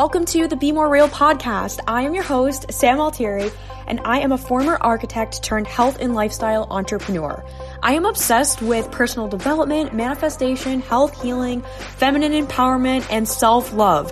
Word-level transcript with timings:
Welcome 0.00 0.24
to 0.24 0.48
the 0.48 0.56
Be 0.56 0.72
More 0.72 0.88
Real 0.88 1.08
podcast. 1.10 1.80
I 1.86 2.04
am 2.04 2.14
your 2.14 2.24
host, 2.24 2.72
Sam 2.72 3.00
Altieri, 3.00 3.50
and 3.86 4.00
I 4.02 4.20
am 4.20 4.32
a 4.32 4.38
former 4.38 4.78
architect 4.80 5.42
turned 5.42 5.66
health 5.66 5.98
and 6.00 6.14
lifestyle 6.14 6.66
entrepreneur. 6.70 7.44
I 7.82 7.92
am 7.92 8.06
obsessed 8.06 8.62
with 8.62 8.90
personal 8.90 9.28
development, 9.28 9.92
manifestation, 9.92 10.80
health 10.80 11.20
healing, 11.22 11.60
feminine 11.98 12.32
empowerment, 12.32 13.06
and 13.10 13.28
self 13.28 13.74
love. 13.74 14.10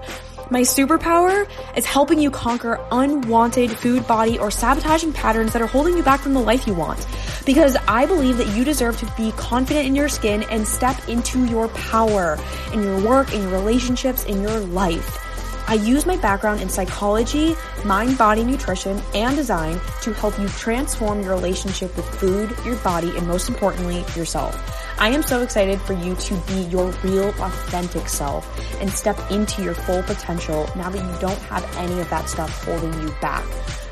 My 0.51 0.61
superpower 0.61 1.49
is 1.75 1.87
helping 1.87 2.21
you 2.21 2.31
conquer 2.31 2.79
unwanted 2.93 3.71
food, 3.71 4.07
body, 4.07 4.39
or 4.39 4.51
sabotaging 4.51 5.15
patterns 5.15 5.55
that 5.55 5.63
are 5.63 5.67
holding 5.67 5.97
you 5.97 6.03
back 6.03 6.21
from 6.21 6.35
the 6.35 6.41
life 6.41 6.67
you 6.67 6.75
want. 6.75 7.07
Because 7.47 7.79
I 7.89 8.05
believe 8.05 8.37
that 8.37 8.55
you 8.55 8.63
deserve 8.63 8.99
to 8.99 9.11
be 9.17 9.33
confident 9.33 9.87
in 9.87 9.97
your 9.97 10.11
skin 10.11 10.43
and 10.51 10.69
step 10.69 11.09
into 11.09 11.47
your 11.47 11.69
power 11.69 12.39
in 12.75 12.83
your 12.83 13.01
work, 13.01 13.33
in 13.33 13.41
your 13.41 13.53
relationships, 13.53 14.25
in 14.25 14.43
your 14.43 14.61
life. 14.61 15.25
I 15.69 15.75
use 15.75 16.07
my 16.07 16.17
background 16.17 16.63
in 16.63 16.71
psychology, 16.71 17.55
mind 17.85 18.17
body 18.17 18.43
nutrition, 18.43 19.03
and 19.15 19.37
design 19.37 19.79
to 20.01 20.15
help 20.15 20.39
you 20.39 20.49
transform 20.49 21.21
your 21.21 21.35
relationship 21.35 21.95
with 21.95 22.07
food, 22.07 22.57
your 22.65 22.77
body, 22.77 23.15
and 23.15 23.29
most 23.29 23.51
importantly, 23.51 23.99
yourself. 24.17 24.57
I 24.99 25.11
am 25.11 25.23
so 25.23 25.43
excited 25.43 25.79
for 25.79 25.93
you 25.93 26.15
to 26.15 26.37
be 26.47 26.63
your 26.71 26.91
real, 27.05 27.29
authentic 27.43 28.09
self 28.09 28.49
and 28.81 28.91
step 28.91 29.19
into 29.31 29.63
your 29.63 29.75
full 29.75 30.03
potential 30.05 30.67
now 30.75 30.89
that 30.89 31.05
you 31.05 31.21
don't 31.21 31.39
have 31.41 31.77
any 31.77 32.01
of 32.01 32.09
that 32.09 32.31
stuff 32.31 32.65
holding 32.65 32.95
you 33.03 33.15
back. 33.21 33.45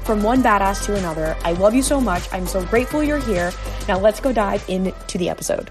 From 0.02 0.22
one 0.22 0.42
badass 0.42 0.86
to 0.86 0.96
another, 0.96 1.36
I 1.44 1.52
love 1.52 1.74
you 1.74 1.82
so 1.82 2.00
much. 2.00 2.26
I'm 2.32 2.46
so 2.46 2.64
grateful 2.64 3.02
you're 3.02 3.18
here. 3.18 3.52
Now 3.86 3.98
let's 3.98 4.18
go 4.18 4.32
dive 4.32 4.64
into 4.66 5.18
the 5.18 5.28
episode. 5.28 5.70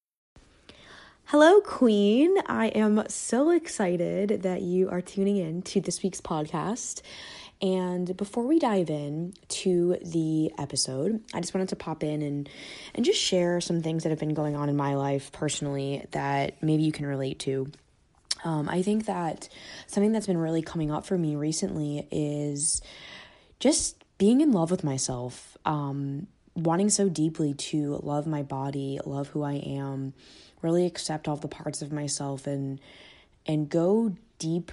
Hello, 1.31 1.61
Queen. 1.61 2.35
I 2.47 2.67
am 2.75 3.05
so 3.07 3.51
excited 3.51 4.41
that 4.41 4.63
you 4.63 4.89
are 4.89 4.99
tuning 4.99 5.37
in 5.37 5.61
to 5.61 5.79
this 5.79 6.03
week's 6.03 6.19
podcast. 6.19 7.01
And 7.61 8.17
before 8.17 8.45
we 8.45 8.59
dive 8.59 8.89
in 8.89 9.33
to 9.47 9.97
the 10.03 10.51
episode, 10.57 11.23
I 11.33 11.39
just 11.39 11.53
wanted 11.53 11.69
to 11.69 11.77
pop 11.77 12.03
in 12.03 12.21
and 12.21 12.49
and 12.93 13.05
just 13.05 13.17
share 13.17 13.61
some 13.61 13.81
things 13.81 14.03
that 14.03 14.09
have 14.09 14.19
been 14.19 14.33
going 14.33 14.57
on 14.57 14.67
in 14.67 14.75
my 14.75 14.95
life 14.95 15.31
personally 15.31 16.05
that 16.11 16.61
maybe 16.61 16.83
you 16.83 16.91
can 16.91 17.05
relate 17.05 17.39
to. 17.39 17.71
Um, 18.43 18.67
I 18.67 18.81
think 18.81 19.05
that 19.05 19.47
something 19.87 20.11
that's 20.11 20.27
been 20.27 20.35
really 20.35 20.61
coming 20.61 20.91
up 20.91 21.05
for 21.05 21.17
me 21.17 21.37
recently 21.37 22.09
is 22.11 22.81
just 23.61 24.03
being 24.17 24.41
in 24.41 24.51
love 24.51 24.69
with 24.69 24.83
myself, 24.83 25.57
um, 25.63 26.27
wanting 26.55 26.89
so 26.89 27.07
deeply 27.07 27.53
to 27.53 28.01
love 28.03 28.27
my 28.27 28.43
body, 28.43 28.99
love 29.05 29.29
who 29.29 29.43
I 29.43 29.53
am, 29.53 30.13
really 30.61 30.85
accept 30.85 31.27
all 31.27 31.37
the 31.37 31.47
parts 31.47 31.81
of 31.81 31.91
myself 31.91 32.47
and 32.47 32.79
and 33.45 33.69
go 33.69 34.13
deep 34.39 34.71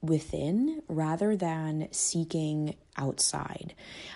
within 0.00 0.82
rather 0.88 1.36
than 1.36 1.88
seeking 1.90 2.74
outside. 2.96 3.74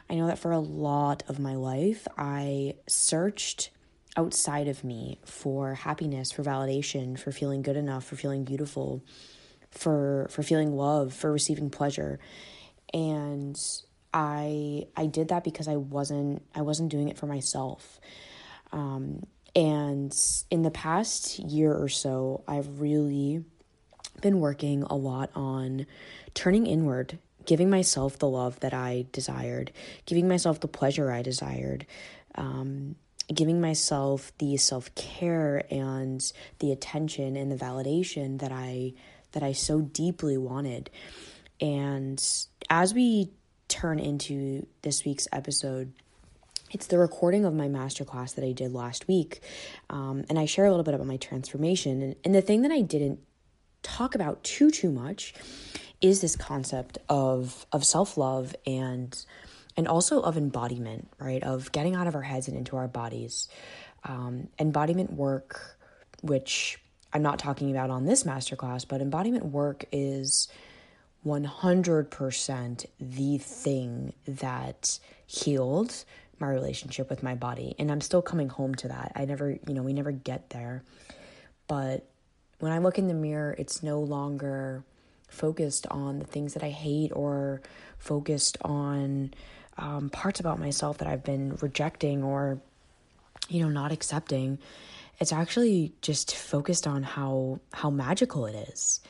I 0.09 0.15
know 0.15 0.27
that 0.27 0.39
for 0.39 0.53
a 0.53 0.59
lot 0.59 1.23
of 1.29 1.39
my 1.39 1.55
life 1.55 2.07
I 2.17 2.77
searched 2.87 3.71
outside 4.17 4.69
of 4.69 4.83
me 4.83 5.19
for 5.25 5.75
happiness, 5.75 6.33
for 6.33 6.43
validation, 6.43 7.19
for 7.19 7.33
feeling 7.33 7.63
good 7.63 7.77
enough, 7.77 8.05
for 8.05 8.17
feeling 8.17 8.45
beautiful, 8.45 9.03
for 9.71 10.27
for 10.31 10.43
feeling 10.43 10.77
love, 10.77 11.13
for 11.13 11.31
receiving 11.31 11.71
pleasure. 11.71 12.19
And 12.93 13.59
I 14.13 14.87
I 14.97 15.07
did 15.07 15.29
that 15.29 15.45
because 15.45 15.69
I 15.69 15.77
wasn't 15.77 16.43
I 16.55 16.63
wasn't 16.63 16.91
doing 16.91 17.09
it 17.09 17.19
for 17.19 17.27
myself. 17.27 18.01
Um, 18.73 19.25
and 19.55 20.17
in 20.51 20.63
the 20.63 20.71
past 20.71 21.39
year 21.39 21.75
or 21.75 21.89
so, 21.89 22.45
I've 22.47 22.81
really 22.81 23.45
been 24.21 24.41
working 24.41 24.83
a 24.85 24.95
lot 24.95 25.31
on 25.35 25.87
turning 26.35 26.67
inward, 26.67 27.19
giving 27.47 27.71
myself 27.71 28.19
the 28.19 28.29
love 28.29 28.61
that 28.61 28.75
I 28.75 29.07
desired, 29.13 29.73
giving 30.07 30.29
myself 30.29 30.61
the 30.61 30.69
pleasure 30.69 31.11
I 31.11 31.23
desired, 31.23 31.87
um, 32.35 32.97
giving 33.33 33.61
myself 33.61 34.33
the 34.39 34.57
self 34.57 34.95
care 34.95 35.65
and 35.71 36.33
the 36.59 36.73
attention 36.73 37.37
and 37.37 37.51
the 37.51 37.57
validation 37.57 38.41
that 38.41 38.53
I 38.53 38.93
that 39.33 39.43
I 39.43 39.53
so 39.53 39.81
deeply 39.81 40.37
wanted. 40.37 40.91
And 41.61 42.23
as 42.69 42.95
we 42.95 43.31
turn 43.69 43.99
into 43.99 44.67
this 44.83 45.05
week's 45.05 45.29
episode, 45.33 45.93
it's 46.71 46.87
the 46.87 46.99
recording 46.99 47.45
of 47.45 47.55
my 47.55 47.69
masterclass 47.69 48.35
that 48.37 48.45
I 48.45 48.53
did 48.53 48.73
last 48.73 49.09
week. 49.09 49.41
Um, 49.89 50.25
and 50.29 50.39
I 50.39 50.47
share 50.47 50.67
a 50.67 50.71
little 50.71 50.85
bit 50.85 50.95
about 50.95 51.07
my 51.07 51.17
transformation. 51.17 52.03
And, 52.03 52.17
and 52.25 52.35
the 52.35 52.43
thing 52.43 52.63
that 52.63 52.71
I 52.71 52.81
didn't 52.81 53.21
talk 53.83 54.15
about 54.15 54.43
too, 54.45 54.71
too 54.71 54.91
much 54.91 55.35
is 56.01 56.21
this 56.21 56.37
concept 56.37 56.99
of, 57.09 57.67
of 57.73 57.85
self 57.85 58.17
love 58.17 58.55
and 58.67 59.25
and 59.77 59.87
also 59.87 60.21
of 60.21 60.37
embodiment, 60.37 61.09
right? 61.19 61.43
Of 61.43 61.73
getting 61.73 61.95
out 61.95 62.07
of 62.07 62.15
our 62.15 62.23
heads 62.23 62.49
and 62.49 62.57
into 62.57 62.77
our 62.77 62.89
bodies. 62.89 63.49
Um, 64.05 64.49
embodiment 64.59 65.13
work, 65.13 65.79
which 66.23 66.79
I'm 67.13 67.23
not 67.23 67.39
talking 67.39 67.71
about 67.71 67.89
on 67.89 68.05
this 68.05 68.25
masterclass, 68.25 68.87
but 68.87 69.01
embodiment 69.01 69.47
work 69.47 69.85
is 69.93 70.49
100% 71.25 72.87
the 72.99 73.39
thing 73.39 74.13
that 74.27 74.99
healed 75.27 76.05
my 76.41 76.49
relationship 76.49 77.11
with 77.11 77.23
my 77.23 77.35
body. 77.35 77.75
And 77.79 77.91
I'm 77.91 78.01
still 78.01 78.23
coming 78.23 78.49
home 78.49 78.75
to 78.77 78.89
that. 78.89 79.13
I 79.15 79.25
never, 79.25 79.51
you 79.51 79.75
know, 79.75 79.83
we 79.83 79.93
never 79.93 80.13
get 80.13 80.51
there. 80.51 80.83
But 81.69 82.09
when 82.59 82.73
I 82.73 82.79
look 82.79 82.99
in 82.99 83.09
the 83.09 83.15
mirror, 83.15 83.55
it's 83.59 83.83
no 83.83 84.01
longer 84.01 84.85
focused 85.29 85.87
on 85.89 86.19
the 86.19 86.27
things 86.27 86.55
that 86.55 86.63
I 86.63 86.71
hate 86.71 87.13
or 87.15 87.63
focused 87.99 88.59
on 88.63 89.33
um, 89.79 90.11
parts 90.11 90.41
about 90.41 90.59
myself 90.59 90.99
that 90.99 91.09
I've 91.09 91.25
been 91.25 91.57
rejecting 91.61 92.23
or, 92.23 92.61
you 93.49 93.63
know, 93.63 93.69
not 93.69 93.93
accepting. 93.93 94.59
It's 95.19 95.33
actually 95.33 95.93
just 96.03 96.35
focused 96.35 96.87
on 96.87 97.03
how 97.03 97.61
how 97.73 97.91
magical 97.91 98.47
it 98.47 98.69
is. 98.71 99.01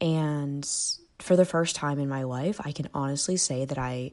And 0.00 0.68
for 1.18 1.36
the 1.36 1.44
first 1.44 1.76
time 1.76 1.98
in 1.98 2.08
my 2.08 2.24
life, 2.24 2.60
I 2.64 2.72
can 2.72 2.88
honestly 2.92 3.36
say 3.36 3.64
that 3.64 3.78
I 3.78 4.12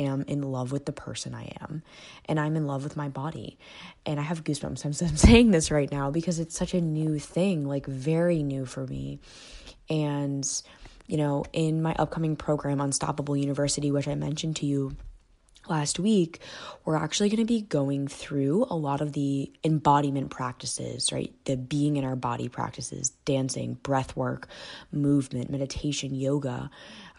am 0.00 0.22
in 0.22 0.42
love 0.42 0.72
with 0.72 0.86
the 0.86 0.92
person 0.92 1.34
I 1.34 1.52
am 1.60 1.82
and 2.26 2.40
I'm 2.40 2.56
in 2.56 2.66
love 2.66 2.84
with 2.84 2.96
my 2.96 3.08
body. 3.08 3.58
And 4.04 4.18
I 4.18 4.22
have 4.22 4.44
goosebumps. 4.44 4.84
I'm, 5.02 5.08
I'm 5.08 5.16
saying 5.16 5.50
this 5.50 5.70
right 5.70 5.90
now 5.90 6.10
because 6.10 6.38
it's 6.38 6.56
such 6.56 6.74
a 6.74 6.80
new 6.80 7.18
thing, 7.18 7.66
like 7.66 7.86
very 7.86 8.42
new 8.42 8.66
for 8.66 8.86
me. 8.86 9.20
And, 9.88 10.46
you 11.06 11.16
know, 11.16 11.44
in 11.52 11.82
my 11.82 11.94
upcoming 11.98 12.36
program, 12.36 12.80
Unstoppable 12.80 13.36
University, 13.36 13.90
which 13.90 14.08
I 14.08 14.14
mentioned 14.14 14.56
to 14.56 14.66
you 14.66 14.96
last 15.68 15.98
week, 15.98 16.40
we're 16.84 16.96
actually 16.96 17.28
going 17.28 17.38
to 17.38 17.44
be 17.44 17.62
going 17.62 18.08
through 18.08 18.66
a 18.70 18.76
lot 18.76 19.00
of 19.00 19.12
the 19.12 19.52
embodiment 19.64 20.30
practices, 20.30 21.12
right? 21.12 21.32
The 21.44 21.56
being 21.56 21.96
in 21.96 22.04
our 22.04 22.16
body 22.16 22.48
practices, 22.48 23.10
dancing, 23.24 23.74
breath 23.74 24.16
work, 24.16 24.48
movement, 24.92 25.50
meditation, 25.50 26.14
yoga, 26.14 26.70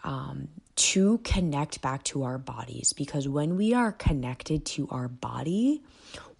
um, 0.04 0.48
to 0.74 1.18
connect 1.18 1.80
back 1.82 2.02
to 2.04 2.22
our 2.24 2.38
bodies. 2.38 2.92
Because 2.92 3.28
when 3.28 3.56
we 3.56 3.74
are 3.74 3.92
connected 3.92 4.64
to 4.66 4.88
our 4.90 5.08
body, 5.08 5.82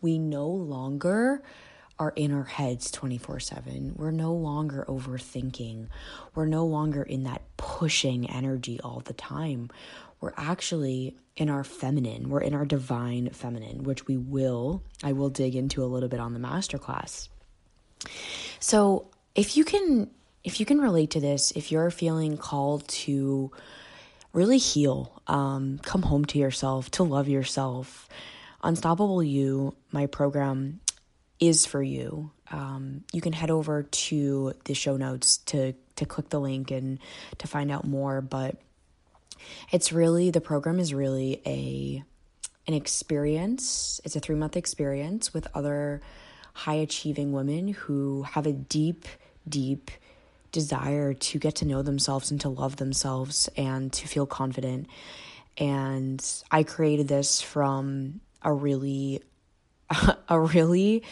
we 0.00 0.18
no 0.18 0.48
longer 0.48 1.42
are 1.98 2.12
in 2.16 2.32
our 2.32 2.44
heads 2.44 2.90
24 2.90 3.40
7. 3.40 3.94
We're 3.96 4.10
no 4.10 4.32
longer 4.32 4.84
overthinking. 4.88 5.88
We're 6.34 6.46
no 6.46 6.66
longer 6.66 7.02
in 7.02 7.24
that 7.24 7.42
pushing 7.56 8.28
energy 8.28 8.80
all 8.80 9.00
the 9.00 9.12
time. 9.12 9.70
We're 10.20 10.32
actually 10.36 11.16
in 11.36 11.48
our 11.48 11.64
feminine. 11.64 12.28
We're 12.28 12.40
in 12.40 12.54
our 12.54 12.64
divine 12.64 13.30
feminine, 13.30 13.84
which 13.84 14.06
we 14.06 14.16
will, 14.16 14.82
I 15.02 15.12
will 15.12 15.30
dig 15.30 15.54
into 15.54 15.84
a 15.84 15.86
little 15.86 16.08
bit 16.08 16.20
on 16.20 16.34
the 16.34 16.40
masterclass. 16.40 17.28
So 18.60 19.08
if 19.34 19.56
you 19.56 19.64
can 19.64 20.10
if 20.44 20.58
you 20.58 20.66
can 20.66 20.80
relate 20.80 21.10
to 21.10 21.20
this, 21.20 21.52
if 21.52 21.70
you're 21.70 21.90
feeling 21.90 22.36
called 22.36 22.86
to 22.88 23.52
really 24.32 24.58
heal, 24.58 25.20
um, 25.26 25.78
come 25.82 26.02
home 26.02 26.24
to 26.26 26.38
yourself, 26.38 26.90
to 26.92 27.02
love 27.02 27.28
yourself, 27.28 28.08
Unstoppable 28.62 29.22
You, 29.22 29.74
my 29.90 30.06
program, 30.06 30.80
is 31.40 31.66
for 31.66 31.82
you, 31.82 32.30
um, 32.52 33.02
you 33.12 33.20
can 33.20 33.32
head 33.32 33.50
over 33.50 33.82
to 33.82 34.52
the 34.64 34.74
show 34.74 34.96
notes 34.96 35.38
to 35.38 35.74
to 35.96 36.06
click 36.06 36.28
the 36.28 36.40
link 36.40 36.70
and 36.70 36.98
to 37.38 37.48
find 37.48 37.70
out 37.70 37.86
more. 37.86 38.20
But 38.20 38.56
it's 39.72 39.92
really 39.92 40.30
the 40.30 40.40
program 40.40 40.78
is 40.78 40.94
really 40.94 41.42
a 41.44 42.04
an 42.68 42.74
experience. 42.74 44.00
It's 44.04 44.14
a 44.14 44.20
three 44.20 44.36
month 44.36 44.56
experience 44.56 45.34
with 45.34 45.48
other 45.54 46.00
high 46.54 46.74
achieving 46.74 47.32
women 47.32 47.68
who 47.68 48.22
have 48.22 48.46
a 48.46 48.52
deep, 48.52 49.06
deep 49.48 49.90
desire 50.52 51.14
to 51.14 51.38
get 51.38 51.56
to 51.56 51.64
know 51.64 51.82
themselves 51.82 52.30
and 52.30 52.40
to 52.42 52.48
love 52.48 52.76
themselves 52.76 53.48
and 53.56 53.92
to 53.92 54.06
feel 54.06 54.26
confident. 54.26 54.86
And 55.58 56.24
I 56.50 56.62
created 56.62 57.08
this 57.08 57.40
from 57.40 58.20
a 58.42 58.52
really, 58.52 59.22
a 60.28 60.40
really 60.40 61.02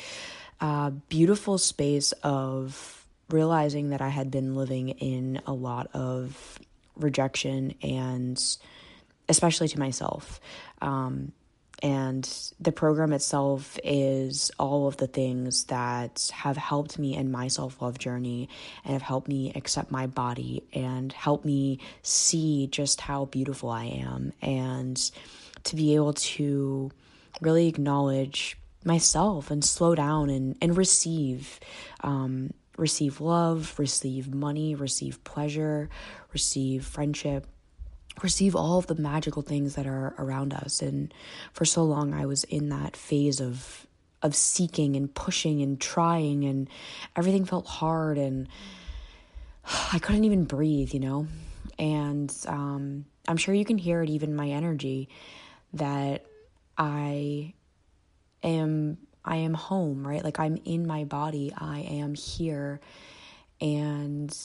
uh, 0.61 0.91
beautiful 0.91 1.59
space 1.59 2.13
of 2.23 3.07
realizing 3.31 3.91
that 3.91 4.03
I 4.03 4.09
had 4.09 4.31
been 4.31 4.55
living 4.55 4.91
in 4.91 5.41
a 5.47 5.53
lot 5.53 5.89
of 5.95 6.59
rejection 6.97 7.75
and 7.83 8.41
especially 9.29 9.69
to 9.69 9.79
myself. 9.79 10.41
Um, 10.83 11.33
and 11.83 12.53
the 12.61 12.73
program 12.73 13.13
itself 13.13 13.79
is 13.83 14.51
all 14.59 14.87
of 14.87 14.97
the 14.99 15.07
things 15.07 15.65
that 15.65 16.31
have 16.35 16.57
helped 16.57 16.99
me 16.99 17.17
in 17.17 17.31
my 17.31 17.49
self 17.49 17.81
love 17.81 17.99
journey 17.99 18.49
and 18.85 18.93
have 18.93 19.03
helped 19.03 19.29
me 19.29 19.53
accept 19.55 19.91
my 19.91 20.07
body 20.07 20.65
and 20.73 21.13
help 21.13 21.45
me 21.45 21.79
see 22.03 22.69
just 22.71 23.01
how 23.01 23.27
beautiful 23.27 23.71
I 23.71 23.85
am 23.85 24.33
and 24.43 25.11
to 25.65 25.77
be 25.77 25.95
able 25.95 26.15
to 26.15 26.91
really 27.41 27.69
acknowledge 27.69 28.57
myself 28.85 29.51
and 29.51 29.65
slow 29.65 29.95
down 29.95 30.31
and, 30.31 30.57
and 30.61 30.77
receive. 30.77 31.61
Um, 32.03 32.53
receive 32.77 33.21
love, 33.21 33.79
receive 33.79 34.35
money, 34.35 34.75
receive 34.75 35.23
pleasure, 35.23 35.91
receive 36.33 36.85
friendship, 36.85 37.47
receive 38.23 38.55
all 38.55 38.79
of 38.79 38.87
the 38.87 38.95
magical 38.95 39.43
things 39.43 39.75
that 39.75 39.87
are 39.87 40.15
around 40.19 40.53
us 40.53 40.83
and 40.83 41.13
for 41.53 41.65
so 41.65 41.85
long 41.85 42.13
I 42.15 42.27
was 42.27 42.45
in 42.45 42.69
that 42.71 42.97
phase 42.97 43.41
of 43.41 43.87
of 44.23 44.35
seeking 44.35 44.97
and 44.97 45.13
pushing 45.15 45.63
and 45.63 45.81
trying 45.81 46.45
and 46.45 46.69
everything 47.17 47.45
felt 47.45 47.67
hard 47.67 48.19
and 48.19 48.49
I 49.93 49.99
couldn't 49.99 50.25
even 50.25 50.45
breathe, 50.45 50.93
you 50.93 51.01
know. 51.01 51.27
And 51.79 52.35
um, 52.47 53.07
I'm 53.27 53.37
sure 53.37 53.55
you 53.55 53.65
can 53.65 53.79
hear 53.79 54.03
it 54.03 54.11
even 54.11 54.35
my 54.35 54.49
energy 54.49 55.09
that 55.75 56.27
I 56.77 57.55
am 58.43 58.99
I 59.25 59.37
am 59.37 59.55
home, 59.55 60.07
right? 60.07 60.25
Like 60.25 60.41
I'm 60.41 60.59
in 60.65 60.87
my 60.87 61.05
body. 61.05 61.53
I 61.57 61.81
am 61.81 62.15
here 62.15 62.81
and 63.61 64.37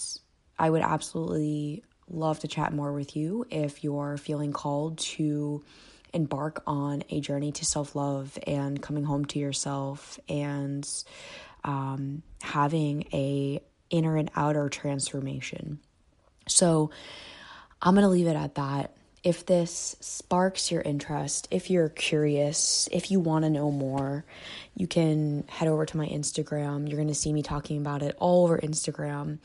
I 0.59 0.69
would 0.69 0.81
absolutely 0.81 1.83
love 2.09 2.39
to 2.39 2.47
chat 2.47 2.73
more 2.73 2.93
with 2.93 3.15
you 3.15 3.45
if 3.49 3.83
you're 3.83 4.17
feeling 4.17 4.53
called 4.53 4.97
to 4.97 5.63
embark 6.13 6.63
on 6.65 7.03
a 7.09 7.19
journey 7.19 7.51
to 7.51 7.65
self 7.65 7.95
love 7.95 8.37
and 8.47 8.81
coming 8.81 9.03
home 9.03 9.25
to 9.25 9.39
yourself 9.39 10.19
and 10.29 10.87
um, 11.63 12.23
having 12.41 13.03
a 13.13 13.61
inner 13.89 14.17
and 14.17 14.31
outer 14.35 14.69
transformation. 14.69 15.79
So 16.47 16.91
I'm 17.81 17.95
gonna 17.95 18.09
leave 18.09 18.27
it 18.27 18.35
at 18.35 18.55
that. 18.55 18.95
If 19.23 19.47
this 19.47 19.95
sparks 20.01 20.71
your 20.71 20.83
interest, 20.83 21.47
if 21.49 21.71
you're 21.71 21.89
curious, 21.89 22.87
if 22.91 23.09
you 23.09 23.19
want 23.19 23.43
to 23.43 23.49
know 23.49 23.71
more, 23.71 24.23
you 24.75 24.85
can 24.85 25.45
head 25.47 25.67
over 25.67 25.83
to 25.83 25.97
my 25.97 26.05
Instagram. 26.05 26.87
You're 26.87 26.97
going 26.97 27.07
to 27.07 27.15
see 27.15 27.33
me 27.33 27.41
talking 27.41 27.79
about 27.79 28.03
it 28.03 28.15
all 28.19 28.43
over 28.43 28.59
Instagram. 28.59 29.39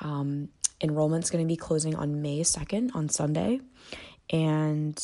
Um, 0.00 0.48
enrollment's 0.82 1.30
going 1.30 1.44
to 1.44 1.48
be 1.48 1.56
closing 1.56 1.94
on 1.94 2.22
May 2.22 2.40
2nd 2.40 2.94
on 2.94 3.08
Sunday. 3.08 3.60
And 4.30 5.02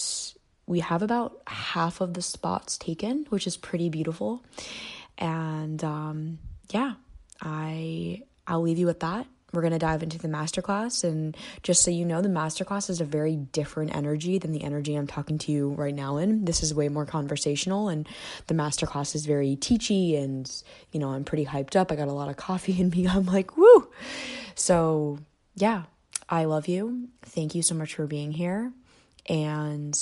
we 0.66 0.80
have 0.80 1.02
about 1.02 1.40
half 1.46 2.00
of 2.00 2.14
the 2.14 2.22
spots 2.22 2.76
taken, 2.76 3.26
which 3.30 3.46
is 3.46 3.56
pretty 3.56 3.88
beautiful. 3.88 4.44
And 5.16 5.82
um, 5.82 6.38
yeah, 6.70 6.94
I 7.40 8.22
I'll 8.46 8.62
leave 8.62 8.78
you 8.78 8.86
with 8.86 9.00
that. 9.00 9.26
We're 9.52 9.62
going 9.62 9.72
to 9.72 9.78
dive 9.78 10.02
into 10.02 10.18
the 10.18 10.28
masterclass. 10.28 11.04
And 11.04 11.34
just 11.62 11.82
so 11.82 11.90
you 11.90 12.04
know, 12.04 12.20
the 12.20 12.28
masterclass 12.28 12.90
is 12.90 13.00
a 13.00 13.06
very 13.06 13.36
different 13.36 13.96
energy 13.96 14.38
than 14.38 14.52
the 14.52 14.62
energy 14.62 14.94
I'm 14.94 15.06
talking 15.06 15.38
to 15.38 15.52
you 15.52 15.70
right 15.70 15.94
now 15.94 16.18
in. 16.18 16.44
This 16.44 16.62
is 16.62 16.74
way 16.74 16.90
more 16.90 17.06
conversational, 17.06 17.88
and 17.88 18.06
the 18.46 18.54
masterclass 18.54 19.14
is 19.14 19.24
very 19.24 19.56
teachy. 19.56 20.22
And, 20.22 20.50
you 20.92 21.00
know, 21.00 21.10
I'm 21.10 21.24
pretty 21.24 21.46
hyped 21.46 21.76
up. 21.76 21.90
I 21.90 21.96
got 21.96 22.08
a 22.08 22.12
lot 22.12 22.28
of 22.28 22.36
coffee 22.36 22.78
in 22.78 22.90
me. 22.90 23.08
I'm 23.08 23.24
like, 23.24 23.56
woo. 23.56 23.88
So 24.54 25.18
yeah, 25.60 25.84
I 26.28 26.44
love 26.44 26.68
you. 26.68 27.08
Thank 27.22 27.54
you 27.54 27.62
so 27.62 27.74
much 27.74 27.94
for 27.94 28.06
being 28.06 28.32
here. 28.32 28.72
And 29.28 29.98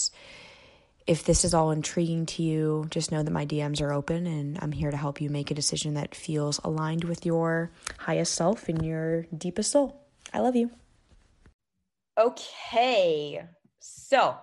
if 1.06 1.24
this 1.24 1.44
is 1.44 1.54
all 1.54 1.70
intriguing 1.70 2.26
to 2.26 2.42
you, 2.42 2.86
just 2.90 3.12
know 3.12 3.22
that 3.22 3.30
my 3.30 3.46
DMs 3.46 3.80
are 3.80 3.92
open 3.92 4.26
and 4.26 4.58
I'm 4.60 4.72
here 4.72 4.90
to 4.90 4.96
help 4.96 5.20
you 5.20 5.30
make 5.30 5.50
a 5.50 5.54
decision 5.54 5.94
that 5.94 6.14
feels 6.14 6.58
aligned 6.64 7.04
with 7.04 7.24
your 7.24 7.70
highest 7.98 8.34
self 8.34 8.68
and 8.68 8.84
your 8.84 9.22
deepest 9.36 9.70
soul. 9.70 10.00
I 10.32 10.40
love 10.40 10.56
you. 10.56 10.70
Okay. 12.18 13.42
So, 13.78 14.36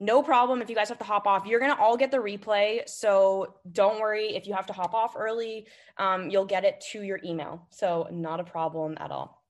no 0.00 0.22
problem 0.22 0.60
if 0.60 0.68
you 0.68 0.76
guys 0.76 0.88
have 0.88 0.98
to 0.98 1.04
hop 1.04 1.26
off. 1.26 1.46
You're 1.46 1.60
going 1.60 1.74
to 1.74 1.80
all 1.80 1.96
get 1.96 2.10
the 2.10 2.18
replay. 2.18 2.86
So, 2.88 3.54
don't 3.70 4.00
worry 4.00 4.36
if 4.36 4.46
you 4.46 4.54
have 4.54 4.66
to 4.66 4.72
hop 4.72 4.92
off 4.92 5.14
early. 5.16 5.66
Um, 5.96 6.28
you'll 6.28 6.44
get 6.44 6.64
it 6.64 6.84
to 6.92 7.02
your 7.02 7.20
email. 7.24 7.66
So, 7.70 8.08
not 8.10 8.40
a 8.40 8.44
problem 8.44 8.96
at 9.00 9.10
all. 9.10 9.41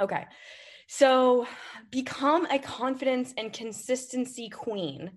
Okay. 0.00 0.24
So 0.86 1.46
become 1.90 2.46
a 2.46 2.58
confidence 2.58 3.32
and 3.36 3.52
consistency 3.52 4.48
queen. 4.48 5.12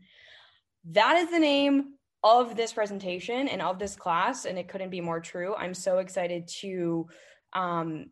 That 0.85 1.17
is 1.17 1.29
the 1.29 1.39
name 1.39 1.93
of 2.23 2.55
this 2.55 2.73
presentation 2.73 3.47
and 3.47 3.61
of 3.61 3.79
this 3.79 3.95
class, 3.95 4.45
and 4.45 4.57
it 4.57 4.67
couldn't 4.67 4.89
be 4.89 5.01
more 5.01 5.19
true. 5.19 5.55
I'm 5.55 5.73
so 5.73 5.99
excited 5.99 6.47
to 6.59 7.07
um, 7.53 8.07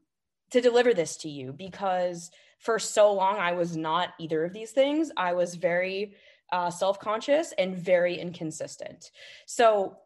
to 0.52 0.62
deliver 0.62 0.94
this 0.94 1.18
to 1.18 1.30
you 1.30 1.54
because 1.54 2.30
for 2.60 2.80
so 2.80 3.14
long 3.14 3.38
I 3.38 3.54
was 3.54 3.76
not 3.76 4.10
either 4.20 4.44
of 4.44 4.54
these 4.54 4.72
things. 4.72 5.12
I 5.18 5.34
was 5.34 5.56
very 5.56 6.16
uh, 6.52 6.70
self 6.70 7.00
conscious 7.00 7.54
and 7.58 7.76
very 7.76 8.20
inconsistent. 8.20 9.12
So 9.46 9.98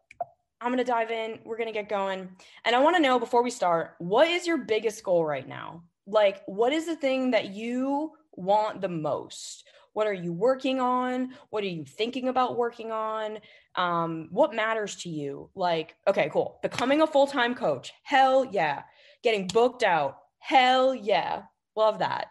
I'm 0.60 0.70
to 0.78 0.84
dive 0.84 1.10
in. 1.10 1.38
We're 1.44 1.56
to 1.68 1.72
get 1.72 1.88
going. 1.88 2.28
And 2.64 2.76
I 2.76 2.80
want 2.80 2.96
to 2.96 3.02
know 3.02 3.18
before 3.18 3.42
we 3.42 3.50
start, 3.50 3.94
what 3.98 4.28
is 4.28 4.46
your 4.46 4.58
biggest 4.58 5.02
goal 5.02 5.24
right 5.24 5.46
now? 5.46 5.84
Like 6.10 6.42
what 6.46 6.72
is 6.72 6.86
the 6.86 6.96
thing 6.96 7.30
that 7.32 7.50
you 7.50 8.12
want 8.32 8.80
the 8.80 8.88
most? 8.88 9.64
What 9.92 10.06
are 10.06 10.12
you 10.12 10.32
working 10.32 10.80
on? 10.80 11.30
What 11.50 11.64
are 11.64 11.68
you 11.68 11.84
thinking 11.84 12.28
about 12.28 12.56
working 12.56 12.92
on? 12.92 13.38
Um, 13.74 14.28
what 14.30 14.54
matters 14.54 14.96
to 15.02 15.08
you? 15.08 15.50
Like 15.54 15.96
okay 16.06 16.28
cool. 16.32 16.58
Becoming 16.62 17.02
a 17.02 17.06
full-time 17.06 17.54
coach. 17.54 17.92
Hell 18.02 18.44
yeah. 18.44 18.82
Getting 19.22 19.46
booked 19.46 19.82
out. 19.82 20.18
Hell 20.38 20.94
yeah. 20.94 21.42
Love 21.76 22.00
that. 22.00 22.28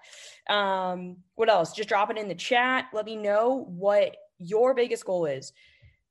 Um, 0.50 1.18
what 1.36 1.50
else? 1.50 1.74
Just 1.74 1.89
drop 1.89 2.12
it 2.12 2.18
in 2.18 2.27
the 2.27 2.36
chat. 2.36 2.86
Let 2.94 3.06
me 3.06 3.15
know 3.15 3.65
what 3.70 4.15
your 4.38 4.74
biggest 4.74 5.06
goal 5.06 5.25
is. 5.25 5.54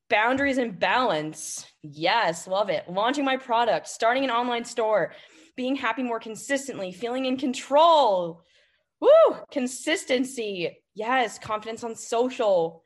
Boundaries 0.09 0.57
and 0.57 0.79
balance. 0.79 1.65
Yes 1.83 2.47
love 2.47 2.69
it. 2.69 2.89
Launching 2.89 3.25
my 3.25 3.37
product. 3.37 3.87
Starting 3.87 4.23
an 4.23 4.31
online 4.31 4.65
store 4.65 5.13
being 5.59 5.75
happy 5.75 6.03
more 6.03 6.21
consistently, 6.21 6.89
feeling 6.89 7.25
in 7.25 7.35
control. 7.35 8.41
Woo! 9.01 9.35
Consistency. 9.51 10.77
Yes. 10.95 11.37
Confidence 11.37 11.83
on 11.83 11.95
social. 11.95 12.81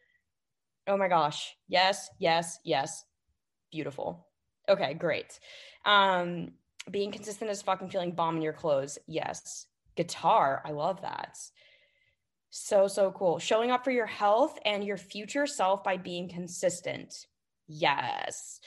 Oh 0.87 0.97
my 0.97 1.07
gosh. 1.07 1.55
Yes, 1.67 2.09
yes, 2.17 2.57
yes. 2.65 3.05
Beautiful. 3.71 4.25
Okay, 4.67 4.95
great. 4.95 5.39
Um, 5.85 6.53
being 6.89 7.11
consistent 7.11 7.51
as 7.51 7.61
fucking 7.61 7.89
feeling 7.89 8.13
bomb 8.13 8.37
in 8.37 8.41
your 8.41 8.53
clothes. 8.53 8.97
Yes. 9.05 9.67
Guitar. 9.95 10.63
I 10.65 10.71
love 10.71 11.03
that. 11.03 11.37
So, 12.49 12.87
so 12.87 13.11
cool. 13.11 13.37
Showing 13.37 13.69
up 13.69 13.83
for 13.83 13.91
your 13.91 14.07
health 14.07 14.57
and 14.65 14.83
your 14.83 14.97
future 14.97 15.45
self 15.45 15.83
by 15.83 15.97
being 15.97 16.27
consistent. 16.27 17.27
Yes. 17.67 18.59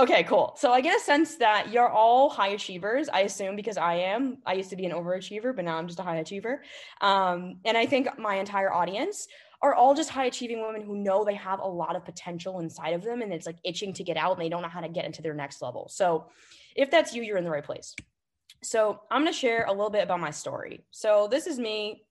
Okay, 0.00 0.22
cool. 0.24 0.54
So 0.56 0.72
I 0.72 0.80
get 0.80 0.96
a 0.96 1.00
sense 1.00 1.34
that 1.36 1.70
you're 1.70 1.90
all 1.90 2.30
high 2.30 2.48
achievers, 2.48 3.10
I 3.10 3.20
assume, 3.20 3.54
because 3.54 3.76
I 3.76 3.96
am. 3.96 4.38
I 4.46 4.54
used 4.54 4.70
to 4.70 4.76
be 4.76 4.86
an 4.86 4.92
overachiever, 4.92 5.54
but 5.54 5.62
now 5.62 5.76
I'm 5.76 5.86
just 5.88 6.00
a 6.00 6.02
high 6.02 6.16
achiever. 6.16 6.62
Um, 7.02 7.56
and 7.66 7.76
I 7.76 7.84
think 7.84 8.18
my 8.18 8.36
entire 8.36 8.72
audience 8.72 9.28
are 9.60 9.74
all 9.74 9.94
just 9.94 10.08
high 10.08 10.24
achieving 10.24 10.62
women 10.62 10.80
who 10.80 10.96
know 10.96 11.22
they 11.22 11.34
have 11.34 11.60
a 11.60 11.66
lot 11.66 11.96
of 11.96 12.06
potential 12.06 12.60
inside 12.60 12.94
of 12.94 13.02
them 13.02 13.20
and 13.20 13.30
it's 13.30 13.44
like 13.44 13.58
itching 13.62 13.92
to 13.92 14.02
get 14.02 14.16
out 14.16 14.32
and 14.32 14.40
they 14.40 14.48
don't 14.48 14.62
know 14.62 14.68
how 14.68 14.80
to 14.80 14.88
get 14.88 15.04
into 15.04 15.20
their 15.20 15.34
next 15.34 15.60
level. 15.60 15.86
So 15.90 16.28
if 16.74 16.90
that's 16.90 17.14
you, 17.14 17.22
you're 17.22 17.36
in 17.36 17.44
the 17.44 17.50
right 17.50 17.62
place. 17.62 17.94
So 18.62 19.02
I'm 19.10 19.20
going 19.20 19.34
to 19.34 19.38
share 19.38 19.66
a 19.66 19.70
little 19.70 19.90
bit 19.90 20.02
about 20.02 20.18
my 20.18 20.30
story. 20.30 20.82
So 20.90 21.28
this 21.30 21.46
is 21.46 21.58
me. 21.58 22.06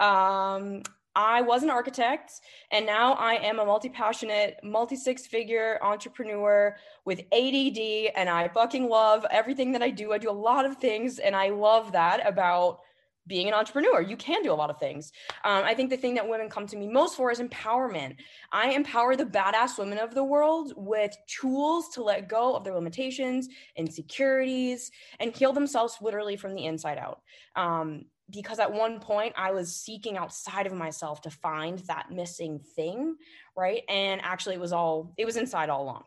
Um, 0.00 0.82
I 1.14 1.42
was 1.42 1.62
an 1.62 1.70
architect 1.70 2.32
and 2.70 2.86
now 2.86 3.14
I 3.14 3.34
am 3.34 3.58
a 3.58 3.64
multi 3.64 3.88
passionate, 3.88 4.58
multi 4.62 4.96
six 4.96 5.26
figure 5.26 5.78
entrepreneur 5.82 6.76
with 7.04 7.20
ADD. 7.32 8.12
And 8.14 8.28
I 8.28 8.48
fucking 8.48 8.88
love 8.88 9.26
everything 9.30 9.72
that 9.72 9.82
I 9.82 9.90
do. 9.90 10.12
I 10.12 10.18
do 10.18 10.30
a 10.30 10.32
lot 10.32 10.64
of 10.64 10.76
things 10.76 11.18
and 11.18 11.34
I 11.34 11.50
love 11.50 11.92
that 11.92 12.26
about 12.26 12.80
being 13.26 13.48
an 13.48 13.54
entrepreneur. 13.54 14.00
You 14.00 14.16
can 14.16 14.42
do 14.42 14.52
a 14.52 14.54
lot 14.54 14.70
of 14.70 14.78
things. 14.78 15.12
Um, 15.44 15.62
I 15.64 15.74
think 15.74 15.90
the 15.90 15.96
thing 15.96 16.14
that 16.14 16.28
women 16.28 16.48
come 16.48 16.66
to 16.66 16.76
me 16.76 16.88
most 16.88 17.16
for 17.16 17.30
is 17.30 17.38
empowerment. 17.38 18.16
I 18.50 18.72
empower 18.72 19.14
the 19.14 19.24
badass 19.24 19.78
women 19.78 19.98
of 19.98 20.14
the 20.14 20.24
world 20.24 20.72
with 20.76 21.16
tools 21.28 21.90
to 21.90 22.02
let 22.02 22.28
go 22.28 22.56
of 22.56 22.64
their 22.64 22.74
limitations, 22.74 23.48
insecurities, 23.76 24.90
and 25.20 25.34
heal 25.34 25.52
themselves 25.52 25.96
literally 26.00 26.36
from 26.36 26.54
the 26.54 26.66
inside 26.66 26.98
out. 26.98 27.20
Um, 27.56 28.06
because 28.30 28.58
at 28.58 28.72
one 28.72 29.00
point 29.00 29.34
I 29.36 29.52
was 29.52 29.74
seeking 29.74 30.16
outside 30.16 30.66
of 30.66 30.72
myself 30.72 31.20
to 31.22 31.30
find 31.30 31.78
that 31.80 32.10
missing 32.10 32.60
thing, 32.76 33.16
right? 33.56 33.82
And 33.88 34.20
actually, 34.22 34.54
it 34.54 34.60
was 34.60 34.72
all, 34.72 35.14
it 35.16 35.24
was 35.24 35.36
inside 35.36 35.70
all 35.70 35.82
along. 35.82 36.04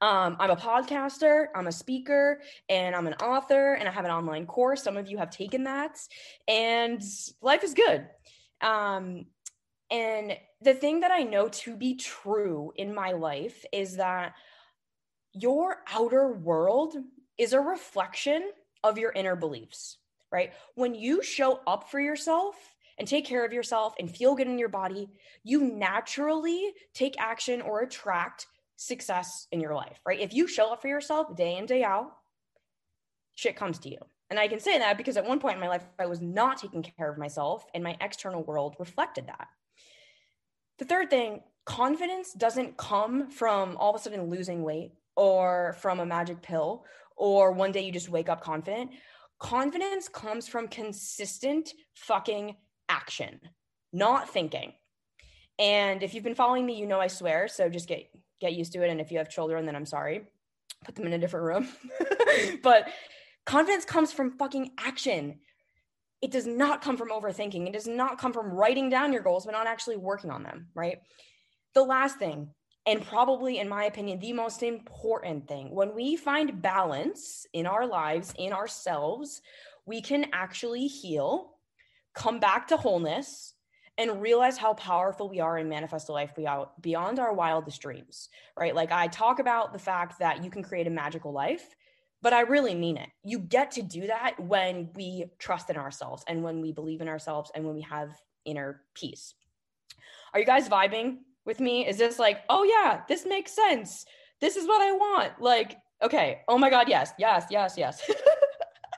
Um, 0.00 0.36
I'm 0.40 0.50
a 0.50 0.56
podcaster, 0.56 1.46
I'm 1.54 1.66
a 1.66 1.72
speaker, 1.72 2.40
and 2.68 2.94
I'm 2.94 3.06
an 3.06 3.14
author, 3.14 3.74
and 3.74 3.88
I 3.88 3.92
have 3.92 4.04
an 4.04 4.10
online 4.10 4.46
course. 4.46 4.82
Some 4.82 4.96
of 4.96 5.08
you 5.08 5.18
have 5.18 5.30
taken 5.30 5.64
that, 5.64 5.98
and 6.48 7.02
life 7.40 7.64
is 7.64 7.74
good. 7.74 8.06
Um, 8.60 9.26
and 9.90 10.36
the 10.60 10.74
thing 10.74 11.00
that 11.00 11.12
I 11.12 11.22
know 11.22 11.48
to 11.48 11.76
be 11.76 11.94
true 11.94 12.72
in 12.76 12.94
my 12.94 13.12
life 13.12 13.64
is 13.72 13.96
that 13.96 14.34
your 15.32 15.78
outer 15.92 16.32
world 16.32 16.96
is 17.38 17.52
a 17.52 17.60
reflection 17.60 18.50
of 18.82 18.98
your 18.98 19.12
inner 19.12 19.36
beliefs 19.36 19.98
right? 20.34 20.52
When 20.74 20.96
you 20.96 21.22
show 21.22 21.60
up 21.64 21.88
for 21.90 22.00
yourself 22.00 22.56
and 22.98 23.06
take 23.06 23.24
care 23.24 23.44
of 23.44 23.52
yourself 23.52 23.94
and 24.00 24.10
feel 24.10 24.34
good 24.34 24.48
in 24.48 24.58
your 24.58 24.68
body, 24.68 25.08
you 25.44 25.62
naturally 25.62 26.72
take 26.92 27.14
action 27.20 27.62
or 27.62 27.82
attract 27.82 28.48
success 28.76 29.46
in 29.52 29.60
your 29.60 29.74
life, 29.74 30.00
right? 30.04 30.20
If 30.20 30.34
you 30.34 30.48
show 30.48 30.72
up 30.72 30.82
for 30.82 30.88
yourself 30.88 31.36
day 31.36 31.56
in, 31.56 31.66
day 31.66 31.84
out, 31.84 32.16
shit 33.36 33.54
comes 33.54 33.78
to 33.80 33.88
you. 33.88 33.98
And 34.28 34.40
I 34.40 34.48
can 34.48 34.58
say 34.58 34.78
that 34.78 34.96
because 34.96 35.16
at 35.16 35.24
one 35.24 35.38
point 35.38 35.54
in 35.54 35.60
my 35.60 35.68
life, 35.68 35.84
I 36.00 36.06
was 36.06 36.20
not 36.20 36.58
taking 36.58 36.82
care 36.82 37.10
of 37.10 37.18
myself, 37.18 37.64
and 37.72 37.84
my 37.84 37.96
external 38.00 38.42
world 38.42 38.74
reflected 38.80 39.28
that. 39.28 39.46
The 40.78 40.84
third 40.84 41.10
thing, 41.10 41.42
confidence 41.64 42.32
doesn't 42.32 42.76
come 42.76 43.30
from 43.30 43.76
all 43.76 43.94
of 43.94 44.00
a 44.00 44.02
sudden 44.02 44.30
losing 44.30 44.64
weight 44.64 44.92
or 45.14 45.76
from 45.78 46.00
a 46.00 46.06
magic 46.06 46.42
pill 46.42 46.84
or 47.16 47.52
one 47.52 47.72
day 47.72 47.84
you 47.84 47.92
just 47.92 48.08
wake 48.08 48.28
up 48.28 48.40
confident 48.40 48.90
confidence 49.38 50.08
comes 50.08 50.48
from 50.48 50.68
consistent 50.68 51.72
fucking 51.94 52.56
action, 52.88 53.40
not 53.92 54.28
thinking. 54.28 54.72
And 55.58 56.02
if 56.02 56.14
you've 56.14 56.24
been 56.24 56.34
following 56.34 56.66
me, 56.66 56.76
you 56.76 56.86
know 56.86 57.00
I 57.00 57.06
swear, 57.06 57.48
so 57.48 57.68
just 57.68 57.88
get 57.88 58.08
get 58.40 58.54
used 58.54 58.72
to 58.72 58.82
it 58.82 58.90
and 58.90 59.00
if 59.00 59.10
you 59.10 59.18
have 59.18 59.30
children 59.30 59.64
then 59.64 59.76
I'm 59.76 59.86
sorry. 59.86 60.26
Put 60.84 60.96
them 60.96 61.06
in 61.06 61.12
a 61.14 61.18
different 61.18 61.46
room. 61.46 61.68
but 62.62 62.88
confidence 63.46 63.84
comes 63.84 64.12
from 64.12 64.36
fucking 64.36 64.72
action. 64.78 65.38
It 66.20 66.30
does 66.30 66.46
not 66.46 66.82
come 66.82 66.96
from 66.96 67.10
overthinking. 67.10 67.66
It 67.66 67.72
does 67.72 67.86
not 67.86 68.18
come 68.18 68.32
from 68.32 68.50
writing 68.50 68.90
down 68.90 69.12
your 69.12 69.22
goals 69.22 69.46
but 69.46 69.52
not 69.52 69.66
actually 69.66 69.96
working 69.96 70.30
on 70.30 70.42
them, 70.42 70.68
right? 70.74 70.98
The 71.74 71.82
last 71.82 72.18
thing, 72.18 72.50
and 72.86 73.06
probably 73.06 73.58
in 73.58 73.68
my 73.68 73.84
opinion 73.84 74.18
the 74.18 74.32
most 74.32 74.62
important 74.62 75.48
thing. 75.48 75.74
When 75.74 75.94
we 75.94 76.16
find 76.16 76.60
balance 76.60 77.46
in 77.52 77.66
our 77.66 77.86
lives 77.86 78.34
in 78.38 78.52
ourselves 78.52 79.42
we 79.86 80.00
can 80.00 80.26
actually 80.32 80.86
heal 80.86 81.56
come 82.14 82.40
back 82.40 82.68
to 82.68 82.76
wholeness 82.76 83.54
and 83.98 84.20
realize 84.20 84.56
how 84.56 84.74
powerful 84.74 85.28
we 85.28 85.40
are 85.40 85.58
and 85.58 85.68
manifest 85.68 86.08
a 86.08 86.12
life 86.12 86.32
beyond 86.80 87.18
our 87.18 87.32
wildest 87.32 87.80
dreams 87.80 88.28
right? 88.58 88.74
Like 88.74 88.92
i 88.92 89.06
talk 89.08 89.38
about 89.38 89.72
the 89.72 89.78
fact 89.78 90.18
that 90.18 90.44
you 90.44 90.50
can 90.50 90.62
create 90.62 90.86
a 90.86 90.90
magical 90.90 91.32
life 91.32 91.74
but 92.22 92.32
i 92.32 92.40
really 92.40 92.74
mean 92.74 92.96
it. 92.96 93.10
You 93.22 93.38
get 93.38 93.72
to 93.72 93.82
do 93.82 94.06
that 94.06 94.40
when 94.40 94.88
we 94.94 95.26
trust 95.38 95.68
in 95.68 95.76
ourselves 95.76 96.24
and 96.26 96.42
when 96.42 96.62
we 96.62 96.72
believe 96.72 97.02
in 97.02 97.08
ourselves 97.08 97.50
and 97.54 97.66
when 97.66 97.74
we 97.74 97.82
have 97.82 98.10
inner 98.46 98.80
peace. 98.94 99.34
Are 100.32 100.40
you 100.40 100.46
guys 100.46 100.68
vibing 100.68 101.18
with 101.44 101.60
me? 101.60 101.86
Is 101.86 101.98
this 101.98 102.18
like, 102.18 102.40
oh 102.48 102.64
yeah, 102.64 103.02
this 103.08 103.26
makes 103.26 103.52
sense. 103.52 104.04
This 104.40 104.56
is 104.56 104.66
what 104.66 104.80
I 104.80 104.92
want. 104.92 105.40
Like, 105.40 105.76
okay, 106.02 106.40
oh 106.48 106.58
my 106.58 106.70
God, 106.70 106.88
yes, 106.88 107.12
yes, 107.18 107.46
yes, 107.50 107.74
yes. 107.76 108.10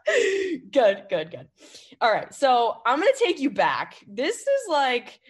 good, 0.73 1.05
good, 1.09 1.31
good. 1.31 1.49
All 2.01 2.13
right. 2.13 2.33
So 2.33 2.77
I'm 2.87 2.99
gonna 2.99 3.11
take 3.19 3.41
you 3.41 3.51
back. 3.51 3.97
This 4.07 4.37
is 4.37 4.69
like, 4.69 5.21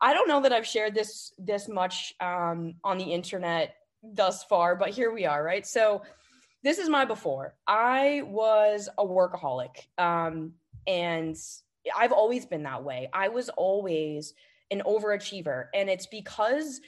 I 0.00 0.12
don't 0.12 0.28
know 0.28 0.42
that 0.42 0.52
I've 0.52 0.66
shared 0.66 0.94
this 0.94 1.32
this 1.38 1.68
much 1.68 2.14
um, 2.20 2.74
on 2.84 2.98
the 2.98 3.04
internet 3.04 3.76
thus 4.02 4.44
far, 4.44 4.76
but 4.76 4.90
here 4.90 5.12
we 5.12 5.24
are, 5.26 5.42
right? 5.42 5.66
So 5.66 6.02
this 6.62 6.78
is 6.78 6.88
my 6.88 7.04
before. 7.04 7.54
I 7.66 8.22
was 8.26 8.88
a 8.98 9.04
workaholic. 9.04 9.86
Um, 9.98 10.52
and 10.86 11.36
I've 11.96 12.12
always 12.12 12.46
been 12.46 12.64
that 12.64 12.82
way. 12.82 13.08
I 13.12 13.28
was 13.28 13.48
always 13.50 14.34
an 14.70 14.82
overachiever. 14.86 15.66
And 15.74 15.88
it's 15.88 16.06
because 16.06 16.80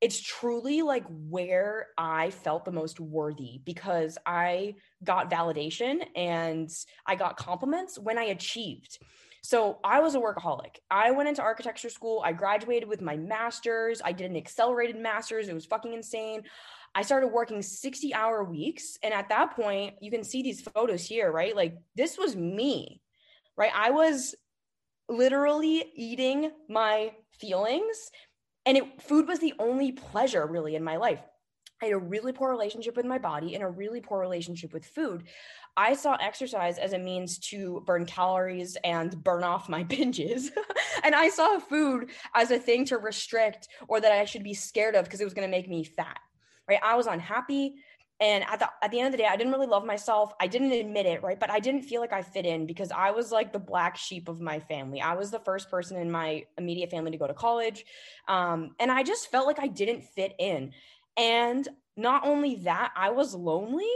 it's 0.00 0.20
truly 0.20 0.82
like 0.82 1.04
where 1.28 1.88
I 1.96 2.30
felt 2.30 2.64
the 2.64 2.72
most 2.72 3.00
worthy 3.00 3.60
because 3.64 4.18
I 4.26 4.74
got 5.02 5.30
validation 5.30 6.04
and 6.14 6.70
I 7.06 7.14
got 7.14 7.36
compliments 7.36 7.98
when 7.98 8.18
I 8.18 8.24
achieved. 8.24 8.98
So 9.42 9.78
I 9.84 10.00
was 10.00 10.14
a 10.14 10.20
workaholic. 10.20 10.76
I 10.90 11.10
went 11.10 11.28
into 11.28 11.42
architecture 11.42 11.90
school. 11.90 12.22
I 12.24 12.32
graduated 12.32 12.88
with 12.88 13.02
my 13.02 13.16
master's. 13.16 14.00
I 14.02 14.12
did 14.12 14.30
an 14.30 14.36
accelerated 14.36 14.96
master's. 14.96 15.48
It 15.48 15.54
was 15.54 15.66
fucking 15.66 15.92
insane. 15.92 16.42
I 16.94 17.02
started 17.02 17.28
working 17.28 17.60
60 17.60 18.14
hour 18.14 18.44
weeks. 18.44 18.98
And 19.02 19.12
at 19.12 19.28
that 19.28 19.54
point, 19.54 19.96
you 20.00 20.10
can 20.10 20.24
see 20.24 20.42
these 20.42 20.62
photos 20.62 21.06
here, 21.06 21.30
right? 21.30 21.54
Like 21.54 21.76
this 21.94 22.16
was 22.16 22.36
me, 22.36 23.00
right? 23.56 23.72
I 23.74 23.90
was 23.90 24.34
literally 25.08 25.84
eating 25.94 26.50
my 26.68 27.12
feelings 27.38 28.10
and 28.66 28.76
it 28.76 29.02
food 29.02 29.28
was 29.28 29.38
the 29.38 29.54
only 29.58 29.92
pleasure 29.92 30.46
really 30.46 30.76
in 30.76 30.84
my 30.84 30.96
life 30.96 31.20
I 31.84 31.86
had 31.86 31.94
a 31.94 31.98
really 31.98 32.32
poor 32.32 32.50
relationship 32.50 32.96
with 32.96 33.04
my 33.04 33.18
body 33.18 33.54
and 33.54 33.62
a 33.62 33.68
really 33.68 34.00
poor 34.00 34.18
relationship 34.20 34.72
with 34.72 34.86
food. 34.86 35.24
I 35.76 35.94
saw 35.94 36.14
exercise 36.14 36.78
as 36.78 36.94
a 36.94 36.98
means 36.98 37.38
to 37.50 37.82
burn 37.84 38.06
calories 38.06 38.76
and 38.84 39.22
burn 39.22 39.44
off 39.44 39.68
my 39.68 39.84
binges. 39.84 40.50
and 41.04 41.14
I 41.14 41.28
saw 41.28 41.58
food 41.58 42.10
as 42.34 42.50
a 42.50 42.58
thing 42.58 42.86
to 42.86 42.98
restrict 42.98 43.68
or 43.88 44.00
that 44.00 44.12
I 44.12 44.24
should 44.24 44.44
be 44.44 44.54
scared 44.54 44.94
of 44.94 45.04
because 45.04 45.20
it 45.20 45.24
was 45.24 45.34
going 45.34 45.46
to 45.46 45.56
make 45.56 45.68
me 45.68 45.84
fat. 45.84 46.18
Right? 46.66 46.80
I 46.82 46.94
was 46.94 47.06
unhappy 47.06 47.74
and 48.20 48.44
at 48.44 48.58
the 48.58 48.68
at 48.82 48.90
the 48.90 48.98
end 48.98 49.06
of 49.06 49.12
the 49.12 49.18
day 49.18 49.28
i 49.28 49.36
didn't 49.36 49.52
really 49.52 49.66
love 49.66 49.84
myself. 49.84 50.32
I 50.40 50.46
didn't 50.46 50.72
admit 50.72 51.06
it 51.06 51.22
right? 51.22 51.38
But 51.38 51.50
i 51.50 51.58
didn't 51.58 51.82
feel 51.82 52.00
like 52.00 52.12
i 52.12 52.22
fit 52.22 52.46
in 52.46 52.66
because 52.66 52.90
i 52.92 53.10
was 53.10 53.32
like 53.32 53.52
the 53.52 53.58
black 53.58 53.96
sheep 53.96 54.28
of 54.28 54.40
my 54.40 54.60
family. 54.60 55.00
I 55.00 55.14
was 55.14 55.30
the 55.30 55.40
first 55.40 55.70
person 55.70 55.96
in 55.96 56.10
my 56.10 56.44
immediate 56.58 56.90
family 56.90 57.10
to 57.10 57.18
go 57.18 57.26
to 57.26 57.34
college. 57.34 57.84
Um, 58.28 58.74
and 58.78 58.90
i 58.90 59.02
just 59.02 59.30
felt 59.30 59.46
like 59.46 59.58
i 59.58 59.66
didn't 59.66 60.02
fit 60.02 60.34
in. 60.38 60.72
And 61.16 61.66
not 61.96 62.26
only 62.26 62.56
that 62.56 62.92
i 62.96 63.10
was 63.10 63.34
lonely. 63.34 63.92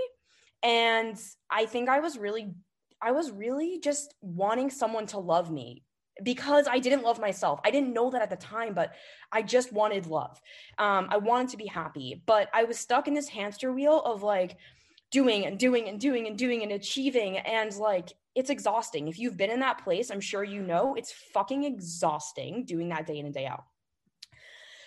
And 0.63 1.19
i 1.51 1.67
think 1.67 1.89
i 1.89 2.01
was 2.01 2.19
really 2.19 2.55
i 3.01 3.13
was 3.13 3.31
really 3.31 3.79
just 3.79 4.15
wanting 4.21 4.71
someone 4.71 5.07
to 5.07 5.19
love 5.19 5.51
me 5.51 5.85
because 6.23 6.67
I 6.69 6.79
didn't 6.79 7.03
love 7.03 7.21
myself. 7.21 7.61
I 7.65 7.71
didn't 7.71 7.93
know 7.93 8.11
that 8.11 8.23
at 8.23 8.31
the 8.31 8.37
time, 8.37 8.75
but 8.75 8.93
I 9.33 9.43
just 9.43 9.73
wanted 9.73 10.07
love. 10.07 10.41
Um, 10.79 11.09
I 11.11 11.19
wanted 11.19 11.51
to 11.51 11.57
be 11.57 11.67
happy, 11.67 12.23
but 12.27 12.49
I 12.53 12.65
was 12.65 12.79
stuck 12.79 13.09
in 13.09 13.15
this 13.15 13.29
hamster 13.29 13.73
wheel 13.73 14.01
of 14.01 14.23
like 14.23 14.57
doing 15.11 15.47
and 15.47 15.59
doing 15.59 15.89
and 15.89 16.01
doing 16.01 16.27
and 16.27 16.37
doing 16.37 16.63
and 16.63 16.73
achieving. 16.73 17.39
And 17.39 17.75
like, 17.77 18.13
it's 18.35 18.51
exhausting. 18.51 19.09
If 19.09 19.19
you've 19.19 19.37
been 19.37 19.51
in 19.51 19.61
that 19.61 19.83
place, 19.83 20.11
I'm 20.11 20.21
sure 20.21 20.45
you 20.45 20.63
know 20.63 20.95
it's 20.95 21.13
fucking 21.13 21.65
exhausting 21.65 22.65
doing 22.65 22.89
that 22.91 23.07
day 23.07 23.19
in 23.19 23.27
and 23.27 23.35
day 23.35 23.47
out. 23.47 23.65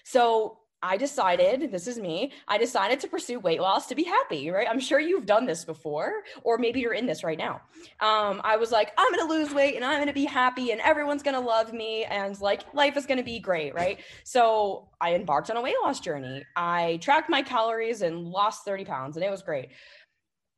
So 0.04 0.61
I 0.84 0.98
decided, 0.98 1.72
this 1.72 1.88
is 1.88 2.00
me, 2.00 2.32
I 2.48 2.58
decided 2.58 3.00
to 3.02 3.08
pursue 3.08 3.40
weight 3.40 3.62
loss 3.62 3.88
to 3.88 3.96
be 3.96 4.04
happy, 4.04 4.50
right? 4.50 4.68
I'm 4.70 4.80
sure 4.80 5.00
you've 5.00 5.26
done 5.26 5.46
this 5.46 5.64
before, 5.64 6.24
or 6.44 6.58
maybe 6.58 6.80
you're 6.80 6.94
in 6.94 7.06
this 7.06 7.24
right 7.24 7.38
now. 7.38 7.62
Um, 8.00 8.42
I 8.44 8.58
was 8.58 8.72
like, 8.72 8.92
I'm 8.98 9.12
gonna 9.12 9.30
lose 9.30 9.54
weight 9.54 9.76
and 9.76 9.86
I'm 9.86 10.00
gonna 10.00 10.14
be 10.14 10.26
happy 10.26 10.72
and 10.72 10.82
everyone's 10.82 11.24
gonna 11.24 11.40
love 11.40 11.72
me 11.74 12.06
and 12.06 12.40
like 12.42 12.74
life 12.74 12.98
is 12.98 13.06
gonna 13.06 13.24
be 13.24 13.40
great, 13.40 13.76
right? 13.76 14.00
So 14.24 14.90
I 15.00 15.14
embarked 15.14 15.52
on 15.52 15.58
a 15.58 15.62
weight 15.62 15.76
loss 15.84 16.00
journey. 16.00 16.44
I 16.56 16.98
tracked 17.02 17.30
my 17.30 17.42
calories 17.42 18.02
and 18.02 18.28
lost 18.28 18.66
30 18.66 18.86
pounds 18.86 19.18
and 19.18 19.24
it 19.24 19.30
was 19.30 19.44
great. 19.44 19.70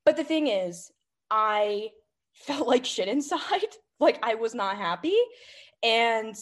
But 0.06 0.18
the 0.18 0.24
thing 0.24 0.48
is, 0.48 0.92
I 1.30 1.90
felt 2.34 2.68
like 2.68 2.86
shit 2.86 3.08
inside. 3.08 3.68
like 4.00 4.20
I 4.24 4.36
was 4.36 4.56
not 4.56 4.78
happy. 4.78 5.18
And 5.82 6.36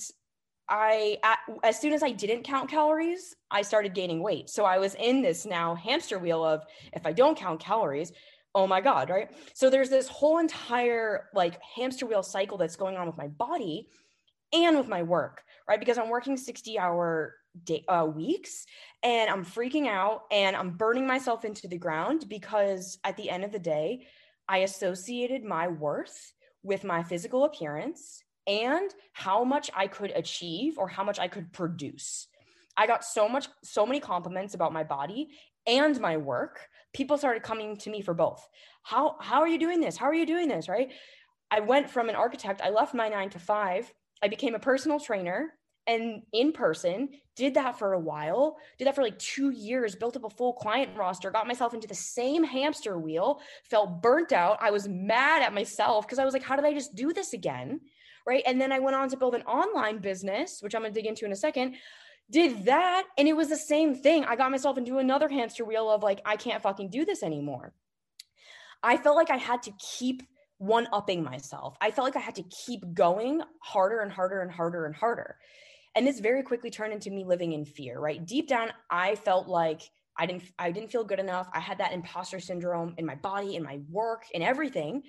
I 0.72 1.18
as 1.64 1.80
soon 1.80 1.92
as 1.92 2.02
I 2.02 2.12
didn't 2.12 2.44
count 2.44 2.70
calories, 2.70 3.36
I 3.52 3.62
started 3.62 3.94
gaining 3.94 4.24
weight. 4.24 4.50
So 4.50 4.64
I 4.64 4.80
was 4.80 4.96
in 4.96 5.22
this 5.22 5.46
now 5.46 5.76
hamster 5.76 6.18
wheel 6.18 6.44
of 6.46 6.64
if 6.94 7.06
I 7.06 7.12
don't 7.12 7.38
count 7.38 7.60
calories, 7.60 8.14
oh 8.56 8.66
my 8.66 8.80
god, 8.80 9.10
right? 9.10 9.30
So 9.54 9.70
there's 9.70 9.90
this 9.90 10.08
whole 10.08 10.40
entire 10.40 11.28
like 11.34 11.60
hamster 11.76 12.06
wheel 12.06 12.24
cycle 12.24 12.58
that's 12.58 12.78
going 12.78 12.96
on 12.96 13.06
with 13.06 13.18
my 13.18 13.28
body 13.28 13.90
and 14.54 14.78
with 14.78 14.88
my 14.88 15.04
work, 15.04 15.44
right? 15.68 15.80
Because 15.80 15.98
I'm 15.98 16.10
working 16.10 16.38
60 16.38 16.80
hour 16.80 17.36
day, 17.66 17.84
uh, 17.90 18.06
weeks 18.06 18.66
and 19.04 19.30
I'm 19.30 19.44
freaking 19.44 19.88
out 19.88 20.22
and 20.32 20.56
I'm 20.56 20.72
burning 20.72 21.06
myself 21.06 21.44
into 21.44 21.68
the 21.68 21.78
ground 21.78 22.28
because 22.30 22.98
at 23.04 23.18
the 23.18 23.30
end 23.30 23.44
of 23.44 23.52
the 23.52 23.60
day, 23.60 24.08
I 24.48 24.60
associated 24.60 25.44
my 25.44 25.68
worth 25.68 26.32
with 26.64 26.86
my 26.86 27.04
physical 27.04 27.44
appearance 27.44 28.24
and 28.48 28.92
how 29.14 29.44
much 29.44 29.70
I 29.76 29.88
could 29.88 30.12
achieve 30.12 30.78
or 30.78 30.88
how 30.88 31.04
much 31.04 31.20
I 31.20 31.28
could 31.28 31.52
produce. 31.54 32.28
I 32.78 32.88
got 32.88 33.04
so 33.04 33.28
much, 33.28 33.48
so 33.64 33.86
many 33.86 34.00
compliments 34.00 34.54
about 34.54 34.74
my 34.74 34.84
body 34.84 35.30
and 35.68 36.00
my 36.00 36.18
work. 36.18 36.68
People 36.94 37.18
started 37.18 37.44
coming 37.44 37.78
to 37.78 37.90
me 37.90 38.02
for 38.02 38.14
both. 38.14 38.48
How 38.84 39.18
how 39.20 39.42
are 39.42 39.48
you 39.48 39.60
doing 39.60 39.80
this? 39.80 39.98
How 39.98 40.08
are 40.08 40.16
you 40.16 40.26
doing 40.26 40.48
this? 40.48 40.68
Right? 40.68 40.92
I 41.52 41.60
went 41.60 41.90
from 41.90 42.10
an 42.10 42.16
architect, 42.16 42.62
I 42.64 42.70
left 42.70 42.94
my 42.94 43.10
9 43.10 43.32
to 43.32 43.40
5, 43.40 43.94
I 44.24 44.28
became 44.30 44.56
a 44.56 44.60
personal 44.60 45.00
trainer 45.00 45.54
and 45.88 46.22
in 46.32 46.52
person 46.52 47.10
did 47.36 47.56
that 47.56 47.78
for 47.78 47.94
a 47.94 48.00
while 48.00 48.58
did 48.78 48.86
that 48.86 48.94
for 48.94 49.04
like 49.04 49.18
two 49.18 49.50
years 49.50 49.96
built 49.96 50.16
up 50.16 50.24
a 50.24 50.30
full 50.30 50.54
client 50.54 50.96
roster 50.96 51.32
got 51.32 51.48
myself 51.48 51.74
into 51.74 51.88
the 51.88 51.96
same 51.96 52.44
hamster 52.44 53.00
wheel 53.00 53.42
felt 53.70 54.02
burnt 54.02 54.32
out 54.32 54.58
i 54.62 54.70
was 54.70 54.88
mad 54.88 55.42
at 55.42 55.54
myself 55.54 56.06
because 56.06 56.20
i 56.20 56.26
was 56.26 56.34
like 56.34 56.44
how 56.44 56.56
did 56.56 56.66
i 56.66 56.74
just 56.74 56.94
do 56.94 57.12
this 57.14 57.34
again 57.34 57.80
right? 58.28 58.44
And 58.46 58.60
then 58.60 58.72
i 58.72 58.80
went 58.80 58.96
on 58.96 59.10
to 59.10 59.18
build 59.18 59.36
an 59.36 59.44
online 59.44 60.00
business 60.00 60.60
which 60.62 60.76
i'm 60.76 60.82
going 60.82 60.94
to 60.94 61.00
dig 61.00 61.08
into 61.08 61.26
in 61.26 61.32
a 61.32 61.36
second 61.36 61.76
did 62.32 62.66
that 62.66 63.04
and 63.18 63.28
it 63.28 63.36
was 63.36 63.50
the 63.50 63.58
same 63.58 63.94
thing. 63.94 64.24
I 64.24 64.36
got 64.36 64.52
myself 64.52 64.78
into 64.78 64.98
another 64.98 65.28
hamster 65.28 65.66
wheel 65.66 65.90
of 65.92 66.02
like 66.02 66.22
i 66.26 66.36
can't 66.38 66.64
fucking 66.64 66.90
do 66.90 67.06
this 67.06 67.24
anymore. 67.24 67.74
I 68.82 68.98
felt 68.98 69.18
like 69.18 69.30
i 69.30 69.38
had 69.38 69.64
to 69.64 69.72
keep 70.00 70.24
one 70.58 70.88
upping 70.94 71.24
myself. 71.24 71.76
I 71.82 71.92
felt 71.92 72.06
like 72.06 72.16
i 72.16 72.26
had 72.26 72.36
to 72.36 72.44
keep 72.66 72.82
going 72.94 73.42
harder 73.60 74.00
and 74.00 74.12
harder 74.12 74.42
and 74.42 74.52
harder 74.52 74.86
and 74.86 74.96
harder. 74.96 75.38
And 75.94 76.08
this 76.08 76.22
very 76.22 76.42
quickly 76.42 76.70
turned 76.70 76.94
into 76.94 77.12
me 77.12 77.26
living 77.26 77.52
in 77.52 77.66
fear 77.66 78.00
right? 78.00 78.26
Deep 78.26 78.48
down 78.48 78.72
i 78.90 79.16
felt 79.16 79.48
like 79.48 79.82
i 80.18 80.26
didn't 80.26 80.44
i 80.58 80.72
didn't 80.72 80.92
feel 80.92 81.04
good 81.04 81.20
enough. 81.20 81.50
I 81.54 81.60
had 81.60 81.80
that 81.80 81.92
imposter 81.92 82.40
syndrome 82.40 82.94
in 82.98 83.06
my 83.06 83.16
body 83.16 83.58
in 83.58 83.64
my 83.64 83.80
work 83.90 84.24
in 84.34 84.42
everything 84.42 85.04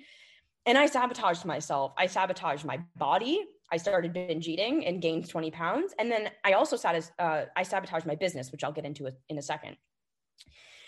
and 0.65 0.77
i 0.77 0.85
sabotaged 0.85 1.45
myself 1.45 1.93
i 1.97 2.05
sabotaged 2.05 2.65
my 2.65 2.79
body 2.95 3.43
i 3.71 3.77
started 3.77 4.13
binge 4.13 4.47
eating 4.47 4.85
and 4.85 5.01
gained 5.01 5.27
20 5.27 5.51
pounds 5.51 5.93
and 5.99 6.11
then 6.11 6.29
i 6.43 6.53
also 6.53 6.75
satis- 6.75 7.11
uh, 7.19 7.43
i 7.55 7.63
sabotaged 7.63 8.05
my 8.05 8.15
business 8.15 8.51
which 8.51 8.63
i'll 8.63 8.71
get 8.71 8.85
into 8.85 9.09
in 9.29 9.37
a 9.37 9.41
second 9.41 9.75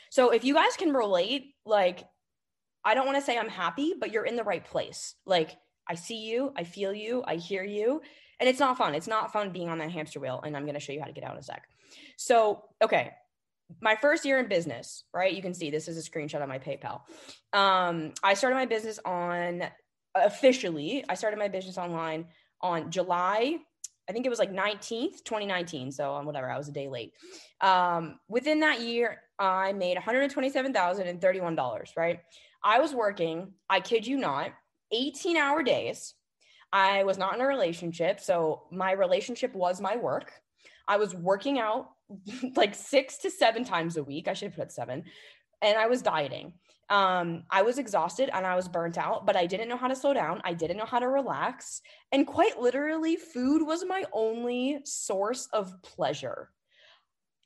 so 0.10 0.32
if 0.32 0.44
you 0.44 0.53
guys 0.53 0.75
can 0.77 0.94
relate 0.94 1.55
like 1.65 2.08
i 2.84 2.94
don't 2.94 3.05
want 3.05 3.17
to 3.17 3.24
say 3.24 3.38
i'm 3.38 3.50
happy 3.50 3.94
but 4.00 4.12
you're 4.12 4.25
in 4.25 4.36
the 4.36 4.44
right 4.44 4.65
place 4.65 5.15
like 5.25 5.58
i 5.89 5.96
see 5.96 6.25
you 6.25 6.51
i 6.55 6.63
feel 6.63 6.94
you 6.94 7.24
i 7.27 7.36
hear 7.36 7.63
you 7.63 8.01
and 8.39 8.50
it's 8.50 8.60
not 8.60 8.77
fun. 8.77 8.96
It's 8.96 9.08
not 9.08 9.32
fun 9.32 9.51
being 9.51 9.70
on 9.70 9.77
that 9.79 9.91
hamster 9.91 10.20
wheel. 10.20 10.41
And 10.46 10.55
I'm 10.55 10.63
going 10.63 10.74
to 10.74 10.79
show 10.79 10.94
you 10.94 11.00
how 11.00 11.08
to 11.08 11.13
get 11.13 11.24
out 11.24 11.34
in 11.34 11.39
a 11.39 11.44
sec. 11.44 11.63
So, 12.17 12.63
okay, 12.84 13.12
my 13.81 13.95
first 13.95 14.25
year 14.25 14.39
in 14.39 14.48
business, 14.48 15.03
right? 15.13 15.34
You 15.34 15.41
can 15.41 15.53
see 15.53 15.69
this 15.69 15.88
is 15.88 15.98
a 15.98 16.10
screenshot 16.10 16.41
of 16.41 16.48
my 16.48 16.60
PayPal. 16.60 17.01
Um, 17.53 18.13
I 18.24 18.34
started 18.34 18.55
my 18.55 18.65
business 18.65 19.00
on 19.05 19.63
officially, 20.15 21.03
I 21.10 21.15
started 21.15 21.38
my 21.38 21.48
business 21.48 21.77
online 21.77 22.27
on 22.62 22.89
July, 22.89 23.57
I 24.07 24.12
think 24.12 24.25
it 24.25 24.29
was 24.29 24.39
like 24.39 24.51
19th, 24.51 25.24
2019. 25.24 25.91
So 25.91 26.12
on 26.12 26.25
whatever, 26.25 26.50
I 26.50 26.57
was 26.57 26.67
a 26.67 26.72
day 26.72 26.88
late. 26.88 27.13
Um, 27.62 28.19
within 28.27 28.60
that 28.60 28.81
year, 28.81 29.22
I 29.39 29.74
made 29.74 29.98
$127,031, 29.98 31.88
right? 31.98 32.19
I 32.63 32.79
was 32.79 32.93
working, 32.93 33.53
I 33.69 33.79
kid 33.79 34.05
you 34.05 34.17
not, 34.17 34.51
18 34.91 35.38
hour 35.38 35.63
days 35.63 36.13
I 36.72 37.03
was 37.03 37.17
not 37.17 37.36
in 37.36 37.41
a 37.41 37.48
relationship. 37.48 38.19
So 38.19 38.63
my 38.72 38.91
relationship 38.91 39.55
was 39.55 39.79
my 39.79 39.95
work. 39.95 40.31
I 40.88 40.98
was 40.98 41.15
working 41.15 41.57
out 41.57 41.91
like 42.55 42.75
six 42.75 43.17
to 43.19 43.29
seven 43.29 43.63
times 43.63 43.97
a 43.97 44.03
week. 44.03 44.27
I 44.27 44.33
should 44.33 44.50
have 44.50 44.57
put 44.57 44.71
seven. 44.71 45.03
And 45.62 45.77
I 45.77 45.88
was 45.88 46.01
dieting. 46.01 46.53
Um, 46.89 47.43
I 47.50 47.63
was 47.63 47.79
exhausted 47.79 48.29
and 48.31 48.45
I 48.45 48.55
was 48.55 48.67
burnt 48.67 48.97
out, 48.97 49.25
but 49.25 49.35
I 49.35 49.47
didn't 49.47 49.69
know 49.69 49.77
how 49.77 49.88
to 49.88 49.95
slow 49.95 50.13
down. 50.13 50.41
I 50.43 50.53
didn't 50.53 50.77
know 50.77 50.85
how 50.85 51.00
to 51.00 51.07
relax. 51.07 51.81
And 52.12 52.27
quite 52.27 52.59
literally, 52.59 53.15
food 53.15 53.65
was 53.65 53.83
my 53.85 54.03
only 54.13 54.81
source 54.83 55.47
of 55.51 55.81
pleasure 55.81 56.50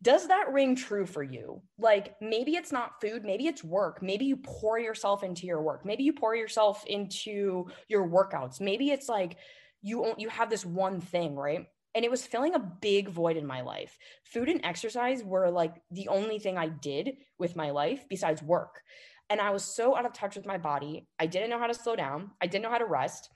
does 0.02 0.28
that 0.28 0.52
ring 0.52 0.76
true 0.76 1.06
for 1.06 1.24
you? 1.24 1.62
Like 1.78 2.15
maybe 2.22 2.56
it's 2.56 2.72
not 2.72 3.02
food, 3.02 3.26
maybe 3.26 3.48
it's 3.48 3.63
work. 3.63 4.02
Maybe 4.02 4.26
you 4.26 4.38
pour 4.38 4.80
yourself 4.80 5.24
into 5.24 5.45
your 5.45 5.62
work. 5.62 5.86
Maybe 5.86 6.04
you 6.04 6.13
pour 6.13 6.36
yourself 6.36 6.86
into 6.86 7.67
your 7.88 8.08
workouts. 8.08 8.62
Maybe 8.62 8.91
it's 8.91 9.10
like 9.10 9.38
you 9.82 10.13
you 10.17 10.30
have 10.30 10.50
this 10.50 10.65
one 10.65 11.02
thing, 11.02 11.36
right? 11.36 11.67
And 11.95 12.06
it 12.06 12.12
was 12.12 12.25
filling 12.25 12.54
a 12.54 12.60
big 12.60 13.10
void 13.10 13.38
in 13.38 13.45
my 13.45 13.62
life. 13.62 13.97
Food 14.23 14.49
and 14.49 14.63
exercise 14.63 15.23
were 15.23 15.49
like 15.49 15.75
the 15.91 16.08
only 16.08 16.39
thing 16.39 16.58
I 16.58 16.67
did 16.67 17.17
with 17.38 17.56
my 17.56 17.71
life 17.71 18.06
besides 18.10 18.43
work. 18.43 18.82
And 19.30 19.39
I 19.39 19.52
was 19.52 19.63
so 19.63 19.95
out 19.95 20.06
of 20.06 20.13
touch 20.13 20.36
with 20.36 20.45
my 20.45 20.58
body. 20.58 21.08
I 21.19 21.28
didn't 21.28 21.49
know 21.49 21.60
how 21.60 21.67
to 21.67 21.73
slow 21.73 21.95
down. 21.95 22.32
I 22.41 22.47
didn't 22.47 22.63
know 22.63 22.71
how 22.71 22.78
to 22.78 22.86
rest. 22.86 23.30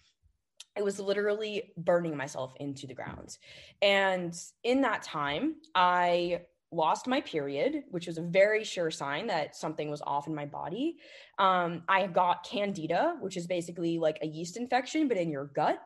I 0.77 0.81
was 0.81 0.99
literally 0.99 1.71
burning 1.77 2.17
myself 2.17 2.53
into 2.59 2.87
the 2.87 2.95
ground. 2.95 3.37
And 3.81 4.35
in 4.63 4.81
that 4.81 5.03
time, 5.03 5.55
I 5.75 6.41
lost 6.73 7.07
my 7.07 7.21
period, 7.21 7.83
which 7.89 8.07
was 8.07 8.17
a 8.17 8.21
very 8.21 8.63
sure 8.63 8.91
sign 8.91 9.27
that 9.27 9.55
something 9.55 9.89
was 9.89 10.01
off 10.05 10.27
in 10.27 10.35
my 10.35 10.45
body. 10.45 10.97
Um, 11.39 11.83
I 11.87 12.07
got 12.07 12.43
candida, 12.43 13.15
which 13.19 13.37
is 13.37 13.47
basically 13.47 13.99
like 13.99 14.17
a 14.21 14.27
yeast 14.27 14.57
infection, 14.57 15.07
but 15.07 15.17
in 15.17 15.29
your 15.29 15.45
gut. 15.45 15.79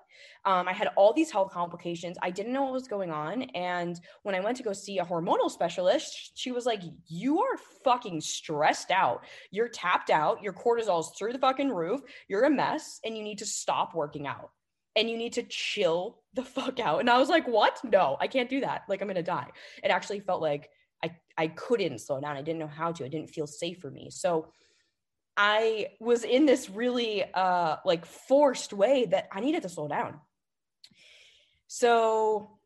Um, 0.45 0.67
I 0.67 0.73
had 0.73 0.89
all 0.95 1.13
these 1.13 1.31
health 1.31 1.51
complications. 1.51 2.17
I 2.21 2.31
didn't 2.31 2.53
know 2.53 2.63
what 2.63 2.73
was 2.73 2.87
going 2.87 3.11
on. 3.11 3.43
And 3.53 3.99
when 4.23 4.35
I 4.35 4.39
went 4.39 4.57
to 4.57 4.63
go 4.63 4.73
see 4.73 4.99
a 4.99 5.05
hormonal 5.05 5.51
specialist, 5.51 6.31
she 6.35 6.51
was 6.51 6.65
like, 6.65 6.81
You 7.07 7.41
are 7.41 7.57
fucking 7.83 8.21
stressed 8.21 8.91
out. 8.91 9.23
You're 9.51 9.69
tapped 9.69 10.09
out. 10.09 10.41
Your 10.41 10.53
cortisol's 10.53 11.13
through 11.17 11.33
the 11.33 11.39
fucking 11.39 11.69
roof. 11.69 12.01
You're 12.27 12.45
a 12.45 12.49
mess 12.49 12.99
and 13.03 13.17
you 13.17 13.23
need 13.23 13.39
to 13.39 13.45
stop 13.45 13.93
working 13.93 14.25
out 14.25 14.51
and 14.97 15.09
you 15.09 15.15
need 15.15 15.33
to 15.33 15.43
chill 15.43 16.19
the 16.33 16.43
fuck 16.43 16.79
out. 16.79 16.99
And 16.99 17.09
I 17.09 17.19
was 17.19 17.29
like, 17.29 17.47
what? 17.47 17.79
No, 17.83 18.17
I 18.19 18.27
can't 18.27 18.49
do 18.49 18.59
that. 18.61 18.81
Like, 18.89 19.01
I'm 19.01 19.07
going 19.07 19.15
to 19.15 19.23
die. 19.23 19.47
It 19.83 19.89
actually 19.89 20.19
felt 20.19 20.41
like 20.41 20.69
I, 21.03 21.15
I 21.37 21.47
couldn't 21.47 21.99
slow 21.99 22.19
down. 22.19 22.37
I 22.37 22.41
didn't 22.41 22.59
know 22.59 22.67
how 22.67 22.91
to. 22.91 23.05
It 23.05 23.09
didn't 23.09 23.29
feel 23.29 23.47
safe 23.47 23.79
for 23.79 23.91
me. 23.91 24.09
So 24.09 24.51
I 25.35 25.89
was 25.99 26.23
in 26.23 26.45
this 26.45 26.69
really 26.69 27.23
uh, 27.33 27.77
like 27.85 28.05
forced 28.05 28.73
way 28.73 29.05
that 29.05 29.27
I 29.31 29.39
needed 29.39 29.61
to 29.63 29.69
slow 29.69 29.87
down. 29.87 30.19
So 31.67 32.57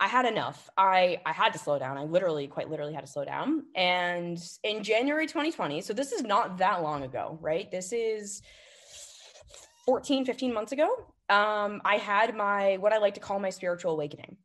I 0.00 0.08
had 0.08 0.24
enough. 0.24 0.70
I 0.76 1.20
I 1.26 1.32
had 1.32 1.52
to 1.52 1.58
slow 1.58 1.78
down. 1.78 1.98
I 1.98 2.04
literally, 2.04 2.46
quite 2.46 2.70
literally, 2.70 2.94
had 2.94 3.04
to 3.04 3.10
slow 3.10 3.24
down. 3.24 3.64
And 3.74 4.38
in 4.62 4.82
January 4.82 5.26
2020, 5.26 5.82
so 5.82 5.92
this 5.92 6.12
is 6.12 6.22
not 6.22 6.58
that 6.58 6.82
long 6.82 7.02
ago, 7.02 7.38
right? 7.42 7.70
This 7.70 7.92
is 7.92 8.40
14, 9.84 10.24
15 10.24 10.54
months 10.54 10.72
ago. 10.72 10.88
Um, 11.28 11.82
I 11.84 11.96
had 11.96 12.34
my 12.34 12.76
what 12.78 12.92
I 12.92 12.98
like 12.98 13.14
to 13.14 13.20
call 13.20 13.38
my 13.38 13.50
spiritual 13.50 13.92
awakening 13.92 14.38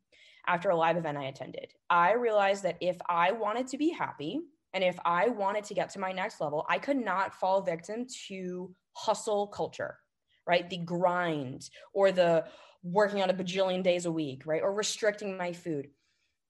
after 0.46 0.70
a 0.70 0.76
live 0.76 0.96
event 0.96 1.18
I 1.18 1.24
attended. 1.24 1.72
I 1.90 2.14
realized 2.14 2.62
that 2.64 2.76
if 2.80 2.96
I 3.08 3.32
wanted 3.32 3.66
to 3.68 3.78
be 3.78 3.90
happy 3.90 4.40
and 4.72 4.82
if 4.82 4.98
I 5.04 5.28
wanted 5.28 5.64
to 5.64 5.74
get 5.74 5.90
to 5.90 6.00
my 6.00 6.12
next 6.12 6.40
level, 6.40 6.66
I 6.68 6.78
could 6.78 6.96
not 6.96 7.34
fall 7.34 7.62
victim 7.62 8.06
to 8.28 8.74
hustle 8.92 9.46
culture, 9.48 9.98
right? 10.46 10.68
The 10.68 10.78
grind 10.78 11.68
or 11.92 12.12
the 12.12 12.44
working 12.82 13.22
on 13.22 13.30
a 13.30 13.34
bajillion 13.34 13.82
days 13.82 14.06
a 14.06 14.12
week, 14.12 14.42
right? 14.46 14.62
Or 14.62 14.72
restricting 14.72 15.36
my 15.36 15.52
food 15.52 15.88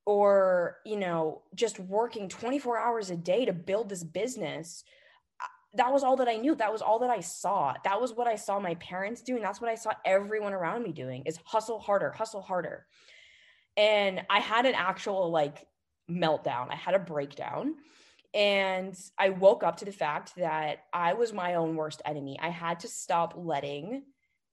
or, 0.06 0.78
you 0.84 0.98
know, 0.98 1.42
just 1.54 1.78
working 1.78 2.28
24 2.28 2.78
hours 2.78 3.10
a 3.10 3.16
day 3.16 3.44
to 3.44 3.52
build 3.52 3.88
this 3.88 4.04
business 4.04 4.84
that 5.76 5.92
was 5.92 6.04
all 6.04 6.16
that 6.16 6.28
I 6.28 6.36
knew. 6.36 6.54
That 6.54 6.72
was 6.72 6.82
all 6.82 7.00
that 7.00 7.10
I 7.10 7.20
saw. 7.20 7.74
That 7.84 8.00
was 8.00 8.12
what 8.12 8.26
I 8.26 8.36
saw 8.36 8.60
my 8.60 8.74
parents 8.76 9.22
doing. 9.22 9.42
That's 9.42 9.60
what 9.60 9.70
I 9.70 9.74
saw 9.74 9.90
everyone 10.04 10.54
around 10.54 10.84
me 10.84 10.92
doing 10.92 11.24
is 11.26 11.38
hustle 11.44 11.80
harder, 11.80 12.12
hustle 12.12 12.42
harder 12.42 12.86
and 13.76 14.22
I 14.30 14.40
had 14.40 14.66
an 14.66 14.74
actual 14.74 15.30
like 15.30 15.66
meltdown. 16.10 16.70
I 16.70 16.76
had 16.76 16.94
a 16.94 16.98
breakdown. 16.98 17.74
And 18.32 18.98
I 19.16 19.28
woke 19.28 19.62
up 19.62 19.76
to 19.76 19.84
the 19.84 19.92
fact 19.92 20.34
that 20.36 20.78
I 20.92 21.14
was 21.14 21.32
my 21.32 21.54
own 21.54 21.76
worst 21.76 22.02
enemy. 22.04 22.36
I 22.42 22.48
had 22.48 22.80
to 22.80 22.88
stop 22.88 23.34
letting 23.36 24.02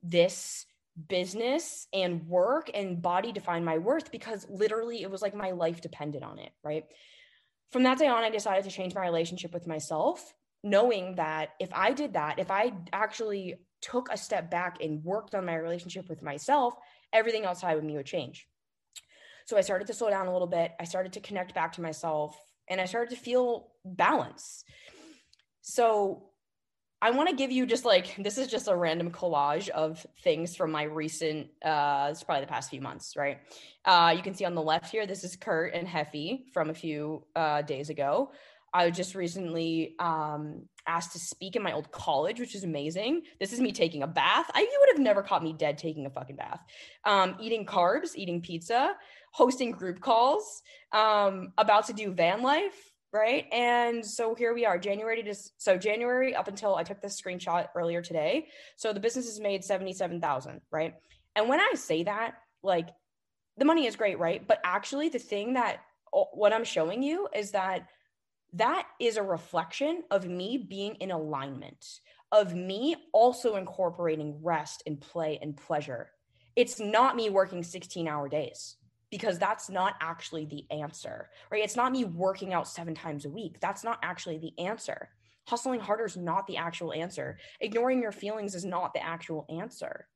this 0.03 0.67
business 1.07 1.87
and 1.91 2.27
work 2.27 2.69
and 2.73 3.01
body 3.01 3.31
define 3.31 3.63
my 3.63 3.79
worth 3.79 4.11
because 4.11 4.45
literally 4.49 5.01
it 5.01 5.09
was 5.09 5.23
like 5.23 5.33
my 5.33 5.51
life 5.51 5.81
depended 5.81 6.21
on 6.21 6.37
it, 6.37 6.51
right? 6.63 6.85
From 7.71 7.83
that 7.83 7.97
day 7.97 8.07
on, 8.07 8.23
I 8.23 8.29
decided 8.29 8.65
to 8.65 8.69
change 8.69 8.93
my 8.93 9.05
relationship 9.05 9.53
with 9.53 9.65
myself, 9.65 10.31
knowing 10.63 11.15
that 11.15 11.51
if 11.59 11.69
I 11.73 11.93
did 11.93 12.13
that, 12.13 12.37
if 12.37 12.51
I 12.51 12.73
actually 12.93 13.55
took 13.81 14.09
a 14.11 14.17
step 14.17 14.51
back 14.51 14.77
and 14.81 15.03
worked 15.03 15.33
on 15.33 15.45
my 15.45 15.55
relationship 15.55 16.07
with 16.07 16.21
myself, 16.21 16.75
everything 17.13 17.45
outside 17.45 17.77
of 17.77 17.83
me 17.83 17.95
would 17.95 18.05
change. 18.05 18.47
So 19.51 19.57
I 19.57 19.61
started 19.61 19.85
to 19.87 19.93
slow 19.93 20.09
down 20.09 20.27
a 20.27 20.31
little 20.31 20.47
bit. 20.47 20.71
I 20.79 20.85
started 20.85 21.11
to 21.11 21.19
connect 21.19 21.53
back 21.53 21.73
to 21.73 21.81
myself 21.81 22.37
and 22.69 22.79
I 22.79 22.85
started 22.85 23.13
to 23.13 23.21
feel 23.21 23.67
balance. 23.83 24.63
So 25.59 26.29
I 27.01 27.11
want 27.11 27.27
to 27.27 27.35
give 27.35 27.51
you 27.51 27.65
just 27.65 27.83
like 27.83 28.15
this 28.15 28.37
is 28.37 28.47
just 28.47 28.69
a 28.69 28.75
random 28.77 29.11
collage 29.11 29.67
of 29.67 30.07
things 30.23 30.55
from 30.55 30.71
my 30.71 30.83
recent 30.83 31.49
uh 31.65 32.07
it's 32.11 32.23
probably 32.23 32.45
the 32.45 32.47
past 32.47 32.69
few 32.69 32.79
months, 32.79 33.17
right? 33.17 33.39
Uh 33.83 34.13
you 34.15 34.23
can 34.23 34.33
see 34.33 34.45
on 34.45 34.55
the 34.55 34.61
left 34.61 34.89
here, 34.89 35.05
this 35.05 35.25
is 35.25 35.35
Kurt 35.35 35.73
and 35.73 35.85
Heffy 35.85 36.49
from 36.53 36.69
a 36.69 36.73
few 36.73 37.25
uh 37.35 37.61
days 37.61 37.89
ago. 37.89 38.31
I 38.73 38.87
was 38.87 38.95
just 38.95 39.15
recently 39.15 39.95
um 39.99 40.61
asked 40.87 41.11
to 41.11 41.19
speak 41.19 41.57
in 41.57 41.61
my 41.61 41.73
old 41.73 41.91
college, 41.91 42.39
which 42.39 42.55
is 42.55 42.63
amazing. 42.63 43.23
This 43.41 43.51
is 43.51 43.59
me 43.59 43.73
taking 43.73 44.01
a 44.01 44.07
bath. 44.07 44.49
I 44.53 44.61
you 44.61 44.80
have 44.91 44.99
never 44.99 45.23
caught 45.23 45.43
me 45.43 45.53
dead 45.53 45.77
taking 45.77 46.05
a 46.05 46.09
fucking 46.09 46.35
bath. 46.35 46.61
Um, 47.05 47.35
eating 47.39 47.65
carbs, 47.65 48.15
eating 48.15 48.41
pizza, 48.41 48.95
hosting 49.31 49.71
group 49.71 49.99
calls, 49.99 50.61
um, 50.91 51.53
about 51.57 51.87
to 51.87 51.93
do 51.93 52.11
van 52.11 52.41
life, 52.41 52.91
right? 53.13 53.45
And 53.51 54.05
so 54.05 54.35
here 54.35 54.53
we 54.53 54.65
are, 54.65 54.77
January 54.77 55.23
to 55.23 55.35
so 55.57 55.77
January 55.77 56.35
up 56.35 56.47
until 56.47 56.75
I 56.75 56.83
took 56.83 57.01
this 57.01 57.19
screenshot 57.19 57.67
earlier 57.75 58.01
today. 58.01 58.47
So 58.77 58.93
the 58.93 58.99
business 58.99 59.25
has 59.25 59.39
made 59.39 59.63
77,000, 59.63 60.61
right? 60.71 60.95
And 61.35 61.49
when 61.49 61.59
I 61.59 61.73
say 61.75 62.03
that, 62.03 62.35
like 62.63 62.89
the 63.57 63.65
money 63.65 63.85
is 63.85 63.95
great, 63.95 64.19
right? 64.19 64.45
But 64.45 64.59
actually 64.63 65.09
the 65.09 65.19
thing 65.19 65.53
that 65.53 65.81
what 66.11 66.53
I'm 66.53 66.63
showing 66.63 67.03
you 67.03 67.27
is 67.33 67.51
that 67.51 67.87
that 68.53 68.87
is 68.99 69.17
a 69.17 69.23
reflection 69.23 70.03
of 70.11 70.25
me 70.25 70.57
being 70.57 70.95
in 70.95 71.11
alignment, 71.11 71.85
of 72.31 72.55
me 72.55 72.95
also 73.13 73.55
incorporating 73.55 74.39
rest 74.41 74.83
and 74.85 74.99
play 74.99 75.39
and 75.41 75.55
pleasure. 75.55 76.11
It's 76.55 76.79
not 76.79 77.15
me 77.15 77.29
working 77.29 77.63
16 77.63 78.07
hour 78.07 78.29
days 78.29 78.77
because 79.09 79.37
that's 79.37 79.69
not 79.69 79.95
actually 80.01 80.45
the 80.45 80.65
answer, 80.71 81.29
right? 81.51 81.63
It's 81.63 81.75
not 81.75 81.91
me 81.91 82.05
working 82.05 82.53
out 82.53 82.67
seven 82.67 82.95
times 82.95 83.25
a 83.25 83.29
week. 83.29 83.59
That's 83.59 83.83
not 83.83 83.99
actually 84.01 84.37
the 84.37 84.57
answer. 84.63 85.09
Hustling 85.47 85.81
harder 85.81 86.05
is 86.05 86.15
not 86.15 86.47
the 86.47 86.57
actual 86.57 86.93
answer. 86.93 87.37
Ignoring 87.59 88.01
your 88.01 88.13
feelings 88.13 88.55
is 88.55 88.63
not 88.63 88.93
the 88.93 89.03
actual 89.03 89.45
answer. 89.49 90.07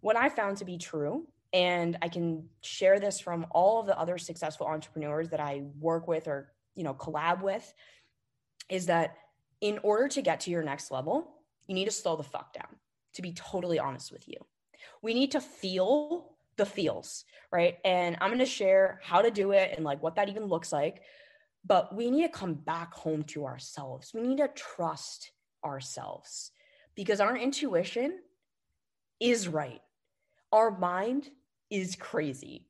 What 0.00 0.16
I 0.16 0.28
found 0.28 0.58
to 0.58 0.66
be 0.66 0.76
true, 0.76 1.26
and 1.52 1.96
I 2.02 2.08
can 2.08 2.48
share 2.60 3.00
this 3.00 3.18
from 3.18 3.46
all 3.50 3.80
of 3.80 3.86
the 3.86 3.98
other 3.98 4.18
successful 4.18 4.66
entrepreneurs 4.66 5.30
that 5.30 5.40
I 5.40 5.62
work 5.80 6.06
with 6.06 6.28
or, 6.28 6.52
you 6.74 6.84
know, 6.84 6.92
collab 6.92 7.42
with, 7.42 7.72
is 8.68 8.86
that 8.86 9.16
in 9.62 9.78
order 9.82 10.08
to 10.08 10.20
get 10.20 10.40
to 10.40 10.50
your 10.50 10.62
next 10.62 10.90
level, 10.90 11.35
you 11.66 11.74
need 11.74 11.86
to 11.86 11.90
slow 11.90 12.16
the 12.16 12.22
fuck 12.22 12.52
down, 12.52 12.76
to 13.14 13.22
be 13.22 13.32
totally 13.32 13.78
honest 13.78 14.12
with 14.12 14.28
you. 14.28 14.36
We 15.02 15.14
need 15.14 15.32
to 15.32 15.40
feel 15.40 16.36
the 16.56 16.66
feels, 16.66 17.24
right? 17.52 17.76
And 17.84 18.16
I'm 18.20 18.30
going 18.30 18.38
to 18.38 18.46
share 18.46 19.00
how 19.02 19.22
to 19.22 19.30
do 19.30 19.52
it 19.52 19.72
and 19.76 19.84
like 19.84 20.02
what 20.02 20.16
that 20.16 20.28
even 20.28 20.46
looks 20.46 20.72
like. 20.72 21.02
But 21.64 21.94
we 21.94 22.10
need 22.10 22.22
to 22.22 22.28
come 22.28 22.54
back 22.54 22.94
home 22.94 23.24
to 23.24 23.44
ourselves. 23.44 24.12
We 24.14 24.22
need 24.22 24.38
to 24.38 24.48
trust 24.48 25.32
ourselves 25.64 26.52
because 26.94 27.20
our 27.20 27.36
intuition 27.36 28.20
is 29.20 29.48
right. 29.48 29.80
Our 30.52 30.76
mind 30.76 31.28
is 31.70 31.96
crazy. 31.96 32.68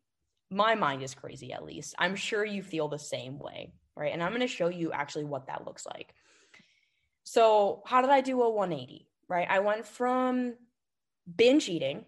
My 0.50 0.74
mind 0.74 1.02
is 1.02 1.14
crazy, 1.14 1.52
at 1.52 1.64
least. 1.64 1.94
I'm 1.98 2.16
sure 2.16 2.44
you 2.44 2.62
feel 2.62 2.88
the 2.88 2.98
same 2.98 3.38
way, 3.38 3.72
right? 3.96 4.12
And 4.12 4.22
I'm 4.22 4.30
going 4.30 4.40
to 4.40 4.46
show 4.46 4.68
you 4.68 4.92
actually 4.92 5.24
what 5.24 5.48
that 5.48 5.66
looks 5.66 5.85
like. 5.87 6.14
So, 7.28 7.82
how 7.84 8.02
did 8.02 8.10
I 8.10 8.20
do 8.20 8.40
a 8.42 8.48
180, 8.48 9.08
right? 9.28 9.48
I 9.50 9.58
went 9.58 9.84
from 9.84 10.54
binge 11.36 11.68
eating 11.68 12.04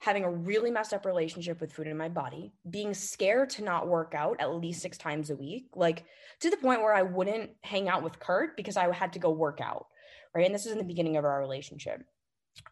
having 0.00 0.22
a 0.22 0.30
really 0.30 0.70
messed 0.70 0.92
up 0.92 1.06
relationship 1.06 1.62
with 1.62 1.72
food 1.72 1.86
in 1.86 1.96
my 1.96 2.10
body, 2.10 2.52
being 2.68 2.92
scared 2.92 3.48
to 3.48 3.64
not 3.64 3.88
work 3.88 4.12
out 4.14 4.36
at 4.38 4.54
least 4.54 4.82
six 4.82 4.98
times 4.98 5.30
a 5.30 5.34
week, 5.34 5.68
like 5.74 6.04
to 6.40 6.50
the 6.50 6.58
point 6.58 6.82
where 6.82 6.94
I 6.94 7.00
wouldn't 7.00 7.52
hang 7.62 7.88
out 7.88 8.02
with 8.02 8.18
Kurt 8.18 8.54
because 8.54 8.76
I 8.76 8.92
had 8.92 9.14
to 9.14 9.18
go 9.18 9.30
work 9.30 9.62
out. 9.62 9.86
Right. 10.34 10.44
And 10.44 10.54
this 10.54 10.66
is 10.66 10.72
in 10.72 10.78
the 10.78 10.84
beginning 10.84 11.16
of 11.16 11.24
our 11.24 11.40
relationship, 11.40 12.04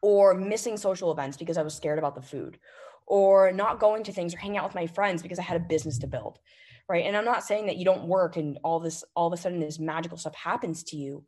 or 0.03 0.35
missing 0.35 0.77
social 0.77 1.11
events 1.11 1.39
because 1.39 1.57
I 1.57 1.63
was 1.63 1.75
scared 1.75 1.99
about 1.99 2.17
the 2.17 2.21
food, 2.21 2.59
or 3.07 3.51
not 3.51 3.81
going 3.81 4.05
to 4.05 4.13
things 4.13 4.35
or 4.35 4.39
hanging 4.39 4.59
out 4.59 4.65
with 4.65 4.75
my 4.75 4.87
friends 4.87 5.23
because 5.23 5.39
I 5.39 5.43
had 5.43 5.57
a 5.57 5.65
business 5.65 5.97
to 6.01 6.07
build. 6.07 6.39
Right. 6.87 7.07
And 7.07 7.17
I'm 7.17 7.25
not 7.25 7.45
saying 7.45 7.67
that 7.67 7.79
you 7.79 7.87
don't 7.87 8.09
work 8.09 8.37
and 8.37 8.59
all 8.63 8.79
this, 8.79 9.05
all 9.17 9.29
of 9.29 9.33
a 9.33 9.41
sudden, 9.41 9.61
this 9.61 9.79
magical 9.79 10.19
stuff 10.19 10.35
happens 10.35 10.83
to 10.85 10.97
you, 10.99 11.25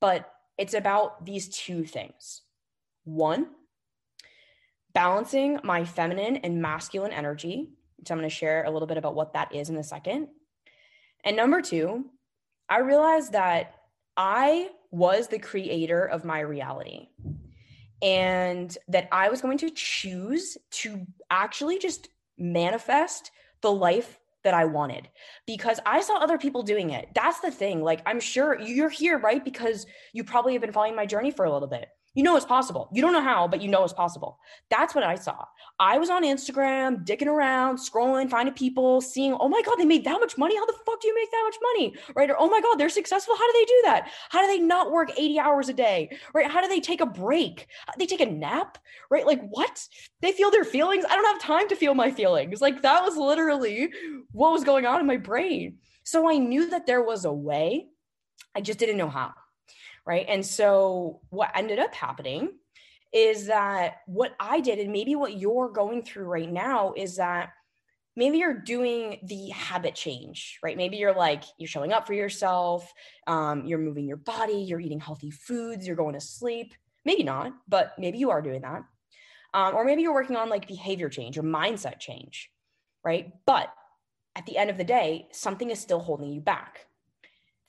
but 0.00 0.30
it's 0.58 0.74
about 0.74 1.24
these 1.24 1.48
two 1.48 1.84
things. 1.84 2.42
One, 3.04 3.48
balancing 4.94 5.60
my 5.62 5.84
feminine 5.84 6.36
and 6.36 6.62
masculine 6.62 7.12
energy, 7.12 7.70
which 7.96 8.10
I'm 8.10 8.18
going 8.18 8.28
to 8.28 8.34
share 8.34 8.64
a 8.64 8.70
little 8.70 8.88
bit 8.88 8.96
about 8.96 9.14
what 9.14 9.34
that 9.34 9.54
is 9.54 9.68
in 9.68 9.76
a 9.76 9.82
second. 9.82 10.28
And 11.24 11.36
number 11.36 11.60
two, 11.60 12.06
I 12.68 12.78
realized 12.78 13.32
that 13.32 13.74
I 14.16 14.70
was 14.90 15.28
the 15.28 15.38
creator 15.38 16.04
of 16.04 16.24
my 16.24 16.40
reality 16.40 17.08
and 18.02 18.76
that 18.88 19.08
I 19.12 19.28
was 19.28 19.40
going 19.40 19.58
to 19.58 19.70
choose 19.70 20.56
to 20.70 21.06
actually 21.30 21.78
just 21.78 22.08
manifest 22.38 23.30
the 23.62 23.72
life 23.72 24.18
that 24.46 24.54
I 24.54 24.64
wanted 24.64 25.08
because 25.44 25.80
I 25.84 26.00
saw 26.02 26.18
other 26.18 26.38
people 26.38 26.62
doing 26.62 26.90
it. 26.90 27.08
That's 27.16 27.40
the 27.40 27.50
thing. 27.50 27.82
Like, 27.82 28.00
I'm 28.06 28.20
sure 28.20 28.60
you're 28.60 28.88
here, 28.88 29.18
right? 29.18 29.44
Because 29.44 29.86
you 30.12 30.22
probably 30.22 30.52
have 30.52 30.62
been 30.62 30.72
following 30.72 30.94
my 30.94 31.04
journey 31.04 31.32
for 31.32 31.44
a 31.44 31.52
little 31.52 31.66
bit 31.66 31.88
you 32.16 32.22
know 32.22 32.34
it's 32.34 32.46
possible. 32.46 32.88
You 32.92 33.02
don't 33.02 33.12
know 33.12 33.22
how, 33.22 33.46
but 33.46 33.60
you 33.60 33.68
know 33.68 33.84
it's 33.84 33.92
possible. 33.92 34.38
That's 34.70 34.94
what 34.94 35.04
I 35.04 35.16
saw. 35.16 35.44
I 35.78 35.98
was 35.98 36.08
on 36.08 36.24
Instagram, 36.24 37.06
dicking 37.06 37.26
around, 37.26 37.76
scrolling, 37.76 38.30
finding 38.30 38.54
people, 38.54 39.02
seeing, 39.02 39.36
oh 39.38 39.50
my 39.50 39.60
God, 39.60 39.76
they 39.76 39.84
made 39.84 40.04
that 40.04 40.18
much 40.18 40.38
money. 40.38 40.56
How 40.56 40.64
the 40.64 40.72
fuck 40.86 40.98
do 40.98 41.08
you 41.08 41.14
make 41.14 41.30
that 41.30 41.42
much 41.44 41.56
money? 41.62 41.94
Right? 42.16 42.30
Or, 42.30 42.36
oh 42.38 42.48
my 42.48 42.62
God, 42.62 42.76
they're 42.76 42.88
successful. 42.88 43.36
How 43.36 43.46
do 43.46 43.52
they 43.52 43.64
do 43.66 43.82
that? 43.84 44.10
How 44.30 44.40
do 44.40 44.46
they 44.46 44.58
not 44.58 44.92
work 44.92 45.10
80 45.14 45.38
hours 45.38 45.68
a 45.68 45.74
day? 45.74 46.08
Right? 46.32 46.50
How 46.50 46.62
do 46.62 46.68
they 46.68 46.80
take 46.80 47.02
a 47.02 47.06
break? 47.06 47.66
They 47.98 48.06
take 48.06 48.22
a 48.22 48.26
nap? 48.26 48.78
Right? 49.10 49.26
Like, 49.26 49.46
what? 49.50 49.86
They 50.22 50.32
feel 50.32 50.50
their 50.50 50.64
feelings? 50.64 51.04
I 51.04 51.16
don't 51.16 51.26
have 51.26 51.42
time 51.42 51.68
to 51.68 51.76
feel 51.76 51.94
my 51.94 52.10
feelings. 52.10 52.62
Like, 52.62 52.80
that 52.80 53.02
was 53.02 53.18
literally 53.18 53.90
what 54.32 54.52
was 54.52 54.64
going 54.64 54.86
on 54.86 55.00
in 55.00 55.06
my 55.06 55.18
brain. 55.18 55.76
So 56.04 56.30
I 56.30 56.38
knew 56.38 56.70
that 56.70 56.86
there 56.86 57.02
was 57.02 57.26
a 57.26 57.32
way. 57.32 57.88
I 58.54 58.62
just 58.62 58.78
didn't 58.78 58.96
know 58.96 59.10
how 59.10 59.34
right? 60.06 60.26
And 60.28 60.46
so 60.46 61.20
what 61.30 61.50
ended 61.54 61.78
up 61.78 61.94
happening 61.94 62.52
is 63.12 63.46
that 63.46 63.96
what 64.06 64.34
I 64.38 64.60
did, 64.60 64.78
and 64.78 64.92
maybe 64.92 65.16
what 65.16 65.36
you're 65.36 65.70
going 65.70 66.02
through 66.02 66.26
right 66.26 66.50
now, 66.50 66.92
is 66.96 67.16
that 67.16 67.50
maybe 68.14 68.38
you're 68.38 68.54
doing 68.58 69.18
the 69.24 69.48
habit 69.50 69.94
change, 69.94 70.58
right? 70.62 70.76
Maybe 70.76 70.96
you're 70.96 71.14
like, 71.14 71.44
you're 71.58 71.68
showing 71.68 71.92
up 71.92 72.06
for 72.06 72.14
yourself, 72.14 72.92
um, 73.26 73.66
you're 73.66 73.78
moving 73.78 74.06
your 74.06 74.16
body, 74.16 74.54
you're 74.54 74.80
eating 74.80 75.00
healthy 75.00 75.30
foods, 75.30 75.86
you're 75.86 75.96
going 75.96 76.14
to 76.14 76.20
sleep. 76.20 76.74
Maybe 77.04 77.22
not, 77.22 77.52
but 77.68 77.92
maybe 77.98 78.18
you 78.18 78.30
are 78.30 78.42
doing 78.42 78.62
that. 78.62 78.82
Um, 79.54 79.74
or 79.74 79.84
maybe 79.84 80.02
you're 80.02 80.14
working 80.14 80.36
on 80.36 80.48
like 80.48 80.66
behavior 80.66 81.08
change 81.08 81.38
or 81.38 81.42
mindset 81.42 81.98
change, 81.98 82.50
right? 83.04 83.32
But 83.46 83.72
at 84.34 84.44
the 84.46 84.56
end 84.56 84.70
of 84.70 84.76
the 84.76 84.84
day, 84.84 85.28
something 85.32 85.70
is 85.70 85.78
still 85.78 86.00
holding 86.00 86.30
you 86.30 86.40
back. 86.40 86.86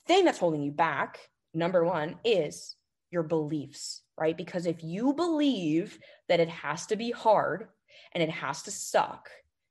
The 0.06 0.14
Thing 0.14 0.24
that's 0.24 0.38
holding 0.38 0.62
you 0.62 0.72
back 0.72 1.18
number 1.54 1.84
one 1.84 2.16
is 2.24 2.76
your 3.10 3.22
beliefs, 3.22 4.02
right? 4.18 4.36
Because 4.36 4.66
if 4.66 4.82
you 4.82 5.14
believe 5.14 5.98
that 6.28 6.40
it 6.40 6.48
has 6.48 6.86
to 6.86 6.96
be 6.96 7.10
hard 7.10 7.68
and 8.12 8.22
it 8.22 8.30
has 8.30 8.62
to 8.62 8.70
suck, 8.70 9.28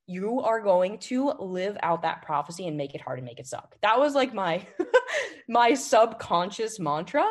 you 0.07 0.41
are 0.41 0.61
going 0.61 0.97
to 0.97 1.33
live 1.39 1.77
out 1.83 2.01
that 2.01 2.21
prophecy 2.21 2.67
and 2.67 2.77
make 2.77 2.95
it 2.95 3.01
hard 3.01 3.19
and 3.19 3.25
make 3.25 3.39
it 3.39 3.47
suck. 3.47 3.75
That 3.81 3.99
was 3.99 4.15
like 4.15 4.33
my 4.33 4.65
my 5.49 5.73
subconscious 5.73 6.79
mantra 6.79 7.25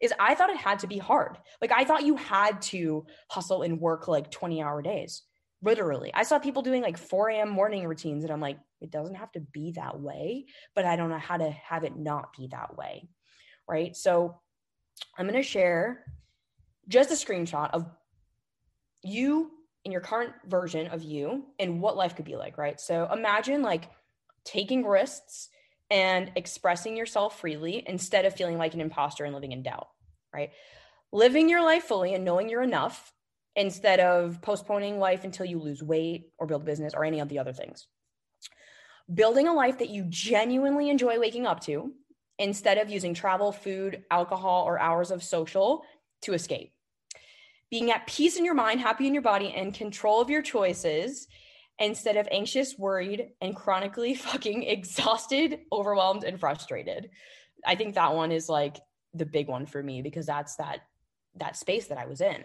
is 0.00 0.12
I 0.20 0.34
thought 0.34 0.50
it 0.50 0.58
had 0.58 0.80
to 0.80 0.86
be 0.86 0.98
hard. 0.98 1.38
Like 1.60 1.72
I 1.72 1.84
thought 1.84 2.04
you 2.04 2.16
had 2.16 2.62
to 2.62 3.06
hustle 3.30 3.62
and 3.62 3.80
work 3.80 4.06
like 4.06 4.30
20 4.30 4.62
hour 4.62 4.82
days. 4.82 5.22
Literally. 5.60 6.12
I 6.14 6.22
saw 6.22 6.38
people 6.38 6.62
doing 6.62 6.82
like 6.82 6.96
4 6.96 7.30
a.m. 7.30 7.48
morning 7.48 7.84
routines 7.84 8.22
and 8.22 8.32
I'm 8.32 8.40
like, 8.40 8.58
it 8.80 8.92
doesn't 8.92 9.16
have 9.16 9.32
to 9.32 9.40
be 9.40 9.72
that 9.72 9.98
way, 9.98 10.46
but 10.76 10.84
I 10.84 10.94
don't 10.94 11.10
know 11.10 11.18
how 11.18 11.36
to 11.36 11.50
have 11.50 11.82
it 11.82 11.96
not 11.96 12.28
be 12.38 12.46
that 12.52 12.76
way 12.76 13.08
right? 13.68 13.96
So 13.96 14.38
I'm 15.16 15.26
going 15.26 15.40
to 15.40 15.48
share 15.48 16.04
just 16.88 17.10
a 17.10 17.14
screenshot 17.14 17.70
of 17.72 17.86
you 19.02 19.50
in 19.84 19.92
your 19.92 20.00
current 20.00 20.32
version 20.46 20.88
of 20.88 21.02
you 21.02 21.44
and 21.58 21.80
what 21.80 21.96
life 21.96 22.16
could 22.16 22.24
be 22.24 22.36
like, 22.36 22.58
right? 22.58 22.80
So 22.80 23.08
imagine 23.12 23.62
like 23.62 23.90
taking 24.44 24.84
risks 24.84 25.48
and 25.90 26.32
expressing 26.36 26.96
yourself 26.96 27.40
freely 27.40 27.84
instead 27.86 28.24
of 28.24 28.34
feeling 28.34 28.58
like 28.58 28.74
an 28.74 28.80
imposter 28.80 29.24
and 29.24 29.34
living 29.34 29.52
in 29.52 29.62
doubt, 29.62 29.88
right? 30.34 30.50
Living 31.12 31.48
your 31.48 31.62
life 31.62 31.84
fully 31.84 32.14
and 32.14 32.24
knowing 32.24 32.48
you're 32.48 32.62
enough 32.62 33.12
instead 33.56 33.98
of 34.00 34.40
postponing 34.42 34.98
life 34.98 35.24
until 35.24 35.46
you 35.46 35.58
lose 35.58 35.82
weight 35.82 36.30
or 36.38 36.46
build 36.46 36.64
business 36.64 36.94
or 36.94 37.04
any 37.04 37.20
of 37.20 37.28
the 37.28 37.38
other 37.38 37.52
things. 37.52 37.86
Building 39.12 39.48
a 39.48 39.54
life 39.54 39.78
that 39.78 39.88
you 39.88 40.04
genuinely 40.08 40.90
enjoy 40.90 41.18
waking 41.18 41.46
up 41.46 41.60
to 41.60 41.92
instead 42.38 42.78
of 42.78 42.88
using 42.88 43.14
travel, 43.14 43.52
food, 43.52 44.04
alcohol, 44.10 44.64
or 44.64 44.78
hours 44.78 45.10
of 45.10 45.22
social 45.22 45.84
to 46.22 46.34
escape. 46.34 46.72
Being 47.70 47.90
at 47.90 48.06
peace 48.06 48.36
in 48.36 48.44
your 48.44 48.54
mind, 48.54 48.80
happy 48.80 49.06
in 49.06 49.14
your 49.14 49.22
body, 49.22 49.52
and 49.54 49.74
control 49.74 50.20
of 50.20 50.30
your 50.30 50.42
choices 50.42 51.28
instead 51.78 52.16
of 52.16 52.26
anxious, 52.30 52.78
worried, 52.78 53.30
and 53.40 53.54
chronically 53.54 54.14
fucking 54.14 54.62
exhausted, 54.62 55.60
overwhelmed, 55.72 56.24
and 56.24 56.40
frustrated. 56.40 57.10
I 57.66 57.74
think 57.74 57.94
that 57.94 58.14
one 58.14 58.32
is 58.32 58.48
like 58.48 58.78
the 59.14 59.26
big 59.26 59.48
one 59.48 59.66
for 59.66 59.82
me 59.82 60.02
because 60.02 60.26
that's 60.26 60.56
that 60.56 60.80
that 61.36 61.56
space 61.56 61.86
that 61.86 61.98
I 61.98 62.06
was 62.06 62.20
in. 62.20 62.44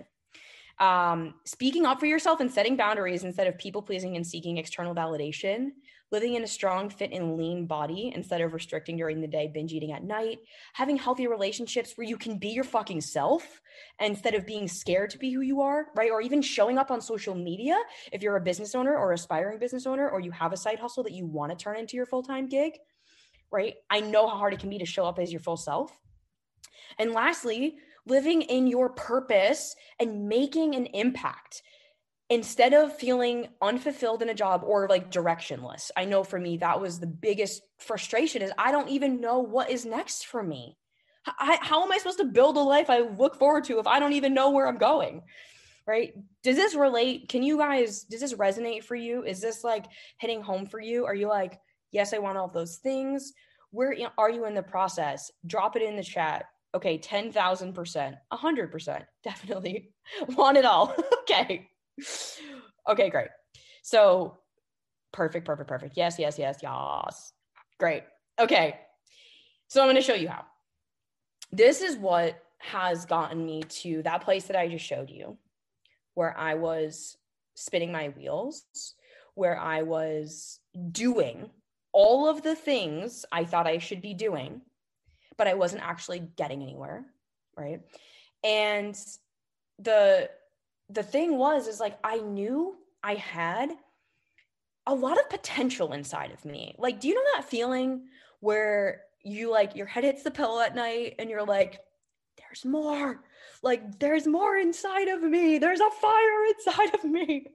Um, 0.80 1.36
speaking 1.46 1.86
up 1.86 2.00
for 2.00 2.06
yourself 2.06 2.40
and 2.40 2.52
setting 2.52 2.76
boundaries 2.76 3.24
instead 3.24 3.48
of 3.48 3.58
people 3.58 3.82
pleasing 3.82 4.16
and 4.16 4.26
seeking 4.26 4.58
external 4.58 4.94
validation, 4.94 5.70
living 6.14 6.36
in 6.36 6.44
a 6.44 6.48
strong, 6.48 6.92
fit, 6.92 7.12
and 7.12 7.36
lean 7.38 7.66
body 7.66 8.12
instead 8.16 8.40
of 8.40 8.54
restricting 8.54 8.96
during 8.96 9.20
the 9.20 9.28
day, 9.28 9.50
binge 9.52 9.74
eating 9.74 9.92
at 9.92 10.04
night, 10.04 10.38
having 10.74 10.96
healthy 10.96 11.26
relationships 11.26 11.98
where 11.98 12.08
you 12.08 12.16
can 12.16 12.38
be 12.38 12.50
your 12.50 12.64
fucking 12.64 13.02
self 13.02 13.60
instead 14.00 14.36
of 14.36 14.46
being 14.46 14.68
scared 14.68 15.10
to 15.10 15.18
be 15.18 15.32
who 15.32 15.42
you 15.42 15.60
are, 15.60 15.88
right? 15.96 16.12
Or 16.12 16.22
even 16.22 16.44
showing 16.44 16.78
up 16.78 16.92
on 16.92 17.02
social 17.02 17.34
media 17.34 17.76
if 18.12 18.22
you're 18.22 18.38
a 18.38 18.42
business 18.42 18.76
owner 18.76 18.96
or 18.96 19.12
aspiring 19.12 19.58
business 19.58 19.88
owner, 19.88 20.08
or 20.08 20.20
you 20.20 20.30
have 20.30 20.54
a 20.54 20.58
side 20.58 20.80
hustle 20.80 21.04
that 21.04 21.14
you 21.14 21.26
want 21.26 21.52
to 21.52 21.62
turn 21.62 21.78
into 21.78 21.98
your 21.98 22.06
full 22.06 22.22
time 22.22 22.48
gig, 22.48 22.74
right? 23.52 23.74
I 23.90 24.00
know 24.00 24.28
how 24.28 24.38
hard 24.38 24.54
it 24.54 24.60
can 24.60 24.70
be 24.70 24.78
to 24.78 24.86
show 24.86 25.06
up 25.06 25.18
as 25.18 25.32
your 25.32 25.42
full 25.42 25.58
self. 25.58 25.98
And 27.00 27.12
lastly, 27.12 27.78
living 28.06 28.44
in 28.44 28.68
your 28.68 28.90
purpose 28.90 29.76
and 30.00 30.28
making 30.30 30.76
an 30.76 30.86
impact 30.88 31.64
instead 32.30 32.74
of 32.74 32.98
feeling 32.98 33.48
unfulfilled 33.62 34.22
in 34.22 34.30
a 34.30 34.34
job 34.34 34.64
or 34.66 34.88
like 34.88 35.12
directionless. 35.12 35.92
I 35.96 36.06
know 36.06 36.24
for 36.24 36.40
me, 36.40 36.58
that 36.58 36.80
was 36.80 37.00
the 37.00 37.08
biggest 37.08 37.62
frustration 37.80 38.42
is 38.42 38.52
I 38.58 38.72
don't 38.72 38.90
even 38.90 39.22
know 39.22 39.40
what 39.40 39.70
is 39.70 39.86
next 39.86 40.26
for 40.26 40.42
me. 40.42 40.78
I, 41.26 41.58
how 41.62 41.84
am 41.84 41.92
I 41.92 41.98
supposed 41.98 42.20
to 42.20 42.26
build 42.26 42.58
a 42.58 42.62
life 42.62 42.90
I 42.90 43.00
look 43.00 43.38
forward 43.38 43.66
to 43.66 43.80
if 43.80 43.88
I 43.88 44.00
don't 44.00 44.14
even 44.14 44.34
know 44.34 44.52
where 44.52 44.68
I'm 44.68 44.78
going? 44.78 45.22
Right? 45.86 46.14
Does 46.44 46.56
this 46.56 46.76
relate? 46.76 47.28
Can 47.28 47.44
you 47.44 47.58
guys, 47.58 48.04
does 48.04 48.22
this 48.22 48.34
resonate 48.34 48.84
for 48.84 48.96
you? 48.96 49.24
Is 49.24 49.42
this 49.42 49.64
like 49.64 49.86
hitting 50.18 50.42
home 50.42 50.66
for 50.66 50.80
you? 50.80 51.06
Are 51.06 51.16
you 51.16 51.28
like, 51.28 51.60
yes, 51.92 52.14
I 52.14 52.20
want 52.20 52.38
all 52.38 52.48
those 52.48 52.78
things? 52.78 53.34
Where 53.72 53.96
are 54.18 54.30
you 54.30 54.46
in 54.46 54.54
the 54.54 54.64
process? 54.64 55.32
Drop 55.46 55.76
it 55.76 55.82
in 55.82 55.96
the 55.96 56.04
chat 56.04 56.46
Okay, 56.76 56.98
10,000%, 56.98 58.18
100%, 58.32 59.06
definitely 59.24 59.92
want 60.30 60.58
it 60.58 60.66
all. 60.66 60.96
okay. 61.22 61.70
Okay, 62.90 63.10
great. 63.10 63.30
So 63.82 64.38
perfect, 65.12 65.46
perfect, 65.46 65.70
perfect. 65.70 65.96
Yes, 65.96 66.20
yes, 66.20 66.38
yes, 66.38 66.60
yes. 66.62 67.34
Great. 67.80 68.04
Okay. 68.40 68.80
So 69.68 69.82
I'm 69.82 69.88
going 69.88 69.96
to 69.96 70.02
show 70.02 70.14
you 70.14 70.28
how. 70.28 70.46
This 71.52 71.82
is 71.82 71.96
what 71.96 72.44
has 72.60 73.06
gotten 73.06 73.46
me 73.46 73.64
to 73.64 74.02
that 74.04 74.24
place 74.24 74.46
that 74.46 74.58
I 74.58 74.68
just 74.68 74.86
showed 74.86 75.10
you, 75.10 75.38
where 76.14 76.38
I 76.38 76.56
was 76.56 77.18
spinning 77.56 77.92
my 77.92 78.10
wheels, 78.10 78.66
where 79.36 79.58
I 79.58 79.84
was 79.84 80.60
doing 80.92 81.50
all 81.92 82.28
of 82.28 82.42
the 82.42 82.56
things 82.56 83.26
I 83.32 83.46
thought 83.46 83.68
I 83.68 83.78
should 83.78 84.02
be 84.02 84.14
doing 84.14 84.62
but 85.38 85.48
I 85.48 85.54
wasn't 85.54 85.84
actually 85.84 86.20
getting 86.36 86.62
anywhere, 86.62 87.06
right? 87.58 87.82
And 88.44 88.98
the 89.80 90.30
the 90.94 91.04
thing 91.04 91.38
was 91.38 91.68
is 91.68 91.80
like 91.80 91.98
I 92.04 92.18
knew 92.18 92.76
I 93.04 93.16
had 93.16 93.72
a 94.86 94.94
lot 94.94 95.20
of 95.20 95.30
potential 95.30 95.94
inside 95.94 96.32
of 96.32 96.46
me. 96.46 96.76
Like 96.78 97.00
do 97.00 97.08
you 97.08 97.16
know 97.16 97.24
that 97.36 97.50
feeling 97.50 98.06
where 98.40 99.02
you 99.24 99.52
like 99.52 99.76
your 99.76 99.86
head 99.86 100.04
hits 100.04 100.24
the 100.24 100.32
pillow 100.32 100.62
at 100.62 100.76
night 100.76 101.16
and 101.20 101.30
you're 101.30 101.46
like 101.46 101.80
there's 102.38 102.66
more. 102.66 103.24
Like 103.62 104.00
there's 104.00 104.28
more 104.28 104.58
inside 104.58 105.08
of 105.08 105.22
me. 105.22 105.58
There's 105.58 105.80
a 105.80 105.90
fire 105.90 106.46
inside 106.58 106.96
of 106.96 107.04
me. 107.04 107.48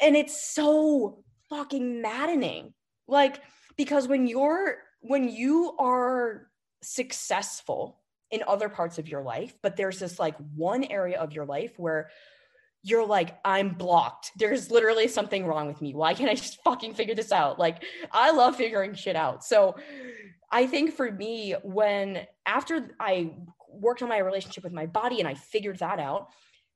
And 0.00 0.14
it's 0.14 0.54
so 0.54 1.24
fucking 1.48 2.00
maddening. 2.00 2.74
Like 3.08 3.40
because 3.76 4.06
when 4.06 4.26
you're 4.26 4.76
when 5.00 5.28
you 5.28 5.74
are 5.78 6.48
successful 6.82 8.00
in 8.34 8.42
other 8.46 8.68
parts 8.68 8.98
of 8.98 9.08
your 9.08 9.22
life, 9.22 9.54
but 9.62 9.76
there's 9.76 9.98
this 9.98 10.18
like 10.18 10.36
one 10.54 10.84
area 10.84 11.18
of 11.18 11.32
your 11.32 11.46
life 11.46 11.72
where 11.78 12.10
you're 12.82 13.06
like, 13.06 13.38
I'm 13.44 13.70
blocked. 13.70 14.32
There's 14.36 14.70
literally 14.70 15.08
something 15.08 15.46
wrong 15.46 15.68
with 15.68 15.80
me. 15.80 15.94
Why 15.94 16.12
can't 16.12 16.30
I 16.30 16.34
just 16.34 16.62
fucking 16.64 16.94
figure 16.94 17.14
this 17.14 17.32
out? 17.32 17.58
Like, 17.58 17.82
I 18.12 18.30
love 18.30 18.56
figuring 18.56 18.94
shit 18.94 19.16
out. 19.16 19.42
So, 19.44 19.76
I 20.52 20.66
think 20.66 20.94
for 20.94 21.10
me, 21.10 21.54
when 21.64 22.26
after 22.46 22.94
I 23.00 23.34
worked 23.68 24.02
on 24.02 24.08
my 24.08 24.18
relationship 24.18 24.62
with 24.62 24.72
my 24.72 24.86
body 24.86 25.18
and 25.18 25.26
I 25.26 25.34
figured 25.34 25.78
that 25.78 25.98
out, 25.98 26.28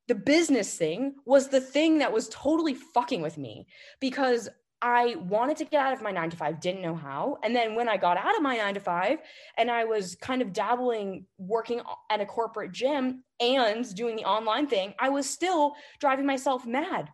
the 0.09 0.15
business 0.15 0.75
thing 0.77 1.15
was 1.27 1.49
the 1.49 1.61
thing 1.61 1.99
that 1.99 2.13
was 2.13 2.29
totally 2.31 2.75
fucking 2.75 3.21
with 3.21 3.37
me 3.39 3.67
because 4.01 4.49
I 4.81 5.17
wanted 5.17 5.57
to 5.59 5.65
get 5.65 5.85
out 5.85 5.93
of 5.93 6.03
my 6.03 6.13
nine 6.13 6.31
to 6.31 6.37
five, 6.37 6.61
didn't 6.61 6.83
know 6.83 6.95
how. 6.95 7.39
And 7.43 7.55
then 7.55 7.75
when 7.75 7.89
I 7.89 7.97
got 7.97 8.17
out 8.17 8.37
of 8.37 8.43
my 8.43 8.57
nine 8.57 8.75
to 8.75 8.81
five 8.81 9.19
and 9.57 9.71
I 9.71 9.85
was 9.85 10.15
kind 10.15 10.41
of 10.41 10.53
dabbling 10.53 11.27
working 11.37 11.81
at 12.11 12.21
a 12.21 12.27
corporate 12.27 12.73
gym 12.73 13.25
and 13.41 13.95
doing 13.95 14.15
the 14.15 14.25
online 14.25 14.69
thing, 14.69 14.95
I 14.99 15.09
was 15.09 15.29
still 15.29 15.75
driving 15.99 16.27
myself 16.27 16.65
mad. 16.65 17.11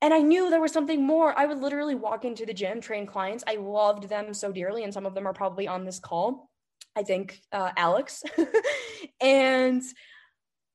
And 0.00 0.14
I 0.14 0.20
knew 0.20 0.50
there 0.50 0.60
was 0.60 0.72
something 0.72 1.04
more. 1.04 1.36
I 1.36 1.46
would 1.46 1.58
literally 1.58 1.94
walk 1.94 2.24
into 2.24 2.46
the 2.46 2.54
gym, 2.54 2.80
train 2.80 3.06
clients. 3.06 3.44
I 3.46 3.56
loved 3.56 4.08
them 4.08 4.34
so 4.34 4.50
dearly. 4.52 4.84
And 4.84 4.92
some 4.92 5.06
of 5.06 5.14
them 5.14 5.26
are 5.26 5.32
probably 5.32 5.68
on 5.68 5.84
this 5.84 5.98
call. 5.98 6.50
I 6.96 7.02
think 7.02 7.40
uh, 7.52 7.70
Alex. 7.76 8.22
and 9.20 9.82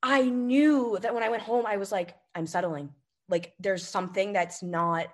I 0.02 0.23
knew 0.23 0.97
that 1.02 1.13
when 1.13 1.23
I 1.23 1.30
went 1.30 1.43
home, 1.43 1.65
I 1.65 1.78
was 1.78 1.91
like, 1.91 2.15
I'm 2.36 2.47
settling. 2.47 2.89
Like 3.30 3.54
there's 3.60 3.86
something 3.86 4.32
that's 4.32 4.63
not 4.63 5.08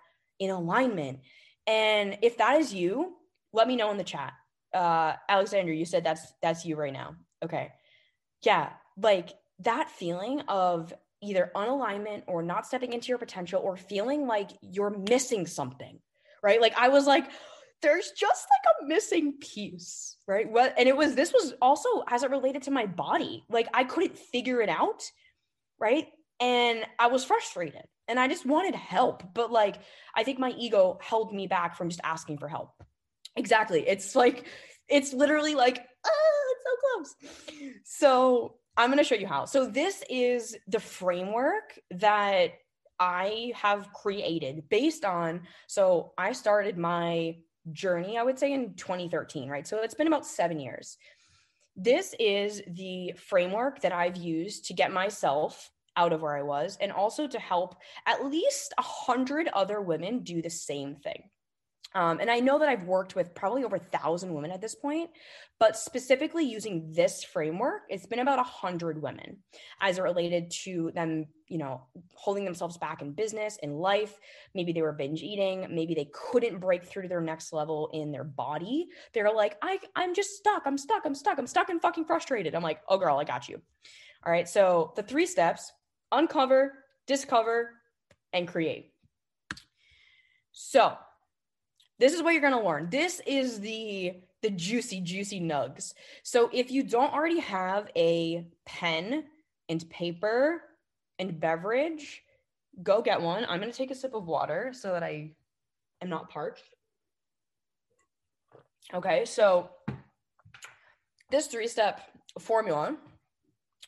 in 0.44 0.52
alignment. 0.52 1.20
And 1.68 2.18
if 2.22 2.38
that 2.38 2.60
is 2.60 2.74
you, 2.74 3.14
let 3.54 3.68
me 3.68 3.76
know 3.76 3.92
in 3.92 3.98
the 3.98 4.04
chat. 4.04 4.34
Uh, 4.74 5.14
Alexander, 5.30 5.72
you 5.72 5.86
said 5.86 6.04
that's 6.04 6.34
that's 6.42 6.66
you 6.66 6.76
right 6.76 6.94
now. 6.94 7.16
Okay. 7.44 7.72
Yeah, 8.44 8.70
like 8.98 9.30
that 9.60 9.90
feeling 9.90 10.42
of 10.48 10.94
either 11.22 11.52
unalignment 11.56 12.24
or 12.28 12.44
not 12.44 12.66
stepping 12.66 12.92
into 12.92 13.08
your 13.08 13.18
potential 13.18 13.62
or 13.64 13.78
feeling 13.78 14.28
like 14.28 14.50
you're 14.62 14.90
missing 14.90 15.48
something, 15.48 16.00
right? 16.42 16.60
Like 16.60 16.74
I 16.78 16.90
was 16.90 17.08
like, 17.08 17.30
there's 17.82 18.12
just 18.12 18.48
like 18.50 18.74
a 18.82 18.86
missing 18.88 19.34
piece, 19.40 20.18
right? 20.28 20.50
Well, 20.50 20.72
and 20.78 20.90
it 20.90 20.98
was 20.98 21.16
this 21.16 21.32
was 21.32 21.54
also 21.62 22.04
as 22.10 22.24
it 22.24 22.32
related 22.32 22.64
to 22.64 22.72
my 22.72 22.86
body. 22.86 23.44
Like 23.50 23.68
I 23.74 23.84
couldn't 23.84 24.18
figure 24.18 24.62
it 24.62 24.70
out, 24.70 25.04
right? 25.80 26.08
And 26.42 26.84
I 27.00 27.08
was 27.08 27.24
frustrated 27.24 27.84
and 28.08 28.20
I 28.20 28.28
just 28.28 28.46
wanted 28.46 28.76
help. 28.76 29.24
But 29.34 29.52
like, 29.52 29.78
I 30.16 30.24
think 30.24 30.40
my 30.40 30.52
ego 30.52 31.00
held 31.02 31.34
me 31.34 31.48
back 31.48 31.76
from 31.76 31.90
just 31.90 32.02
asking 32.04 32.38
for 32.38 32.48
help. 32.48 32.72
Exactly. 33.36 33.88
It's 33.88 34.16
like, 34.16 34.46
it's 34.88 35.14
literally 35.14 35.56
like, 35.56 35.86
oh, 36.06 36.54
it's 36.56 36.64
so 36.64 36.76
close. 36.82 37.82
So 37.84 38.56
I'm 38.78 38.90
going 38.90 38.98
to 38.98 39.04
show 39.04 39.16
you 39.16 39.28
how. 39.28 39.46
So 39.46 39.66
this 39.66 40.04
is 40.10 40.56
the 40.68 40.80
framework 40.80 41.80
that 41.92 42.54
I 43.00 43.54
have 43.56 43.92
created 43.94 44.70
based 44.70 45.06
on. 45.06 45.42
So 45.68 46.14
I 46.18 46.34
started 46.34 46.78
my 46.78 47.38
journey, 47.72 48.18
I 48.18 48.24
would 48.24 48.38
say, 48.38 48.54
in 48.54 48.76
2013, 48.76 49.50
right? 49.50 49.66
So 49.66 49.82
it's 49.82 49.96
been 49.96 50.08
about 50.08 50.26
seven 50.26 50.60
years. 50.60 50.98
This 51.76 52.14
is 52.20 52.62
the 52.68 53.14
framework 53.18 53.82
that 53.82 53.94
I've 53.94 54.18
used 54.18 54.66
to 54.66 54.74
get 54.74 54.92
myself 54.92 55.72
out 55.96 56.14
of 56.14 56.22
where 56.22 56.36
I 56.36 56.44
was, 56.44 56.78
and 56.82 56.92
also 56.92 57.28
to 57.28 57.40
help 57.40 57.76
at 58.06 58.26
least 58.26 58.74
a 58.78 58.82
hundred 58.82 59.48
other 59.54 59.82
women 59.82 60.24
do 60.24 60.42
the 60.42 60.50
same 60.50 60.96
thing. 60.96 61.30
Um, 61.96 62.20
and 62.20 62.30
I 62.30 62.40
know 62.40 62.58
that 62.60 62.70
I've 62.70 62.86
worked 62.86 63.16
with 63.16 63.36
probably 63.36 63.64
over 63.64 63.76
a 63.76 63.80
thousand 63.80 64.34
women 64.34 64.52
at 64.52 64.62
this 64.62 64.74
point, 64.74 65.12
but 65.60 65.78
specifically 65.78 66.44
using 66.44 66.92
this 66.92 67.24
framework, 67.24 67.84
it's 67.88 68.08
been 68.08 68.20
about 68.20 68.40
a 68.40 68.44
hundred 68.44 69.00
women 69.02 69.38
as 69.80 70.00
it 70.00 70.02
related 70.02 70.50
to 70.64 70.92
them, 70.96 71.28
you 71.48 71.60
know, 71.60 71.86
holding 72.16 72.46
themselves 72.46 72.80
back 72.80 73.04
in 73.04 73.12
business, 73.12 73.60
in 73.62 73.74
life. 73.74 74.18
Maybe 74.56 74.74
they 74.74 74.82
were 74.82 74.92
binge 74.92 75.22
eating. 75.22 75.68
Maybe 75.70 75.94
they 75.94 76.10
couldn't 76.12 76.60
break 76.60 76.84
through 76.84 77.04
to 77.04 77.08
their 77.08 77.22
next 77.22 77.54
level 77.54 77.92
in 77.94 78.12
their 78.12 78.24
body. 78.24 78.88
They're 79.14 79.32
like, 79.32 79.58
I, 79.62 79.78
I'm 79.96 80.16
just 80.16 80.32
stuck. 80.32 80.64
I'm 80.66 80.80
stuck. 80.80 81.06
I'm 81.06 81.16
stuck. 81.16 81.38
I'm 81.38 81.48
stuck 81.48 81.70
and 81.70 81.82
fucking 81.82 82.06
frustrated. 82.06 82.56
I'm 82.56 82.64
like, 82.64 82.82
oh 82.90 82.98
girl, 82.98 83.20
I 83.20 83.24
got 83.24 83.48
you. 83.48 83.62
All 84.26 84.32
right. 84.32 84.50
So 84.50 84.94
the 84.96 85.04
three 85.04 85.28
steps 85.28 85.72
uncover, 86.14 86.74
discover, 87.08 87.72
and 88.32 88.48
create. 88.48 88.92
So, 90.52 90.96
this 92.00 92.14
is 92.14 92.24
what 92.24 92.34
you're 92.34 92.42
going 92.42 92.54
to 92.54 92.68
learn. 92.68 92.90
This 92.90 93.22
is 93.26 93.60
the 93.60 94.14
the 94.42 94.50
juicy 94.50 95.00
juicy 95.00 95.40
nugs. 95.40 95.94
So, 96.24 96.50
if 96.54 96.72
you 96.72 96.84
don't 96.84 97.14
already 97.14 97.40
have 97.40 97.90
a 97.96 98.46
pen 98.66 99.26
and 99.70 99.90
paper 99.90 100.62
and 101.20 101.40
beverage, 101.40 102.24
go 102.82 103.02
get 103.02 103.22
one. 103.22 103.46
I'm 103.48 103.60
going 103.60 103.72
to 103.72 103.78
take 103.78 103.92
a 103.92 103.96
sip 103.96 104.14
of 104.14 104.28
water 104.28 104.72
so 104.74 104.92
that 104.92 105.04
I 105.04 105.32
am 106.02 106.10
not 106.10 106.30
parched. 106.30 106.76
Okay, 108.94 109.26
so 109.26 109.70
this 111.32 111.48
three 111.48 111.68
step 111.68 112.02
formula 112.40 112.98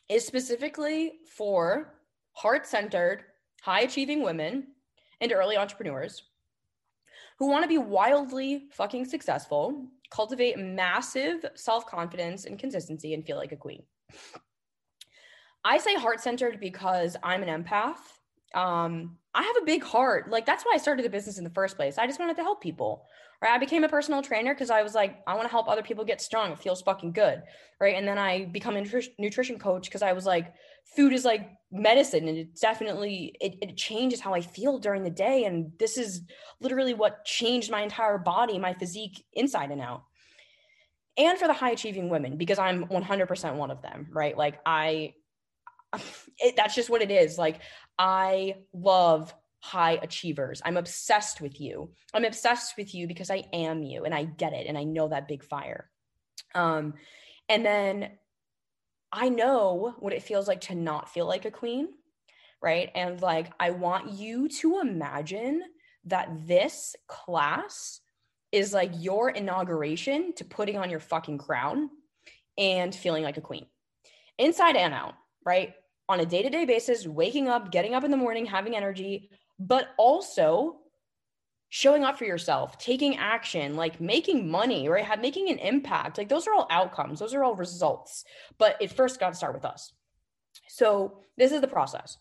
is 0.08 0.26
specifically 0.26 1.12
for 1.28 1.92
heart 2.36 2.66
centered, 2.66 3.24
high 3.62 3.80
achieving 3.80 4.22
women 4.22 4.68
and 5.20 5.32
early 5.32 5.56
entrepreneurs 5.56 6.22
who 7.38 7.48
want 7.48 7.64
to 7.64 7.68
be 7.68 7.78
wildly 7.78 8.64
fucking 8.72 9.06
successful, 9.06 9.86
cultivate 10.10 10.58
massive 10.58 11.44
self 11.54 11.86
confidence 11.86 12.44
and 12.44 12.58
consistency, 12.58 13.14
and 13.14 13.24
feel 13.24 13.36
like 13.36 13.52
a 13.52 13.56
queen. 13.56 13.82
I 15.64 15.78
say 15.78 15.94
heart 15.94 16.20
centered 16.20 16.60
because 16.60 17.16
I'm 17.22 17.42
an 17.42 17.64
empath. 17.64 17.98
Um, 18.54 19.18
I 19.34 19.42
have 19.42 19.56
a 19.60 19.64
big 19.64 19.82
heart. 19.82 20.30
Like 20.30 20.46
that's 20.46 20.64
why 20.64 20.72
I 20.74 20.78
started 20.78 21.04
the 21.04 21.10
business 21.10 21.38
in 21.38 21.44
the 21.44 21.50
first 21.50 21.76
place. 21.76 21.98
I 21.98 22.06
just 22.06 22.20
wanted 22.20 22.36
to 22.36 22.42
help 22.42 22.62
people. 22.62 23.06
Right. 23.42 23.52
I 23.52 23.58
became 23.58 23.84
a 23.84 23.88
personal 23.88 24.22
trainer 24.22 24.54
because 24.54 24.70
I 24.70 24.82
was 24.82 24.94
like, 24.94 25.18
I 25.26 25.34
want 25.34 25.46
to 25.46 25.50
help 25.50 25.68
other 25.68 25.82
people 25.82 26.04
get 26.04 26.20
strong. 26.20 26.52
It 26.52 26.58
feels 26.58 26.82
fucking 26.82 27.12
good. 27.12 27.42
Right. 27.80 27.94
And 27.94 28.08
then 28.08 28.18
I 28.18 28.46
become 28.46 28.76
a 28.76 28.84
nutrition 29.18 29.58
coach 29.58 29.84
because 29.84 30.02
I 30.02 30.12
was 30.12 30.24
like, 30.24 30.54
food 30.96 31.12
is 31.12 31.24
like 31.24 31.50
medicine 31.70 32.28
and 32.28 32.38
it 32.38 32.60
definitely 32.60 33.36
it, 33.40 33.56
it 33.60 33.76
changes 33.76 34.20
how 34.20 34.32
I 34.32 34.40
feel 34.40 34.78
during 34.78 35.02
the 35.02 35.10
day. 35.10 35.44
And 35.44 35.72
this 35.78 35.98
is 35.98 36.22
literally 36.60 36.94
what 36.94 37.24
changed 37.24 37.70
my 37.70 37.82
entire 37.82 38.18
body, 38.18 38.58
my 38.58 38.72
physique 38.72 39.24
inside 39.32 39.70
and 39.70 39.80
out 39.80 40.04
and 41.18 41.38
for 41.38 41.46
the 41.46 41.54
high 41.54 41.70
achieving 41.70 42.10
women 42.10 42.36
because 42.36 42.58
i'm 42.58 42.88
100% 42.88 43.54
one 43.54 43.70
of 43.70 43.80
them 43.80 44.06
right 44.12 44.36
like 44.36 44.58
i 44.66 45.14
it, 46.38 46.56
that's 46.56 46.74
just 46.74 46.90
what 46.90 47.02
it 47.02 47.10
is. 47.10 47.38
Like, 47.38 47.60
I 47.98 48.56
love 48.72 49.34
high 49.66 49.98
achievers. 50.02 50.62
I'm 50.64 50.76
obsessed 50.76 51.40
with 51.40 51.60
you. 51.60 51.90
I'm 52.14 52.24
obsessed 52.24 52.76
with 52.76 52.94
you 52.94 53.06
because 53.06 53.30
I 53.30 53.44
am 53.52 53.82
you 53.82 54.04
and 54.04 54.14
I 54.14 54.24
get 54.24 54.52
it 54.52 54.66
and 54.66 54.76
I 54.76 54.84
know 54.84 55.08
that 55.08 55.28
big 55.28 55.44
fire. 55.44 55.90
Um, 56.54 56.94
and 57.48 57.64
then 57.64 58.10
I 59.12 59.28
know 59.28 59.94
what 59.98 60.12
it 60.12 60.22
feels 60.22 60.48
like 60.48 60.62
to 60.62 60.74
not 60.74 61.08
feel 61.08 61.26
like 61.26 61.44
a 61.44 61.50
queen, 61.50 61.88
right? 62.62 62.90
And 62.94 63.20
like, 63.20 63.52
I 63.58 63.70
want 63.70 64.12
you 64.12 64.48
to 64.60 64.80
imagine 64.80 65.62
that 66.04 66.46
this 66.46 66.94
class 67.08 68.00
is 68.52 68.72
like 68.72 68.92
your 68.94 69.30
inauguration 69.30 70.32
to 70.34 70.44
putting 70.44 70.78
on 70.78 70.90
your 70.90 71.00
fucking 71.00 71.38
crown 71.38 71.90
and 72.56 72.94
feeling 72.94 73.22
like 73.22 73.36
a 73.36 73.42
queen 73.42 73.66
inside 74.38 74.76
and 74.76 74.94
out 74.94 75.14
right? 75.46 75.74
On 76.08 76.20
a 76.20 76.26
day 76.26 76.42
to 76.42 76.50
day 76.50 76.66
basis, 76.66 77.06
waking 77.06 77.48
up, 77.48 77.72
getting 77.72 77.94
up 77.94 78.04
in 78.04 78.10
the 78.10 78.16
morning, 78.18 78.44
having 78.44 78.76
energy, 78.76 79.30
but 79.58 79.88
also 79.98 80.78
showing 81.68 82.04
up 82.04 82.18
for 82.18 82.24
yourself, 82.24 82.78
taking 82.78 83.16
action, 83.16 83.76
like 83.76 84.00
making 84.00 84.50
money, 84.50 84.88
right? 84.88 85.04
Have, 85.04 85.20
making 85.20 85.50
an 85.50 85.58
impact. 85.58 86.18
Like 86.18 86.28
those 86.28 86.46
are 86.46 86.54
all 86.54 86.66
outcomes, 86.70 87.18
those 87.18 87.34
are 87.34 87.42
all 87.42 87.54
results. 87.54 88.24
But 88.58 88.76
it 88.80 88.92
first 88.92 89.20
got 89.20 89.30
to 89.30 89.36
start 89.36 89.54
with 89.54 89.64
us. 89.64 89.92
So 90.68 91.20
this 91.36 91.52
is 91.52 91.60
the 91.60 91.68
process 91.68 92.18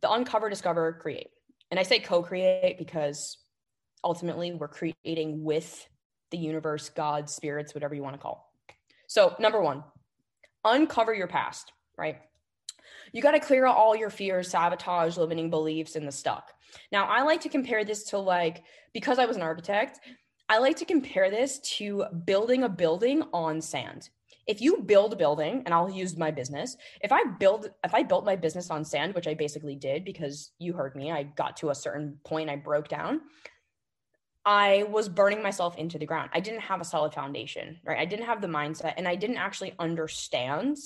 the 0.00 0.10
uncover, 0.10 0.48
discover, 0.48 0.94
create. 0.94 1.28
And 1.70 1.78
I 1.78 1.82
say 1.82 1.98
co 1.98 2.22
create 2.22 2.76
because 2.78 3.38
ultimately 4.02 4.52
we're 4.52 4.68
creating 4.68 5.44
with 5.44 5.86
the 6.30 6.38
universe, 6.38 6.88
God, 6.88 7.28
spirits, 7.28 7.74
whatever 7.74 7.94
you 7.94 8.02
want 8.02 8.14
to 8.14 8.20
call. 8.20 8.52
So, 9.06 9.34
number 9.38 9.60
one, 9.60 9.84
uncover 10.64 11.12
your 11.12 11.26
past, 11.26 11.72
right? 11.98 12.18
You 13.12 13.22
got 13.22 13.32
to 13.32 13.40
clear 13.40 13.66
out 13.66 13.76
all 13.76 13.96
your 13.96 14.10
fears, 14.10 14.50
sabotage, 14.50 15.16
limiting 15.16 15.50
beliefs, 15.50 15.96
and 15.96 16.06
the 16.06 16.12
stuck. 16.12 16.52
Now, 16.92 17.06
I 17.06 17.22
like 17.22 17.40
to 17.42 17.48
compare 17.48 17.84
this 17.84 18.04
to 18.04 18.18
like, 18.18 18.62
because 18.92 19.18
I 19.18 19.26
was 19.26 19.36
an 19.36 19.42
architect, 19.42 20.00
I 20.48 20.58
like 20.58 20.76
to 20.76 20.84
compare 20.84 21.30
this 21.30 21.58
to 21.76 22.04
building 22.24 22.64
a 22.64 22.68
building 22.68 23.22
on 23.32 23.60
sand. 23.60 24.10
If 24.46 24.60
you 24.60 24.82
build 24.82 25.12
a 25.12 25.16
building, 25.16 25.62
and 25.64 25.72
I'll 25.72 25.90
use 25.90 26.16
my 26.16 26.30
business, 26.30 26.76
if 27.02 27.12
I 27.12 27.22
build, 27.38 27.70
if 27.84 27.94
I 27.94 28.02
built 28.02 28.24
my 28.24 28.34
business 28.34 28.70
on 28.70 28.84
sand, 28.84 29.14
which 29.14 29.28
I 29.28 29.34
basically 29.34 29.76
did 29.76 30.04
because 30.04 30.50
you 30.58 30.72
heard 30.72 30.96
me, 30.96 31.12
I 31.12 31.24
got 31.24 31.56
to 31.58 31.70
a 31.70 31.74
certain 31.74 32.18
point, 32.24 32.50
I 32.50 32.56
broke 32.56 32.88
down. 32.88 33.20
I 34.44 34.84
was 34.88 35.08
burning 35.08 35.42
myself 35.42 35.76
into 35.76 35.98
the 35.98 36.06
ground. 36.06 36.30
I 36.32 36.40
didn't 36.40 36.62
have 36.62 36.80
a 36.80 36.84
solid 36.84 37.12
foundation, 37.12 37.78
right? 37.84 37.98
I 37.98 38.06
didn't 38.06 38.24
have 38.26 38.40
the 38.40 38.48
mindset 38.48 38.94
and 38.96 39.06
I 39.06 39.14
didn't 39.14 39.36
actually 39.36 39.74
understand 39.78 40.78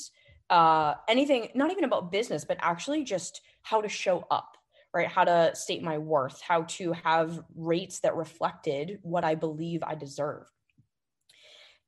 uh, 0.51 0.95
anything, 1.09 1.49
not 1.55 1.71
even 1.71 1.85
about 1.85 2.13
business, 2.13 2.45
but 2.45 2.59
actually 2.61 3.05
just 3.05 3.41
how 3.63 3.81
to 3.81 3.89
show 3.89 4.27
up, 4.31 4.57
right? 4.93 5.09
How 5.09 5.25
to 5.25 5.53
state 5.55 5.83
my 5.83 5.99
worth, 5.99 6.41
how 6.41 6.63
to 6.63 6.93
have 6.93 7.41
rates 7.55 8.01
that 8.01 8.17
reflected 8.17 8.99
what 9.03 9.25
I 9.25 9.35
believe 9.35 9.83
I 9.83 9.95
deserve. 9.95 10.51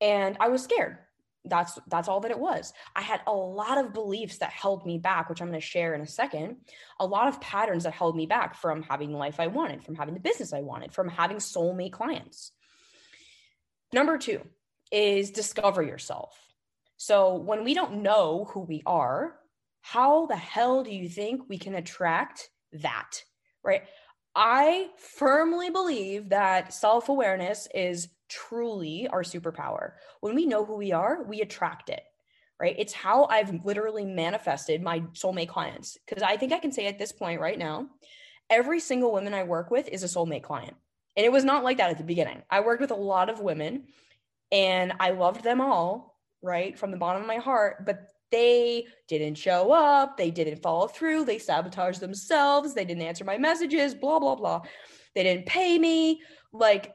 And 0.00 0.36
I 0.40 0.48
was 0.48 0.62
scared. 0.62 0.98
That's 1.48 1.78
that's 1.86 2.08
all 2.08 2.20
that 2.20 2.32
it 2.32 2.38
was. 2.38 2.72
I 2.96 3.02
had 3.02 3.20
a 3.26 3.32
lot 3.32 3.78
of 3.78 3.94
beliefs 3.94 4.38
that 4.38 4.50
held 4.50 4.84
me 4.84 4.98
back, 4.98 5.28
which 5.28 5.40
I'm 5.40 5.46
going 5.48 5.60
to 5.60 5.64
share 5.64 5.94
in 5.94 6.00
a 6.00 6.06
second. 6.06 6.56
A 6.98 7.06
lot 7.06 7.28
of 7.28 7.40
patterns 7.40 7.84
that 7.84 7.92
held 7.92 8.16
me 8.16 8.26
back 8.26 8.56
from 8.56 8.82
having 8.82 9.12
the 9.12 9.18
life 9.18 9.38
I 9.38 9.46
wanted, 9.46 9.84
from 9.84 9.94
having 9.94 10.14
the 10.14 10.20
business 10.20 10.52
I 10.52 10.60
wanted, 10.62 10.92
from 10.92 11.08
having 11.08 11.36
soulmate 11.36 11.92
clients. 11.92 12.50
Number 13.92 14.18
2 14.18 14.40
is 14.90 15.30
discover 15.30 15.82
yourself 15.82 16.36
so 16.96 17.36
when 17.36 17.64
we 17.64 17.74
don't 17.74 18.02
know 18.02 18.48
who 18.50 18.60
we 18.60 18.82
are, 18.86 19.36
how 19.80 20.26
the 20.26 20.36
hell 20.36 20.82
do 20.82 20.90
you 20.90 21.08
think 21.08 21.42
we 21.48 21.58
can 21.58 21.74
attract 21.74 22.50
that? 22.72 23.22
Right. 23.62 23.82
I 24.34 24.88
firmly 24.98 25.70
believe 25.70 26.30
that 26.30 26.72
self 26.72 27.08
awareness 27.08 27.68
is 27.74 28.08
truly 28.28 29.08
our 29.08 29.22
superpower. 29.22 29.92
When 30.20 30.34
we 30.34 30.46
know 30.46 30.64
who 30.64 30.76
we 30.76 30.92
are, 30.92 31.22
we 31.22 31.40
attract 31.40 31.88
it. 31.88 32.02
Right. 32.60 32.74
It's 32.78 32.92
how 32.92 33.26
I've 33.26 33.64
literally 33.64 34.04
manifested 34.04 34.82
my 34.82 35.00
soulmate 35.12 35.48
clients. 35.48 35.98
Because 36.06 36.22
I 36.22 36.36
think 36.36 36.52
I 36.52 36.58
can 36.58 36.72
say 36.72 36.86
at 36.86 36.98
this 36.98 37.12
point 37.12 37.40
right 37.40 37.58
now, 37.58 37.88
every 38.48 38.80
single 38.80 39.12
woman 39.12 39.34
I 39.34 39.42
work 39.42 39.70
with 39.70 39.88
is 39.88 40.02
a 40.02 40.06
soulmate 40.06 40.42
client. 40.42 40.74
And 41.16 41.24
it 41.24 41.32
was 41.32 41.44
not 41.44 41.64
like 41.64 41.78
that 41.78 41.90
at 41.90 41.98
the 41.98 42.04
beginning. 42.04 42.42
I 42.50 42.60
worked 42.60 42.80
with 42.80 42.90
a 42.90 42.96
lot 42.96 43.28
of 43.28 43.40
women 43.40 43.84
and 44.52 44.92
I 45.00 45.10
loved 45.10 45.42
them 45.42 45.60
all 45.60 46.15
right 46.42 46.78
from 46.78 46.90
the 46.90 46.96
bottom 46.96 47.22
of 47.22 47.28
my 47.28 47.36
heart 47.36 47.84
but 47.84 48.08
they 48.30 48.86
didn't 49.08 49.36
show 49.36 49.72
up 49.72 50.16
they 50.16 50.30
didn't 50.30 50.62
follow 50.62 50.86
through 50.86 51.24
they 51.24 51.38
sabotaged 51.38 52.00
themselves 52.00 52.74
they 52.74 52.84
didn't 52.84 53.02
answer 53.02 53.24
my 53.24 53.38
messages 53.38 53.94
blah 53.94 54.18
blah 54.18 54.34
blah. 54.34 54.62
They 55.14 55.22
didn't 55.22 55.46
pay 55.46 55.78
me 55.78 56.20
like 56.52 56.92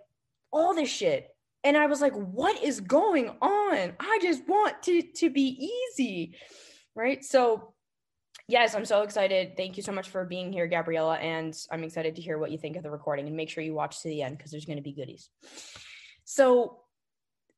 all 0.51 0.75
this 0.75 0.89
shit. 0.89 1.27
And 1.63 1.77
i 1.77 1.87
was 1.87 2.01
like 2.01 2.13
what 2.13 2.61
is 2.63 2.81
going 2.81 3.29
on? 3.41 3.93
I 3.99 4.19
just 4.21 4.47
want 4.47 4.83
to 4.83 5.01
to 5.01 5.29
be 5.29 5.71
easy 5.71 6.35
right? 6.93 7.23
So 7.23 7.73
yes 8.47 8.75
i'm 8.75 8.85
so 8.85 9.03
excited. 9.03 9.55
Thank 9.55 9.77
you 9.77 9.83
so 9.83 9.93
much 9.93 10.09
for 10.09 10.25
being 10.25 10.51
here 10.51 10.67
gabriella 10.67 11.15
and 11.15 11.57
i'm 11.71 11.83
excited 11.83 12.17
to 12.17 12.21
hear 12.21 12.37
what 12.37 12.51
you 12.51 12.57
think 12.57 12.75
of 12.75 12.83
the 12.83 12.91
recording 12.91 13.27
and 13.27 13.37
make 13.37 13.49
sure 13.49 13.63
you 13.63 13.73
watch 13.73 14.01
to 14.01 14.09
the 14.09 14.21
end 14.21 14.37
because 14.37 14.51
there's 14.51 14.65
going 14.65 14.77
to 14.77 14.83
be 14.83 14.93
goodies. 14.93 15.29
So 16.25 16.81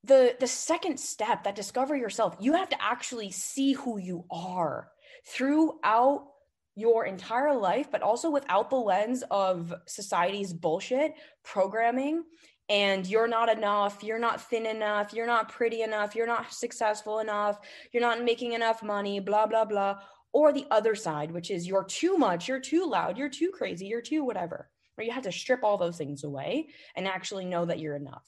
the 0.04 0.36
the 0.40 0.48
second 0.48 1.00
step 1.00 1.44
that 1.44 1.56
discover 1.56 1.96
yourself 1.96 2.36
you 2.40 2.54
have 2.54 2.70
to 2.70 2.82
actually 2.82 3.32
see 3.32 3.74
who 3.74 3.98
you 3.98 4.26
are 4.32 4.90
throughout 5.26 6.28
your 6.76 7.06
entire 7.06 7.54
life 7.54 7.88
but 7.92 8.02
also 8.02 8.30
without 8.30 8.70
the 8.70 8.76
lens 8.76 9.24
of 9.32 9.74
society's 9.88 10.52
bullshit 10.54 11.14
programming 11.44 12.24
and 12.70 13.08
you're 13.08 13.28
not 13.28 13.50
enough 13.50 14.04
you're 14.04 14.20
not 14.20 14.42
thin 14.42 14.66
enough 14.66 15.14
you're 15.14 15.28
not 15.28 15.50
pretty 15.50 15.82
enough 15.82 16.16
you're 16.16 16.28
not 16.28 16.52
successful 16.52 17.20
enough 17.20 17.60
you're 17.92 18.02
not 18.02 18.24
making 18.24 18.54
enough 18.54 18.82
money 18.84 19.20
blah 19.20 19.46
blah 19.46 19.66
blah 19.66 19.98
or 20.34 20.52
the 20.52 20.66
other 20.72 20.96
side 20.96 21.32
which 21.32 21.52
is 21.52 21.68
you're 21.68 21.86
too 21.86 22.18
much 22.18 22.48
you're 22.48 22.60
too 22.60 22.90
loud 22.90 23.18
you're 23.18 23.30
too 23.30 23.52
crazy 23.52 23.86
you're 23.86 24.02
too 24.02 24.24
whatever. 24.24 24.70
Where 24.96 25.08
you 25.08 25.14
have 25.14 25.24
to 25.24 25.32
strip 25.32 25.64
all 25.64 25.80
those 25.80 25.98
things 25.98 26.24
away 26.24 26.68
and 26.96 27.08
actually 27.08 27.46
know 27.46 27.66
that 27.66 27.80
you're 27.80 27.96
enough 27.96 28.22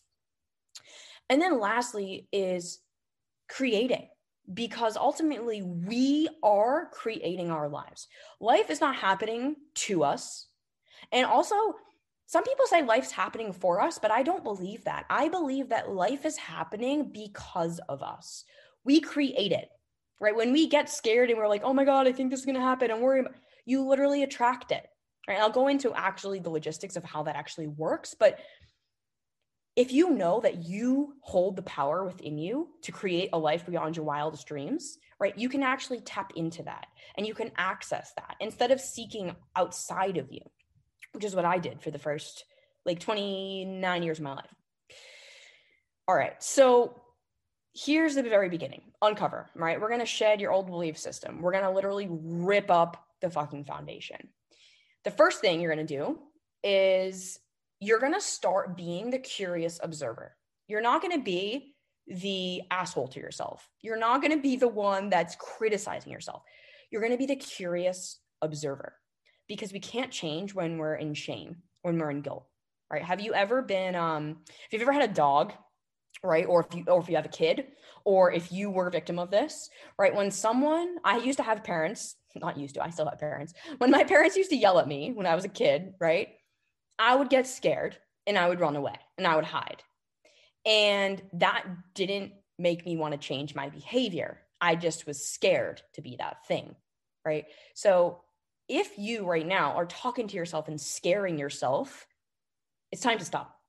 and 1.29 1.41
then 1.41 1.59
lastly 1.59 2.27
is 2.31 2.79
creating 3.49 4.07
because 4.53 4.95
ultimately 4.95 5.61
we 5.61 6.29
are 6.43 6.89
creating 6.91 7.49
our 7.49 7.67
lives. 7.67 8.07
Life 8.39 8.69
is 8.69 8.81
not 8.81 8.95
happening 8.95 9.55
to 9.75 10.03
us. 10.03 10.47
And 11.11 11.25
also, 11.25 11.55
some 12.27 12.43
people 12.43 12.65
say 12.67 12.83
life's 12.83 13.11
happening 13.11 13.53
for 13.53 13.81
us, 13.81 13.99
but 13.99 14.11
I 14.11 14.23
don't 14.23 14.43
believe 14.43 14.83
that. 14.85 15.05
I 15.09 15.29
believe 15.29 15.69
that 15.69 15.91
life 15.91 16.25
is 16.25 16.37
happening 16.37 17.11
because 17.11 17.79
of 17.89 18.01
us. 18.01 18.45
We 18.83 18.99
create 18.99 19.51
it, 19.51 19.69
right? 20.19 20.35
When 20.35 20.51
we 20.51 20.67
get 20.67 20.89
scared 20.89 21.29
and 21.29 21.37
we're 21.37 21.47
like, 21.47 21.63
oh 21.63 21.73
my 21.73 21.85
God, 21.85 22.07
I 22.07 22.11
think 22.11 22.29
this 22.29 22.39
is 22.39 22.45
going 22.45 22.55
to 22.55 22.61
happen, 22.61 22.91
and 22.91 23.01
worry, 23.01 23.23
you 23.65 23.87
literally 23.87 24.23
attract 24.23 24.71
it, 24.71 24.87
right? 25.27 25.39
I'll 25.39 25.51
go 25.51 25.67
into 25.67 25.93
actually 25.93 26.39
the 26.39 26.49
logistics 26.49 26.95
of 26.95 27.03
how 27.03 27.23
that 27.23 27.35
actually 27.35 27.67
works, 27.67 28.15
but 28.17 28.39
if 29.75 29.91
you 29.91 30.11
know 30.11 30.39
that 30.39 30.65
you 30.65 31.13
hold 31.21 31.55
the 31.55 31.61
power 31.63 32.05
within 32.05 32.37
you 32.37 32.69
to 32.83 32.91
create 32.91 33.29
a 33.33 33.39
life 33.39 33.65
beyond 33.65 33.95
your 33.95 34.05
wildest 34.05 34.47
dreams, 34.47 34.97
right, 35.19 35.37
you 35.37 35.49
can 35.49 35.63
actually 35.63 35.99
tap 35.99 36.31
into 36.35 36.63
that 36.63 36.87
and 37.17 37.27
you 37.27 37.33
can 37.33 37.51
access 37.57 38.13
that 38.15 38.35
instead 38.39 38.71
of 38.71 38.79
seeking 38.79 39.35
outside 39.55 40.17
of 40.17 40.31
you, 40.31 40.41
which 41.11 41.25
is 41.25 41.35
what 41.35 41.45
I 41.45 41.57
did 41.57 41.81
for 41.81 41.91
the 41.91 41.99
first 41.99 42.45
like 42.85 42.99
29 42.99 44.03
years 44.03 44.19
of 44.19 44.23
my 44.23 44.35
life. 44.35 44.53
All 46.07 46.15
right. 46.15 46.41
So 46.41 47.01
here's 47.75 48.15
the 48.15 48.23
very 48.23 48.47
beginning 48.47 48.83
uncover, 49.01 49.49
right? 49.55 49.81
We're 49.81 49.89
going 49.89 49.99
to 49.99 50.05
shed 50.05 50.39
your 50.39 50.51
old 50.51 50.67
belief 50.67 50.97
system. 50.97 51.41
We're 51.41 51.51
going 51.51 51.63
to 51.63 51.71
literally 51.71 52.07
rip 52.09 52.71
up 52.71 53.03
the 53.21 53.29
fucking 53.29 53.65
foundation. 53.65 54.29
The 55.03 55.11
first 55.11 55.41
thing 55.41 55.59
you're 55.59 55.73
going 55.73 55.85
to 55.85 55.97
do 55.97 56.19
is 56.63 57.39
you're 57.79 57.99
going 57.99 58.13
to 58.13 58.21
start 58.21 58.77
being 58.77 59.09
the 59.09 59.19
curious 59.19 59.79
observer. 59.83 60.35
You're 60.67 60.81
not 60.81 61.01
going 61.01 61.17
to 61.17 61.23
be 61.23 61.75
the 62.07 62.61
asshole 62.71 63.07
to 63.09 63.19
yourself. 63.19 63.67
You're 63.81 63.99
not 63.99 64.21
going 64.21 64.35
to 64.35 64.41
be 64.41 64.55
the 64.55 64.67
one 64.67 65.09
that's 65.09 65.35
criticizing 65.35 66.11
yourself. 66.11 66.43
you're 66.91 67.01
going 67.01 67.13
to 67.13 67.17
be 67.17 67.25
the 67.25 67.35
curious 67.35 68.19
observer 68.41 68.93
because 69.47 69.73
we 69.73 69.79
can't 69.79 70.11
change 70.11 70.53
when 70.53 70.77
we're 70.77 70.95
in 70.95 71.13
shame, 71.13 71.57
when 71.81 71.97
we're 71.97 72.11
in 72.11 72.21
guilt, 72.21 72.47
right? 72.91 73.03
Have 73.03 73.21
you 73.21 73.33
ever 73.33 73.61
been, 73.61 73.95
um, 73.95 74.37
if 74.47 74.73
you've 74.73 74.81
ever 74.81 74.91
had 74.91 75.09
a 75.09 75.13
dog, 75.13 75.53
right? 76.23 76.45
Or 76.45 76.61
if 76.61 76.75
you, 76.75 76.85
or 76.87 76.99
if 77.01 77.09
you 77.09 77.15
have 77.15 77.25
a 77.25 77.29
kid, 77.29 77.67
or 78.05 78.31
if 78.31 78.51
you 78.51 78.69
were 78.69 78.87
a 78.87 78.91
victim 78.91 79.19
of 79.19 79.31
this, 79.31 79.69
right? 79.97 80.15
When 80.15 80.31
someone, 80.31 80.97
I 81.03 81.17
used 81.17 81.37
to 81.37 81.43
have 81.43 81.63
parents, 81.63 82.15
not 82.35 82.57
used 82.57 82.75
to, 82.75 82.83
I 82.83 82.89
still 82.89 83.07
have 83.07 83.19
parents. 83.19 83.53
When 83.79 83.91
my 83.91 84.03
parents 84.13 84.37
used 84.37 84.51
to 84.51 84.55
yell 84.55 84.79
at 84.79 84.87
me 84.87 85.11
when 85.11 85.25
I 85.25 85.35
was 85.35 85.45
a 85.45 85.49
kid, 85.49 85.93
right? 85.99 86.29
I 86.97 87.15
would 87.15 87.29
get 87.29 87.47
scared 87.47 87.97
and 88.27 88.37
I 88.37 88.47
would 88.47 88.59
run 88.59 88.75
away 88.75 88.95
and 89.17 89.27
I 89.27 89.35
would 89.35 89.45
hide. 89.45 89.83
And 90.65 91.21
that 91.33 91.65
didn't 91.93 92.33
make 92.57 92.85
me 92.85 92.97
want 92.97 93.13
to 93.13 93.17
change 93.17 93.55
my 93.55 93.69
behavior. 93.69 94.39
I 94.61 94.75
just 94.75 95.05
was 95.05 95.27
scared 95.27 95.81
to 95.93 96.01
be 96.01 96.15
that 96.17 96.47
thing. 96.47 96.75
Right. 97.25 97.45
So 97.73 98.21
if 98.67 98.97
you 98.97 99.25
right 99.25 99.45
now 99.45 99.73
are 99.73 99.85
talking 99.85 100.27
to 100.27 100.35
yourself 100.35 100.67
and 100.67 100.79
scaring 100.79 101.37
yourself, 101.37 102.07
it's 102.91 103.01
time 103.01 103.19
to 103.19 103.25
stop. 103.25 103.59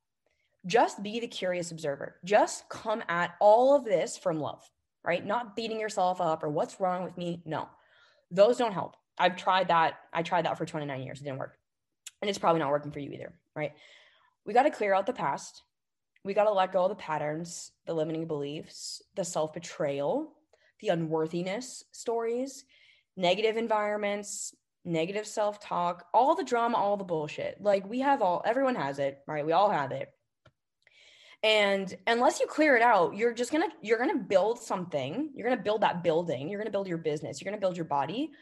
Just 0.66 1.02
be 1.02 1.20
the 1.20 1.28
curious 1.28 1.70
observer. 1.70 2.16
Just 2.24 2.68
come 2.68 3.02
at 3.08 3.34
all 3.40 3.76
of 3.76 3.84
this 3.84 4.16
from 4.16 4.40
love, 4.40 4.62
right? 5.04 5.24
Not 5.24 5.54
beating 5.54 5.80
yourself 5.80 6.20
up 6.20 6.42
or 6.42 6.48
what's 6.48 6.80
wrong 6.80 7.04
with 7.04 7.16
me. 7.16 7.42
No, 7.44 7.68
those 8.30 8.56
don't 8.56 8.72
help. 8.72 8.96
I've 9.18 9.36
tried 9.36 9.68
that. 9.68 9.94
I 10.12 10.22
tried 10.22 10.44
that 10.46 10.58
for 10.58 10.66
29 10.66 11.02
years. 11.02 11.20
It 11.20 11.24
didn't 11.24 11.38
work. 11.38 11.55
And 12.26 12.30
it's 12.30 12.40
probably 12.40 12.58
not 12.58 12.70
working 12.72 12.90
for 12.90 12.98
you 12.98 13.12
either, 13.12 13.32
right? 13.54 13.70
We 14.44 14.52
got 14.52 14.64
to 14.64 14.70
clear 14.70 14.92
out 14.92 15.06
the 15.06 15.12
past. 15.12 15.62
We 16.24 16.34
got 16.34 16.46
to 16.46 16.52
let 16.52 16.72
go 16.72 16.82
of 16.82 16.88
the 16.88 16.96
patterns, 16.96 17.70
the 17.86 17.94
limiting 17.94 18.26
beliefs, 18.26 19.00
the 19.14 19.24
self 19.24 19.52
betrayal, 19.54 20.32
the 20.80 20.88
unworthiness 20.88 21.84
stories, 21.92 22.64
negative 23.16 23.56
environments, 23.56 24.56
negative 24.84 25.24
self 25.24 25.60
talk, 25.60 26.06
all 26.12 26.34
the 26.34 26.42
drama, 26.42 26.76
all 26.76 26.96
the 26.96 27.04
bullshit. 27.04 27.58
Like 27.60 27.88
we 27.88 28.00
have 28.00 28.22
all, 28.22 28.42
everyone 28.44 28.74
has 28.74 28.98
it, 28.98 29.20
right? 29.28 29.46
We 29.46 29.52
all 29.52 29.70
have 29.70 29.92
it. 29.92 30.08
And 31.44 31.96
unless 32.08 32.40
you 32.40 32.48
clear 32.48 32.74
it 32.74 32.82
out, 32.82 33.14
you're 33.14 33.34
just 33.34 33.52
gonna 33.52 33.68
you're 33.82 34.00
gonna 34.00 34.18
build 34.18 34.58
something. 34.58 35.30
You're 35.32 35.48
gonna 35.48 35.62
build 35.62 35.82
that 35.82 36.02
building. 36.02 36.48
You're 36.48 36.58
gonna 36.58 36.72
build 36.72 36.88
your 36.88 36.98
business. 36.98 37.40
You're 37.40 37.52
gonna 37.52 37.60
build 37.60 37.76
your 37.76 37.84
body 37.84 38.32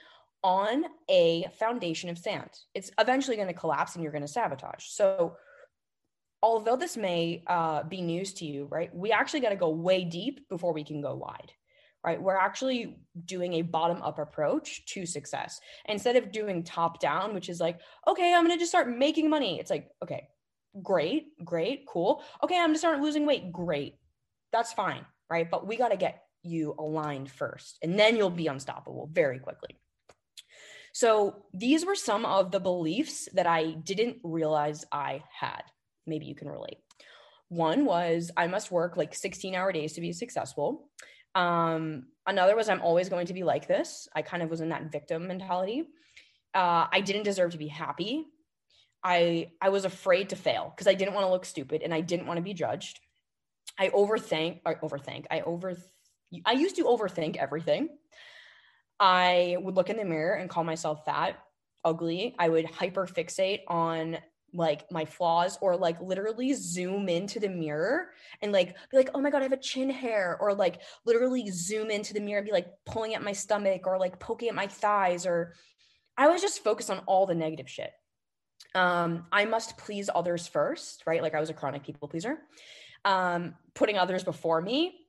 on 0.45 0.85
a 1.09 1.47
foundation 1.59 2.11
of 2.11 2.19
sand. 2.19 2.51
It's 2.75 2.91
eventually 3.01 3.37
going 3.37 3.49
to 3.49 3.55
collapse 3.55 3.95
and 3.95 4.03
you're 4.05 4.13
going 4.13 4.23
to 4.23 4.29
sabotage. 4.29 4.85
So, 4.85 5.37
although 6.43 6.77
this 6.77 6.99
may 6.99 7.43
uh, 7.47 7.83
be 7.85 8.03
news 8.03 8.35
to 8.35 8.45
you, 8.45 8.69
right, 8.71 8.95
we 8.95 9.11
actually 9.11 9.41
got 9.41 9.49
to 9.49 9.57
go 9.57 9.71
way 9.71 10.05
deep 10.05 10.47
before 10.51 10.75
we 10.75 10.85
can 10.85 11.01
go 11.01 11.15
wide, 11.15 11.51
right? 12.05 12.21
We're 12.21 12.37
actually 12.37 12.99
doing 13.25 13.55
a 13.55 13.63
bottom 13.63 14.03
up 14.03 14.19
approach 14.19 14.85
to 14.89 15.07
success 15.07 15.59
instead 15.87 16.17
of 16.17 16.31
doing 16.31 16.63
top 16.63 17.01
down, 17.01 17.33
which 17.33 17.49
is 17.49 17.59
like, 17.59 17.81
okay, 18.07 18.35
I'm 18.35 18.45
going 18.45 18.55
to 18.55 18.61
just 18.61 18.71
start 18.71 18.95
making 18.95 19.31
money. 19.31 19.59
It's 19.59 19.71
like, 19.71 19.89
okay, 20.03 20.29
great, 20.83 21.29
great, 21.43 21.87
cool. 21.89 22.23
Okay, 22.43 22.61
I'm 22.61 22.75
to 22.75 22.79
start 22.79 23.01
losing 23.01 23.25
weight. 23.25 23.51
Great. 23.51 23.95
That's 24.53 24.75
fine, 24.75 25.07
right? 25.31 25.51
But 25.51 25.67
we 25.67 25.79
got 25.79 25.93
to 25.93 25.97
get 25.97 26.25
you 26.43 26.75
aligned 26.79 27.31
first, 27.31 27.79
and 27.83 27.99
then 27.99 28.19
you'll 28.19 28.29
be 28.29 28.49
unstoppable 28.49 29.09
very 29.11 29.39
quickly. 29.39 29.79
So 30.95 31.43
these 31.53 31.85
were 31.85 31.97
some 31.97 32.25
of 32.25 32.53
the 32.53 32.61
beliefs 32.61 33.29
that 33.35 33.49
I 33.49 33.73
didn't 33.73 34.19
realize 34.23 34.85
I 34.93 35.25
had. 35.29 35.65
Maybe 36.07 36.27
you 36.27 36.37
can 36.37 36.49
relate. 36.49 36.79
One 37.49 37.85
was 37.85 38.31
I 38.37 38.47
must 38.47 38.71
work 38.71 38.97
like 38.97 39.13
16 39.13 39.57
hour 39.57 39.73
days 39.73 39.95
to 39.95 40.01
be 40.01 40.13
successful. 40.13 40.89
Um, 41.35 42.07
another 42.29 42.55
was 42.55 42.69
I'm 42.69 42.81
always 42.81 43.09
going 43.09 43.27
to 43.27 43.35
be 43.35 43.43
like 43.43 43.67
this. 43.67 44.09
I 44.15 44.23
kind 44.23 44.41
of 44.41 44.51
was 44.51 44.61
in 44.61 44.69
that 44.69 44.93
victim 44.93 45.27
mentality. 45.27 45.89
Uh, 46.55 46.87
I 46.93 47.01
didn't 47.01 47.25
deserve 47.25 47.51
to 47.51 47.59
be 47.59 47.67
happy. 47.67 48.27
I 49.03 49.51
I 49.61 49.71
was 49.71 49.85
afraid 49.85 50.29
to 50.29 50.37
fail 50.37 50.73
because 50.75 50.87
I 50.87 50.95
didn't 50.95 51.15
want 51.15 51.27
to 51.27 51.31
look 51.31 51.45
stupid 51.45 51.83
and 51.83 51.93
I 51.93 52.03
didn't 52.03 52.27
want 52.27 52.39
to 52.39 52.43
be 52.43 52.55
judged. 52.55 53.01
I 53.77 53.89
overthink. 53.89 54.61
I 54.65 54.75
overthink. 54.75 55.25
I 55.29 55.41
over. 55.41 55.77
I 56.47 56.53
used 56.53 56.77
to 56.77 56.85
overthink 56.85 57.37
everything. 57.37 57.89
I 59.01 59.57
would 59.61 59.75
look 59.75 59.91
in 59.91 59.97
the 59.97 60.05
mirror 60.05 60.35
and 60.35 60.49
call 60.49 60.65
myself 60.65 61.05
fat, 61.05 61.39
ugly. 61.85 62.35
I 62.39 62.49
would 62.49 62.67
hyper 62.67 63.07
fixate 63.07 63.61
on 63.69 64.19
like 64.57 64.91
my 64.91 65.05
flaws 65.05 65.59
or 65.61 65.77
like 65.77 66.01
literally 66.01 66.55
zoom 66.55 67.09
into 67.09 67.41
the 67.41 67.49
mirror 67.49 68.11
and 68.41 68.53
like 68.53 68.77
be 68.91 68.97
like, 68.97 69.11
oh 69.13 69.21
my 69.21 69.31
God, 69.31 69.41
I 69.41 69.45
have 69.45 69.53
a 69.53 69.57
chin 69.57 69.91
hair, 69.91 70.39
or 70.41 70.55
like 70.55 70.81
literally 71.05 71.51
zoom 71.51 71.91
into 71.91 72.15
the 72.15 72.21
mirror 72.21 72.39
and 72.39 72.47
be 72.47 72.53
like 72.53 72.69
pulling 72.87 73.15
at 73.15 73.23
my 73.23 73.33
stomach 73.33 73.87
or 73.87 73.99
like 73.99 74.21
poking 74.21 74.49
at 74.49 74.55
my 74.55 74.69
thighs, 74.69 75.27
or 75.27 75.55
I 76.17 76.29
was 76.29 76.41
just 76.41 76.63
focused 76.63 76.91
on 76.91 77.01
all 77.07 77.27
the 77.27 77.35
negative 77.35 77.69
shit. 77.69 77.91
Um, 78.77 79.27
I 79.33 79.45
must 79.45 79.77
please 79.77 80.09
others 80.15 80.47
first, 80.47 81.03
right? 81.07 81.23
Like 81.23 81.35
I 81.35 81.41
was 81.41 81.51
a 81.51 81.55
chronic 81.55 81.83
people 81.83 82.09
pleaser. 82.09 82.39
Um, 83.05 83.55
putting 83.75 83.99
others 83.99 84.25
before 84.25 84.63
me 84.63 85.04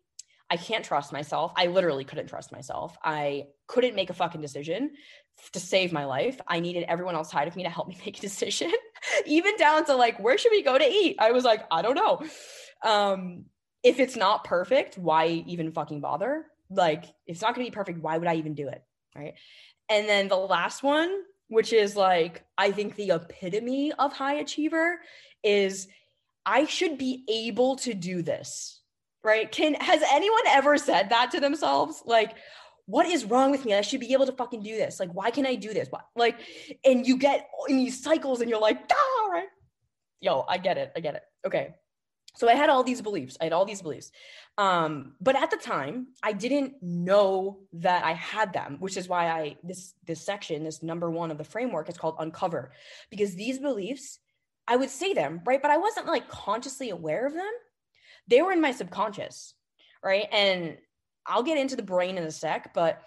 I 0.50 0.58
can't 0.58 0.86
trust 0.86 1.12
myself. 1.12 1.52
I 1.56 1.68
literally 1.68 2.04
couldn't 2.04 2.28
trust 2.28 2.52
myself. 2.52 2.96
I 3.04 3.48
couldn't 3.68 3.96
make 3.96 4.10
a 4.10 4.14
fucking 4.14 4.42
decision 4.42 4.92
to 5.54 5.60
save 5.60 5.92
my 5.92 6.06
life. 6.06 6.40
I 6.48 6.60
needed 6.60 6.86
everyone 6.88 7.16
outside 7.16 7.48
of 7.48 7.56
me 7.56 7.64
to 7.64 7.70
help 7.70 7.88
me 7.90 7.98
make 8.06 8.18
a 8.18 8.22
decision, 8.22 8.72
even 9.26 9.58
down 9.58 9.86
to 9.86 9.96
like, 9.96 10.20
where 10.20 10.38
should 10.38 10.52
we 10.52 10.62
go 10.64 10.78
to 10.78 10.86
eat? 10.86 11.18
I 11.20 11.32
was 11.32 11.44
like, 11.44 11.66
I 11.72 11.82
don't 11.82 11.96
know. 11.96 12.22
Um, 12.84 13.46
if 13.84 14.00
it's 14.00 14.16
not 14.16 14.44
perfect, 14.44 14.98
why 14.98 15.28
even 15.48 15.72
fucking 15.72 16.02
bother? 16.02 16.46
Like, 16.70 17.06
it's 17.28 17.42
not 17.42 17.56
gonna 17.56 17.68
be 17.68 17.72
perfect, 17.72 18.00
why 18.00 18.18
would 18.18 18.28
I 18.28 18.36
even 18.36 18.54
do 18.54 18.68
it? 18.68 18.84
Right. 19.16 19.36
And 19.90 20.08
then 20.10 20.28
the 20.28 20.36
last 20.36 20.84
one, 20.84 21.12
which 21.48 21.74
is 21.74 21.96
like, 21.96 22.44
I 22.58 22.72
think 22.72 22.96
the 22.96 23.12
epitome 23.12 23.94
of 23.94 24.14
high 24.14 24.36
achiever 24.36 25.00
is 25.44 25.88
I 26.46 26.66
should 26.66 26.98
be 26.98 27.24
able 27.28 27.78
to 27.78 27.94
do 27.94 28.22
this 28.22 28.82
right? 29.26 29.52
Can 29.52 29.74
has 29.76 30.02
anyone 30.12 30.44
ever 30.48 30.78
said 30.78 31.10
that 31.10 31.32
to 31.32 31.40
themselves? 31.40 32.04
Like, 32.06 32.36
what 32.86 33.08
is 33.08 33.26
wrong 33.26 33.52
with 33.52 33.66
me? 33.66 33.74
I 33.74 33.82
should 33.82 34.00
be 34.00 34.14
able 34.14 34.28
to 34.28 34.32
fucking 34.32 34.62
do 34.62 34.78
this. 34.78 35.00
Like, 35.00 35.12
why 35.12 35.32
can 35.32 35.46
I 35.46 35.56
do 35.56 35.74
this? 35.74 35.90
Like, 36.16 36.40
and 36.86 37.06
you 37.06 37.18
get 37.18 37.50
in 37.68 37.78
these 37.78 38.02
cycles 38.02 38.42
and 38.42 38.50
you're 38.50 38.62
like, 38.62 38.80
ah, 38.92 39.28
right? 39.32 39.48
Yo, 40.22 40.46
I 40.48 40.60
get 40.60 40.78
it. 40.78 40.92
I 40.96 41.00
get 41.00 41.16
it. 41.16 41.24
Okay. 41.46 41.76
So 42.36 42.50
I 42.50 42.54
had 42.54 42.70
all 42.70 42.84
these 42.84 43.02
beliefs. 43.02 43.38
I 43.40 43.46
had 43.46 43.54
all 43.54 43.66
these 43.66 43.82
beliefs. 43.82 44.12
Um, 44.58 45.14
but 45.20 45.36
at 45.36 45.52
the 45.52 45.58
time, 45.58 46.08
I 46.22 46.34
didn't 46.34 46.76
know 46.82 47.60
that 47.74 48.06
I 48.06 48.14
had 48.14 48.54
them, 48.54 48.78
which 48.80 48.98
is 48.98 49.08
why 49.08 49.28
I 49.28 49.58
this 49.64 49.94
this 50.06 50.22
section, 50.22 50.64
this 50.64 50.84
number 50.84 51.10
one 51.10 51.32
of 51.32 51.38
the 51.38 51.44
framework 51.44 51.90
is 51.90 51.98
called 51.98 52.16
uncover, 52.20 52.72
because 53.10 53.36
these 53.36 53.60
beliefs, 53.60 54.20
I 54.68 54.76
would 54.76 54.90
say 54.90 55.14
them, 55.14 55.42
right? 55.46 55.62
But 55.62 55.72
I 55.72 55.78
wasn't 55.78 56.08
like 56.08 56.30
consciously 56.30 56.90
aware 56.90 57.26
of 57.26 57.34
them 57.34 57.52
they 58.28 58.42
were 58.42 58.52
in 58.52 58.62
my 58.62 58.72
subconscious, 58.72 59.54
right? 60.04 60.28
And 60.32 60.78
I'll 61.26 61.44
get 61.44 61.58
into 61.58 61.76
the 61.76 61.84
brain 61.84 62.18
in 62.18 62.24
a 62.24 62.32
sec, 62.32 62.74
but 62.74 63.02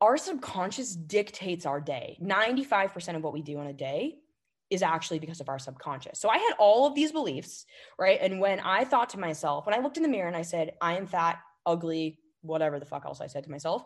our 0.00 0.16
subconscious 0.16 0.94
dictates 0.94 1.66
our 1.66 1.80
day. 1.80 2.18
95% 2.20 3.16
of 3.16 3.22
what 3.22 3.32
we 3.32 3.42
do 3.42 3.60
in 3.60 3.66
a 3.66 3.72
day 3.72 4.16
is 4.70 4.82
actually 4.82 5.18
because 5.18 5.40
of 5.40 5.48
our 5.48 5.58
subconscious. 5.58 6.18
So 6.18 6.30
I 6.30 6.38
had 6.38 6.54
all 6.58 6.86
of 6.86 6.94
these 6.94 7.12
beliefs, 7.12 7.66
right? 7.98 8.18
And 8.20 8.40
when 8.40 8.58
I 8.60 8.84
thought 8.84 9.10
to 9.10 9.18
myself, 9.18 9.66
when 9.66 9.74
I 9.74 9.82
looked 9.82 9.98
in 9.98 10.02
the 10.02 10.08
mirror 10.08 10.28
and 10.28 10.36
I 10.36 10.42
said, 10.42 10.72
I 10.80 10.96
am 10.96 11.06
fat, 11.06 11.38
ugly, 11.66 12.18
whatever 12.40 12.80
the 12.80 12.86
fuck 12.86 13.04
else 13.04 13.20
I 13.20 13.26
said 13.26 13.44
to 13.44 13.50
myself, 13.50 13.84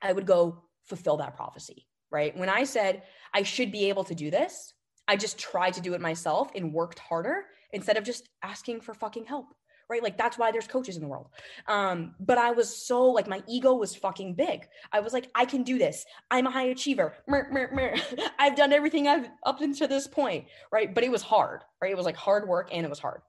I 0.00 0.12
would 0.12 0.24
go 0.24 0.62
fulfill 0.86 1.16
that 1.18 1.36
prophecy, 1.36 1.86
right? 2.10 2.34
When 2.36 2.48
I 2.48 2.64
said, 2.64 3.02
I 3.34 3.42
should 3.42 3.72
be 3.72 3.88
able 3.88 4.04
to 4.04 4.14
do 4.14 4.30
this, 4.30 4.72
I 5.08 5.16
just 5.16 5.36
tried 5.36 5.74
to 5.74 5.80
do 5.80 5.94
it 5.94 6.00
myself 6.00 6.52
and 6.54 6.72
worked 6.72 7.00
harder 7.00 7.44
instead 7.72 7.96
of 7.96 8.04
just 8.04 8.28
asking 8.42 8.80
for 8.82 8.94
fucking 8.94 9.24
help 9.24 9.46
right? 9.88 10.02
Like 10.02 10.18
that's 10.18 10.38
why 10.38 10.52
there's 10.52 10.66
coaches 10.66 10.96
in 10.96 11.02
the 11.02 11.08
world. 11.08 11.28
Um, 11.66 12.14
but 12.20 12.38
I 12.38 12.50
was 12.50 12.74
so 12.74 13.06
like 13.06 13.26
my 13.26 13.42
ego 13.48 13.74
was 13.74 13.94
fucking 13.94 14.34
big. 14.34 14.66
I 14.92 15.00
was 15.00 15.12
like, 15.12 15.30
I 15.34 15.44
can 15.44 15.62
do 15.62 15.78
this. 15.78 16.04
I'm 16.30 16.46
a 16.46 16.50
high 16.50 16.66
achiever. 16.66 17.14
Mer, 17.26 17.48
mer, 17.50 17.70
mer. 17.72 17.96
I've 18.38 18.56
done 18.56 18.72
everything 18.72 19.08
I've 19.08 19.28
up 19.44 19.60
until 19.60 19.88
this 19.88 20.06
point, 20.06 20.46
right? 20.70 20.94
But 20.94 21.04
it 21.04 21.10
was 21.10 21.22
hard, 21.22 21.62
right? 21.80 21.90
It 21.90 21.96
was 21.96 22.06
like 22.06 22.16
hard 22.16 22.46
work 22.48 22.68
and 22.72 22.84
it 22.84 22.90
was 22.90 22.98
hard. 22.98 23.22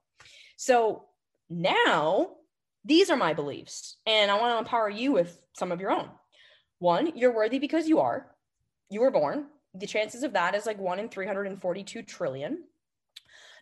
So 0.56 1.04
now 1.48 2.36
these 2.84 3.10
are 3.10 3.16
my 3.16 3.34
beliefs, 3.34 3.96
and 4.06 4.30
I 4.30 4.38
want 4.40 4.54
to 4.54 4.58
empower 4.58 4.88
you 4.88 5.12
with 5.12 5.38
some 5.54 5.70
of 5.70 5.80
your 5.80 5.90
own. 5.90 6.08
One, 6.78 7.14
you're 7.14 7.34
worthy 7.34 7.58
because 7.58 7.88
you 7.88 8.00
are. 8.00 8.26
You 8.88 9.00
were 9.00 9.10
born. 9.10 9.46
The 9.74 9.86
chances 9.86 10.22
of 10.22 10.32
that 10.32 10.54
is 10.54 10.66
like 10.66 10.78
one 10.78 10.98
in 10.98 11.08
342 11.08 12.02
trillion. 12.02 12.64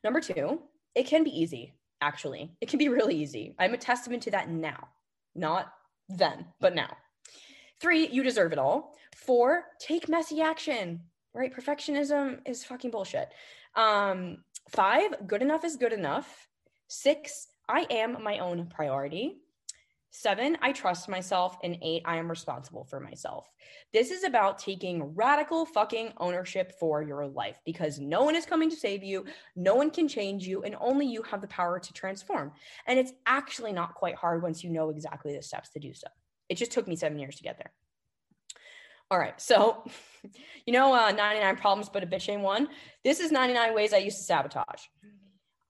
Number 0.04 0.20
two, 0.20 0.62
it 0.94 1.06
can 1.06 1.24
be 1.24 1.30
easy 1.30 1.74
actually. 2.00 2.52
It 2.60 2.68
can 2.68 2.78
be 2.78 2.88
really 2.88 3.16
easy. 3.16 3.54
I'm 3.58 3.74
a 3.74 3.78
testament 3.78 4.22
to 4.24 4.30
that 4.32 4.50
now, 4.50 4.88
not 5.34 5.72
then, 6.08 6.46
but 6.60 6.74
now. 6.74 6.96
Three, 7.80 8.08
you 8.08 8.22
deserve 8.22 8.52
it 8.52 8.58
all. 8.58 8.94
Four, 9.14 9.64
take 9.80 10.08
messy 10.08 10.40
action, 10.40 11.00
right? 11.34 11.54
Perfectionism 11.54 12.40
is 12.46 12.64
fucking 12.64 12.90
bullshit. 12.90 13.28
Um, 13.76 14.38
five, 14.70 15.26
good 15.26 15.42
enough 15.42 15.64
is 15.64 15.76
good 15.76 15.92
enough. 15.92 16.48
Six, 16.88 17.48
I 17.68 17.86
am 17.90 18.22
my 18.22 18.38
own 18.38 18.66
priority. 18.66 19.36
Seven, 20.10 20.56
I 20.62 20.72
trust 20.72 21.08
myself. 21.08 21.58
And 21.62 21.78
eight, 21.82 22.02
I 22.04 22.16
am 22.16 22.30
responsible 22.30 22.84
for 22.84 22.98
myself. 22.98 23.46
This 23.92 24.10
is 24.10 24.24
about 24.24 24.58
taking 24.58 25.14
radical 25.14 25.66
fucking 25.66 26.12
ownership 26.16 26.72
for 26.80 27.02
your 27.02 27.26
life 27.26 27.60
because 27.66 27.98
no 27.98 28.24
one 28.24 28.34
is 28.34 28.46
coming 28.46 28.70
to 28.70 28.76
save 28.76 29.04
you. 29.04 29.26
No 29.54 29.74
one 29.74 29.90
can 29.90 30.08
change 30.08 30.46
you, 30.46 30.62
and 30.62 30.76
only 30.80 31.06
you 31.06 31.22
have 31.22 31.40
the 31.40 31.48
power 31.48 31.78
to 31.78 31.92
transform. 31.92 32.52
And 32.86 32.98
it's 32.98 33.12
actually 33.26 33.72
not 33.72 33.94
quite 33.94 34.14
hard 34.14 34.42
once 34.42 34.64
you 34.64 34.70
know 34.70 34.90
exactly 34.90 35.34
the 35.34 35.42
steps 35.42 35.70
to 35.70 35.78
do 35.78 35.92
so. 35.92 36.08
It 36.48 36.56
just 36.56 36.72
took 36.72 36.88
me 36.88 36.96
seven 36.96 37.18
years 37.18 37.36
to 37.36 37.42
get 37.42 37.58
there. 37.58 37.72
All 39.10 39.18
right. 39.18 39.38
So, 39.40 39.84
you 40.66 40.72
know, 40.72 40.94
uh, 40.94 41.12
99 41.12 41.56
problems, 41.56 41.88
but 41.88 42.02
a 42.02 42.06
bitch 42.06 42.28
ain't 42.28 42.42
one. 42.42 42.68
This 43.04 43.20
is 43.20 43.30
99 43.30 43.74
ways 43.74 43.92
I 43.92 43.98
used 43.98 44.18
to 44.18 44.24
sabotage. 44.24 44.82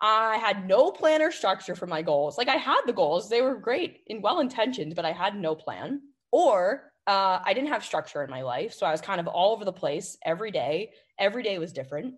I 0.01 0.37
had 0.39 0.67
no 0.67 0.91
plan 0.91 1.23
or 1.23 1.33
structure 1.33 1.75
for 1.75 1.87
my 1.87 2.03
goals. 2.03 2.39
Like 2.39 2.49
I 2.49 2.57
had 2.57 2.83
the 2.87 2.93
goals, 2.93 3.29
they 3.29 3.43
were 3.43 3.57
great 3.57 4.01
and 4.09 4.23
well 4.23 4.41
intentioned, 4.41 4.95
but 4.95 5.05
I 5.05 5.13
had 5.13 5.37
no 5.37 5.55
plan. 5.55 6.01
Or 6.31 6.93
uh, 7.07 7.41
I 7.45 7.55
didn't 7.55 7.71
have 7.71 7.85
structure 7.85 8.23
in 8.23 8.31
my 8.31 8.43
life. 8.43 8.75
So 8.75 8.87
I 8.87 8.93
was 8.93 9.01
kind 9.01 9.21
of 9.21 9.27
all 9.27 9.55
over 9.55 9.65
the 9.65 9.73
place 9.73 10.17
every 10.25 10.51
day. 10.51 10.93
Every 11.19 11.43
day 11.43 11.59
was 11.59 11.73
different. 11.73 12.15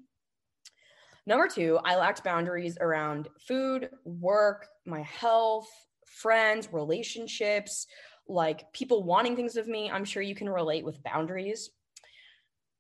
Number 1.27 1.49
two, 1.49 1.79
I 1.85 1.97
lacked 1.97 2.25
boundaries 2.25 2.77
around 2.81 3.29
food, 3.47 3.91
work, 4.05 4.67
my 4.85 5.03
health, 5.03 5.69
friends, 6.07 6.69
relationships, 6.73 7.87
like 8.27 8.73
people 8.73 9.05
wanting 9.05 9.37
things 9.37 9.57
of 9.57 9.69
me. 9.69 9.91
I'm 9.91 10.05
sure 10.05 10.23
you 10.23 10.35
can 10.35 10.49
relate 10.49 10.85
with 10.85 11.03
boundaries. 11.03 11.71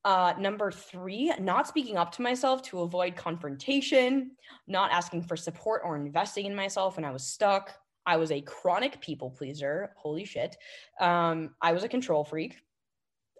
Uh, 0.04 0.32
number 0.38 0.70
three, 0.70 1.32
not 1.38 1.68
speaking 1.68 1.98
up 1.98 2.10
to 2.12 2.22
myself 2.22 2.62
to 2.62 2.80
avoid 2.80 3.16
confrontation, 3.16 4.30
not 4.66 4.90
asking 4.92 5.22
for 5.22 5.36
support 5.36 5.82
or 5.84 5.96
investing 5.96 6.46
in 6.46 6.54
myself 6.54 6.96
when 6.96 7.04
I 7.04 7.10
was 7.10 7.26
stuck. 7.26 7.74
I 8.06 8.16
was 8.16 8.32
a 8.32 8.40
chronic 8.40 9.00
people 9.02 9.30
pleaser. 9.30 9.92
Holy 9.96 10.24
shit. 10.24 10.56
Um, 11.00 11.50
I 11.60 11.72
was 11.72 11.84
a 11.84 11.88
control 11.88 12.24
freak. 12.24 12.56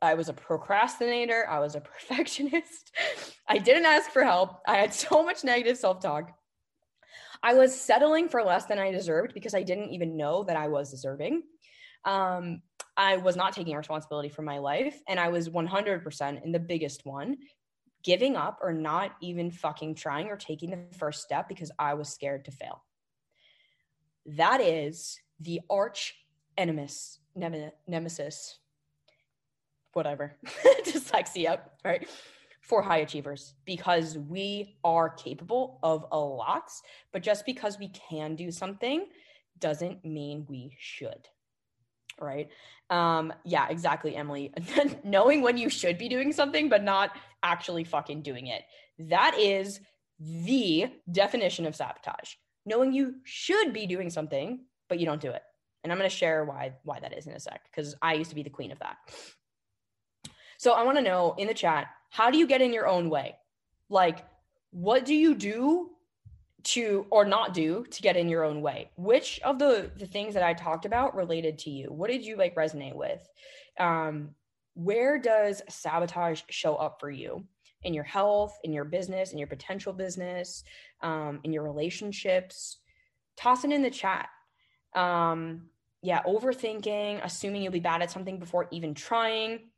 I 0.03 0.15
was 0.15 0.29
a 0.29 0.35
procrastinator. 0.35 1.47
I 1.49 1.61
was 1.61 1.77
a 1.77 1.81
perfectionist. 1.93 2.93
I 3.49 3.59
didn't 3.59 3.87
ask 3.87 4.11
for 4.11 4.23
help. 4.23 4.61
I 4.67 4.77
had 4.77 4.93
so 4.93 5.23
much 5.23 5.45
negative 5.45 5.79
self 5.79 6.01
talk. 6.01 6.31
I 7.43 7.55
was 7.55 7.79
settling 7.79 8.29
for 8.29 8.43
less 8.43 8.67
than 8.67 8.79
I 8.79 8.91
deserved 8.91 9.33
because 9.33 9.55
I 9.55 9.63
didn't 9.63 9.91
even 9.91 10.17
know 10.17 10.45
that 10.45 10.57
I 10.57 10.69
was 10.69 10.91
deserving. 10.91 11.43
Um, 12.05 12.63
I 13.01 13.17
was 13.17 13.35
not 13.35 13.55
taking 13.55 13.75
responsibility 13.75 14.29
for 14.29 14.43
my 14.43 14.59
life. 14.59 15.01
And 15.09 15.19
I 15.19 15.29
was 15.29 15.49
100% 15.49 16.45
in 16.45 16.53
the 16.53 16.59
biggest 16.59 17.07
one, 17.07 17.39
giving 18.03 18.37
up 18.37 18.59
or 18.63 18.75
not 18.75 19.13
even 19.23 19.51
fucking 19.51 19.95
trying 19.95 20.29
or 20.29 20.37
taking 20.37 20.71
the 20.71 20.97
first 20.99 21.23
step 21.23 21.49
because 21.49 21.71
I 21.79 21.95
was 21.95 22.11
scared 22.11 22.45
to 22.45 22.51
fail. 22.51 22.85
That 24.27 24.61
is 24.61 25.19
the 25.41 25.63
arch 25.71 26.15
enemies, 26.59 27.21
nemesis, 27.35 28.59
whatever, 29.95 30.37
dyslexia, 30.85 31.61
right? 31.83 32.07
For 32.61 32.83
high 32.83 32.99
achievers 32.99 33.55
because 33.65 34.19
we 34.19 34.77
are 34.85 35.09
capable 35.09 35.79
of 35.83 36.05
a 36.13 36.19
lot, 36.19 36.71
but 37.13 37.23
just 37.23 37.47
because 37.47 37.79
we 37.79 37.89
can 37.89 38.37
do 38.37 38.51
something 38.51 39.07
doesn't 39.59 40.05
mean 40.05 40.45
we 40.49 40.77
should 40.79 41.27
right? 42.21 42.49
Um, 42.91 43.33
yeah, 43.45 43.69
exactly, 43.69 44.17
Emily. 44.17 44.53
Knowing 45.05 45.43
when 45.43 45.57
you 45.57 45.71
should 45.71 45.99
be 45.99 46.09
doing 46.09 46.33
something, 46.33 46.69
but 46.69 46.83
not 46.83 47.11
actually 47.43 47.85
fucking 47.85 48.23
doing 48.23 48.49
it. 48.49 48.63
That 48.99 49.37
is 49.39 49.81
the 50.19 50.91
definition 51.11 51.67
of 51.67 51.75
sabotage. 51.75 52.35
Knowing 52.67 52.93
you 52.93 53.15
should 53.25 53.73
be 53.73 53.87
doing 53.87 54.11
something, 54.11 54.61
but 54.89 54.99
you 54.99 55.07
don't 55.07 55.21
do 55.21 55.31
it. 55.31 55.43
And 55.83 55.91
I'm 55.91 55.99
going 55.99 56.11
to 56.11 56.15
share 56.15 56.45
why 56.45 56.75
why 56.83 57.01
that 57.01 57.17
is 57.17 57.27
in 57.27 57.33
a 57.33 57.41
sec 57.41 57.63
because 57.71 57.95
I 58.03 58.15
used 58.15 58.31
to 58.31 58.37
be 58.37 58.43
the 58.43 58.51
queen 58.51 58.71
of 58.71 58.79
that. 58.81 58.97
So 60.59 60.73
I 60.73 60.83
want 60.83 60.99
to 60.99 61.03
know 61.03 61.35
in 61.39 61.49
the 61.49 61.55
chat, 61.55 61.87
how 62.11 62.31
do 62.31 62.37
you 62.37 62.47
get 62.47 62.61
in 62.61 62.75
your 62.75 62.87
own 62.87 63.09
way? 63.09 63.37
Like 63.89 64.27
what 64.71 65.05
do 65.05 65.15
you 65.15 65.35
do 65.35 65.91
to 66.65 67.07
or 67.11 67.25
not 67.25 67.55
do 67.55 67.85
to 67.91 68.03
get 68.03 68.17
in 68.17 68.29
your 68.29 68.45
own 68.45 68.61
way. 68.61 68.91
Which 68.97 69.41
of 69.45 69.59
the 69.59 69.91
the 69.97 70.07
things 70.07 70.35
that 70.35 70.43
i 70.43 70.53
talked 70.53 70.85
about 70.85 71.15
related 71.15 71.59
to 71.61 71.71
you? 71.71 71.87
What 71.87 72.11
did 72.11 72.25
you 72.25 72.37
like 72.37 72.55
resonate 72.55 72.95
with? 72.95 73.27
Um 73.79 74.35
where 74.75 75.19
does 75.19 75.63
sabotage 75.69 76.43
show 76.49 76.77
up 76.77 77.01
for 77.01 77.11
you? 77.11 77.45
In 77.83 77.95
your 77.95 78.05
health 78.05 78.59
in 78.65 78.73
your 78.73 78.85
business 78.85 79.33
in 79.33 79.39
your 79.39 79.49
potential 79.49 79.93
business 79.93 80.65
um 81.03 81.41
in 81.45 81.53
your 81.53 81.65
relationships? 81.65 82.79
Toss 83.37 83.65
it 83.65 83.73
in 83.73 83.83
the 83.83 83.91
chat. 83.91 84.29
Um 84.95 85.69
yeah 86.03 86.23
overthinking 86.23 87.25
assuming 87.25 87.63
you'll 87.63 87.73
be 87.73 87.81
bad 87.81 88.03
at 88.03 88.11
something 88.11 88.39
before 88.39 88.69
even 88.71 88.95
trying. 88.95 89.71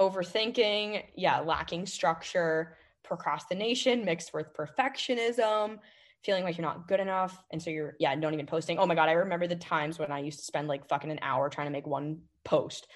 Overthinking 0.00 1.04
yeah 1.16 1.40
lacking 1.40 1.86
structure. 1.86 2.76
Procrastination 3.02 4.04
mixed 4.04 4.32
with 4.32 4.52
perfectionism 4.54 5.78
feeling 6.22 6.44
like 6.44 6.58
you're 6.58 6.66
not 6.66 6.86
good 6.86 7.00
enough. 7.00 7.42
And 7.50 7.62
so 7.62 7.70
you're, 7.70 7.94
yeah, 7.98 8.14
don't 8.14 8.34
even 8.34 8.46
posting. 8.46 8.78
Oh 8.78 8.86
my 8.86 8.94
God, 8.94 9.08
I 9.08 9.12
remember 9.12 9.46
the 9.46 9.56
times 9.56 9.98
when 9.98 10.12
I 10.12 10.20
used 10.20 10.38
to 10.40 10.44
spend 10.44 10.68
like 10.68 10.88
fucking 10.88 11.10
an 11.10 11.18
hour 11.22 11.48
trying 11.48 11.66
to 11.66 11.72
make 11.72 11.86
one 11.86 12.22
post. 12.44 12.86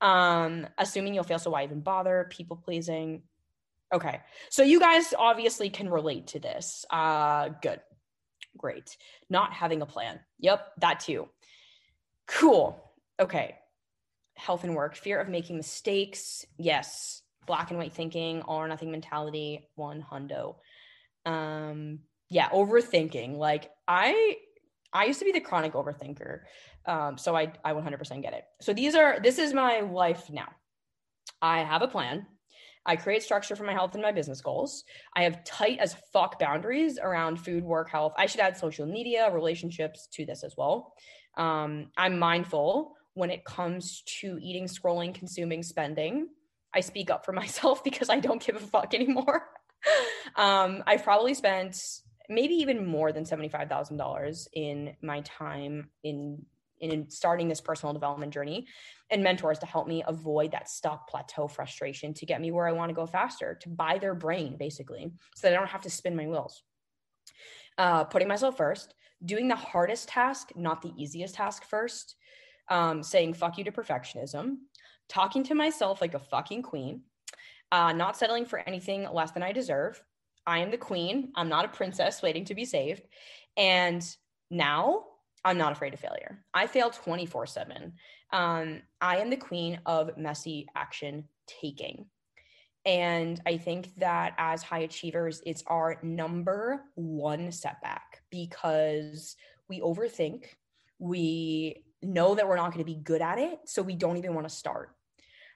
Um, 0.00 0.66
assuming 0.76 1.14
you'll 1.14 1.24
fail, 1.24 1.38
so 1.38 1.50
why 1.50 1.64
even 1.64 1.80
bother? 1.80 2.28
People 2.30 2.56
pleasing. 2.56 3.22
Okay. 3.92 4.20
So 4.50 4.62
you 4.62 4.80
guys 4.80 5.14
obviously 5.16 5.70
can 5.70 5.88
relate 5.88 6.28
to 6.28 6.40
this. 6.40 6.84
Uh, 6.90 7.50
good. 7.62 7.80
Great. 8.56 8.96
Not 9.30 9.52
having 9.52 9.82
a 9.82 9.86
plan. 9.86 10.20
Yep, 10.38 10.72
that 10.80 11.00
too. 11.00 11.28
Cool. 12.26 12.82
Okay. 13.20 13.56
Health 14.36 14.64
and 14.64 14.74
work, 14.74 14.96
fear 14.96 15.20
of 15.20 15.28
making 15.28 15.56
mistakes. 15.56 16.44
Yes. 16.58 17.22
Black 17.46 17.70
and 17.70 17.78
white 17.78 17.92
thinking, 17.92 18.42
all 18.42 18.58
or 18.58 18.68
nothing 18.68 18.90
mentality, 18.90 19.68
one 19.74 20.02
hundo. 20.02 20.56
Um, 21.26 22.00
yeah, 22.34 22.48
overthinking. 22.48 23.36
Like 23.36 23.70
I 23.86 24.34
I 24.92 25.04
used 25.04 25.20
to 25.20 25.24
be 25.24 25.30
the 25.30 25.38
chronic 25.38 25.74
overthinker. 25.74 26.40
Um, 26.84 27.16
so 27.16 27.36
I 27.36 27.52
I 27.64 27.72
100% 27.72 28.22
get 28.22 28.32
it. 28.32 28.42
So 28.60 28.72
these 28.72 28.96
are 28.96 29.20
this 29.22 29.38
is 29.38 29.54
my 29.54 29.80
life 29.80 30.28
now. 30.30 30.48
I 31.40 31.60
have 31.60 31.82
a 31.82 31.88
plan. 31.88 32.26
I 32.86 32.96
create 32.96 33.22
structure 33.22 33.54
for 33.54 33.62
my 33.62 33.72
health 33.72 33.94
and 33.94 34.02
my 34.02 34.10
business 34.10 34.40
goals. 34.40 34.82
I 35.14 35.22
have 35.22 35.44
tight 35.44 35.78
as 35.78 35.94
fuck 36.12 36.40
boundaries 36.40 36.98
around 37.00 37.36
food, 37.36 37.62
work, 37.62 37.88
health. 37.88 38.14
I 38.18 38.26
should 38.26 38.40
add 38.40 38.56
social 38.56 38.84
media, 38.84 39.30
relationships 39.32 40.08
to 40.14 40.26
this 40.26 40.42
as 40.42 40.54
well. 40.58 40.92
Um, 41.36 41.92
I'm 41.96 42.18
mindful 42.18 42.96
when 43.14 43.30
it 43.30 43.44
comes 43.44 44.02
to 44.20 44.38
eating, 44.42 44.64
scrolling, 44.64 45.14
consuming, 45.14 45.62
spending. 45.62 46.26
I 46.74 46.80
speak 46.80 47.10
up 47.10 47.24
for 47.24 47.32
myself 47.42 47.84
because 47.84 48.10
I 48.10 48.18
don't 48.18 48.44
give 48.44 48.56
a 48.56 48.58
fuck 48.58 48.92
anymore. 48.92 49.44
um, 50.36 50.82
I've 50.86 51.04
probably 51.04 51.34
spent 51.34 51.80
maybe 52.28 52.54
even 52.54 52.86
more 52.86 53.12
than 53.12 53.24
$75,000 53.24 54.48
in 54.52 54.96
my 55.02 55.20
time 55.20 55.90
in 56.02 56.44
in 56.80 57.08
starting 57.08 57.48
this 57.48 57.60
personal 57.60 57.92
development 57.92 58.32
journey 58.32 58.66
and 59.10 59.22
mentors 59.22 59.58
to 59.58 59.66
help 59.66 59.86
me 59.86 60.02
avoid 60.06 60.50
that 60.52 60.68
stuck 60.68 61.08
plateau 61.08 61.46
frustration 61.46 62.12
to 62.12 62.26
get 62.26 62.40
me 62.40 62.50
where 62.50 62.66
I 62.66 62.72
want 62.72 62.90
to 62.90 62.94
go 62.94 63.06
faster, 63.06 63.54
to 63.62 63.68
buy 63.68 63.98
their 63.98 64.14
brain 64.14 64.56
basically, 64.58 65.12
so 65.36 65.46
that 65.46 65.54
I 65.54 65.58
don't 65.58 65.68
have 65.68 65.82
to 65.82 65.90
spin 65.90 66.16
my 66.16 66.26
wheels. 66.26 66.62
Uh, 67.78 68.04
putting 68.04 68.28
myself 68.28 68.56
first, 68.56 68.94
doing 69.24 69.48
the 69.48 69.56
hardest 69.56 70.08
task, 70.08 70.50
not 70.56 70.82
the 70.82 70.92
easiest 70.96 71.34
task 71.34 71.64
first, 71.64 72.16
um, 72.68 73.02
saying 73.02 73.34
fuck 73.34 73.58
you 73.58 73.64
to 73.64 73.72
perfectionism, 73.72 74.56
talking 75.08 75.42
to 75.44 75.54
myself 75.54 76.00
like 76.00 76.14
a 76.14 76.18
fucking 76.18 76.62
queen, 76.62 77.02
uh, 77.72 77.92
not 77.92 78.16
settling 78.16 78.44
for 78.44 78.60
anything 78.60 79.08
less 79.12 79.30
than 79.32 79.42
I 79.42 79.52
deserve, 79.52 80.02
I 80.46 80.58
am 80.60 80.70
the 80.70 80.76
queen. 80.76 81.32
I'm 81.34 81.48
not 81.48 81.64
a 81.64 81.68
princess 81.68 82.22
waiting 82.22 82.44
to 82.46 82.54
be 82.54 82.64
saved. 82.64 83.02
And 83.56 84.04
now 84.50 85.04
I'm 85.44 85.58
not 85.58 85.72
afraid 85.72 85.94
of 85.94 86.00
failure. 86.00 86.44
I 86.52 86.66
fail 86.66 86.90
24 86.90 87.46
7. 87.46 87.92
Um, 88.32 88.82
I 89.00 89.18
am 89.18 89.30
the 89.30 89.36
queen 89.36 89.80
of 89.86 90.16
messy 90.16 90.66
action 90.74 91.24
taking. 91.60 92.06
And 92.86 93.40
I 93.46 93.56
think 93.56 93.94
that 93.96 94.34
as 94.36 94.62
high 94.62 94.80
achievers, 94.80 95.42
it's 95.46 95.64
our 95.66 95.98
number 96.02 96.82
one 96.94 97.50
setback 97.50 98.22
because 98.30 99.36
we 99.68 99.80
overthink. 99.80 100.44
We 100.98 101.84
know 102.02 102.34
that 102.34 102.46
we're 102.46 102.56
not 102.56 102.72
going 102.72 102.84
to 102.84 102.92
be 102.92 103.00
good 103.02 103.22
at 103.22 103.38
it. 103.38 103.60
So 103.64 103.80
we 103.80 103.94
don't 103.94 104.18
even 104.18 104.34
want 104.34 104.46
to 104.48 104.54
start 104.54 104.90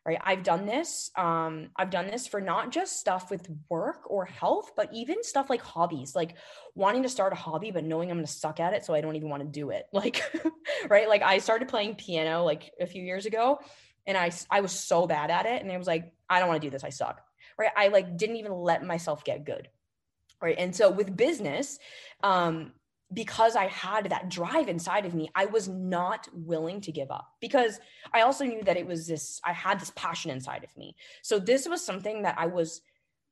right? 0.07 0.19
I've 0.25 0.43
done 0.43 0.67
this 0.67 1.11
um 1.17 1.69
i've 1.77 1.91
done 1.91 2.07
this 2.07 2.27
for 2.27 2.41
not 2.41 2.71
just 2.71 2.99
stuff 2.99 3.31
with 3.31 3.49
work 3.69 4.11
or 4.11 4.25
health 4.25 4.73
but 4.77 4.89
even 4.93 5.23
stuff 5.23 5.51
like 5.51 5.61
hobbies 5.61 6.15
like 6.15 6.37
wanting 6.75 7.03
to 7.03 7.09
start 7.09 7.33
a 7.33 7.37
hobby 7.37 7.71
but 7.71 7.85
knowing 7.85 8.11
i'm 8.11 8.17
going 8.17 8.27
to 8.27 8.33
suck 8.33 8.61
at 8.61 8.73
it 8.73 8.85
so 8.85 8.95
i 8.95 9.01
don't 9.01 9.17
even 9.17 9.29
want 9.29 9.43
to 9.43 9.49
do 9.49 9.71
it. 9.71 9.87
Like 9.93 10.23
right? 10.89 11.09
Like 11.09 11.23
i 11.23 11.39
started 11.39 11.69
playing 11.69 11.97
piano 11.97 12.45
like 12.45 12.71
a 12.81 12.87
few 12.87 13.03
years 13.03 13.27
ago 13.27 13.59
and 14.07 14.17
i 14.17 14.31
i 14.51 14.61
was 14.61 14.73
so 14.73 15.07
bad 15.07 15.31
at 15.31 15.47
it 15.47 15.63
and 15.63 15.71
i 15.73 15.77
was 15.77 15.87
like 15.87 16.13
i 16.31 16.39
don't 16.39 16.49
want 16.49 16.63
to 16.63 16.67
do 16.67 16.71
this 16.71 16.85
i 16.85 16.91
suck 16.91 17.21
right? 17.59 17.71
I 17.77 17.89
like 17.89 18.17
didn't 18.17 18.37
even 18.37 18.53
let 18.53 18.85
myself 18.85 19.25
get 19.25 19.45
good 19.45 19.69
right? 20.41 20.57
And 20.59 20.75
so 20.75 20.91
with 20.91 21.17
business 21.17 21.79
um 22.23 22.73
because 23.13 23.57
I 23.57 23.67
had 23.67 24.11
that 24.11 24.29
drive 24.29 24.69
inside 24.69 25.07
of 25.07 25.15
me, 25.15 25.31
I 25.35 25.47
was 25.47 25.69
not 25.69 26.29
willing 26.33 26.81
to 26.83 26.93
give 26.93 27.11
up 27.11 27.29
because 27.41 27.81
I 28.13 28.21
also 28.21 28.45
knew 28.45 28.63
that 28.65 28.77
it 28.77 28.87
was 28.87 29.07
this, 29.07 29.41
I 29.45 29.53
had 29.53 29.81
this 29.81 29.93
passion 29.97 30.31
inside 30.31 30.65
of 30.65 30.77
me. 30.77 30.95
So 31.23 31.39
this 31.39 31.67
was 31.67 31.85
something 31.85 32.23
that 32.23 32.35
I 32.39 32.47
was, 32.47 32.83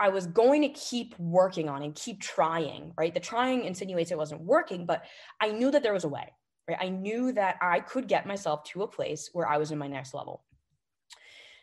I 0.01 0.09
was 0.09 0.27
going 0.27 0.63
to 0.63 0.69
keep 0.69 1.19
working 1.19 1.69
on 1.69 1.83
and 1.83 1.95
keep 1.95 2.21
trying, 2.21 2.93
right? 2.97 3.13
The 3.13 3.21
trying 3.21 3.65
insinuates 3.65 4.11
it 4.11 4.19
wasn't 4.19 4.43
working, 4.43 4.87
but 4.87 5.05
I 5.41 5.51
knew 5.51 5.71
that 5.71 5.83
there 5.83 5.93
was 5.93 6.05
a 6.05 6.09
way, 6.09 6.33
right? 6.69 6.79
I 6.81 6.89
knew 6.89 7.33
that 7.33 7.57
I 7.61 7.81
could 7.81 8.09
get 8.09 8.27
myself 8.27 8.65
to 8.65 8.83
a 8.83 8.89
place 8.89 9.31
where 9.33 9.47
I 9.47 9.59
was 9.59 9.73
in 9.73 9.79
my 9.79 9.89
next 9.89 10.15
level. 10.15 10.43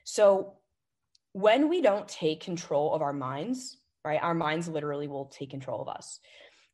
So 0.03 0.53
when 1.31 1.67
we 1.67 1.81
don't 1.81 2.07
take 2.07 2.41
control 2.41 2.93
of 2.93 3.01
our 3.01 3.13
minds, 3.13 3.77
right? 4.05 4.21
Our 4.21 4.33
minds 4.33 4.67
literally 4.67 5.07
will 5.07 5.25
take 5.25 5.49
control 5.49 5.81
of 5.81 5.87
us. 5.87 6.19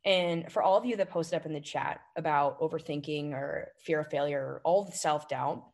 And 0.05 0.51
for 0.51 0.63
all 0.63 0.77
of 0.77 0.85
you 0.85 0.95
that 0.97 1.09
posted 1.09 1.37
up 1.37 1.45
in 1.45 1.53
the 1.53 1.59
chat 1.59 1.99
about 2.15 2.59
overthinking 2.61 3.33
or 3.33 3.69
fear 3.79 3.99
of 3.99 4.07
failure 4.07 4.39
or 4.39 4.61
all 4.63 4.85
the 4.85 4.91
self 4.91 5.27
doubt, 5.27 5.65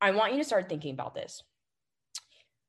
I 0.00 0.12
want 0.12 0.32
you 0.32 0.38
to 0.38 0.44
start 0.44 0.68
thinking 0.68 0.94
about 0.94 1.14
this. 1.14 1.42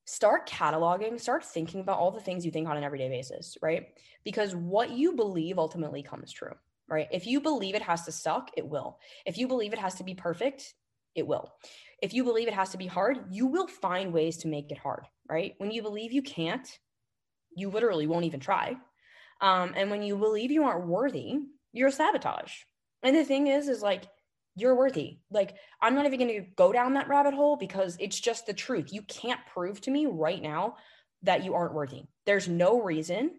Start 0.06 0.50
cataloging, 0.50 1.20
start 1.20 1.46
thinking 1.46 1.82
about 1.82 2.00
all 2.00 2.10
the 2.10 2.20
things 2.20 2.44
you 2.44 2.52
think 2.52 2.68
on 2.68 2.78
an 2.78 2.84
everyday 2.84 3.10
basis, 3.10 3.56
right? 3.62 3.90
Because 4.24 4.56
what 4.56 4.90
you 4.90 5.14
believe 5.14 5.60
ultimately 5.60 6.02
comes 6.02 6.32
true, 6.32 6.54
right? 6.88 7.08
If 7.12 7.28
you 7.28 7.40
believe 7.40 7.76
it 7.76 7.84
has 7.84 8.06
to 8.06 8.12
suck, 8.12 8.50
it 8.58 8.68
will. 8.68 8.98
If 9.28 9.38
you 9.38 9.48
believe 9.48 9.72
it 9.72 9.80
has 9.80 9.94
to 9.96 10.04
be 10.04 10.16
perfect, 10.16 10.74
it 11.14 11.28
will. 11.28 11.54
If 12.02 12.14
you 12.14 12.24
believe 12.24 12.48
it 12.48 12.54
has 12.56 12.72
to 12.72 12.78
be 12.78 12.88
hard, 12.88 13.26
you 13.30 13.46
will 13.46 13.68
find 13.68 14.12
ways 14.12 14.38
to 14.38 14.48
make 14.48 14.72
it 14.72 14.80
hard, 14.80 15.06
right? 15.30 15.54
When 15.60 15.70
you 15.70 15.84
believe 15.84 16.12
you 16.12 16.24
can't, 16.24 16.68
you 17.56 17.70
literally 17.70 18.08
won't 18.08 18.26
even 18.26 18.40
try, 18.40 18.78
um, 19.42 19.74
and 19.76 19.90
when 19.90 20.02
you 20.02 20.18
believe 20.18 20.52
you 20.52 20.64
aren't 20.64 20.88
worthy, 20.88 21.40
you're 21.72 21.92
sabotage. 21.92 22.54
And 23.04 23.16
the 23.16 23.24
thing 23.24 23.48
is, 23.48 23.68
is 23.68 23.82
like, 23.82 24.04
you're 24.56 24.76
worthy. 24.76 25.20
Like, 25.32 25.56
I'm 25.82 25.96
not 25.96 26.06
even 26.06 26.20
going 26.20 26.44
to 26.44 26.50
go 26.56 26.74
down 26.74 26.94
that 26.94 27.08
rabbit 27.08 27.34
hole 27.34 27.56
because 27.56 27.96
it's 28.00 28.20
just 28.20 28.46
the 28.46 28.54
truth. 28.54 28.92
You 28.92 29.02
can't 29.04 29.40
prove 29.54 29.80
to 29.82 29.92
me 29.92 30.06
right 30.06 30.42
now 30.42 30.76
that 31.24 31.44
you 31.44 31.54
aren't 31.54 31.74
worthy. 31.74 32.04
There's 32.26 32.48
no 32.48 32.82
reason 32.82 33.32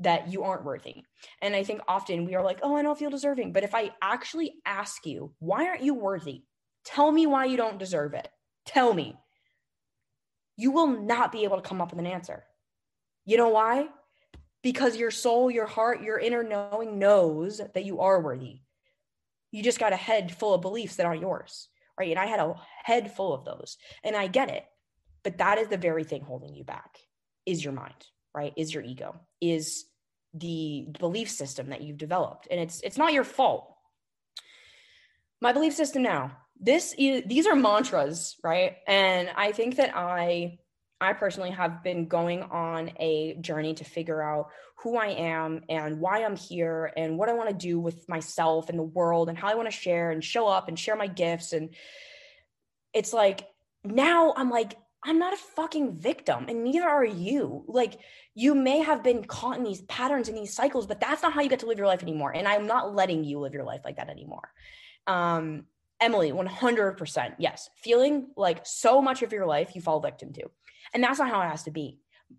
that 0.00 0.28
you 0.28 0.44
aren't 0.44 0.64
worthy. 0.64 1.02
And 1.42 1.56
I 1.56 1.64
think 1.64 1.80
often 1.88 2.24
we 2.24 2.36
are 2.36 2.44
like, 2.44 2.60
oh, 2.62 2.76
I 2.76 2.82
don't 2.82 2.98
feel 2.98 3.10
deserving. 3.10 3.52
But 3.52 3.64
if 3.64 3.74
I 3.74 3.90
actually 4.00 4.54
ask 4.64 5.04
you, 5.04 5.32
why 5.40 5.66
aren't 5.66 5.82
you 5.82 5.94
worthy? 5.94 6.42
Tell 6.84 7.10
me 7.10 7.26
why 7.26 7.46
you 7.46 7.56
don't 7.56 7.78
deserve 7.78 8.14
it. 8.14 8.28
Tell 8.64 8.94
me. 8.94 9.16
You 10.56 10.70
will 10.70 10.86
not 10.86 11.32
be 11.32 11.44
able 11.44 11.56
to 11.56 11.68
come 11.68 11.80
up 11.80 11.90
with 11.90 11.98
an 11.98 12.06
answer. 12.06 12.44
You 13.24 13.36
know 13.36 13.48
why? 13.48 13.88
Because 14.62 14.96
your 14.96 15.10
soul, 15.10 15.50
your 15.50 15.66
heart, 15.66 16.02
your 16.02 16.18
inner 16.18 16.42
knowing 16.42 16.98
knows 16.98 17.60
that 17.74 17.84
you 17.84 18.00
are 18.00 18.20
worthy. 18.20 18.60
You 19.50 19.62
just 19.62 19.78
got 19.78 19.92
a 19.92 19.96
head 19.96 20.34
full 20.34 20.54
of 20.54 20.60
beliefs 20.60 20.96
that 20.96 21.06
aren't 21.06 21.22
yours, 21.22 21.68
right? 21.98 22.10
And 22.10 22.18
I 22.18 22.26
had 22.26 22.40
a 22.40 22.54
head 22.84 23.14
full 23.14 23.32
of 23.32 23.44
those, 23.44 23.78
and 24.04 24.14
I 24.14 24.26
get 24.26 24.50
it. 24.50 24.64
But 25.22 25.38
that 25.38 25.58
is 25.58 25.68
the 25.68 25.76
very 25.76 26.04
thing 26.04 26.22
holding 26.22 26.54
you 26.54 26.64
back 26.64 26.98
is 27.46 27.64
your 27.64 27.72
mind, 27.72 28.06
right? 28.34 28.52
Is 28.56 28.72
your 28.72 28.82
ego, 28.82 29.20
is 29.40 29.86
the 30.34 30.86
belief 30.98 31.30
system 31.30 31.70
that 31.70 31.82
you've 31.82 31.98
developed. 31.98 32.48
And 32.50 32.60
it's 32.60 32.80
it's 32.82 32.98
not 32.98 33.12
your 33.12 33.24
fault. 33.24 33.74
My 35.40 35.52
belief 35.52 35.74
system 35.74 36.02
now, 36.02 36.36
this 36.60 36.94
is 36.98 37.24
these 37.26 37.46
are 37.46 37.54
mantras, 37.54 38.36
right? 38.42 38.76
And 38.86 39.30
I 39.34 39.52
think 39.52 39.76
that 39.76 39.96
I 39.96 40.58
I 41.00 41.12
personally 41.12 41.50
have 41.50 41.82
been 41.82 42.06
going 42.06 42.42
on 42.42 42.90
a 42.98 43.36
journey 43.40 43.74
to 43.74 43.84
figure 43.84 44.20
out 44.20 44.50
who 44.76 44.96
I 44.96 45.08
am 45.08 45.62
and 45.68 46.00
why 46.00 46.24
I'm 46.24 46.36
here 46.36 46.92
and 46.96 47.16
what 47.18 47.28
I 47.28 47.34
want 47.34 47.50
to 47.50 47.54
do 47.54 47.78
with 47.78 48.08
myself 48.08 48.68
and 48.68 48.78
the 48.78 48.84
world 48.84 49.28
and 49.28 49.38
how 49.38 49.48
I 49.48 49.54
want 49.54 49.68
to 49.68 49.76
share 49.76 50.10
and 50.10 50.22
show 50.22 50.46
up 50.46 50.68
and 50.68 50.78
share 50.78 50.96
my 50.96 51.06
gifts. 51.06 51.52
And 51.52 51.70
it's 52.92 53.12
like 53.12 53.46
now 53.84 54.34
I'm 54.36 54.50
like, 54.50 54.76
I'm 55.04 55.18
not 55.18 55.32
a 55.32 55.36
fucking 55.36 55.98
victim 55.98 56.46
and 56.48 56.64
neither 56.64 56.88
are 56.88 57.04
you. 57.04 57.64
Like, 57.68 57.98
you 58.34 58.54
may 58.54 58.80
have 58.80 59.02
been 59.02 59.24
caught 59.24 59.56
in 59.56 59.64
these 59.64 59.82
patterns 59.82 60.28
and 60.28 60.36
these 60.36 60.54
cycles, 60.54 60.86
but 60.86 61.00
that's 61.00 61.22
not 61.22 61.32
how 61.32 61.40
you 61.40 61.48
get 61.48 61.60
to 61.60 61.66
live 61.66 61.78
your 61.78 61.86
life 61.86 62.02
anymore. 62.02 62.32
And 62.34 62.46
I'm 62.48 62.66
not 62.66 62.94
letting 62.94 63.24
you 63.24 63.38
live 63.38 63.54
your 63.54 63.64
life 63.64 63.82
like 63.84 63.96
that 63.96 64.10
anymore. 64.10 64.48
Um, 65.06 65.66
Emily, 66.00 66.30
100%. 66.32 67.34
Yes. 67.38 67.70
Feeling 67.82 68.28
like 68.36 68.64
so 68.64 69.00
much 69.02 69.22
of 69.22 69.32
your 69.32 69.46
life 69.46 69.74
you 69.74 69.80
fall 69.80 70.00
victim 70.00 70.32
to. 70.34 70.50
And 70.94 71.02
that's 71.02 71.18
not 71.18 71.30
how 71.30 71.40
it 71.42 71.48
has 71.48 71.64
to 71.64 71.70
be. 71.70 71.98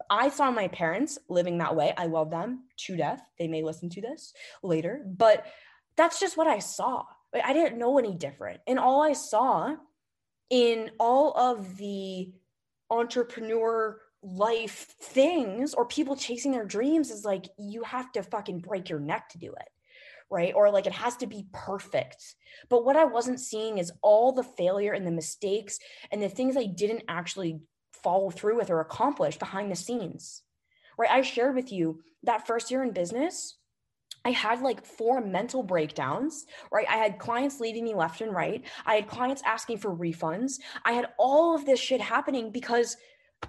I 0.10 0.30
saw 0.30 0.52
my 0.52 0.68
parents 0.68 1.18
living 1.30 1.58
that 1.58 1.76
way. 1.76 1.94
I 1.98 2.06
love 2.06 2.30
them 2.30 2.66
to 2.86 2.96
death. 2.96 3.22
They 3.38 3.48
may 3.48 3.64
listen 3.64 3.90
to 3.92 4.02
this 4.02 4.34
later, 4.62 5.04
but 5.06 5.46
that's 5.98 6.20
just 6.20 6.38
what 6.38 6.48
I 6.48 6.60
saw. 6.60 7.04
I 7.44 7.54
didn't 7.54 7.80
know 7.80 7.98
any 7.98 8.16
different. 8.16 8.62
And 8.68 8.80
all 8.80 9.02
I 9.02 9.14
saw 9.14 9.76
in 10.50 10.92
all 11.00 11.34
of 11.38 11.78
the 11.78 12.32
entrepreneur 12.90 14.00
life 14.22 14.96
things 15.02 15.74
or 15.74 15.86
people 15.86 16.16
chasing 16.16 16.52
their 16.52 16.66
dreams 16.66 17.12
is 17.12 17.24
like 17.24 17.46
you 17.58 17.84
have 17.84 18.12
to 18.12 18.24
fucking 18.24 18.60
break 18.60 18.90
your 18.90 19.00
neck 19.00 19.30
to 19.30 19.38
do 19.38 19.48
it 19.54 19.70
right 20.30 20.54
or 20.56 20.70
like 20.70 20.86
it 20.86 20.92
has 20.92 21.16
to 21.16 21.26
be 21.26 21.46
perfect 21.54 22.36
but 22.68 22.84
what 22.84 22.98
i 22.98 23.06
wasn't 23.06 23.40
seeing 23.40 23.78
is 23.78 23.94
all 24.02 24.34
the 24.34 24.44
failure 24.44 24.92
and 24.92 25.08
the 25.08 25.12
mistakes 25.12 25.80
and 26.12 26.22
the 26.22 26.28
things 26.28 26.58
i 26.58 26.66
didn't 26.66 27.04
actually 27.08 27.62
follow 28.04 28.30
through 28.30 28.58
with 28.58 28.70
or 28.70 28.80
accomplish 28.80 29.38
behind 29.38 29.72
the 29.72 29.76
scenes. 29.76 30.44
Right? 30.98 31.10
I 31.10 31.22
shared 31.22 31.56
with 31.56 31.72
you 31.72 32.02
that 32.24 32.46
first 32.46 32.72
year 32.72 32.84
in 32.84 32.92
business, 32.92 33.58
I 34.26 34.32
had 34.32 34.62
like 34.62 34.86
four 34.86 35.22
mental 35.22 35.64
breakdowns, 35.64 36.46
right? 36.72 36.86
I 36.90 36.98
had 36.98 37.20
clients 37.20 37.60
leaving 37.60 37.86
me 37.86 37.96
left 37.96 38.22
and 38.22 38.34
right. 38.34 38.64
I 38.86 38.96
had 38.96 39.08
clients 39.08 39.42
asking 39.46 39.78
for 39.78 39.96
refunds. 39.96 40.60
I 40.84 40.92
had 40.92 41.08
all 41.18 41.56
of 41.56 41.66
this 41.66 41.80
shit 41.80 42.02
happening 42.02 42.52
because 42.52 42.98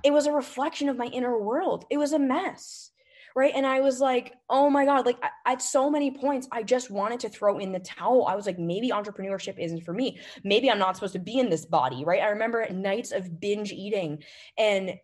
it 0.04 0.12
was 0.12 0.26
a 0.26 0.32
reflection 0.32 0.88
of 0.88 0.96
my 0.96 1.06
inner 1.06 1.36
world. 1.38 1.86
It 1.90 1.98
was 1.98 2.12
a 2.12 2.18
mess 2.18 2.89
right? 3.34 3.52
And 3.54 3.66
i 3.66 3.80
was 3.80 4.00
like 4.00 4.34
oh 4.48 4.70
my 4.70 4.84
god 4.84 5.06
like 5.06 5.22
at 5.46 5.62
so 5.62 5.90
many 5.90 6.10
points 6.10 6.48
i 6.52 6.62
just 6.62 6.90
wanted 6.90 7.20
to 7.20 7.28
throw 7.28 7.58
in 7.58 7.72
the 7.72 7.78
towel. 7.80 8.26
I 8.26 8.34
was 8.34 8.46
like 8.46 8.58
maybe 8.58 8.90
entrepreneurship 8.90 9.58
isn't 9.58 9.84
for 9.84 9.92
me. 9.92 10.18
Maybe 10.44 10.70
i'm 10.70 10.78
not 10.78 10.96
supposed 10.96 11.12
to 11.14 11.18
be 11.18 11.38
in 11.38 11.50
this 11.50 11.64
body 11.64 12.04
right? 12.04 12.22
I 12.22 12.28
remember 12.28 12.66
nights 12.70 13.12
of 13.12 13.40
binge 13.40 13.72
eating 13.72 14.22
and 14.58 14.94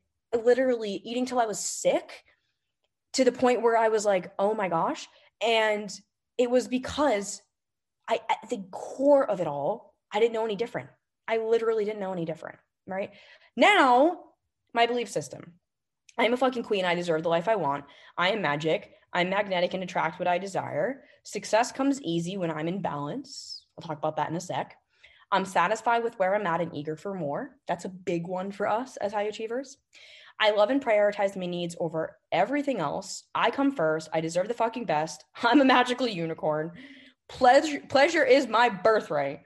literally 0.44 1.00
eating 1.04 1.26
till 1.26 1.40
i 1.40 1.46
was 1.46 1.58
sick 1.58 2.24
to 3.14 3.24
the 3.24 3.32
point 3.32 3.62
where 3.62 3.76
i 3.76 3.88
was 3.88 4.04
like 4.04 4.32
oh 4.38 4.54
my 4.54 4.68
gosh. 4.68 5.08
And 5.42 5.90
it 6.38 6.50
was 6.50 6.68
because 6.68 7.42
i 8.08 8.20
at 8.28 8.50
the 8.50 8.64
core 8.70 9.28
of 9.28 9.40
it 9.40 9.46
all 9.46 9.94
i 10.12 10.20
didn't 10.20 10.32
know 10.32 10.44
any 10.44 10.56
different. 10.56 10.88
I 11.28 11.38
literally 11.38 11.84
didn't 11.84 12.00
know 12.00 12.12
any 12.12 12.24
different 12.24 12.58
right? 12.86 13.10
Now 13.56 14.20
my 14.72 14.86
belief 14.86 15.08
system 15.08 15.54
I 16.18 16.24
am 16.24 16.32
a 16.32 16.36
fucking 16.36 16.62
queen. 16.62 16.84
I 16.84 16.94
deserve 16.94 17.22
the 17.22 17.28
life 17.28 17.48
I 17.48 17.56
want. 17.56 17.84
I 18.16 18.30
am 18.30 18.42
magic. 18.42 18.92
I'm 19.12 19.30
magnetic 19.30 19.74
and 19.74 19.82
attract 19.82 20.18
what 20.18 20.28
I 20.28 20.38
desire. 20.38 21.02
Success 21.22 21.72
comes 21.72 22.00
easy 22.02 22.36
when 22.36 22.50
I'm 22.50 22.68
in 22.68 22.80
balance. 22.82 23.64
I'll 23.76 23.86
talk 23.86 23.98
about 23.98 24.16
that 24.16 24.30
in 24.30 24.36
a 24.36 24.40
sec. 24.40 24.76
I'm 25.32 25.44
satisfied 25.44 26.04
with 26.04 26.18
where 26.18 26.34
I'm 26.34 26.46
at 26.46 26.60
and 26.60 26.74
eager 26.74 26.96
for 26.96 27.14
more. 27.14 27.56
That's 27.66 27.84
a 27.84 27.90
big 27.90 28.26
one 28.26 28.52
for 28.52 28.66
us 28.68 28.96
as 28.96 29.12
high 29.12 29.24
achievers. 29.24 29.78
I 30.38 30.50
love 30.50 30.70
and 30.70 30.84
prioritize 30.84 31.36
my 31.36 31.46
needs 31.46 31.76
over 31.80 32.16
everything 32.30 32.78
else. 32.78 33.24
I 33.34 33.50
come 33.50 33.72
first. 33.72 34.08
I 34.12 34.20
deserve 34.20 34.48
the 34.48 34.54
fucking 34.54 34.84
best. 34.84 35.24
I'm 35.42 35.60
a 35.60 35.64
magical 35.64 36.06
unicorn. 36.06 36.72
Pleasure, 37.28 37.80
pleasure 37.88 38.24
is 38.24 38.46
my 38.46 38.68
birthright. 38.68 39.40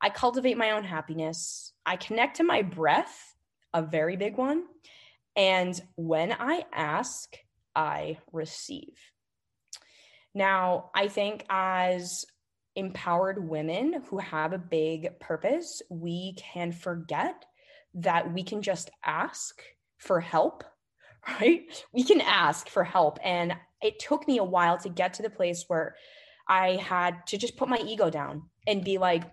I 0.00 0.10
cultivate 0.10 0.58
my 0.58 0.72
own 0.72 0.84
happiness. 0.84 1.72
I 1.86 1.96
connect 1.96 2.36
to 2.36 2.44
my 2.44 2.62
breath, 2.62 3.34
a 3.72 3.82
very 3.82 4.16
big 4.16 4.36
one. 4.36 4.64
And 5.36 5.80
when 5.96 6.32
I 6.32 6.64
ask, 6.72 7.36
I 7.74 8.18
receive. 8.32 8.98
Now, 10.34 10.90
I 10.94 11.08
think 11.08 11.44
as 11.48 12.24
empowered 12.76 13.48
women 13.48 14.02
who 14.08 14.18
have 14.18 14.52
a 14.52 14.58
big 14.58 15.18
purpose, 15.20 15.80
we 15.90 16.34
can 16.36 16.72
forget 16.72 17.44
that 17.94 18.32
we 18.32 18.42
can 18.42 18.62
just 18.62 18.90
ask 19.04 19.62
for 19.98 20.20
help, 20.20 20.64
right? 21.40 21.62
We 21.92 22.04
can 22.04 22.20
ask 22.20 22.68
for 22.68 22.84
help. 22.84 23.18
And 23.22 23.54
it 23.80 23.98
took 23.98 24.26
me 24.26 24.38
a 24.38 24.44
while 24.44 24.78
to 24.78 24.88
get 24.88 25.14
to 25.14 25.22
the 25.22 25.30
place 25.30 25.64
where 25.68 25.94
I 26.48 26.72
had 26.72 27.26
to 27.28 27.38
just 27.38 27.56
put 27.56 27.68
my 27.68 27.78
ego 27.78 28.10
down 28.10 28.42
and 28.66 28.84
be 28.84 28.98
like, 28.98 29.24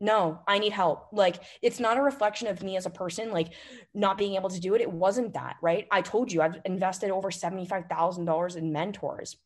no 0.00 0.40
i 0.48 0.58
need 0.58 0.72
help. 0.72 1.08
Like 1.12 1.36
it's 1.62 1.80
not 1.80 1.98
a 1.98 2.02
reflection 2.02 2.48
of 2.48 2.62
me 2.62 2.76
as 2.76 2.86
a 2.86 2.90
person 2.90 3.30
like 3.30 3.52
not 3.94 4.18
being 4.18 4.34
able 4.34 4.50
to 4.50 4.60
do 4.60 4.74
it. 4.74 4.80
It 4.80 4.90
wasn't 4.90 5.34
that 5.34 5.56
right? 5.62 5.86
I 5.90 6.02
told 6.02 6.32
you 6.32 6.42
i've 6.42 6.58
invested 6.64 7.10
over 7.10 7.30
$75000 7.30 8.56
in 8.56 8.72
mentors 8.72 9.36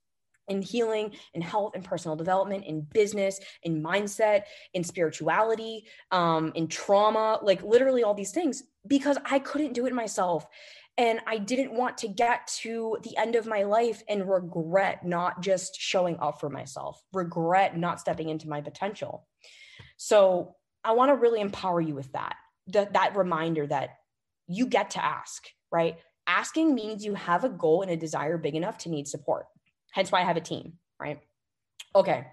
in 0.49 0.61
healing 0.61 1.13
in 1.33 1.41
health 1.41 1.73
and 1.75 1.83
personal 1.83 2.17
development 2.17 2.65
in 2.67 2.83
business 2.93 3.41
in 3.63 3.83
mindset 3.83 4.43
in 4.75 4.85
spirituality 4.85 5.87
um, 6.11 6.53
in 6.55 6.69
trauma 6.69 7.39
like 7.43 7.63
literally 7.63 8.03
all 8.03 8.13
these 8.13 8.31
things 8.31 8.63
because 8.87 9.17
i 9.25 9.39
couldn't 9.39 9.73
do 9.73 9.87
it 9.87 9.95
myself. 9.95 10.47
And 10.97 11.21
I 11.27 11.39
didn't 11.39 11.73
want 11.73 11.99
to 11.99 12.09
get 12.09 12.47
to 12.63 12.99
the 13.03 13.17
end 13.17 13.35
of 13.35 13.47
my 13.47 13.65
life 13.65 14.03
and 14.09 14.29
regret 14.29 15.05
not 15.05 15.43
just 15.43 15.75
showing 15.75 16.17
up 16.21 16.39
for 16.39 16.49
myself, 16.49 17.03
regret 17.13 17.77
not 17.77 17.99
stepping 17.99 18.29
into 18.29 18.49
my 18.49 18.61
potential. 18.61 19.27
So 19.97 20.57
I 20.83 20.93
want 20.93 21.11
to 21.11 21.15
really 21.15 21.41
empower 21.41 21.81
you 21.81 21.95
with 21.95 22.13
that, 22.13 22.37
that, 22.69 22.93
that 22.95 23.17
reminder 23.17 23.67
that 23.67 23.91
you 24.47 24.67
get 24.67 24.91
to 24.91 25.05
ask, 25.05 25.47
right? 25.71 25.97
Asking 26.27 26.75
means 26.75 27.05
you 27.05 27.15
have 27.15 27.45
a 27.45 27.49
goal 27.49 27.83
and 27.83 27.91
a 27.91 27.97
desire 27.97 28.39
big 28.39 28.55
enough 28.55 28.79
to 28.79 28.91
need 28.91 29.09
support. 29.09 29.47
Hence 29.93 30.11
why 30.11 30.21
I 30.21 30.25
have 30.25 30.37
a 30.37 30.41
team, 30.41 30.75
right? 31.01 31.21
Okay. 31.95 32.27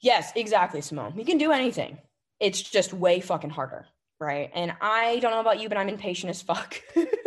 Yes, 0.00 0.32
exactly, 0.36 0.80
Simone. 0.80 1.14
You 1.16 1.24
can 1.24 1.38
do 1.38 1.52
anything. 1.52 1.98
It's 2.40 2.60
just 2.60 2.92
way 2.92 3.20
fucking 3.20 3.50
harder 3.50 3.86
right? 4.20 4.50
And 4.54 4.72
I 4.80 5.18
don't 5.20 5.30
know 5.32 5.40
about 5.40 5.60
you, 5.60 5.68
but 5.68 5.78
I'm 5.78 5.88
impatient 5.88 6.30
as 6.30 6.42
fuck. 6.42 6.80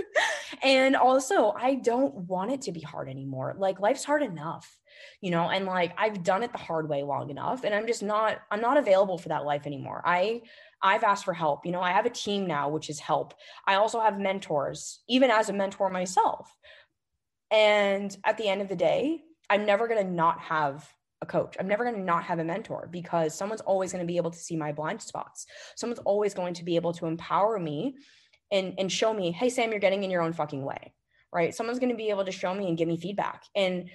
and 0.67 0.97
also, 0.97 1.53
I 1.57 1.75
don't 1.75 2.13
want 2.13 2.51
it 2.51 2.63
to 2.63 2.73
be 2.73 2.81
hard 2.81 3.07
anymore. 3.07 3.55
Like 3.57 3.79
life's 3.79 4.03
hard 4.03 4.21
enough, 4.21 4.77
you 5.21 5.31
know, 5.31 5.49
and 5.49 5.65
like 5.65 5.93
I've 5.97 6.23
done 6.23 6.43
it 6.43 6.51
the 6.51 6.57
hard 6.57 6.89
way 6.89 7.03
long 7.03 7.29
enough 7.29 7.63
and 7.63 7.73
I'm 7.73 7.87
just 7.87 8.03
not 8.03 8.41
I'm 8.51 8.59
not 8.59 8.75
available 8.75 9.17
for 9.17 9.29
that 9.29 9.45
life 9.45 9.65
anymore. 9.65 10.01
I 10.03 10.41
I've 10.81 11.05
asked 11.05 11.23
for 11.23 11.33
help. 11.33 11.65
You 11.65 11.71
know, 11.71 11.79
I 11.79 11.93
have 11.93 12.05
a 12.05 12.09
team 12.09 12.47
now, 12.47 12.67
which 12.67 12.89
is 12.89 12.99
help. 12.99 13.33
I 13.65 13.75
also 13.75 14.01
have 14.01 14.19
mentors, 14.19 14.99
even 15.07 15.31
as 15.31 15.47
a 15.47 15.53
mentor 15.53 15.89
myself. 15.89 16.53
And 17.49 18.15
at 18.25 18.37
the 18.37 18.49
end 18.49 18.61
of 18.61 18.67
the 18.67 18.75
day, 18.75 19.21
I'm 19.49 19.65
never 19.65 19.87
going 19.87 20.05
to 20.05 20.11
not 20.11 20.41
have 20.41 20.85
a 21.21 21.25
coach. 21.25 21.55
I'm 21.57 21.69
never 21.69 21.85
going 21.85 21.95
to 21.95 22.01
not 22.01 22.25
have 22.25 22.39
a 22.39 22.43
mentor 22.43 22.89
because 22.91 23.33
someone's 23.33 23.61
always 23.61 23.93
going 23.93 24.03
to 24.03 24.07
be 24.07 24.17
able 24.17 24.31
to 24.31 24.37
see 24.37 24.57
my 24.57 24.73
blind 24.73 25.01
spots. 25.01 25.45
Someone's 25.77 26.01
always 26.01 26.33
going 26.33 26.55
to 26.55 26.65
be 26.65 26.75
able 26.75 26.91
to 26.93 27.05
empower 27.05 27.57
me 27.57 27.95
and 28.51 28.75
and 28.77 28.91
show 28.91 29.13
me, 29.13 29.31
"Hey 29.31 29.49
Sam, 29.49 29.71
you're 29.71 29.79
getting 29.79 30.03
in 30.03 30.11
your 30.11 30.21
own 30.21 30.33
fucking 30.33 30.63
way." 30.63 30.93
Right? 31.31 31.53
Someone's 31.53 31.79
going 31.79 31.91
to 31.91 31.95
be 31.95 32.09
able 32.09 32.25
to 32.25 32.31
show 32.31 32.53
me 32.53 32.67
and 32.67 32.77
give 32.77 32.87
me 32.87 32.97
feedback. 32.97 33.43
And 33.53 33.89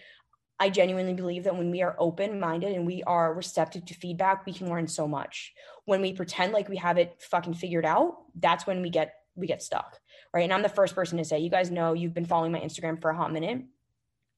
I 0.61 0.69
genuinely 0.69 1.15
believe 1.15 1.45
that 1.45 1.57
when 1.57 1.71
we 1.71 1.83
are 1.83 1.97
open-minded 1.99 2.73
and 2.73 2.87
we 2.87 3.03
are 3.03 3.35
receptive 3.35 3.85
to 3.87 3.95
feedback, 3.95 4.45
we 4.47 4.53
can 4.53 4.69
learn 4.69 4.87
so 4.87 5.09
much. 5.09 5.53
When 5.87 6.03
we 6.03 6.13
pretend 6.13 6.53
like 6.53 6.69
we 6.69 6.77
have 6.77 6.99
it 6.99 7.21
fucking 7.31 7.55
figured 7.55 7.87
out, 7.87 8.19
that's 8.39 8.67
when 8.67 8.83
we 8.83 8.91
get 8.91 9.15
we 9.35 9.47
get 9.47 9.63
stuck. 9.63 9.99
Right? 10.35 10.45
And 10.45 10.53
I'm 10.53 10.63
the 10.63 10.69
first 10.69 10.95
person 10.95 11.19
to 11.19 11.25
say, 11.25 11.39
"You 11.39 11.51
guys 11.51 11.71
know 11.71 11.95
you've 11.95 12.15
been 12.15 12.27
following 12.27 12.53
my 12.53 12.61
Instagram 12.61 13.01
for 13.01 13.11
a 13.11 13.17
hot 13.17 13.33
minute." 13.33 13.63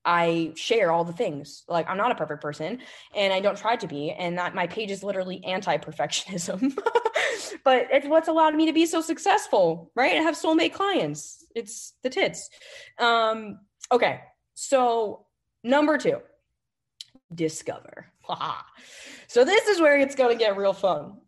I 0.05 0.53
share 0.55 0.91
all 0.93 1.05
the 1.05 1.13
things. 1.13 1.65
Like 1.69 1.89
I'm 1.89 1.97
not 1.97 2.11
a 2.11 2.15
perfect 2.15 2.43
person 2.43 2.81
and 3.15 3.33
I 3.33 3.41
don't 3.41 3.57
try 3.57 3.77
to 3.77 3.87
be. 3.87 4.11
And 4.11 4.39
that 4.39 4.55
my 4.55 4.67
page 4.67 4.91
is 4.91 5.03
literally 5.03 5.43
anti-perfectionism. 5.45 6.79
but 7.65 7.89
it's 7.91 8.07
what's 8.07 8.29
allowed 8.29 8.55
me 8.55 8.67
to 8.67 8.73
be 8.73 8.87
so 8.87 9.01
successful, 9.01 9.91
right? 9.95 10.13
And 10.15 10.25
have 10.25 10.35
soulmate 10.35 10.73
clients. 10.73 11.45
It's 11.55 11.95
the 12.03 12.11
tits. 12.11 12.51
Um, 12.99 13.61
okay. 13.93 14.21
So 14.55 15.27
number 15.63 15.99
two, 15.99 16.21
discover. 17.35 18.07
so 19.27 19.45
this 19.45 19.67
is 19.69 19.81
where 19.81 19.99
it's 19.99 20.15
going 20.15 20.37
to 20.37 20.43
get 20.43 20.57
real 20.57 20.73
fun. 20.73 21.19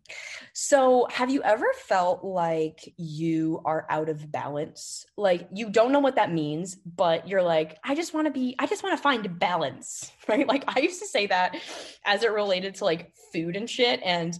So, 0.59 1.07
have 1.11 1.29
you 1.29 1.43
ever 1.43 1.67
felt 1.85 2.23
like 2.23 2.91
you 2.97 3.61
are 3.63 3.85
out 3.91 4.09
of 4.09 4.31
balance? 4.31 5.05
Like 5.15 5.47
you 5.53 5.69
don't 5.69 5.91
know 5.91 5.99
what 5.99 6.15
that 6.15 6.33
means, 6.33 6.73
but 6.77 7.27
you're 7.27 7.43
like, 7.43 7.77
I 7.83 7.93
just 7.93 8.15
want 8.15 8.25
to 8.25 8.31
be, 8.31 8.55
I 8.57 8.65
just 8.65 8.81
want 8.81 8.97
to 8.97 9.01
find 9.03 9.37
balance, 9.37 10.11
right? 10.27 10.47
Like 10.47 10.63
I 10.67 10.79
used 10.79 10.99
to 10.99 11.07
say 11.07 11.27
that 11.27 11.55
as 12.05 12.23
it 12.23 12.31
related 12.31 12.73
to 12.75 12.85
like 12.85 13.13
food 13.31 13.55
and 13.55 13.69
shit. 13.69 14.01
And 14.03 14.33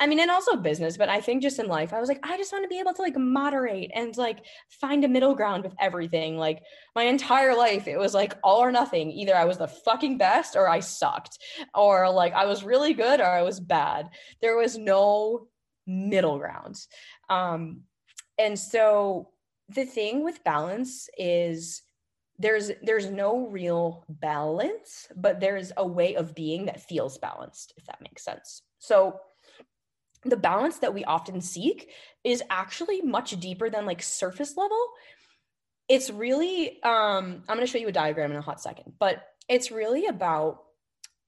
I 0.00 0.06
mean, 0.06 0.20
and 0.20 0.30
also 0.30 0.56
business, 0.56 0.96
but 0.96 1.08
I 1.08 1.20
think 1.20 1.42
just 1.42 1.58
in 1.58 1.66
life, 1.66 1.92
I 1.92 1.98
was 1.98 2.08
like, 2.08 2.20
I 2.22 2.36
just 2.36 2.52
want 2.52 2.64
to 2.64 2.68
be 2.68 2.78
able 2.78 2.94
to 2.94 3.02
like 3.02 3.16
moderate 3.16 3.90
and 3.94 4.16
like 4.16 4.44
find 4.70 5.04
a 5.04 5.08
middle 5.08 5.34
ground 5.34 5.64
with 5.64 5.74
everything. 5.80 6.36
Like 6.36 6.62
my 6.94 7.02
entire 7.04 7.56
life, 7.56 7.88
it 7.88 7.98
was 7.98 8.14
like 8.14 8.34
all 8.44 8.62
or 8.62 8.70
nothing. 8.70 9.10
Either 9.10 9.34
I 9.34 9.44
was 9.44 9.58
the 9.58 9.66
fucking 9.66 10.16
best 10.16 10.54
or 10.54 10.68
I 10.68 10.80
sucked, 10.80 11.38
or 11.74 12.10
like 12.10 12.32
I 12.32 12.46
was 12.46 12.62
really 12.62 12.94
good 12.94 13.20
or 13.20 13.26
I 13.26 13.42
was 13.42 13.58
bad. 13.58 14.08
There 14.40 14.56
was 14.56 14.78
no 14.78 15.48
middle 15.86 16.38
ground. 16.38 16.78
Um, 17.28 17.82
and 18.38 18.56
so 18.56 19.30
the 19.68 19.84
thing 19.84 20.22
with 20.22 20.44
balance 20.44 21.08
is 21.18 21.82
there's 22.38 22.70
there's 22.82 23.10
no 23.10 23.48
real 23.48 24.04
balance 24.08 25.08
but 25.16 25.40
there's 25.40 25.72
a 25.76 25.86
way 25.86 26.14
of 26.14 26.34
being 26.34 26.66
that 26.66 26.80
feels 26.80 27.18
balanced 27.18 27.72
if 27.76 27.84
that 27.86 28.00
makes 28.00 28.24
sense 28.24 28.62
so 28.78 29.18
the 30.24 30.36
balance 30.36 30.78
that 30.78 30.94
we 30.94 31.04
often 31.04 31.40
seek 31.40 31.90
is 32.24 32.42
actually 32.50 33.00
much 33.00 33.38
deeper 33.38 33.70
than 33.70 33.86
like 33.86 34.02
surface 34.02 34.56
level. 34.56 34.88
It's 35.88 36.10
really 36.10 36.82
um 36.82 37.44
i'm 37.48 37.56
going 37.56 37.60
to 37.60 37.66
show 37.66 37.78
you 37.78 37.88
a 37.88 37.92
diagram 37.92 38.30
in 38.30 38.36
a 38.36 38.42
hot 38.42 38.60
second 38.60 38.92
but 38.98 39.24
it's 39.48 39.70
really 39.70 40.06
about 40.06 40.64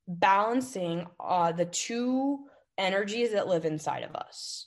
balancing 0.07 1.07
uh 1.19 1.53
the 1.53 1.65
two 1.65 2.41
energies 2.77 3.33
that 3.33 3.49
live 3.49 3.65
inside 3.65 4.03
of 4.03 4.15
us. 4.15 4.67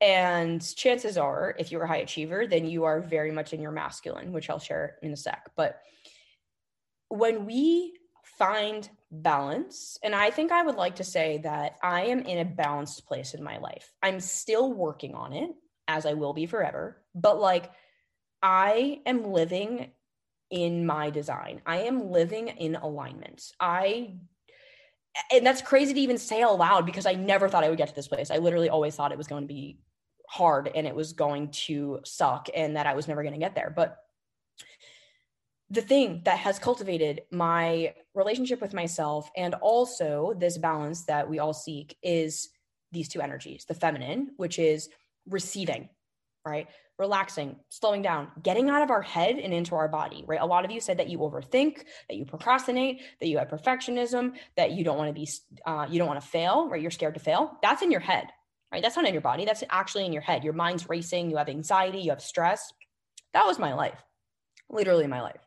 And 0.00 0.62
chances 0.76 1.18
are 1.18 1.56
if 1.58 1.72
you're 1.72 1.82
a 1.82 1.88
high 1.88 1.98
achiever 1.98 2.46
then 2.46 2.66
you 2.66 2.84
are 2.84 3.00
very 3.00 3.32
much 3.32 3.52
in 3.52 3.60
your 3.60 3.72
masculine 3.72 4.32
which 4.32 4.48
i'll 4.48 4.58
share 4.58 4.96
in 5.02 5.12
a 5.12 5.16
sec. 5.16 5.50
But 5.56 5.80
when 7.08 7.44
we 7.44 7.94
find 8.38 8.88
balance. 9.10 9.98
And 10.02 10.14
I 10.14 10.30
think 10.30 10.52
I 10.52 10.62
would 10.62 10.76
like 10.76 10.96
to 10.96 11.04
say 11.04 11.38
that 11.44 11.76
I 11.82 12.02
am 12.02 12.20
in 12.20 12.38
a 12.38 12.44
balanced 12.44 13.06
place 13.06 13.34
in 13.34 13.42
my 13.42 13.58
life. 13.58 13.92
I'm 14.02 14.20
still 14.20 14.72
working 14.72 15.14
on 15.14 15.32
it, 15.32 15.50
as 15.86 16.06
I 16.06 16.14
will 16.14 16.34
be 16.34 16.46
forever, 16.46 17.02
but 17.14 17.40
like 17.40 17.70
I 18.42 19.00
am 19.06 19.24
living 19.24 19.90
in 20.50 20.86
my 20.86 21.10
design. 21.10 21.60
I 21.66 21.82
am 21.82 22.10
living 22.10 22.48
in 22.48 22.76
alignment. 22.76 23.52
I 23.60 24.14
and 25.32 25.44
that's 25.44 25.62
crazy 25.62 25.94
to 25.94 26.00
even 26.00 26.18
say 26.18 26.42
out 26.42 26.58
loud 26.58 26.86
because 26.86 27.06
I 27.06 27.14
never 27.14 27.48
thought 27.48 27.64
I 27.64 27.68
would 27.68 27.78
get 27.78 27.88
to 27.88 27.94
this 27.94 28.06
place. 28.06 28.30
I 28.30 28.36
literally 28.36 28.68
always 28.68 28.94
thought 28.94 29.10
it 29.10 29.18
was 29.18 29.26
going 29.26 29.42
to 29.42 29.52
be 29.52 29.80
hard 30.28 30.70
and 30.74 30.86
it 30.86 30.94
was 30.94 31.12
going 31.12 31.50
to 31.50 32.00
suck 32.04 32.48
and 32.54 32.76
that 32.76 32.86
I 32.86 32.94
was 32.94 33.08
never 33.08 33.22
going 33.22 33.32
to 33.32 33.40
get 33.40 33.54
there. 33.54 33.72
But 33.74 33.96
the 35.70 35.82
thing 35.82 36.22
that 36.24 36.38
has 36.38 36.58
cultivated 36.58 37.22
my 37.30 37.94
relationship 38.18 38.60
with 38.60 38.74
myself 38.74 39.30
and 39.36 39.54
also 39.54 40.34
this 40.38 40.58
balance 40.58 41.04
that 41.04 41.28
we 41.28 41.38
all 41.38 41.54
seek 41.54 41.96
is 42.02 42.50
these 42.92 43.08
two 43.08 43.20
energies 43.20 43.64
the 43.66 43.74
feminine 43.74 44.32
which 44.36 44.58
is 44.58 44.88
receiving 45.28 45.88
right? 46.44 46.68
Relaxing 46.98 47.56
slowing 47.68 48.02
down 48.02 48.28
getting 48.42 48.68
out 48.68 48.82
of 48.82 48.90
our 48.90 49.02
head 49.02 49.38
and 49.38 49.54
into 49.54 49.74
our 49.74 49.88
body 49.88 50.24
right? 50.26 50.40
A 50.40 50.46
lot 50.46 50.64
of 50.64 50.70
you 50.70 50.80
said 50.80 50.98
that 50.98 51.08
you 51.08 51.18
overthink 51.18 51.84
that 52.08 52.16
you 52.16 52.24
procrastinate 52.24 53.02
that 53.20 53.28
you 53.28 53.38
have 53.38 53.48
perfectionism 53.48 54.32
that 54.56 54.72
you 54.72 54.84
don't 54.84 54.98
want 54.98 55.08
to 55.08 55.14
be 55.14 55.28
uh, 55.64 55.86
you 55.88 55.98
don't 55.98 56.08
want 56.08 56.20
to 56.20 56.26
fail 56.26 56.68
right? 56.68 56.82
You're 56.82 56.90
scared 56.90 57.14
to 57.14 57.20
fail. 57.20 57.56
That's 57.62 57.82
in 57.82 57.90
your 57.90 58.00
head 58.00 58.28
right? 58.72 58.82
That's 58.82 58.96
not 58.96 59.06
in 59.06 59.14
your 59.14 59.22
body. 59.22 59.46
That's 59.46 59.64
actually 59.70 60.04
in 60.04 60.12
your 60.12 60.22
head. 60.22 60.44
Your 60.44 60.52
mind's 60.52 60.88
racing 60.88 61.30
you 61.30 61.36
have 61.36 61.48
anxiety 61.48 62.00
you 62.00 62.10
have 62.10 62.20
stress. 62.20 62.72
That 63.32 63.46
was 63.46 63.58
my 63.58 63.74
life 63.74 64.02
literally 64.70 65.06
my 65.06 65.22
life. 65.22 65.46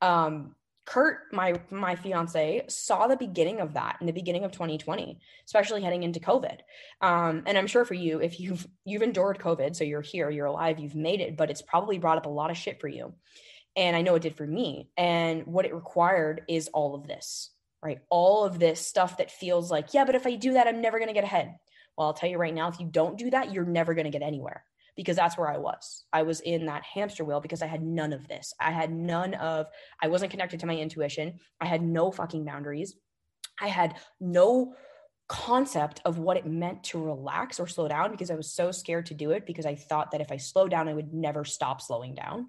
Um, 0.00 0.54
Kurt, 0.88 1.30
my 1.32 1.60
my 1.70 1.96
fiance, 1.96 2.64
saw 2.68 3.08
the 3.08 3.16
beginning 3.16 3.60
of 3.60 3.74
that 3.74 3.98
in 4.00 4.06
the 4.06 4.12
beginning 4.12 4.44
of 4.44 4.52
2020, 4.52 5.20
especially 5.44 5.82
heading 5.82 6.02
into 6.02 6.18
COVID. 6.18 6.60
Um, 7.02 7.42
and 7.44 7.58
I'm 7.58 7.66
sure 7.66 7.84
for 7.84 7.92
you, 7.92 8.20
if 8.22 8.40
you've 8.40 8.66
you've 8.86 9.02
endured 9.02 9.38
COVID, 9.38 9.76
so 9.76 9.84
you're 9.84 10.00
here, 10.00 10.30
you're 10.30 10.46
alive, 10.46 10.78
you've 10.78 10.94
made 10.94 11.20
it, 11.20 11.36
but 11.36 11.50
it's 11.50 11.60
probably 11.60 11.98
brought 11.98 12.16
up 12.16 12.24
a 12.24 12.30
lot 12.30 12.50
of 12.50 12.56
shit 12.56 12.80
for 12.80 12.88
you. 12.88 13.12
And 13.76 13.94
I 13.94 14.00
know 14.00 14.14
it 14.14 14.22
did 14.22 14.34
for 14.34 14.46
me. 14.46 14.88
And 14.96 15.46
what 15.46 15.66
it 15.66 15.74
required 15.74 16.44
is 16.48 16.68
all 16.68 16.94
of 16.94 17.06
this, 17.06 17.50
right? 17.82 17.98
All 18.08 18.46
of 18.46 18.58
this 18.58 18.80
stuff 18.80 19.18
that 19.18 19.30
feels 19.30 19.70
like, 19.70 19.92
yeah, 19.92 20.06
but 20.06 20.14
if 20.14 20.26
I 20.26 20.36
do 20.36 20.54
that, 20.54 20.66
I'm 20.66 20.80
never 20.80 20.98
gonna 20.98 21.12
get 21.12 21.22
ahead. 21.22 21.54
Well, 21.98 22.06
I'll 22.06 22.14
tell 22.14 22.30
you 22.30 22.38
right 22.38 22.54
now, 22.54 22.68
if 22.68 22.80
you 22.80 22.86
don't 22.86 23.18
do 23.18 23.28
that, 23.28 23.52
you're 23.52 23.66
never 23.66 23.92
gonna 23.92 24.08
get 24.08 24.22
anywhere 24.22 24.64
because 24.98 25.14
that's 25.14 25.38
where 25.38 25.48
I 25.48 25.58
was. 25.58 26.02
I 26.12 26.22
was 26.22 26.40
in 26.40 26.66
that 26.66 26.82
hamster 26.82 27.24
wheel 27.24 27.38
because 27.40 27.62
I 27.62 27.68
had 27.68 27.84
none 27.84 28.12
of 28.12 28.26
this. 28.26 28.52
I 28.58 28.72
had 28.72 28.92
none 28.92 29.34
of, 29.34 29.68
I 30.02 30.08
wasn't 30.08 30.32
connected 30.32 30.58
to 30.58 30.66
my 30.66 30.74
intuition. 30.76 31.38
I 31.60 31.66
had 31.66 31.82
no 31.82 32.10
fucking 32.10 32.44
boundaries. 32.44 32.96
I 33.60 33.68
had 33.68 33.94
no 34.18 34.74
concept 35.28 36.00
of 36.04 36.18
what 36.18 36.36
it 36.36 36.46
meant 36.46 36.82
to 36.82 37.00
relax 37.00 37.60
or 37.60 37.68
slow 37.68 37.86
down 37.86 38.10
because 38.10 38.28
I 38.28 38.34
was 38.34 38.50
so 38.50 38.72
scared 38.72 39.06
to 39.06 39.14
do 39.14 39.30
it 39.30 39.46
because 39.46 39.66
I 39.66 39.76
thought 39.76 40.10
that 40.10 40.20
if 40.20 40.32
I 40.32 40.36
slowed 40.36 40.72
down, 40.72 40.88
I 40.88 40.94
would 40.94 41.14
never 41.14 41.44
stop 41.44 41.80
slowing 41.80 42.16
down. 42.16 42.48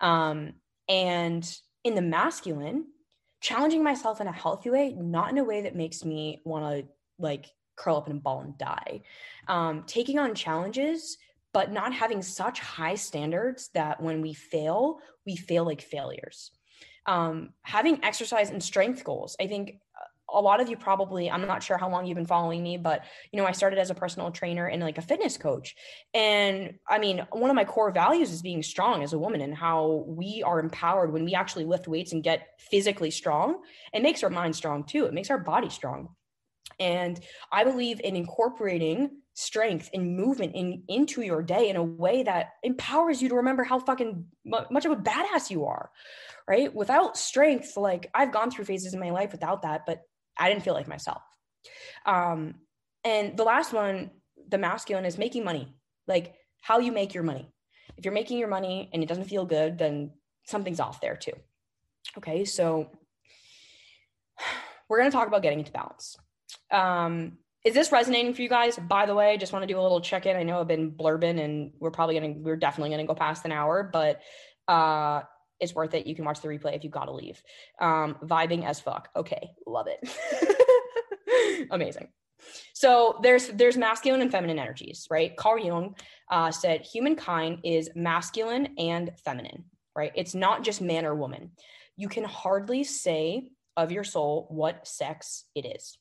Um, 0.00 0.52
and 0.88 1.44
in 1.82 1.96
the 1.96 2.02
masculine, 2.02 2.84
challenging 3.40 3.82
myself 3.82 4.20
in 4.20 4.28
a 4.28 4.32
healthy 4.32 4.70
way, 4.70 4.92
not 4.92 5.32
in 5.32 5.38
a 5.38 5.44
way 5.44 5.62
that 5.62 5.74
makes 5.74 6.04
me 6.04 6.40
want 6.44 6.86
to 6.86 6.88
like 7.18 7.50
curl 7.74 7.96
up 7.96 8.08
in 8.08 8.16
a 8.16 8.20
ball 8.20 8.42
and 8.42 8.56
die. 8.56 9.00
Um, 9.48 9.82
taking 9.88 10.20
on 10.20 10.36
challenges 10.36 11.18
but 11.52 11.72
not 11.72 11.92
having 11.92 12.22
such 12.22 12.60
high 12.60 12.94
standards 12.94 13.70
that 13.74 14.02
when 14.02 14.20
we 14.20 14.32
fail, 14.32 15.00
we 15.26 15.36
fail 15.36 15.64
like 15.64 15.82
failures. 15.82 16.50
Um, 17.06 17.50
having 17.62 18.04
exercise 18.04 18.50
and 18.50 18.62
strength 18.62 19.04
goals. 19.04 19.36
I 19.40 19.46
think 19.46 19.80
a 20.32 20.40
lot 20.40 20.60
of 20.60 20.68
you 20.68 20.76
probably 20.76 21.30
i'm 21.30 21.46
not 21.46 21.62
sure 21.62 21.76
how 21.76 21.88
long 21.88 22.06
you've 22.06 22.16
been 22.16 22.26
following 22.26 22.62
me 22.62 22.76
but 22.76 23.04
you 23.32 23.38
know 23.38 23.46
i 23.46 23.52
started 23.52 23.78
as 23.78 23.90
a 23.90 23.94
personal 23.94 24.30
trainer 24.30 24.66
and 24.66 24.82
like 24.82 24.98
a 24.98 25.02
fitness 25.02 25.36
coach 25.36 25.74
and 26.14 26.74
i 26.88 26.98
mean 26.98 27.26
one 27.32 27.50
of 27.50 27.56
my 27.56 27.64
core 27.64 27.90
values 27.90 28.30
is 28.30 28.42
being 28.42 28.62
strong 28.62 29.02
as 29.02 29.12
a 29.12 29.18
woman 29.18 29.40
and 29.40 29.54
how 29.54 30.04
we 30.06 30.42
are 30.44 30.60
empowered 30.60 31.12
when 31.12 31.24
we 31.24 31.34
actually 31.34 31.64
lift 31.64 31.88
weights 31.88 32.12
and 32.12 32.22
get 32.22 32.48
physically 32.58 33.10
strong 33.10 33.60
it 33.92 34.02
makes 34.02 34.22
our 34.22 34.30
mind 34.30 34.54
strong 34.54 34.84
too 34.84 35.04
it 35.04 35.14
makes 35.14 35.30
our 35.30 35.38
body 35.38 35.68
strong 35.68 36.08
and 36.78 37.20
i 37.52 37.64
believe 37.64 38.00
in 38.02 38.16
incorporating 38.16 39.10
strength 39.34 39.88
and 39.94 40.16
movement 40.16 40.54
in 40.54 40.82
into 40.88 41.22
your 41.22 41.42
day 41.42 41.68
in 41.68 41.76
a 41.76 41.82
way 41.82 42.22
that 42.22 42.50
empowers 42.62 43.22
you 43.22 43.28
to 43.28 43.36
remember 43.36 43.64
how 43.64 43.78
fucking 43.78 44.24
much 44.44 44.84
of 44.84 44.92
a 44.92 44.96
badass 44.96 45.50
you 45.50 45.64
are 45.64 45.90
right 46.48 46.74
without 46.74 47.16
strength 47.16 47.76
like 47.76 48.10
i've 48.12 48.32
gone 48.32 48.50
through 48.50 48.64
phases 48.64 48.92
in 48.92 49.00
my 49.00 49.10
life 49.10 49.32
without 49.32 49.62
that 49.62 49.86
but 49.86 50.02
I 50.40 50.48
didn't 50.48 50.64
feel 50.64 50.74
like 50.74 50.88
myself. 50.88 51.22
Um, 52.06 52.54
and 53.04 53.36
the 53.36 53.44
last 53.44 53.72
one, 53.72 54.10
the 54.48 54.58
masculine, 54.58 55.04
is 55.04 55.18
making 55.18 55.44
money. 55.44 55.74
Like 56.08 56.34
how 56.62 56.78
you 56.78 56.90
make 56.90 57.14
your 57.14 57.22
money. 57.22 57.52
If 57.96 58.04
you're 58.04 58.14
making 58.14 58.38
your 58.38 58.48
money 58.48 58.88
and 58.92 59.02
it 59.02 59.08
doesn't 59.08 59.24
feel 59.24 59.44
good, 59.44 59.78
then 59.78 60.12
something's 60.46 60.80
off 60.80 61.00
there 61.00 61.16
too. 61.16 61.32
Okay, 62.18 62.44
so 62.46 62.90
we're 64.88 64.98
going 64.98 65.10
to 65.10 65.16
talk 65.16 65.28
about 65.28 65.42
getting 65.42 65.58
into 65.58 65.72
balance. 65.72 66.16
Um, 66.70 67.38
is 67.64 67.74
this 67.74 67.92
resonating 67.92 68.32
for 68.32 68.42
you 68.42 68.48
guys? 68.48 68.78
By 68.78 69.06
the 69.06 69.14
way, 69.14 69.36
just 69.36 69.52
want 69.52 69.62
to 69.62 69.66
do 69.66 69.78
a 69.78 69.82
little 69.82 70.00
check 70.00 70.26
in. 70.26 70.36
I 70.36 70.42
know 70.42 70.60
I've 70.60 70.68
been 70.68 70.92
blurbing 70.92 71.42
and 71.42 71.72
we're 71.78 71.90
probably 71.90 72.18
going 72.18 72.34
to, 72.34 72.40
we're 72.40 72.56
definitely 72.56 72.90
going 72.90 73.06
to 73.06 73.06
go 73.06 73.14
past 73.14 73.44
an 73.44 73.52
hour, 73.52 73.88
but 73.92 74.20
uh, 74.66 75.22
it's 75.58 75.74
worth 75.74 75.94
it. 75.94 76.06
You 76.06 76.14
can 76.14 76.24
watch 76.24 76.40
the 76.40 76.48
replay 76.48 76.74
if 76.74 76.84
you 76.84 76.90
got 76.90 77.04
to 77.04 77.12
leave. 77.12 77.42
Um, 77.80 78.16
vibing 78.22 78.64
as 78.64 78.80
fuck. 78.80 79.08
Okay, 79.14 79.50
love 79.66 79.86
it. 79.88 81.68
Amazing. 81.70 82.08
So 82.72 83.20
there's 83.22 83.48
there's 83.48 83.76
masculine 83.76 84.22
and 84.22 84.32
feminine 84.32 84.58
energies, 84.58 85.06
right? 85.10 85.36
Carl 85.36 85.62
Jung 85.62 85.94
uh, 86.30 86.50
said 86.50 86.80
humankind 86.80 87.58
is 87.64 87.90
masculine 87.94 88.74
and 88.78 89.12
feminine, 89.22 89.64
right? 89.94 90.12
It's 90.14 90.34
not 90.34 90.64
just 90.64 90.80
man 90.80 91.04
or 91.04 91.14
woman. 91.14 91.50
You 91.96 92.08
can 92.08 92.24
hardly 92.24 92.84
say 92.84 93.50
of 93.76 93.92
your 93.92 94.04
soul 94.04 94.46
what 94.48 94.88
sex 94.88 95.44
it 95.54 95.66
is. 95.66 95.98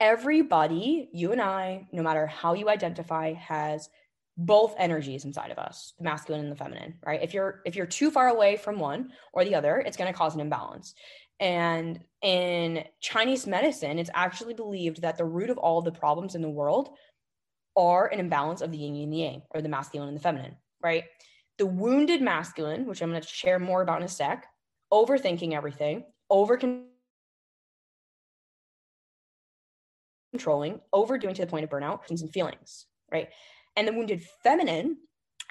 Everybody, 0.00 1.10
you 1.12 1.32
and 1.32 1.40
I, 1.40 1.86
no 1.92 2.02
matter 2.02 2.26
how 2.26 2.54
you 2.54 2.70
identify, 2.70 3.34
has 3.34 3.90
both 4.36 4.74
energies 4.78 5.26
inside 5.26 5.50
of 5.50 5.58
us 5.58 5.92
the 5.98 6.04
masculine 6.04 6.40
and 6.40 6.50
the 6.50 6.56
feminine 6.56 6.94
right? 7.04 7.22
If 7.22 7.34
you're 7.34 7.60
if 7.66 7.76
you're 7.76 7.84
too 7.84 8.10
far 8.10 8.28
away 8.28 8.56
from 8.56 8.78
one 8.78 9.12
or 9.34 9.44
the 9.44 9.54
other 9.54 9.78
it's 9.78 9.98
going 9.98 10.10
to 10.10 10.16
cause 10.16 10.34
an 10.34 10.40
imbalance. 10.40 10.94
And 11.40 12.00
in 12.22 12.84
chinese 13.00 13.46
medicine 13.46 13.98
it's 13.98 14.10
actually 14.14 14.54
believed 14.54 15.02
that 15.02 15.18
the 15.18 15.24
root 15.24 15.50
of 15.50 15.58
all 15.58 15.82
the 15.82 15.92
problems 15.92 16.34
in 16.34 16.42
the 16.42 16.48
world 16.48 16.90
are 17.76 18.06
an 18.06 18.18
imbalance 18.18 18.62
of 18.62 18.72
the 18.72 18.78
yin 18.78 18.96
and 18.96 19.12
the 19.12 19.18
yang 19.18 19.42
or 19.50 19.60
the 19.60 19.68
masculine 19.68 20.08
and 20.08 20.16
the 20.16 20.22
feminine 20.22 20.56
right? 20.82 21.04
The 21.58 21.66
wounded 21.66 22.22
masculine 22.22 22.86
which 22.86 23.02
i'm 23.02 23.10
going 23.10 23.20
to 23.20 23.28
share 23.28 23.58
more 23.58 23.82
about 23.82 23.98
in 23.98 24.04
a 24.04 24.08
sec 24.08 24.46
overthinking 24.90 25.52
everything 25.52 26.04
over 26.30 26.56
controlling 30.30 30.80
overdoing 30.92 31.34
to 31.34 31.42
the 31.42 31.50
point 31.50 31.64
of 31.64 31.70
burnout 31.70 32.00
and 32.08 32.32
feelings 32.32 32.86
right 33.12 33.28
and 33.76 33.86
the 33.86 33.92
wounded 33.92 34.22
feminine, 34.42 34.96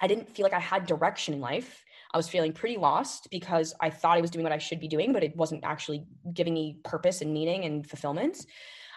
I 0.01 0.07
didn't 0.07 0.30
feel 0.30 0.43
like 0.43 0.53
I 0.53 0.59
had 0.59 0.86
direction 0.86 1.34
in 1.34 1.41
life. 1.41 1.84
I 2.13 2.17
was 2.17 2.30
feeling 2.30 2.53
pretty 2.53 2.77
lost 2.77 3.27
because 3.32 3.73
I 3.80 3.89
thought 3.89 4.17
I 4.17 4.21
was 4.21 4.32
doing 4.32 4.43
what 4.43 4.51
I 4.51 4.57
should 4.57 4.80
be 4.80 4.88
doing, 4.88 5.13
but 5.13 5.23
it 5.23 5.36
wasn't 5.36 5.63
actually 5.63 6.05
giving 6.34 6.53
me 6.53 6.80
purpose 6.84 7.21
and 7.21 7.34
meaning 7.34 7.65
and 7.65 7.88
fulfillment. 7.88 8.45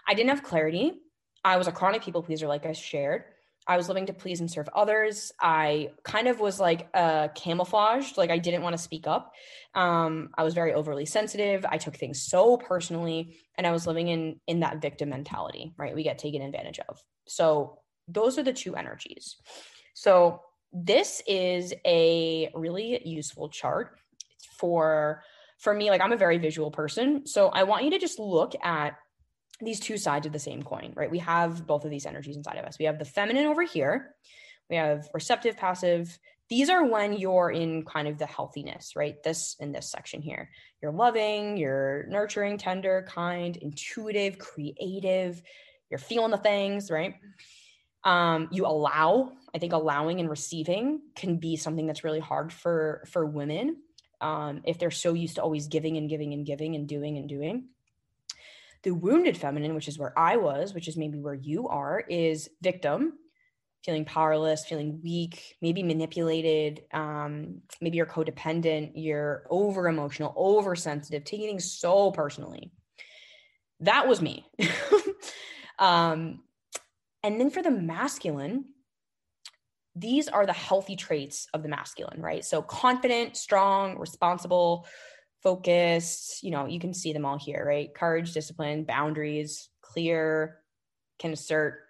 I 0.09 0.15
didn't 0.15 0.31
have 0.31 0.43
clarity. 0.43 1.01
I 1.45 1.57
was 1.57 1.67
a 1.67 1.73
chronic 1.73 2.03
people 2.03 2.23
pleaser, 2.23 2.47
like 2.47 2.67
I 2.67 2.73
shared. 2.73 3.25
I 3.67 3.77
was 3.77 3.89
living 3.89 4.07
to 4.07 4.13
please 4.13 4.41
and 4.41 4.51
serve 4.51 4.69
others. 4.75 5.33
I 5.41 5.91
kind 6.03 6.29
of 6.29 6.41
was 6.41 6.59
like 6.59 6.89
uh, 6.95 7.29
camouflaged, 7.29 8.17
like 8.17 8.31
I 8.31 8.39
didn't 8.39 8.63
want 8.63 8.77
to 8.77 8.83
speak 8.83 9.07
up. 9.07 9.33
Um, 9.75 10.31
I 10.37 10.43
was 10.43 10.55
very 10.55 10.75
overly 10.75 11.07
sensitive. 11.07 11.65
I 11.69 11.79
took 11.79 11.97
things 11.97 12.23
so 12.23 12.57
personally, 12.57 13.37
and 13.57 13.67
I 13.67 13.73
was 13.73 13.87
living 13.87 14.09
in 14.09 14.41
in 14.47 14.61
that 14.61 14.83
victim 14.83 15.11
mentality. 15.11 15.73
Right, 15.77 15.95
we 15.95 16.03
get 16.03 16.19
taken 16.19 16.43
advantage 16.43 16.81
of. 16.89 17.03
So 17.27 17.79
those 18.09 18.39
are 18.39 18.43
the 18.43 18.53
two 18.53 18.75
energies. 18.75 19.37
So 19.95 20.41
this 20.73 21.23
is 21.27 21.73
a 21.87 22.51
really 22.55 23.07
useful 23.07 23.49
chart 23.49 23.99
for 24.59 25.23
for 25.59 25.73
me 25.73 25.91
like 25.91 26.01
I'm 26.01 26.13
a 26.13 26.17
very 26.17 26.39
visual 26.39 26.71
person. 26.71 27.27
So 27.27 27.49
I 27.49 27.63
want 27.63 27.85
you 27.85 27.91
to 27.91 27.99
just 27.99 28.19
look 28.19 28.55
at 28.65 28.95
these 29.65 29.81
two 29.81 29.97
sides 29.97 30.27
of 30.27 30.33
the 30.33 30.39
same 30.39 30.63
coin, 30.63 30.93
right? 30.97 31.11
We 31.11 31.19
have 31.21 31.67
both 31.67 31.85
of 31.85 31.91
these 31.91 32.07
energies 32.07 32.37
inside 32.37 32.59
of 32.59 32.65
us. 32.65 32.79
We 32.79 32.87
have 32.87 32.99
the 32.99 33.05
feminine 33.05 33.47
over 33.47 33.63
here. 33.63 34.15
We 34.69 34.77
have 34.77 35.09
receptive, 35.15 35.57
passive. 35.57 36.19
These 36.49 36.69
are 36.71 36.85
when 36.85 37.15
you're 37.15 37.51
in 37.51 37.85
kind 37.85 38.09
of 38.09 38.19
the 38.19 38.27
healthiness, 38.27 38.95
right? 38.97 39.23
This 39.23 39.57
in 39.61 39.73
this 39.73 39.91
section 39.91 40.21
here. 40.23 40.51
You're 40.83 40.93
loving, 40.93 41.57
you're 41.57 42.07
nurturing, 42.09 42.59
tender, 42.59 43.07
kind, 43.09 43.57
intuitive, 43.57 44.39
creative. 44.39 45.43
You're 45.91 45.99
feeling 45.99 46.31
the 46.31 46.39
things, 46.39 46.91
right? 46.91 47.15
um, 48.05 48.49
you 48.51 48.67
allow 48.67 49.33
i 49.55 49.59
think 49.59 49.73
allowing 49.73 50.21
and 50.21 50.31
receiving 50.31 51.01
can 51.15 51.37
be 51.37 51.57
something 51.57 51.87
that's 51.87 52.05
really 52.05 52.21
hard 52.21 52.53
for 52.53 53.05
for 53.11 53.25
women 53.25 53.77
um, 54.21 54.63
if 54.65 54.79
they're 54.79 54.91
so 54.91 55.15
used 55.15 55.37
to 55.37 55.43
always 55.43 55.67
giving 55.67 55.97
and 55.97 56.09
giving 56.09 56.33
and 56.33 56.47
giving 56.47 56.77
and 56.77 56.89
doing 56.89 57.19
and 57.19 57.29
doing 57.29 57.69
the 58.83 58.91
wounded 58.91 59.37
feminine 59.37 59.75
which 59.75 59.89
is 59.89 59.99
where 59.99 60.17
i 60.19 60.37
was 60.37 60.75
which 60.75 60.89
is 60.89 60.97
maybe 60.97 61.19
where 61.19 61.35
you 61.35 61.69
are 61.69 62.03
is 62.09 62.49
victim 62.63 63.13
feeling 63.85 64.05
powerless 64.05 64.65
feeling 64.65 65.01
weak 65.03 65.57
maybe 65.61 65.83
manipulated 65.83 66.83
um, 66.93 67.63
maybe 67.81 67.97
you're 67.97 68.07
codependent 68.07 68.93
you're 68.95 69.45
over 69.51 69.89
emotional 69.89 70.33
oversensitive 70.37 71.25
taking 71.25 71.49
things 71.49 71.73
so 71.73 72.11
personally 72.13 72.71
that 73.81 74.07
was 74.07 74.23
me 74.23 74.47
um, 75.79 76.41
and 77.23 77.41
then 77.41 77.51
for 77.51 77.63
the 77.63 77.71
masculine, 77.71 78.65
these 79.95 80.29
are 80.29 80.47
the 80.47 80.53
healthy 80.53 80.97
traits 80.97 81.47
of 81.55 81.63
the 81.63 81.69
masculine, 81.69 82.21
right? 82.21 82.45
So 82.45 82.63
confident, 82.63 83.37
strong, 83.37 83.99
responsible, 83.99 84.87
focused, 85.43 86.43
you 86.43 86.51
know, 86.51 86.67
you 86.67 86.79
can 86.79 86.95
see 86.95 87.13
them 87.13 87.25
all 87.25 87.39
here, 87.39 87.65
right? 87.67 87.93
Courage, 87.95 88.33
discipline, 88.33 88.85
boundaries, 88.85 89.69
clear, 89.81 90.59
can 91.19 91.33
assert. 91.33 91.81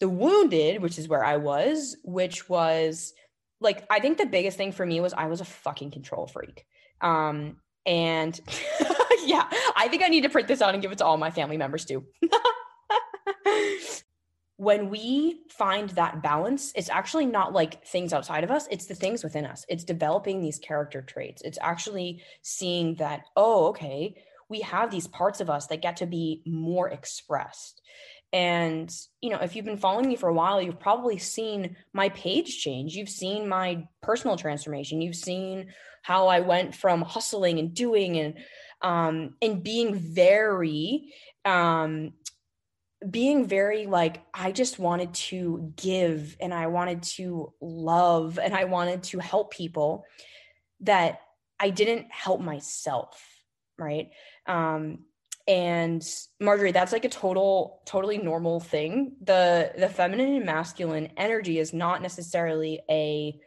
The 0.00 0.08
wounded, 0.08 0.82
which 0.82 0.98
is 0.98 1.08
where 1.08 1.24
I 1.24 1.38
was, 1.38 1.96
which 2.04 2.48
was 2.48 3.14
like 3.60 3.84
I 3.90 4.00
think 4.00 4.18
the 4.18 4.26
biggest 4.26 4.56
thing 4.56 4.72
for 4.72 4.84
me 4.84 5.00
was 5.00 5.14
I 5.14 5.26
was 5.26 5.40
a 5.40 5.46
fucking 5.46 5.90
control 5.90 6.26
freak. 6.26 6.66
Um 7.00 7.56
and 7.86 8.38
yeah, 9.24 9.48
I 9.76 9.88
think 9.88 10.02
I 10.02 10.08
need 10.08 10.22
to 10.22 10.28
print 10.28 10.48
this 10.48 10.60
out 10.60 10.74
and 10.74 10.82
give 10.82 10.92
it 10.92 10.98
to 10.98 11.06
all 11.06 11.16
my 11.16 11.30
family 11.30 11.56
members 11.56 11.84
too. 11.84 12.04
when 14.56 14.88
we 14.88 15.42
find 15.50 15.90
that 15.90 16.22
balance, 16.22 16.72
it's 16.74 16.88
actually 16.88 17.26
not 17.26 17.52
like 17.52 17.86
things 17.86 18.12
outside 18.12 18.42
of 18.42 18.50
us, 18.50 18.66
it's 18.70 18.86
the 18.86 18.94
things 18.94 19.22
within 19.22 19.44
us. 19.44 19.66
It's 19.68 19.84
developing 19.84 20.40
these 20.40 20.58
character 20.58 21.02
traits. 21.02 21.42
It's 21.42 21.58
actually 21.60 22.22
seeing 22.42 22.94
that, 22.96 23.22
oh, 23.36 23.66
okay, 23.68 24.16
we 24.48 24.60
have 24.60 24.90
these 24.90 25.08
parts 25.08 25.40
of 25.40 25.50
us 25.50 25.66
that 25.66 25.82
get 25.82 25.98
to 25.98 26.06
be 26.06 26.42
more 26.46 26.88
expressed. 26.88 27.82
And, 28.32 28.92
you 29.20 29.30
know, 29.30 29.38
if 29.38 29.54
you've 29.54 29.64
been 29.64 29.76
following 29.76 30.08
me 30.08 30.16
for 30.16 30.28
a 30.28 30.34
while, 30.34 30.60
you've 30.60 30.80
probably 30.80 31.18
seen 31.18 31.76
my 31.92 32.08
page 32.10 32.60
change. 32.60 32.94
You've 32.94 33.08
seen 33.08 33.48
my 33.48 33.86
personal 34.02 34.36
transformation. 34.36 35.00
You've 35.00 35.16
seen 35.16 35.68
how 36.02 36.28
I 36.28 36.40
went 36.40 36.74
from 36.74 37.02
hustling 37.02 37.58
and 37.58 37.74
doing 37.74 38.18
and 38.18 38.34
um 38.82 39.34
and 39.40 39.62
being 39.62 39.94
very 39.94 41.12
um 41.44 42.12
being 43.10 43.46
very 43.46 43.86
like 43.86 44.22
i 44.34 44.50
just 44.50 44.78
wanted 44.78 45.12
to 45.14 45.72
give 45.76 46.36
and 46.40 46.52
i 46.52 46.66
wanted 46.66 47.02
to 47.02 47.52
love 47.60 48.38
and 48.42 48.54
i 48.54 48.64
wanted 48.64 49.02
to 49.02 49.18
help 49.18 49.52
people 49.52 50.04
that 50.80 51.20
i 51.60 51.70
didn't 51.70 52.06
help 52.10 52.40
myself 52.40 53.22
right? 53.78 54.10
Um 54.46 55.00
and 55.48 56.04
marjorie 56.40 56.72
that's 56.72 56.92
like 56.92 57.04
a 57.04 57.08
total 57.08 57.82
totally 57.86 58.18
normal 58.18 58.58
thing. 58.60 59.16
The 59.22 59.72
the 59.78 59.88
feminine 59.88 60.34
and 60.34 60.44
masculine 60.44 61.10
energy 61.16 61.58
is 61.58 61.72
not 61.72 62.02
necessarily 62.02 62.80
a 62.90 63.38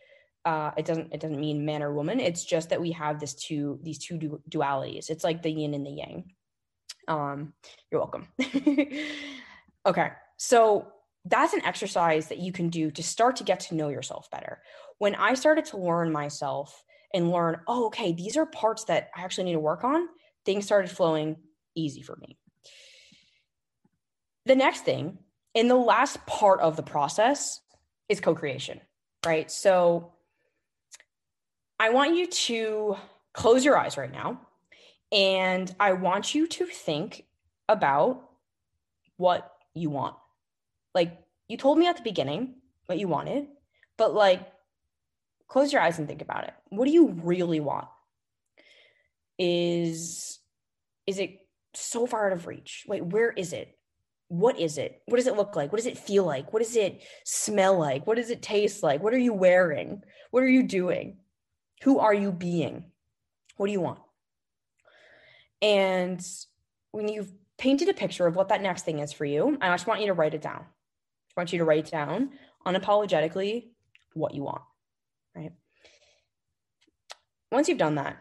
uh 0.46 0.72
it 0.78 0.86
doesn't 0.86 1.14
it 1.14 1.20
doesn't 1.20 1.40
mean 1.40 1.66
man 1.66 1.84
or 1.84 1.94
woman. 1.94 2.20
It's 2.20 2.46
just 2.46 2.70
that 2.70 2.80
we 2.80 2.92
have 2.92 3.20
this 3.20 3.34
two 3.34 3.80
these 3.84 4.00
two 4.00 4.18
du- 4.18 4.42
dualities. 4.50 5.10
It's 5.10 5.24
like 5.24 5.42
the 5.42 5.52
yin 5.52 5.74
and 5.74 5.86
the 5.86 5.92
yang. 5.92 6.32
Um, 7.08 7.54
you're 7.92 8.02
welcome. 8.02 8.28
okay. 9.90 10.12
So 10.38 10.88
that's 11.26 11.54
an 11.54 11.66
exercise 11.66 12.28
that 12.30 12.40
you 12.40 12.52
can 12.52 12.70
do 12.70 12.92
to 12.92 13.04
start 13.04 13.36
to 13.38 13.44
get 13.44 13.60
to 13.62 13.76
know 13.76 13.90
yourself 13.90 14.30
better. 14.32 14.62
When 15.00 15.16
I 15.16 15.34
started 15.34 15.66
to 15.66 15.78
learn 15.78 16.12
myself 16.12 16.84
and 17.14 17.32
learn, 17.32 17.60
oh, 17.68 17.88
okay, 17.88 18.14
these 18.14 18.38
are 18.38 18.46
parts 18.46 18.86
that 18.86 19.10
I 19.16 19.24
actually 19.24 19.46
need 19.46 19.54
to 19.54 19.60
work 19.60 19.84
on, 19.84 20.08
things 20.46 20.66
started 20.66 20.90
flowing 20.90 21.36
easy 21.76 22.02
for 22.02 22.16
me. 22.18 22.38
The 24.46 24.56
next 24.56 24.86
thing, 24.86 25.18
in 25.54 25.68
the 25.68 25.76
last 25.76 26.26
part 26.26 26.62
of 26.62 26.76
the 26.76 26.84
process, 26.84 27.60
is 28.08 28.20
co 28.20 28.34
creation, 28.34 28.80
right? 29.26 29.52
So 29.52 30.14
I 31.80 31.90
want 31.90 32.16
you 32.16 32.28
to 32.28 32.96
close 33.34 33.64
your 33.64 33.78
eyes 33.78 33.98
right 33.98 34.12
now. 34.12 34.42
And 35.12 35.74
I 35.80 35.94
want 35.94 36.36
you 36.36 36.48
to 36.48 36.66
think 36.66 37.26
about 37.68 38.30
what 39.18 39.52
you 39.74 39.90
want. 39.90 40.16
Like 40.94 41.18
you 41.48 41.58
told 41.58 41.78
me 41.78 41.88
at 41.88 41.98
the 41.98 42.04
beginning 42.04 42.56
what 42.86 43.00
you 43.00 43.08
wanted, 43.08 43.48
but 43.98 44.14
like 44.14 44.42
close 45.48 45.74
your 45.74 45.82
eyes 45.82 46.00
and 46.00 46.08
think 46.08 46.22
about 46.22 46.46
it. 46.46 46.54
What 46.70 46.86
do 46.86 46.92
you 46.92 47.10
really 47.24 47.60
want? 47.60 47.88
Is 49.38 50.40
is 51.08 51.20
it 51.20 51.40
so 51.74 52.06
far 52.06 52.28
out 52.28 52.34
of 52.34 52.48
reach? 52.48 52.86
Wait, 52.88 53.04
where 53.04 53.32
is 53.32 53.54
it? 53.54 53.76
What 54.28 54.60
is 54.60 54.78
it? 54.78 55.02
What 55.06 55.18
does 55.18 55.28
it 55.28 55.36
look 55.36 55.56
like? 55.56 55.72
What 55.72 55.78
does 55.78 55.88
it 55.88 55.98
feel 55.98 56.24
like? 56.24 56.54
What 56.54 56.62
does 56.62 56.76
it 56.76 57.02
smell 57.26 57.80
like? 57.80 58.06
What 58.06 58.18
does 58.18 58.30
it 58.30 58.44
taste 58.44 58.84
like? 58.84 59.02
What 59.02 59.14
are 59.14 59.20
you 59.20 59.34
wearing? 59.34 60.04
What 60.30 60.44
are 60.44 60.50
you 60.50 60.64
doing? 60.64 61.18
Who 61.84 61.98
are 62.00 62.14
you 62.14 62.32
being? 62.32 62.86
What 63.58 63.66
do 63.66 63.72
you 63.72 63.82
want? 63.82 64.00
And 65.62 66.26
when 66.92 67.08
you've 67.08 67.32
painted 67.60 67.90
a 67.90 67.94
picture 67.94 68.26
of 68.26 68.36
what 68.36 68.50
that 68.50 68.62
next 68.62 68.86
thing 68.86 69.00
is 69.00 69.14
for 69.14 69.26
you, 69.26 69.58
I 69.62 69.70
just 69.70 69.86
want 69.86 70.02
you 70.02 70.08
to 70.08 70.14
write 70.14 70.34
it 70.34 70.42
down. 70.42 70.62
I 70.62 71.42
want 71.42 71.54
you 71.54 71.60
to 71.60 71.66
write 71.66 71.92
down 71.92 72.32
unapologetically 72.66 73.68
what 74.14 74.34
you 74.34 74.44
want, 74.44 74.64
right? 75.36 75.52
Once 77.52 77.68
you've 77.68 77.78
done 77.78 77.96
that, 77.96 78.18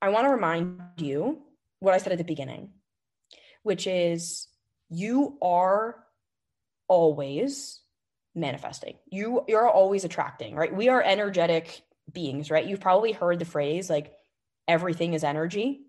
I 0.00 0.08
want 0.08 0.26
to 0.26 0.30
remind 0.30 0.80
you 0.96 1.42
what 1.80 1.94
I 1.94 1.98
said 1.98 2.12
at 2.12 2.18
the 2.18 2.24
beginning, 2.24 2.70
which 3.62 3.86
is 3.86 4.48
you 4.88 5.36
are 5.42 5.96
always 6.88 7.80
manifesting. 8.34 8.96
You 9.10 9.44
you're 9.48 9.68
always 9.68 10.04
attracting, 10.04 10.54
right? 10.54 10.74
We 10.74 10.88
are 10.88 11.02
energetic 11.02 11.82
beings, 12.12 12.50
right? 12.50 12.66
You've 12.66 12.80
probably 12.80 13.12
heard 13.12 13.38
the 13.38 13.44
phrase 13.44 13.90
like 13.90 14.12
everything 14.66 15.14
is 15.14 15.24
energy, 15.24 15.82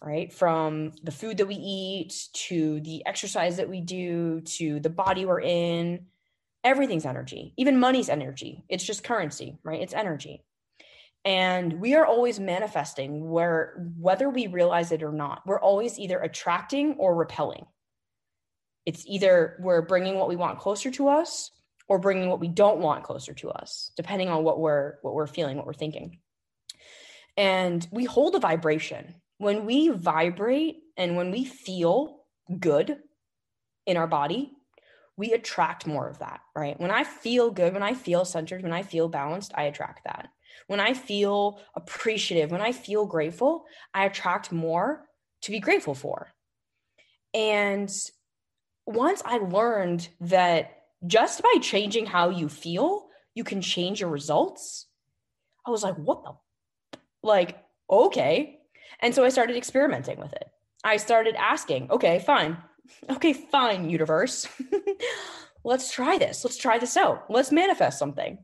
right? 0.00 0.32
From 0.32 0.92
the 1.02 1.12
food 1.12 1.38
that 1.38 1.48
we 1.48 1.54
eat 1.54 2.28
to 2.32 2.80
the 2.80 3.04
exercise 3.06 3.56
that 3.56 3.68
we 3.68 3.80
do 3.80 4.40
to 4.42 4.80
the 4.80 4.90
body 4.90 5.24
we're 5.24 5.40
in, 5.40 6.06
everything's 6.64 7.06
energy. 7.06 7.54
Even 7.56 7.80
money's 7.80 8.08
energy. 8.08 8.64
It's 8.68 8.84
just 8.84 9.04
currency, 9.04 9.58
right? 9.64 9.82
It's 9.82 9.94
energy. 9.94 10.44
And 11.24 11.74
we 11.74 11.94
are 11.94 12.04
always 12.04 12.40
manifesting 12.40 13.28
where 13.28 13.74
whether 13.96 14.28
we 14.28 14.48
realize 14.48 14.90
it 14.90 15.02
or 15.02 15.12
not, 15.12 15.42
we're 15.46 15.60
always 15.60 15.98
either 15.98 16.18
attracting 16.18 16.96
or 16.98 17.14
repelling. 17.14 17.64
It's 18.86 19.04
either 19.06 19.56
we're 19.60 19.82
bringing 19.82 20.16
what 20.16 20.28
we 20.28 20.34
want 20.34 20.58
closer 20.58 20.90
to 20.92 21.08
us 21.08 21.52
or 21.88 22.00
bringing 22.00 22.28
what 22.28 22.40
we 22.40 22.48
don't 22.48 22.80
want 22.80 23.04
closer 23.04 23.34
to 23.34 23.50
us, 23.50 23.92
depending 23.96 24.28
on 24.28 24.42
what 24.42 24.58
we're 24.58 24.94
what 25.02 25.14
we're 25.14 25.28
feeling, 25.28 25.56
what 25.56 25.66
we're 25.66 25.72
thinking. 25.74 26.18
And 27.36 27.86
we 27.92 28.04
hold 28.04 28.34
a 28.34 28.40
vibration. 28.40 29.14
When 29.42 29.66
we 29.66 29.88
vibrate 29.88 30.84
and 30.96 31.16
when 31.16 31.32
we 31.32 31.44
feel 31.44 32.20
good 32.60 32.96
in 33.86 33.96
our 33.96 34.06
body, 34.06 34.52
we 35.16 35.32
attract 35.32 35.84
more 35.84 36.08
of 36.08 36.20
that, 36.20 36.42
right? 36.54 36.78
When 36.78 36.92
I 36.92 37.02
feel 37.02 37.50
good, 37.50 37.72
when 37.72 37.82
I 37.82 37.94
feel 37.94 38.24
centered, 38.24 38.62
when 38.62 38.72
I 38.72 38.84
feel 38.84 39.08
balanced, 39.08 39.50
I 39.56 39.64
attract 39.64 40.04
that. 40.04 40.28
When 40.68 40.78
I 40.78 40.94
feel 40.94 41.58
appreciative, 41.74 42.52
when 42.52 42.60
I 42.60 42.70
feel 42.70 43.04
grateful, 43.04 43.64
I 43.92 44.04
attract 44.04 44.52
more 44.52 45.08
to 45.40 45.50
be 45.50 45.58
grateful 45.58 45.96
for. 45.96 46.32
And 47.34 47.90
once 48.86 49.22
I 49.24 49.38
learned 49.38 50.08
that 50.20 50.82
just 51.04 51.42
by 51.42 51.54
changing 51.60 52.06
how 52.06 52.28
you 52.28 52.48
feel, 52.48 53.08
you 53.34 53.42
can 53.42 53.60
change 53.60 54.02
your 54.02 54.10
results, 54.10 54.86
I 55.66 55.72
was 55.72 55.82
like, 55.82 55.96
what 55.96 56.22
the 56.22 56.98
like, 57.24 57.58
okay. 57.90 58.60
And 59.02 59.14
so 59.14 59.24
I 59.24 59.28
started 59.28 59.56
experimenting 59.56 60.18
with 60.18 60.32
it. 60.32 60.48
I 60.84 60.96
started 60.96 61.34
asking, 61.36 61.90
okay, 61.90 62.20
fine. 62.20 62.56
Okay, 63.10 63.32
fine, 63.32 63.90
universe. 63.90 64.48
Let's 65.64 65.92
try 65.92 66.18
this. 66.18 66.44
Let's 66.44 66.56
try 66.56 66.78
this 66.78 66.96
out. 66.96 67.24
Let's 67.28 67.52
manifest 67.52 67.98
something. 67.98 68.38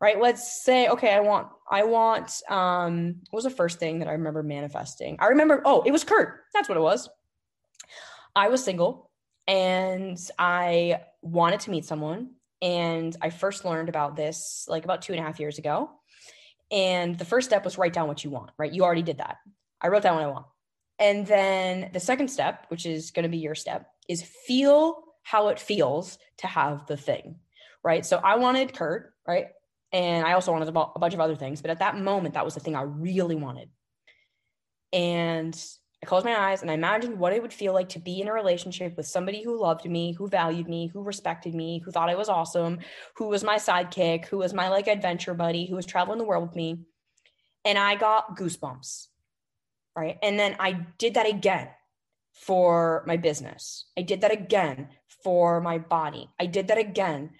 Right? 0.00 0.20
Let's 0.20 0.62
say, 0.62 0.88
okay, 0.88 1.12
I 1.12 1.20
want, 1.20 1.48
I 1.68 1.82
want, 1.82 2.40
um, 2.48 3.16
what 3.30 3.38
was 3.38 3.44
the 3.44 3.50
first 3.50 3.80
thing 3.80 3.98
that 3.98 4.08
I 4.08 4.12
remember 4.12 4.42
manifesting? 4.42 5.16
I 5.18 5.26
remember, 5.26 5.60
oh, 5.64 5.82
it 5.82 5.90
was 5.90 6.04
Kurt. 6.04 6.44
That's 6.54 6.68
what 6.68 6.78
it 6.78 6.82
was. 6.82 7.08
I 8.36 8.48
was 8.48 8.62
single 8.62 9.10
and 9.48 10.16
I 10.38 11.00
wanted 11.22 11.60
to 11.60 11.70
meet 11.70 11.84
someone. 11.84 12.34
And 12.62 13.16
I 13.20 13.30
first 13.30 13.64
learned 13.64 13.88
about 13.88 14.14
this 14.14 14.66
like 14.68 14.84
about 14.84 15.02
two 15.02 15.12
and 15.12 15.20
a 15.20 15.24
half 15.24 15.40
years 15.40 15.58
ago. 15.58 15.90
And 16.70 17.18
the 17.18 17.24
first 17.24 17.48
step 17.48 17.64
was 17.64 17.78
write 17.78 17.92
down 17.92 18.08
what 18.08 18.22
you 18.22 18.30
want, 18.30 18.50
right? 18.58 18.72
You 18.72 18.84
already 18.84 19.02
did 19.02 19.18
that. 19.18 19.38
I 19.80 19.88
wrote 19.88 20.02
down 20.02 20.16
what 20.16 20.24
I 20.24 20.28
want. 20.28 20.46
And 20.98 21.26
then 21.26 21.90
the 21.92 22.00
second 22.00 22.28
step, 22.28 22.66
which 22.68 22.84
is 22.84 23.10
going 23.10 23.22
to 23.22 23.28
be 23.28 23.38
your 23.38 23.54
step, 23.54 23.88
is 24.08 24.22
feel 24.22 25.04
how 25.22 25.48
it 25.48 25.60
feels 25.60 26.18
to 26.38 26.46
have 26.46 26.86
the 26.86 26.96
thing, 26.96 27.36
right? 27.84 28.04
So 28.04 28.16
I 28.18 28.36
wanted 28.36 28.74
Kurt, 28.74 29.12
right? 29.26 29.48
And 29.92 30.26
I 30.26 30.32
also 30.32 30.52
wanted 30.52 30.68
a, 30.68 30.98
bunch 30.98 31.14
of 31.14 31.20
other 31.20 31.36
things. 31.36 31.60
But 31.62 31.70
at 31.70 31.78
that 31.78 31.98
moment, 31.98 32.34
that 32.34 32.44
was 32.44 32.54
the 32.54 32.60
thing 32.60 32.74
I 32.74 32.82
really 32.82 33.36
wanted. 33.36 33.70
And 34.92 35.58
I 36.02 36.06
closed 36.06 36.24
my 36.24 36.38
eyes 36.38 36.62
and 36.62 36.70
I 36.70 36.74
imagined 36.74 37.18
what 37.18 37.32
it 37.32 37.42
would 37.42 37.52
feel 37.52 37.72
like 37.72 37.88
to 37.90 37.98
be 37.98 38.20
in 38.20 38.28
a 38.28 38.32
relationship 38.32 38.96
with 38.96 39.06
somebody 39.06 39.42
who 39.42 39.60
loved 39.60 39.84
me, 39.84 40.12
who 40.12 40.28
valued 40.28 40.68
me, 40.68 40.86
who 40.86 41.02
respected 41.02 41.54
me, 41.54 41.80
who 41.84 41.90
thought 41.90 42.10
I 42.10 42.14
was 42.14 42.28
awesome, 42.28 42.78
who 43.16 43.28
was 43.28 43.42
my 43.42 43.56
sidekick, 43.56 44.26
who 44.26 44.38
was 44.38 44.54
my 44.54 44.68
like 44.68 44.86
adventure 44.86 45.34
buddy, 45.34 45.66
who 45.66 45.76
was 45.76 45.86
traveling 45.86 46.18
the 46.18 46.24
world 46.24 46.48
with 46.48 46.56
me. 46.56 46.80
And 47.64 47.76
I 47.76 47.96
got 47.96 48.36
goosebumps. 48.36 49.08
Right. 49.98 50.16
And 50.22 50.38
then 50.38 50.54
I 50.60 50.86
did 50.98 51.14
that 51.14 51.26
again 51.26 51.68
for 52.32 53.02
my 53.04 53.16
business. 53.16 53.86
I 53.98 54.02
did 54.02 54.20
that 54.20 54.30
again 54.30 54.90
for 55.24 55.60
my 55.60 55.78
body. 55.78 56.30
I 56.38 56.46
did 56.46 56.68
that 56.68 56.78
again 56.78 57.30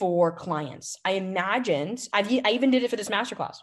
for 0.00 0.32
clients. 0.32 0.98
I 1.04 1.12
imagined, 1.12 2.08
I've, 2.12 2.28
I 2.44 2.50
even 2.50 2.72
did 2.72 2.82
it 2.82 2.90
for 2.90 2.96
this 2.96 3.08
masterclass. 3.08 3.58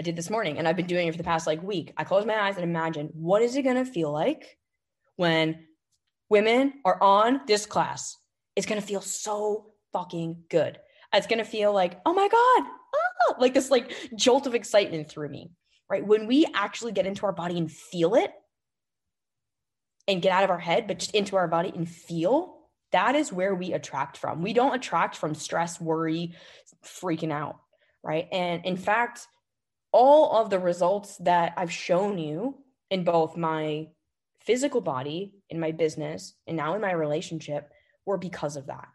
I 0.00 0.02
did 0.02 0.16
this 0.16 0.30
morning 0.30 0.58
and 0.58 0.66
I've 0.66 0.74
been 0.74 0.88
doing 0.88 1.06
it 1.06 1.12
for 1.12 1.18
the 1.18 1.22
past 1.22 1.46
like 1.46 1.62
week. 1.62 1.92
I 1.96 2.02
close 2.02 2.26
my 2.26 2.34
eyes 2.34 2.56
and 2.56 2.64
imagine 2.64 3.10
what 3.12 3.40
is 3.40 3.54
it 3.54 3.62
going 3.62 3.84
to 3.84 3.84
feel 3.84 4.10
like 4.10 4.58
when 5.14 5.64
women 6.28 6.74
are 6.84 7.00
on 7.00 7.42
this 7.46 7.66
class? 7.66 8.16
It's 8.56 8.66
going 8.66 8.80
to 8.80 8.86
feel 8.86 9.00
so 9.00 9.66
fucking 9.92 10.42
good. 10.50 10.76
It's 11.14 11.28
going 11.28 11.38
to 11.38 11.44
feel 11.44 11.72
like, 11.72 12.00
oh 12.04 12.14
my 12.14 12.26
God, 12.26 12.70
ah, 13.30 13.36
like 13.38 13.54
this 13.54 13.70
like 13.70 13.94
jolt 14.16 14.48
of 14.48 14.56
excitement 14.56 15.08
through 15.08 15.28
me, 15.28 15.52
right? 15.90 16.06
When 16.06 16.26
we 16.26 16.46
actually 16.54 16.92
get 16.92 17.06
into 17.06 17.26
our 17.26 17.32
body 17.32 17.58
and 17.58 17.70
feel 17.70 18.14
it 18.14 18.32
and 20.06 20.22
get 20.22 20.32
out 20.32 20.44
of 20.44 20.50
our 20.50 20.58
head, 20.58 20.86
but 20.86 20.98
just 20.98 21.14
into 21.14 21.36
our 21.36 21.48
body 21.48 21.72
and 21.74 21.88
feel, 21.88 22.56
that 22.92 23.14
is 23.14 23.32
where 23.32 23.54
we 23.54 23.72
attract 23.72 24.16
from. 24.16 24.42
We 24.42 24.52
don't 24.52 24.74
attract 24.74 25.16
from 25.16 25.34
stress, 25.34 25.80
worry, 25.80 26.34
freaking 26.84 27.32
out, 27.32 27.56
right? 28.02 28.28
And 28.32 28.64
in 28.64 28.76
fact, 28.76 29.26
all 29.92 30.36
of 30.36 30.50
the 30.50 30.58
results 30.58 31.16
that 31.18 31.54
I've 31.56 31.72
shown 31.72 32.18
you 32.18 32.58
in 32.90 33.04
both 33.04 33.36
my 33.36 33.88
physical 34.40 34.80
body, 34.80 35.34
in 35.50 35.60
my 35.60 35.72
business, 35.72 36.34
and 36.46 36.56
now 36.56 36.74
in 36.74 36.80
my 36.80 36.92
relationship 36.92 37.70
were 38.06 38.16
because 38.16 38.56
of 38.56 38.66
that, 38.66 38.88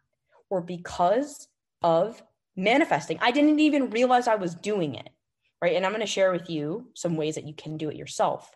or 0.50 0.62
because 0.62 1.48
of 1.84 2.24
manifesting. 2.56 3.20
I 3.22 3.32
didn't 3.32 3.60
even 3.60 3.92
realize 3.92 4.28
I 4.28 4.36
was 4.36 4.56
doing 4.56 4.96
it. 4.96 5.10
Right. 5.64 5.78
And 5.78 5.86
I'm 5.86 5.94
going 5.94 6.02
to 6.02 6.06
share 6.08 6.34
with 6.34 6.50
you 6.50 6.90
some 6.94 7.16
ways 7.16 7.36
that 7.36 7.48
you 7.48 7.54
can 7.54 7.78
do 7.78 7.90
it 7.90 7.96
yourself. 7.96 8.52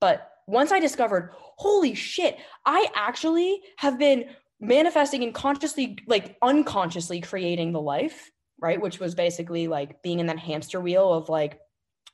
But 0.00 0.28
once 0.48 0.72
I 0.72 0.80
discovered, 0.80 1.30
holy 1.36 1.94
shit, 1.94 2.36
I 2.66 2.88
actually 2.96 3.60
have 3.76 3.96
been 3.96 4.24
manifesting 4.58 5.22
and 5.22 5.32
consciously, 5.32 5.98
like 6.08 6.36
unconsciously 6.42 7.20
creating 7.20 7.70
the 7.70 7.80
life, 7.80 8.32
right? 8.60 8.80
Which 8.80 8.98
was 8.98 9.14
basically 9.14 9.68
like 9.68 10.02
being 10.02 10.18
in 10.18 10.26
that 10.26 10.40
hamster 10.40 10.80
wheel 10.80 11.14
of 11.14 11.28
like, 11.28 11.60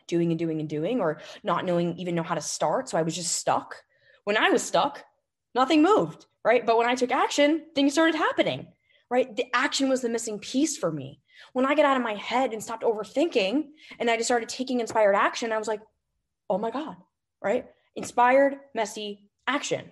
doing 0.07 0.30
and 0.30 0.38
doing 0.38 0.61
and 0.61 0.68
doing 0.68 1.01
or 1.01 1.22
not 1.42 1.64
knowing 1.64 1.97
even 1.97 2.14
know 2.14 2.22
how 2.22 2.34
to 2.34 2.40
start 2.42 2.90
so 2.90 2.99
i 2.99 3.03
was 3.03 3.14
just 3.14 3.36
stuck 3.36 3.76
when 4.24 4.36
i 4.36 4.51
was 4.51 4.62
stuck 4.62 5.03
nothing 5.55 5.82
moved 5.82 6.26
right 6.45 6.66
but 6.66 6.76
when 6.76 6.86
i 6.86 6.95
took 6.95 7.11
action 7.11 7.64
things 7.74 7.95
started 7.95 8.14
happening 8.14 8.66
right 9.11 9.34
the 9.36 9.47
action 9.55 9.88
was 9.88 10.03
the 10.03 10.09
missing 10.11 10.38
piece 10.38 10.76
for 10.76 10.92
me 10.92 11.20
when 11.53 11.66
i 11.66 11.74
got 11.74 11.84
out 11.84 11.97
of 11.97 12.03
my 12.03 12.14
head 12.14 12.53
and 12.53 12.62
stopped 12.62 12.82
overthinking 12.82 13.64
and 13.99 14.11
i 14.11 14.16
just 14.16 14.28
started 14.28 14.49
taking 14.49 14.80
inspired 14.80 15.14
action 15.14 15.53
i 15.53 15.59
was 15.59 15.68
like 15.68 15.80
oh 16.51 16.59
my 16.59 16.70
god 16.70 16.97
right 17.42 17.66
inspired 17.97 18.57
messy 18.74 19.28
action 19.47 19.84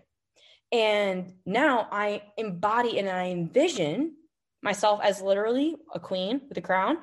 and 0.71 1.33
now 1.45 1.89
i 1.93 2.23
embody 2.37 2.99
and 2.99 3.09
i 3.09 3.27
envision 3.27 4.15
myself 4.63 5.01
as 5.03 5.21
literally 5.21 5.77
a 5.95 6.01
queen 6.01 6.41
with 6.49 6.59
a 6.59 6.63
crown 6.63 6.97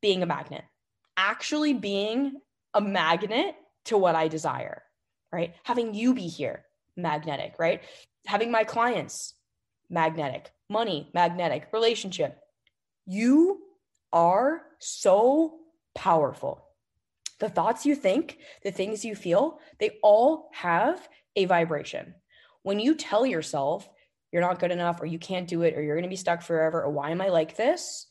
being 0.00 0.22
a 0.22 0.26
magnet 0.26 0.64
actually 1.16 1.72
being 1.72 2.40
a 2.72 2.80
magnet 2.80 3.54
to 3.86 3.98
what 3.98 4.14
I 4.14 4.28
desire, 4.28 4.82
right? 5.32 5.54
Having 5.62 5.94
you 5.94 6.14
be 6.14 6.26
here, 6.26 6.64
magnetic, 6.96 7.54
right? 7.58 7.82
Having 8.26 8.50
my 8.50 8.64
clients, 8.64 9.34
magnetic. 9.90 10.50
Money, 10.68 11.10
magnetic. 11.12 11.68
Relationship. 11.72 12.38
You 13.06 13.60
are 14.14 14.62
so 14.78 15.58
powerful. 15.94 16.64
The 17.40 17.50
thoughts 17.50 17.84
you 17.84 17.94
think, 17.94 18.38
the 18.62 18.70
things 18.70 19.04
you 19.04 19.14
feel, 19.14 19.58
they 19.80 19.98
all 20.02 20.50
have 20.54 21.06
a 21.36 21.44
vibration. 21.44 22.14
When 22.62 22.80
you 22.80 22.94
tell 22.94 23.26
yourself 23.26 23.86
you're 24.32 24.40
not 24.40 24.58
good 24.58 24.70
enough 24.72 25.00
or 25.00 25.06
you 25.06 25.18
can't 25.18 25.46
do 25.46 25.62
it 25.62 25.76
or 25.76 25.82
you're 25.82 25.96
going 25.96 26.04
to 26.04 26.08
be 26.08 26.16
stuck 26.16 26.42
forever 26.42 26.82
or 26.82 26.90
why 26.90 27.10
am 27.10 27.20
I 27.20 27.28
like 27.28 27.56
this? 27.56 28.06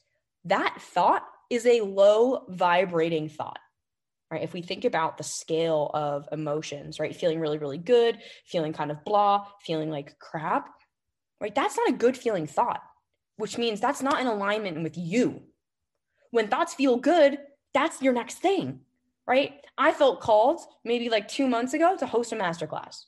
That 0.45 0.77
thought 0.79 1.23
is 1.49 1.65
a 1.65 1.81
low 1.81 2.45
vibrating 2.49 3.29
thought. 3.29 3.59
Right? 4.29 4.43
If 4.43 4.53
we 4.53 4.61
think 4.61 4.83
about 4.85 5.17
the 5.17 5.23
scale 5.23 5.91
of 5.93 6.27
emotions, 6.31 6.99
right? 6.99 7.15
Feeling 7.15 7.39
really, 7.39 7.59
really 7.59 7.77
good, 7.77 8.17
feeling 8.45 8.73
kind 8.73 8.89
of 8.89 9.03
blah, 9.05 9.45
feeling 9.65 9.89
like 9.89 10.17
crap, 10.17 10.69
right? 11.39 11.53
That's 11.53 11.77
not 11.77 11.89
a 11.89 11.93
good 11.93 12.17
feeling 12.17 12.47
thought, 12.47 12.81
which 13.37 13.57
means 13.57 13.79
that's 13.79 14.01
not 14.01 14.19
in 14.19 14.27
alignment 14.27 14.81
with 14.81 14.97
you. 14.97 15.43
When 16.33 16.47
thoughts 16.47 16.73
feel 16.73 16.97
good, 16.97 17.37
that's 17.75 18.01
your 18.01 18.11
next 18.11 18.39
thing, 18.39 18.79
right? 19.27 19.53
I 19.77 19.91
felt 19.91 20.19
called 20.19 20.61
maybe 20.83 21.07
like 21.07 21.27
two 21.27 21.47
months 21.47 21.75
ago 21.75 21.95
to 21.95 22.07
host 22.07 22.31
a 22.31 22.35
masterclass. 22.35 23.03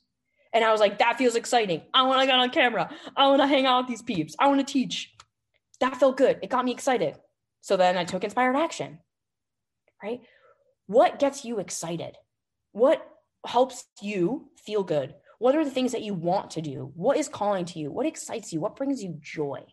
And 0.52 0.64
I 0.64 0.70
was 0.70 0.78
like, 0.78 0.98
that 0.98 1.18
feels 1.18 1.34
exciting. 1.34 1.82
I 1.92 2.04
want 2.04 2.20
to 2.20 2.26
get 2.26 2.36
on 2.36 2.50
camera. 2.50 2.88
I 3.16 3.26
want 3.26 3.40
to 3.40 3.48
hang 3.48 3.66
out 3.66 3.80
with 3.80 3.88
these 3.88 4.00
peeps. 4.00 4.36
I 4.38 4.46
want 4.46 4.64
to 4.64 4.72
teach. 4.72 5.12
That 5.80 5.96
felt 5.96 6.16
good. 6.16 6.38
It 6.40 6.50
got 6.50 6.64
me 6.64 6.70
excited. 6.70 7.16
So 7.62 7.76
then 7.76 7.96
I 7.96 8.04
took 8.04 8.22
inspired 8.22 8.54
action, 8.54 9.00
right? 10.00 10.20
What 10.86 11.18
gets 11.18 11.44
you 11.44 11.58
excited? 11.58 12.14
What 12.70 13.04
helps 13.44 13.86
you 14.00 14.50
feel 14.56 14.84
good? 14.84 15.16
What 15.40 15.56
are 15.56 15.64
the 15.64 15.70
things 15.72 15.90
that 15.90 16.02
you 16.02 16.14
want 16.14 16.52
to 16.52 16.62
do? 16.62 16.92
What 16.94 17.16
is 17.16 17.28
calling 17.28 17.64
to 17.64 17.80
you? 17.80 17.90
What 17.90 18.06
excites 18.06 18.52
you? 18.52 18.60
What 18.60 18.76
brings 18.76 19.02
you 19.02 19.18
joy? 19.20 19.64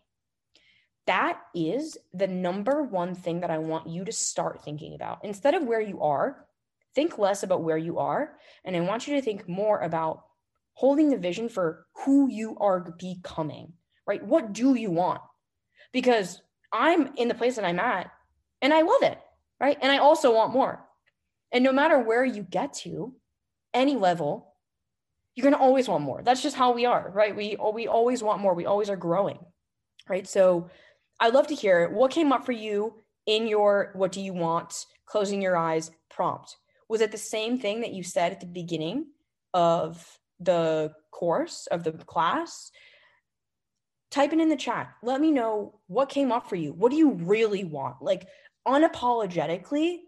That 1.06 1.40
is 1.54 1.98
the 2.12 2.26
number 2.26 2.82
one 2.82 3.14
thing 3.14 3.40
that 3.40 3.50
I 3.50 3.58
want 3.58 3.88
you 3.88 4.04
to 4.04 4.12
start 4.12 4.64
thinking 4.64 4.94
about. 4.94 5.24
Instead 5.24 5.54
of 5.54 5.64
where 5.64 5.80
you 5.80 6.00
are, 6.00 6.46
think 6.94 7.18
less 7.18 7.42
about 7.42 7.62
where 7.62 7.76
you 7.76 7.98
are. 7.98 8.36
And 8.64 8.74
I 8.74 8.80
want 8.80 9.06
you 9.06 9.14
to 9.16 9.22
think 9.22 9.48
more 9.48 9.80
about 9.80 10.24
holding 10.72 11.10
the 11.10 11.18
vision 11.18 11.48
for 11.48 11.86
who 12.04 12.28
you 12.30 12.56
are 12.58 12.80
becoming, 12.98 13.72
right? 14.06 14.24
What 14.24 14.52
do 14.52 14.74
you 14.74 14.90
want? 14.90 15.20
Because 15.92 16.40
I'm 16.72 17.14
in 17.16 17.28
the 17.28 17.34
place 17.34 17.56
that 17.56 17.64
I'm 17.64 17.78
at 17.78 18.10
and 18.62 18.72
I 18.72 18.82
love 18.82 19.02
it, 19.02 19.18
right? 19.60 19.78
And 19.80 19.92
I 19.92 19.98
also 19.98 20.34
want 20.34 20.52
more. 20.52 20.84
And 21.52 21.62
no 21.62 21.72
matter 21.72 21.98
where 21.98 22.24
you 22.24 22.42
get 22.42 22.72
to, 22.84 23.14
any 23.72 23.96
level, 23.96 24.54
you're 25.34 25.42
going 25.42 25.54
to 25.54 25.60
always 25.60 25.88
want 25.88 26.04
more. 26.04 26.22
That's 26.22 26.42
just 26.42 26.56
how 26.56 26.72
we 26.72 26.86
are, 26.86 27.10
right? 27.12 27.34
We 27.34 27.56
we 27.72 27.88
always 27.88 28.22
want 28.22 28.40
more. 28.40 28.54
We 28.54 28.66
always 28.66 28.88
are 28.88 28.96
growing. 28.96 29.38
Right? 30.08 30.26
So 30.28 30.68
I'd 31.20 31.34
love 31.34 31.46
to 31.48 31.54
hear 31.54 31.88
what 31.90 32.10
came 32.10 32.32
up 32.32 32.44
for 32.44 32.52
you 32.52 32.94
in 33.26 33.46
your 33.46 33.90
what 33.94 34.12
do 34.12 34.20
you 34.20 34.32
want 34.32 34.86
closing 35.06 35.40
your 35.40 35.56
eyes 35.56 35.90
prompt. 36.10 36.56
Was 36.88 37.00
it 37.00 37.12
the 37.12 37.18
same 37.18 37.58
thing 37.58 37.80
that 37.80 37.92
you 37.92 38.02
said 38.02 38.32
at 38.32 38.40
the 38.40 38.46
beginning 38.46 39.06
of 39.52 40.18
the 40.40 40.92
course 41.10 41.66
of 41.70 41.84
the 41.84 41.92
class? 41.92 42.70
type 44.14 44.32
it 44.32 44.38
in 44.38 44.48
the 44.48 44.56
chat. 44.56 44.90
Let 45.02 45.20
me 45.20 45.32
know 45.32 45.80
what 45.88 46.08
came 46.08 46.30
up 46.30 46.48
for 46.48 46.54
you. 46.54 46.72
What 46.72 46.90
do 46.90 46.96
you 46.96 47.10
really 47.14 47.64
want? 47.64 48.00
Like 48.00 48.28
unapologetically, 48.66 49.98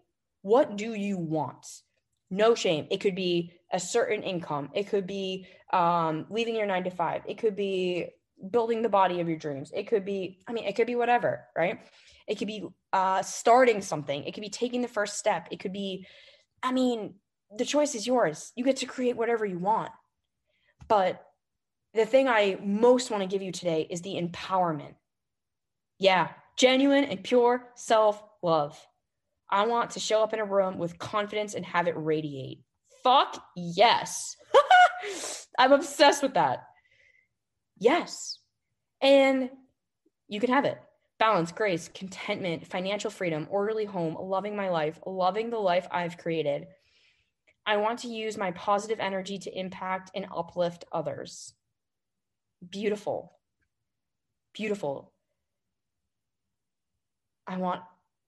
what 0.43 0.77
do 0.77 0.93
you 0.93 1.17
want? 1.17 1.65
No 2.29 2.55
shame. 2.55 2.87
It 2.89 3.01
could 3.01 3.15
be 3.15 3.51
a 3.71 3.79
certain 3.79 4.23
income. 4.23 4.69
It 4.73 4.87
could 4.87 5.07
be 5.07 5.47
um, 5.73 6.25
leaving 6.29 6.55
your 6.55 6.65
nine 6.65 6.85
to 6.85 6.89
five. 6.89 7.21
It 7.27 7.37
could 7.37 7.55
be 7.57 8.07
building 8.51 8.81
the 8.81 8.89
body 8.89 9.19
of 9.19 9.27
your 9.27 9.37
dreams. 9.37 9.71
It 9.73 9.87
could 9.87 10.05
be, 10.05 10.39
I 10.47 10.53
mean, 10.53 10.65
it 10.65 10.75
could 10.75 10.87
be 10.87 10.95
whatever, 10.95 11.45
right? 11.55 11.79
It 12.27 12.37
could 12.37 12.47
be 12.47 12.67
uh, 12.93 13.21
starting 13.21 13.81
something. 13.81 14.23
It 14.23 14.33
could 14.33 14.41
be 14.41 14.49
taking 14.49 14.81
the 14.81 14.87
first 14.87 15.17
step. 15.17 15.47
It 15.51 15.59
could 15.59 15.73
be, 15.73 16.05
I 16.61 16.71
mean, 16.71 17.15
the 17.55 17.65
choice 17.65 17.95
is 17.95 18.05
yours. 18.05 18.51
You 18.55 18.63
get 18.63 18.77
to 18.77 18.85
create 18.85 19.15
whatever 19.15 19.45
you 19.45 19.59
want. 19.59 19.91
But 20.87 21.23
the 21.93 22.05
thing 22.05 22.27
I 22.27 22.59
most 22.61 23.09
want 23.09 23.23
to 23.23 23.27
give 23.27 23.41
you 23.41 23.51
today 23.51 23.87
is 23.89 24.01
the 24.01 24.15
empowerment. 24.15 24.95
Yeah, 25.99 26.29
genuine 26.57 27.05
and 27.05 27.23
pure 27.23 27.69
self 27.75 28.21
love. 28.43 28.79
I 29.49 29.65
want 29.65 29.91
to 29.91 29.99
show 29.99 30.21
up 30.21 30.33
in 30.33 30.39
a 30.39 30.45
room 30.45 30.77
with 30.77 30.99
confidence 30.99 31.53
and 31.53 31.65
have 31.65 31.87
it 31.87 31.95
radiate. 31.95 32.61
Fuck 33.03 33.41
yes. 33.55 34.35
I'm 35.57 35.71
obsessed 35.71 36.21
with 36.21 36.33
that. 36.33 36.66
Yes. 37.79 38.39
And 39.01 39.49
you 40.27 40.39
can 40.39 40.49
have 40.51 40.65
it. 40.65 40.79
Balance, 41.19 41.51
grace, 41.51 41.89
contentment, 41.93 42.67
financial 42.67 43.09
freedom, 43.09 43.47
orderly 43.49 43.85
home, 43.85 44.15
loving 44.19 44.55
my 44.55 44.69
life, 44.69 44.99
loving 45.05 45.49
the 45.49 45.57
life 45.57 45.87
I've 45.91 46.17
created. 46.17 46.67
I 47.65 47.77
want 47.77 47.99
to 47.99 48.07
use 48.07 48.37
my 48.37 48.51
positive 48.51 48.99
energy 48.99 49.39
to 49.39 49.57
impact 49.57 50.11
and 50.15 50.27
uplift 50.35 50.85
others. 50.91 51.53
Beautiful. 52.67 53.33
Beautiful. 54.53 55.13
I 57.45 57.57
want 57.57 57.81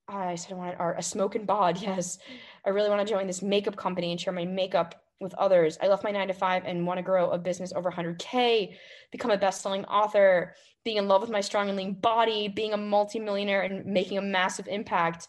i 0.07 0.33
said 0.33 0.53
i 0.53 0.55
wanted 0.55 0.75
art 0.79 0.97
a 0.97 1.03
smoke 1.03 1.35
and 1.35 1.45
bod. 1.53 1.81
Yes. 1.81 2.17
I 2.65 2.69
really 2.69 2.89
want 2.89 3.07
to 3.07 3.13
join 3.13 3.27
this 3.27 3.41
makeup 3.41 3.75
company 3.75 4.11
and 4.11 4.19
share 4.19 4.33
my 4.33 4.45
makeup 4.45 4.95
with 5.19 5.33
others. 5.35 5.77
I 5.81 5.87
left 5.87 6.03
my 6.03 6.11
nine 6.11 6.27
to 6.27 6.33
five 6.33 6.63
and 6.65 6.85
want 6.85 6.97
to 6.97 7.03
grow 7.03 7.31
a 7.31 7.37
business 7.37 7.73
over 7.75 7.91
100k 7.91 8.75
become 9.11 9.31
a 9.31 9.37
best-selling 9.37 9.85
author 9.85 10.55
being 10.85 10.97
in 10.97 11.07
love 11.07 11.21
with 11.21 11.29
my 11.29 11.41
strong 11.41 11.67
and 11.67 11.77
lean 11.77 11.93
body 11.93 12.47
being 12.47 12.73
a 12.73 12.77
multimillionaire 12.77 13.61
and 13.61 13.85
making 13.85 14.17
a 14.17 14.21
massive 14.21 14.67
impact 14.67 15.27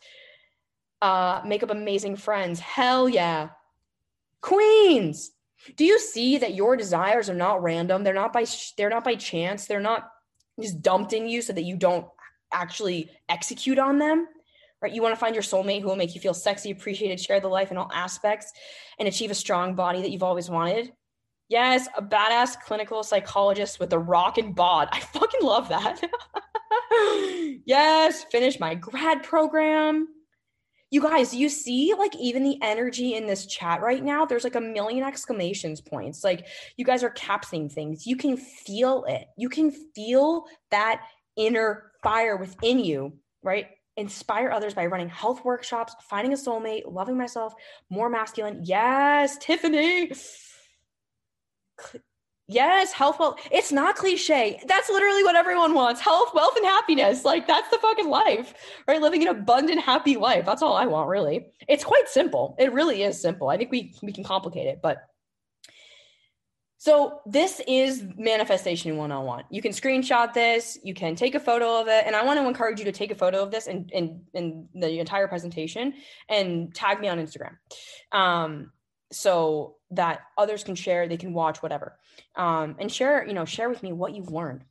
uh 1.02 1.40
make 1.44 1.62
up 1.62 1.70
amazing 1.70 2.16
friends. 2.16 2.60
Hell 2.60 3.08
yeah. 3.08 3.50
Queens 4.40 5.32
do 5.76 5.84
you 5.84 5.98
see 5.98 6.38
that 6.38 6.54
your 6.54 6.76
desires 6.76 7.28
are 7.28 7.34
not 7.34 7.62
random? 7.62 8.02
They're 8.02 8.14
not 8.14 8.32
by 8.32 8.46
they're 8.76 8.90
not 8.90 9.04
by 9.04 9.14
chance. 9.14 9.66
They're 9.66 9.80
not 9.80 10.10
just 10.60 10.82
dumped 10.82 11.12
in 11.12 11.28
you 11.28 11.42
so 11.42 11.52
that 11.52 11.62
you 11.62 11.76
don't 11.76 12.06
actually 12.52 13.10
execute 13.28 13.78
on 13.78 13.98
them 13.98 14.26
right 14.82 14.92
you 14.92 15.02
want 15.02 15.14
to 15.14 15.20
find 15.20 15.34
your 15.34 15.42
soulmate 15.42 15.80
who 15.80 15.88
will 15.88 15.96
make 15.96 16.14
you 16.14 16.20
feel 16.20 16.34
sexy 16.34 16.70
appreciated 16.70 17.20
share 17.20 17.40
the 17.40 17.48
life 17.48 17.70
in 17.70 17.76
all 17.76 17.90
aspects 17.92 18.52
and 18.98 19.08
achieve 19.08 19.30
a 19.30 19.34
strong 19.34 19.74
body 19.74 20.02
that 20.02 20.10
you've 20.10 20.22
always 20.22 20.50
wanted 20.50 20.92
yes 21.48 21.88
a 21.96 22.02
badass 22.02 22.60
clinical 22.60 23.02
psychologist 23.02 23.80
with 23.80 23.92
a 23.92 23.98
rock 23.98 24.38
and 24.38 24.54
bod 24.54 24.88
i 24.92 25.00
fucking 25.00 25.42
love 25.42 25.68
that 25.68 26.00
yes 27.64 28.24
finish 28.24 28.60
my 28.60 28.74
grad 28.74 29.22
program 29.22 30.08
you 30.90 31.00
guys, 31.00 31.32
you 31.32 31.48
see 31.48 31.94
like 31.96 32.16
even 32.16 32.42
the 32.42 32.58
energy 32.62 33.14
in 33.14 33.26
this 33.26 33.46
chat 33.46 33.80
right 33.80 34.02
now, 34.02 34.24
there's 34.24 34.42
like 34.42 34.56
a 34.56 34.60
million 34.60 35.04
exclamations 35.04 35.80
points. 35.80 36.24
Like 36.24 36.48
you 36.76 36.84
guys 36.84 37.04
are 37.04 37.14
captioning 37.14 37.70
things. 37.70 38.06
You 38.06 38.16
can 38.16 38.36
feel 38.36 39.04
it. 39.04 39.28
You 39.36 39.48
can 39.48 39.70
feel 39.70 40.46
that 40.72 41.02
inner 41.36 41.92
fire 42.02 42.36
within 42.36 42.80
you, 42.80 43.12
right? 43.42 43.68
Inspire 43.96 44.50
others 44.50 44.74
by 44.74 44.86
running 44.86 45.08
health 45.08 45.44
workshops, 45.44 45.94
finding 46.08 46.32
a 46.32 46.36
soulmate, 46.36 46.82
loving 46.90 47.18
myself, 47.18 47.54
more 47.90 48.08
masculine. 48.08 48.60
Yes, 48.64 49.36
Tiffany. 49.38 50.12
Yes, 52.46 52.92
health, 52.92 53.18
wealth. 53.18 53.40
It's 53.50 53.70
not 53.70 53.96
cliche. 53.96 54.60
That's 54.66 54.88
literally 54.88 55.22
what 55.22 55.36
everyone 55.36 55.72
wants 55.74 56.00
health, 56.00 56.30
wealth, 56.34 56.56
and 56.56 56.66
happiness. 56.66 57.24
Like, 57.24 57.46
that's 57.46 57.68
the 57.70 57.78
fucking 57.78 58.08
life, 58.08 58.54
right? 58.88 59.00
Living 59.00 59.22
an 59.22 59.28
abundant, 59.28 59.80
happy 59.80 60.16
life. 60.16 60.46
That's 60.46 60.62
all 60.62 60.74
I 60.74 60.86
want, 60.86 61.08
really. 61.08 61.46
It's 61.68 61.84
quite 61.84 62.08
simple. 62.08 62.56
It 62.58 62.72
really 62.72 63.02
is 63.02 63.20
simple. 63.20 63.48
I 63.48 63.56
think 63.56 63.70
we, 63.70 63.94
we 64.02 64.12
can 64.12 64.24
complicate 64.24 64.66
it, 64.66 64.80
but. 64.82 65.09
So, 66.82 67.20
this 67.26 67.60
is 67.68 68.04
manifestation 68.16 68.96
101. 68.96 69.44
You 69.50 69.60
can 69.60 69.72
screenshot 69.72 70.32
this, 70.32 70.78
you 70.82 70.94
can 70.94 71.14
take 71.14 71.34
a 71.34 71.40
photo 71.40 71.78
of 71.80 71.88
it. 71.88 72.04
And 72.06 72.16
I 72.16 72.24
want 72.24 72.40
to 72.40 72.48
encourage 72.48 72.78
you 72.78 72.86
to 72.86 72.92
take 72.92 73.10
a 73.10 73.14
photo 73.14 73.42
of 73.42 73.50
this 73.50 73.66
in, 73.66 73.90
in, 73.92 74.22
in 74.32 74.68
the 74.74 74.98
entire 74.98 75.28
presentation 75.28 75.92
and 76.28 76.74
tag 76.74 77.00
me 77.00 77.08
on 77.08 77.18
Instagram. 77.18 77.56
Um, 78.12 78.72
so 79.12 79.76
that 79.90 80.20
others 80.38 80.64
can 80.64 80.74
share, 80.74 81.06
they 81.06 81.16
can 81.16 81.34
watch, 81.34 81.62
whatever 81.62 81.98
um, 82.36 82.76
and 82.78 82.90
share 82.90 83.26
you 83.26 83.34
know 83.34 83.44
share 83.44 83.68
with 83.68 83.82
me 83.82 83.92
what 83.92 84.14
you've 84.14 84.30
learned 84.30 84.64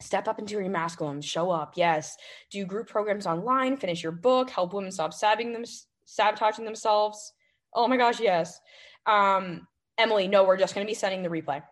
step 0.00 0.26
up 0.26 0.38
into 0.38 0.54
your 0.54 0.68
masculine 0.68 1.20
show 1.20 1.50
up 1.50 1.74
yes 1.76 2.16
do 2.50 2.64
group 2.64 2.88
programs 2.88 3.26
online 3.26 3.76
finish 3.76 4.02
your 4.02 4.12
book 4.12 4.50
help 4.50 4.72
women 4.72 4.90
stop 4.90 5.16
them 5.18 5.64
sabotaging 6.04 6.64
themselves 6.64 7.32
oh 7.74 7.88
my 7.88 7.96
gosh 7.96 8.20
yes 8.20 8.60
um, 9.06 9.66
emily 9.98 10.28
no 10.28 10.44
we're 10.44 10.56
just 10.56 10.74
going 10.74 10.86
to 10.86 10.90
be 10.90 10.94
sending 10.94 11.22
the 11.22 11.28
replay 11.28 11.62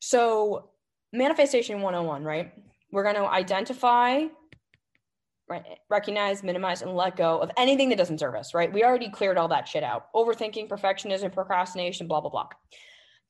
so 0.00 0.70
manifestation 1.12 1.80
101 1.80 2.24
right 2.24 2.52
we're 2.92 3.02
going 3.02 3.16
to 3.16 3.26
identify 3.26 4.24
right 5.48 5.64
recognize 5.90 6.42
minimize 6.42 6.82
and 6.82 6.94
let 6.94 7.16
go 7.16 7.38
of 7.38 7.50
anything 7.56 7.88
that 7.88 7.98
doesn't 7.98 8.18
serve 8.18 8.34
us 8.34 8.54
right 8.54 8.72
we 8.72 8.84
already 8.84 9.10
cleared 9.10 9.36
all 9.36 9.48
that 9.48 9.68
shit 9.68 9.82
out 9.82 10.06
overthinking 10.14 10.68
perfectionism 10.68 11.32
procrastination 11.32 12.06
blah 12.06 12.20
blah 12.20 12.30
blah 12.30 12.48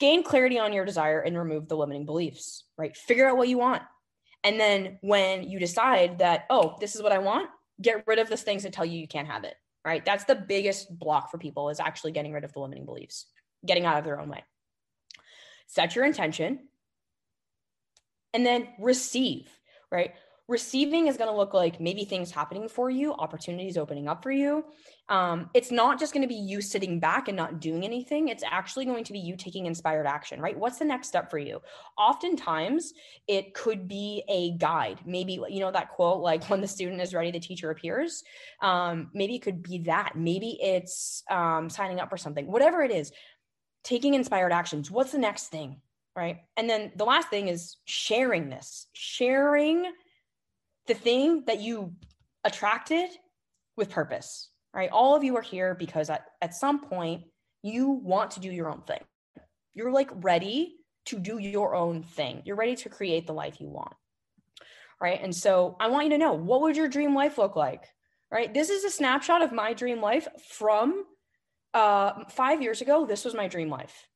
gain 0.01 0.23
clarity 0.23 0.59
on 0.59 0.73
your 0.73 0.85
desire 0.85 1.21
and 1.21 1.39
remove 1.39 1.69
the 1.69 1.77
limiting 1.77 2.07
beliefs, 2.07 2.65
right? 2.77 2.97
Figure 2.97 3.29
out 3.29 3.37
what 3.37 3.49
you 3.49 3.59
want. 3.59 3.83
And 4.43 4.61
then 4.61 4.99
when 5.01 5.45
you 5.45 5.59
decide 5.59 6.19
that, 6.19 6.45
oh, 6.51 6.77
this 6.81 6.95
is 6.95 7.03
what 7.03 7.13
I 7.13 7.19
want, 7.19 7.49
get 7.81 8.05
rid 8.07 8.19
of 8.19 8.29
the 8.29 8.37
things 8.37 8.63
that 8.65 8.73
tell 8.73 8.85
you 8.85 8.99
you 8.99 9.09
can't 9.09 9.29
have 9.29 9.45
it, 9.45 9.55
right? 9.85 10.05
That's 10.05 10.25
the 10.25 10.35
biggest 10.35 10.97
block 10.99 11.31
for 11.31 11.39
people 11.39 11.71
is 11.71 11.81
actually 11.81 12.13
getting 12.13 12.33
rid 12.33 12.45
of 12.45 12.53
the 12.53 12.61
limiting 12.61 12.85
beliefs, 12.85 13.27
getting 13.65 13.87
out 13.87 13.99
of 13.99 14.05
their 14.05 14.21
own 14.21 14.29
way. 14.29 14.45
Set 15.67 15.97
your 15.97 16.05
intention 16.05 16.69
and 18.33 18.45
then 18.45 18.69
receive, 18.79 19.49
right? 19.91 20.13
receiving 20.47 21.07
is 21.07 21.17
going 21.17 21.31
to 21.31 21.37
look 21.37 21.55
like 21.55 21.81
maybe 21.81 22.05
things 22.05 22.31
happening 22.31 22.69
for 22.69 22.91
you, 22.91 23.15
opportunities 23.15 23.79
opening 23.79 24.09
up 24.09 24.23
for 24.23 24.31
you. 24.31 24.65
Um, 25.09 25.51
it's 25.55 25.71
not 25.71 25.99
just 25.99 26.13
going 26.13 26.23
to 26.23 26.29
be 26.29 26.35
you 26.35 26.61
sitting 26.61 27.01
back 27.01 27.29
and 27.29 27.37
not 27.37 27.61
doing 27.61 27.85
anything. 27.85 28.29
It's 28.29 28.45
actually 28.47 28.85
going 28.85 29.05
to 29.05 29.13
be 29.13 29.19
you 29.19 29.37
taking 29.37 29.67
inspired 29.67 30.07
action, 30.07 30.41
right? 30.41 30.59
What's 30.59 30.79
the 30.79 30.85
next 30.85 31.09
step 31.09 31.31
for 31.31 31.39
you? 31.39 31.61
Oftentimes, 31.97 32.93
it 33.27 33.55
could 33.55 33.89
be 33.89 34.23
a 34.29 34.53
guide. 34.53 35.01
Maybe, 35.07 35.41
you 35.49 35.61
know, 35.61 35.71
that 35.71 35.91
quote, 35.91 36.23
like 36.23 36.45
when 36.51 36.61
the 36.61 36.69
student 36.69 37.01
is 37.01 37.15
ready, 37.15 37.31
the 37.31 37.41
teacher 37.41 37.71
appears. 37.71 38.23
Um, 38.61 39.11
maybe 39.15 39.37
it 39.37 39.43
could 39.43 39.63
be 39.63 39.79
that. 39.85 40.13
Maybe 40.15 40.59
it's 40.61 41.23
um, 41.31 41.71
signing 41.71 42.01
up 42.01 42.11
for 42.11 42.19
something, 42.19 42.47
whatever 42.51 42.83
it 42.83 42.91
is, 42.91 43.13
taking 43.85 44.15
inspired 44.15 44.53
actions. 44.53 44.91
What's 44.91 45.13
the 45.13 45.19
next 45.19 45.49
thing? 45.49 45.81
Right. 46.17 46.39
And 46.57 46.69
then 46.69 46.93
the 46.97 47.05
last 47.05 47.29
thing 47.29 47.49
is 47.49 47.77
sharing 47.85 48.49
this, 48.49 48.87
sharing 48.93 49.93
the 50.87 50.95
thing 50.95 51.45
that 51.47 51.61
you 51.61 51.93
attracted 52.45 53.11
with 53.77 53.91
purpose, 53.91 54.51
right? 54.73 54.91
All 54.91 55.17
of 55.17 55.25
you 55.25 55.37
are 55.37 55.43
here 55.43 55.75
because 55.75 56.11
at, 56.11 56.27
at 56.41 56.55
some 56.55 56.81
point 56.81 57.25
you 57.63 57.91
want 57.91 58.33
to 58.33 58.41
do 58.41 58.51
your 58.51 58.71
own 58.71 58.83
thing. 58.83 59.01
You're 59.75 59.91
like 59.91 60.11
ready 60.13 60.77
to 61.07 61.19
do 61.19 61.39
your 61.39 61.75
own 61.75 62.05
thing. 62.05 62.43
You're 62.45 62.57
ready 62.57 62.77
to 62.77 62.89
create 62.89 63.27
the 63.27 63.33
life 63.33 63.61
you 63.61 63.69
want. 63.69 63.95
Right. 65.01 65.21
And 65.21 65.35
so 65.35 65.77
I 65.81 65.89
want 65.89 66.05
you 66.05 66.11
to 66.11 66.19
know 66.19 66.35
what 66.35 66.63
would 66.63 66.77
your 66.77 66.89
dream 66.89 67.15
life 67.15 67.39
look 67.39 67.57
like? 67.57 67.85
Right. 68.31 68.55
This 68.55 68.71
is 68.71 68.85
a 68.85 68.91
snapshot 68.91 69.43
of 69.43 69.53
my 69.53 69.75
dream 69.75 70.01
life 70.01 70.29
from 70.49 71.05
uh, 71.75 72.25
five 72.31 72.63
years 72.63 72.81
ago. 72.81 73.05
This 73.05 73.25
was 73.25 73.35
my 73.35 73.49
dream 73.49 73.69
life. 73.69 74.09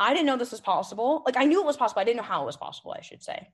I 0.00 0.14
didn't 0.14 0.26
know 0.26 0.36
this 0.36 0.52
was 0.52 0.60
possible. 0.60 1.22
Like 1.26 1.36
I 1.36 1.44
knew 1.44 1.60
it 1.60 1.66
was 1.66 1.76
possible. 1.76 2.00
I 2.00 2.04
didn't 2.04 2.16
know 2.16 2.22
how 2.22 2.42
it 2.42 2.46
was 2.46 2.56
possible, 2.56 2.94
I 2.96 3.02
should 3.02 3.22
say 3.22 3.48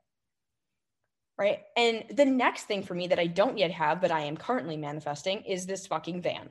right? 1.39 1.61
And 1.77 2.05
the 2.11 2.25
next 2.25 2.65
thing 2.65 2.83
for 2.83 2.95
me 2.95 3.07
that 3.07 3.19
I 3.19 3.29
don't 3.29 3.57
yet 3.57 3.71
have, 3.71 4.01
but 4.01 4.11
I 4.11 4.23
am 4.23 4.37
currently 4.37 4.77
manifesting, 4.77 5.43
is 5.43 5.65
this 5.65 5.87
fucking 5.87 6.21
van, 6.21 6.51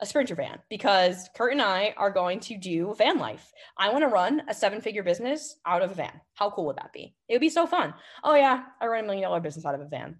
a 0.00 0.06
sprinter 0.06 0.34
van, 0.34 0.58
because 0.68 1.30
Kurt 1.36 1.52
and 1.52 1.62
I 1.62 1.94
are 1.96 2.10
going 2.10 2.40
to 2.40 2.58
do 2.58 2.94
van 2.98 3.18
life. 3.18 3.52
I 3.78 3.90
want 3.90 4.02
to 4.02 4.08
run 4.08 4.42
a 4.48 4.54
seven 4.54 4.80
figure 4.80 5.04
business 5.04 5.56
out 5.64 5.82
of 5.82 5.92
a 5.92 5.94
van. 5.94 6.20
How 6.34 6.50
cool 6.50 6.66
would 6.66 6.76
that 6.76 6.92
be? 6.92 7.14
It 7.28 7.34
would 7.34 7.40
be 7.40 7.48
so 7.48 7.66
fun. 7.66 7.94
Oh, 8.24 8.34
yeah, 8.34 8.64
I 8.80 8.86
run 8.88 9.04
a 9.04 9.06
million 9.06 9.22
dollar 9.22 9.40
business 9.40 9.64
out 9.64 9.76
of 9.76 9.80
a 9.80 9.86
van. 9.86 10.16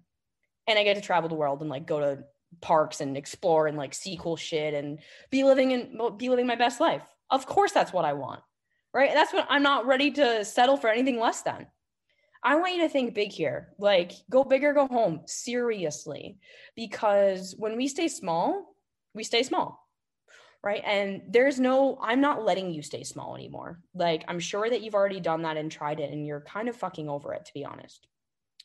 And 0.67 0.79
I 0.79 0.83
get 0.83 0.95
to 0.95 1.01
travel 1.01 1.29
the 1.29 1.35
world 1.35 1.61
and 1.61 1.69
like 1.69 1.85
go 1.85 1.99
to 1.99 2.23
parks 2.61 3.01
and 3.01 3.17
explore 3.17 3.67
and 3.67 3.77
like 3.77 3.93
see 3.93 4.17
cool 4.19 4.35
shit 4.35 4.73
and 4.73 4.99
be 5.29 5.43
living 5.43 5.73
and 5.73 6.17
be 6.17 6.29
living 6.29 6.47
my 6.47 6.55
best 6.55 6.79
life. 6.79 7.03
Of 7.29 7.45
course, 7.45 7.71
that's 7.71 7.93
what 7.93 8.05
I 8.05 8.13
want. 8.13 8.41
Right. 8.93 9.13
That's 9.13 9.33
what 9.33 9.45
I'm 9.49 9.63
not 9.63 9.85
ready 9.85 10.11
to 10.11 10.43
settle 10.43 10.77
for 10.77 10.89
anything 10.89 11.19
less 11.19 11.41
than. 11.41 11.67
I 12.43 12.55
want 12.55 12.75
you 12.75 12.81
to 12.83 12.89
think 12.89 13.13
big 13.13 13.31
here. 13.31 13.73
Like, 13.77 14.13
go 14.29 14.43
big 14.43 14.63
or 14.63 14.73
go 14.73 14.87
home, 14.87 15.21
seriously. 15.25 16.37
Because 16.75 17.53
when 17.57 17.75
we 17.75 17.87
stay 17.87 18.07
small, 18.07 18.75
we 19.13 19.23
stay 19.23 19.43
small. 19.43 19.85
Right. 20.63 20.81
And 20.85 21.21
there's 21.29 21.59
no, 21.59 21.99
I'm 22.01 22.21
not 22.21 22.43
letting 22.43 22.71
you 22.73 22.81
stay 22.81 23.03
small 23.03 23.35
anymore. 23.35 23.79
Like, 23.93 24.23
I'm 24.27 24.39
sure 24.39 24.69
that 24.69 24.81
you've 24.81 24.95
already 24.95 25.19
done 25.19 25.43
that 25.43 25.57
and 25.57 25.71
tried 25.71 25.99
it 25.99 26.11
and 26.11 26.25
you're 26.25 26.41
kind 26.41 26.67
of 26.67 26.75
fucking 26.75 27.09
over 27.09 27.33
it, 27.33 27.45
to 27.45 27.53
be 27.53 27.65
honest. 27.65 28.07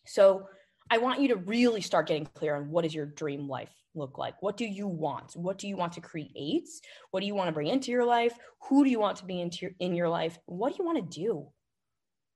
So, 0.07 0.47
I 0.93 0.99
want 0.99 1.23
you 1.23 1.29
to 1.29 1.37
really 1.37 1.81
start 1.81 2.07
getting 2.07 2.27
clear 2.27 2.55
on 2.55 2.69
what 2.69 2.83
does 2.83 2.95
your 2.95 3.07
dream 3.07 3.49
life 3.49 3.71
look 3.95 4.19
like? 4.19 4.43
What 4.43 4.59
do 4.59 4.67
you 4.67 4.87
want? 4.87 5.35
What 5.35 5.57
do 5.57 5.67
you 5.67 5.75
want 5.75 5.95
to 5.95 6.03
create? 6.03 6.69
What 7.13 7.21
do 7.21 7.27
you 7.27 7.35
want 7.35 7.49
to 7.49 7.53
bring 7.53 7.69
into 7.69 7.91
your 7.91 8.05
life? 8.05 8.35
Who 8.69 8.85
do 8.85 8.91
you 8.91 9.01
want 9.01 9.17
to 9.17 9.25
be 9.25 9.41
into 9.41 9.61
your, 9.63 9.71
in 9.79 9.95
your 9.95 10.11
life? 10.11 10.39
What 10.45 10.69
do 10.69 10.77
you 10.79 10.85
want 10.85 10.99
to 10.99 11.19
do? 11.19 11.47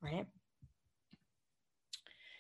Right? 0.01 0.24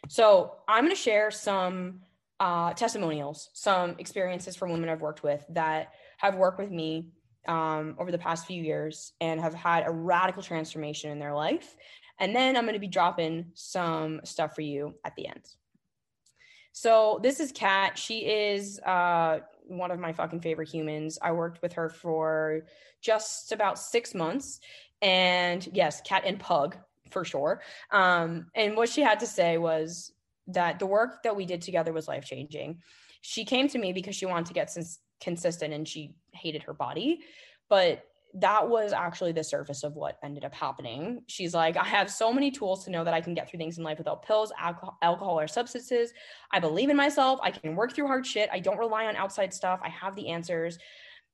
So 0.08 0.54
I'm 0.66 0.84
going 0.84 0.96
to 0.96 1.02
share 1.02 1.30
some 1.30 2.00
uh, 2.40 2.72
testimonials, 2.72 3.50
some 3.52 3.96
experiences 3.98 4.56
from 4.56 4.72
women 4.72 4.88
I've 4.88 5.02
worked 5.02 5.22
with 5.22 5.44
that 5.50 5.92
have 6.16 6.36
worked 6.36 6.58
with 6.58 6.70
me 6.70 7.10
um, 7.46 7.94
over 7.98 8.10
the 8.10 8.16
past 8.16 8.46
few 8.46 8.62
years 8.62 9.12
and 9.20 9.38
have 9.38 9.52
had 9.52 9.86
a 9.86 9.90
radical 9.90 10.42
transformation 10.42 11.10
in 11.10 11.18
their 11.18 11.34
life. 11.34 11.76
And 12.18 12.34
then 12.34 12.56
I'm 12.56 12.64
going 12.64 12.72
to 12.72 12.80
be 12.80 12.88
dropping 12.88 13.50
some 13.52 14.22
stuff 14.24 14.54
for 14.54 14.62
you 14.62 14.94
at 15.04 15.14
the 15.14 15.28
end. 15.28 15.42
So 16.76 17.18
this 17.22 17.40
is 17.40 17.52
Kat. 17.52 17.96
She 17.96 18.18
is 18.18 18.78
uh, 18.80 19.38
one 19.66 19.90
of 19.90 19.98
my 19.98 20.12
fucking 20.12 20.42
favorite 20.42 20.68
humans. 20.68 21.18
I 21.22 21.32
worked 21.32 21.62
with 21.62 21.72
her 21.72 21.88
for 21.88 22.66
just 23.00 23.50
about 23.50 23.78
six 23.78 24.14
months. 24.14 24.60
And 25.00 25.66
yes, 25.72 26.02
Cat 26.02 26.24
and 26.26 26.38
Pug 26.38 26.76
for 27.10 27.24
sure. 27.24 27.62
Um, 27.92 28.48
and 28.54 28.76
what 28.76 28.90
she 28.90 29.00
had 29.00 29.20
to 29.20 29.26
say 29.26 29.56
was 29.56 30.12
that 30.48 30.78
the 30.78 30.84
work 30.84 31.22
that 31.22 31.34
we 31.34 31.46
did 31.46 31.62
together 31.62 31.94
was 31.94 32.08
life 32.08 32.26
changing. 32.26 32.82
She 33.22 33.46
came 33.46 33.68
to 33.68 33.78
me 33.78 33.94
because 33.94 34.14
she 34.14 34.26
wanted 34.26 34.48
to 34.48 34.52
get 34.52 34.70
consistent 35.18 35.72
and 35.72 35.88
she 35.88 36.14
hated 36.34 36.64
her 36.64 36.74
body, 36.74 37.20
but 37.70 38.04
that 38.40 38.68
was 38.68 38.92
actually 38.92 39.32
the 39.32 39.42
surface 39.42 39.82
of 39.82 39.94
what 39.94 40.18
ended 40.22 40.44
up 40.44 40.54
happening. 40.54 41.22
She's 41.26 41.54
like, 41.54 41.76
I 41.76 41.84
have 41.84 42.10
so 42.10 42.32
many 42.32 42.50
tools 42.50 42.84
to 42.84 42.90
know 42.90 43.02
that 43.02 43.14
I 43.14 43.20
can 43.20 43.34
get 43.34 43.48
through 43.48 43.58
things 43.58 43.78
in 43.78 43.84
life 43.84 43.98
without 43.98 44.26
pills, 44.26 44.52
alcohol, 44.60 45.40
or 45.40 45.48
substances. 45.48 46.12
I 46.52 46.60
believe 46.60 46.90
in 46.90 46.96
myself. 46.96 47.40
I 47.42 47.50
can 47.50 47.76
work 47.76 47.94
through 47.94 48.08
hard 48.08 48.26
shit. 48.26 48.50
I 48.52 48.60
don't 48.60 48.78
rely 48.78 49.06
on 49.06 49.16
outside 49.16 49.54
stuff. 49.54 49.80
I 49.82 49.88
have 49.88 50.14
the 50.16 50.28
answers. 50.28 50.78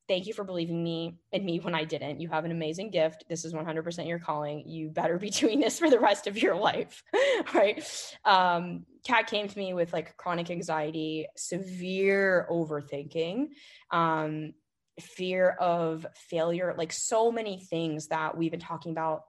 Thank 0.09 0.27
you 0.27 0.33
for 0.33 0.45
believing 0.45 0.83
me 0.83 1.16
in 1.33 1.45
me 1.45 1.59
when 1.59 1.74
I 1.74 1.85
didn't. 1.85 2.20
You 2.20 2.29
have 2.29 2.45
an 2.45 2.51
amazing 2.51 2.91
gift. 2.91 3.24
This 3.29 3.45
is 3.45 3.53
100% 3.53 4.09
your 4.09 4.19
calling. 4.19 4.69
You 4.69 4.91
better 4.91 5.19
be 5.19 5.31
doing 5.43 5.59
this 5.59 5.79
for 5.79 5.91
the 5.91 5.99
rest 6.01 6.27
of 6.27 6.41
your 6.41 6.55
life. 6.55 7.03
right. 7.55 7.83
Um, 8.24 8.87
Kat 9.05 9.27
came 9.27 9.49
to 9.49 9.59
me 9.59 9.74
with 9.74 9.93
like 9.93 10.16
chronic 10.16 10.51
anxiety, 10.51 11.27
severe 11.37 12.47
overthinking, 12.51 13.49
um, 13.91 14.53
fear 15.01 15.51
of 15.51 16.06
failure, 16.14 16.74
like 16.77 16.93
so 16.93 17.32
many 17.32 17.59
things 17.59 18.09
that 18.09 18.36
we've 18.36 18.51
been 18.51 18.60
talking 18.60 18.93
about 18.93 19.23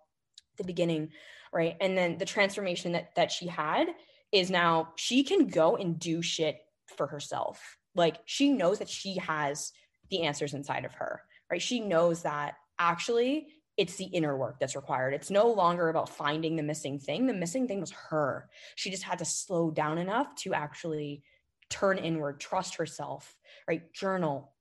the 0.58 0.64
beginning. 0.64 1.10
Right. 1.52 1.76
And 1.80 1.98
then 1.98 2.18
the 2.18 2.26
transformation 2.26 2.94
that 2.94 3.16
that 3.16 3.32
she 3.32 3.48
had 3.48 3.88
is 4.32 4.50
now 4.50 4.90
she 4.96 5.24
can 5.24 5.48
go 5.48 5.76
and 5.76 6.00
do 6.00 6.22
shit 6.22 6.58
for 6.98 7.08
herself. 7.08 7.78
Like 7.96 8.18
she 8.26 8.52
knows 8.52 8.80
that 8.80 8.90
she 8.90 9.18
has 9.18 9.72
the 10.10 10.24
answers 10.24 10.54
inside 10.54 10.86
of 10.86 10.96
her, 10.96 11.22
right? 11.52 11.62
She 11.62 11.80
knows 11.80 12.24
that 12.24 12.56
actually 12.80 13.48
it's 13.78 13.96
the 13.96 14.06
inner 14.06 14.38
work 14.38 14.60
that's 14.60 14.76
required. 14.76 15.14
It's 15.14 15.32
no 15.32 15.52
longer 15.52 15.90
about 15.90 16.10
finding 16.10 16.56
the 16.56 16.64
missing 16.64 17.00
thing. 17.00 17.26
The 17.26 17.34
missing 17.34 17.68
thing 17.68 17.80
was 17.80 17.92
her. 18.10 18.50
She 18.76 18.92
just 18.92 19.04
had 19.04 19.20
to 19.20 19.26
slow 19.26 19.72
down 19.72 19.98
enough 19.98 20.36
to 20.38 20.54
actually 20.54 21.24
turn 21.70 21.98
inward, 21.98 22.40
trust 22.40 22.76
herself, 22.76 23.36
right? 23.68 23.92
Journal, 23.94 24.53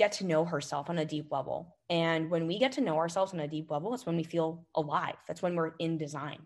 get 0.00 0.12
to 0.12 0.24
know 0.24 0.46
herself 0.46 0.88
on 0.88 0.96
a 0.96 1.04
deep 1.04 1.30
level. 1.30 1.76
And 1.90 2.30
when 2.30 2.46
we 2.46 2.58
get 2.58 2.72
to 2.72 2.80
know 2.80 2.96
ourselves 2.96 3.34
on 3.34 3.40
a 3.40 3.46
deep 3.46 3.70
level, 3.70 3.92
it's 3.92 4.06
when 4.06 4.16
we 4.16 4.24
feel 4.24 4.64
alive. 4.74 5.16
That's 5.28 5.42
when 5.42 5.54
we're 5.54 5.72
in 5.78 5.98
design. 5.98 6.38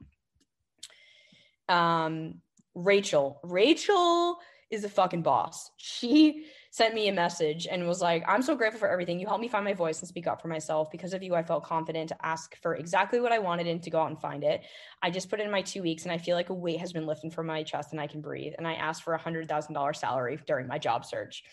Um, 1.68 2.40
Rachel, 2.74 3.38
Rachel 3.44 4.38
is 4.72 4.82
a 4.82 4.88
fucking 4.88 5.22
boss. 5.22 5.70
She 5.76 6.46
sent 6.72 6.96
me 6.96 7.06
a 7.06 7.12
message 7.12 7.68
and 7.70 7.86
was 7.86 8.00
like, 8.00 8.24
I'm 8.26 8.42
so 8.42 8.56
grateful 8.56 8.80
for 8.80 8.88
everything. 8.88 9.20
You 9.20 9.28
helped 9.28 9.42
me 9.42 9.46
find 9.46 9.64
my 9.64 9.72
voice 9.72 10.00
and 10.00 10.08
speak 10.08 10.26
up 10.26 10.42
for 10.42 10.48
myself. 10.48 10.90
Because 10.90 11.14
of 11.14 11.22
you, 11.22 11.36
I 11.36 11.44
felt 11.44 11.62
confident 11.62 12.08
to 12.08 12.26
ask 12.26 12.60
for 12.60 12.74
exactly 12.74 13.20
what 13.20 13.30
I 13.30 13.38
wanted 13.38 13.68
and 13.68 13.80
to 13.84 13.90
go 13.90 14.00
out 14.00 14.10
and 14.10 14.20
find 14.20 14.42
it. 14.42 14.62
I 15.00 15.10
just 15.10 15.30
put 15.30 15.38
in 15.38 15.48
my 15.48 15.62
two 15.62 15.80
weeks 15.80 16.02
and 16.02 16.10
I 16.10 16.18
feel 16.18 16.34
like 16.34 16.50
a 16.50 16.54
weight 16.54 16.80
has 16.80 16.92
been 16.92 17.06
lifted 17.06 17.32
from 17.32 17.46
my 17.46 17.62
chest 17.62 17.92
and 17.92 18.00
I 18.00 18.08
can 18.08 18.20
breathe. 18.20 18.54
And 18.58 18.66
I 18.66 18.74
asked 18.74 19.04
for 19.04 19.14
a 19.14 19.18
hundred 19.18 19.48
thousand 19.48 19.74
dollar 19.74 19.92
salary 19.92 20.40
during 20.44 20.66
my 20.66 20.78
job 20.78 21.04
search. 21.04 21.44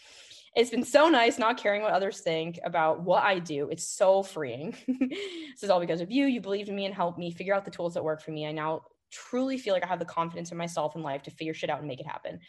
It's 0.55 0.69
been 0.69 0.83
so 0.83 1.07
nice 1.07 1.39
not 1.39 1.57
caring 1.57 1.81
what 1.81 1.93
others 1.93 2.19
think 2.19 2.59
about 2.65 3.01
what 3.01 3.23
I 3.23 3.39
do. 3.39 3.69
It's 3.69 3.87
so 3.87 4.21
freeing. 4.21 4.75
this 4.87 5.63
is 5.63 5.69
all 5.69 5.79
because 5.79 6.01
of 6.01 6.11
you. 6.11 6.25
You 6.25 6.41
believed 6.41 6.67
in 6.67 6.75
me 6.75 6.85
and 6.85 6.93
helped 6.93 7.17
me 7.17 7.31
figure 7.31 7.55
out 7.55 7.63
the 7.63 7.71
tools 7.71 7.93
that 7.93 8.03
work 8.03 8.21
for 8.21 8.31
me. 8.31 8.45
I 8.45 8.51
now 8.51 8.81
truly 9.11 9.57
feel 9.57 9.73
like 9.73 9.83
I 9.83 9.87
have 9.87 9.99
the 9.99 10.05
confidence 10.05 10.51
in 10.51 10.57
myself 10.57 10.95
and 10.95 11.03
life 11.03 11.23
to 11.23 11.31
figure 11.31 11.53
shit 11.53 11.69
out 11.69 11.79
and 11.79 11.87
make 11.87 12.01
it 12.01 12.07
happen. 12.07 12.39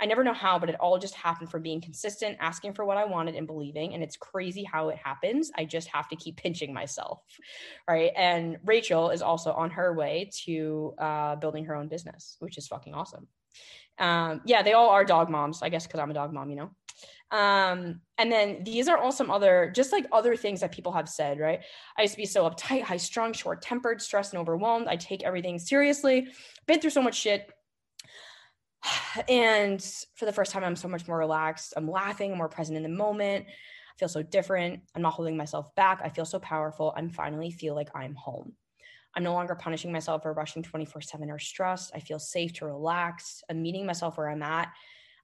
I 0.00 0.06
never 0.06 0.24
know 0.24 0.32
how, 0.32 0.58
but 0.58 0.70
it 0.70 0.76
all 0.80 0.98
just 0.98 1.14
happened 1.14 1.50
from 1.50 1.60
being 1.60 1.82
consistent, 1.82 2.38
asking 2.40 2.72
for 2.72 2.86
what 2.86 2.96
I 2.96 3.04
wanted 3.04 3.34
and 3.34 3.46
believing. 3.46 3.92
And 3.92 4.02
it's 4.02 4.16
crazy 4.16 4.64
how 4.64 4.88
it 4.88 4.96
happens. 4.96 5.50
I 5.54 5.66
just 5.66 5.88
have 5.88 6.08
to 6.08 6.16
keep 6.16 6.38
pinching 6.38 6.72
myself. 6.72 7.22
Right. 7.86 8.10
And 8.16 8.56
Rachel 8.64 9.10
is 9.10 9.20
also 9.20 9.52
on 9.52 9.70
her 9.72 9.92
way 9.94 10.30
to 10.44 10.94
uh, 10.98 11.36
building 11.36 11.66
her 11.66 11.76
own 11.76 11.88
business, 11.88 12.36
which 12.38 12.56
is 12.56 12.66
fucking 12.66 12.94
awesome. 12.94 13.28
Um, 13.98 14.40
yeah, 14.46 14.62
they 14.62 14.72
all 14.72 14.88
are 14.88 15.04
dog 15.04 15.28
moms, 15.28 15.62
I 15.62 15.68
guess, 15.68 15.86
because 15.86 16.00
I'm 16.00 16.10
a 16.10 16.14
dog 16.14 16.32
mom, 16.32 16.48
you 16.48 16.56
know. 16.56 16.70
Um, 17.30 18.00
and 18.18 18.30
then 18.30 18.64
these 18.64 18.88
are 18.88 18.98
all 18.98 19.12
some 19.12 19.30
other, 19.30 19.72
just 19.74 19.92
like 19.92 20.06
other 20.12 20.34
things 20.36 20.60
that 20.60 20.72
people 20.72 20.92
have 20.92 21.08
said, 21.08 21.38
right? 21.38 21.60
I 21.96 22.02
used 22.02 22.14
to 22.14 22.20
be 22.20 22.26
so 22.26 22.48
uptight, 22.48 22.82
high 22.82 22.96
strung, 22.96 23.32
short 23.32 23.62
tempered, 23.62 24.02
stressed, 24.02 24.32
and 24.32 24.40
overwhelmed. 24.40 24.88
I 24.88 24.96
take 24.96 25.22
everything 25.22 25.58
seriously, 25.58 26.28
been 26.66 26.80
through 26.80 26.90
so 26.90 27.02
much 27.02 27.16
shit. 27.16 27.48
And 29.28 29.82
for 30.14 30.24
the 30.24 30.32
first 30.32 30.52
time, 30.52 30.62
I'm 30.62 30.76
so 30.76 30.86
much 30.86 31.08
more 31.08 31.18
relaxed. 31.18 31.74
I'm 31.76 31.90
laughing, 31.90 32.32
I'm 32.32 32.38
more 32.38 32.48
present 32.48 32.76
in 32.76 32.84
the 32.84 32.88
moment. 32.88 33.46
I 33.48 33.98
feel 33.98 34.08
so 34.08 34.22
different. 34.22 34.80
I'm 34.94 35.02
not 35.02 35.14
holding 35.14 35.36
myself 35.36 35.74
back. 35.74 36.00
I 36.02 36.08
feel 36.08 36.24
so 36.24 36.38
powerful. 36.38 36.94
I'm 36.96 37.10
finally 37.10 37.50
feel 37.50 37.74
like 37.74 37.90
I'm 37.94 38.14
home. 38.14 38.54
I'm 39.16 39.24
no 39.24 39.32
longer 39.32 39.56
punishing 39.56 39.92
myself 39.92 40.22
for 40.22 40.32
rushing 40.32 40.62
24 40.62 41.02
7 41.02 41.30
or 41.30 41.38
stressed. 41.38 41.90
I 41.94 42.00
feel 42.00 42.18
safe 42.18 42.52
to 42.54 42.66
relax. 42.66 43.42
I'm 43.50 43.62
meeting 43.62 43.84
myself 43.84 44.16
where 44.16 44.28
I'm 44.28 44.42
at. 44.42 44.68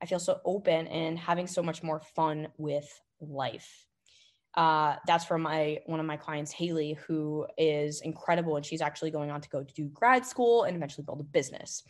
I 0.02 0.06
feel 0.06 0.18
so 0.18 0.40
open 0.44 0.86
and 0.89 1.18
having 1.18 1.47
so 1.47 1.62
much 1.62 1.82
more 1.82 2.01
fun 2.14 2.48
with 2.59 2.89
life. 3.20 3.86
Uh, 4.55 4.97
that's 5.06 5.24
from 5.24 5.43
my 5.43 5.81
one 5.86 6.01
of 6.01 6.06
my 6.06 6.16
clients, 6.16 6.51
Haley, 6.51 6.94
who 7.06 7.47
is 7.59 8.01
incredible, 8.01 8.56
and 8.56 8.64
she's 8.64 8.81
actually 8.81 9.10
going 9.10 9.31
on 9.31 9.40
to 9.43 9.48
go 9.48 9.62
to 9.62 9.74
do 9.74 9.89
grad 9.89 10.24
school 10.24 10.64
and 10.64 10.77
eventually 10.77 11.05
build 11.05 11.20
a 11.20 11.24
business. 11.24 11.82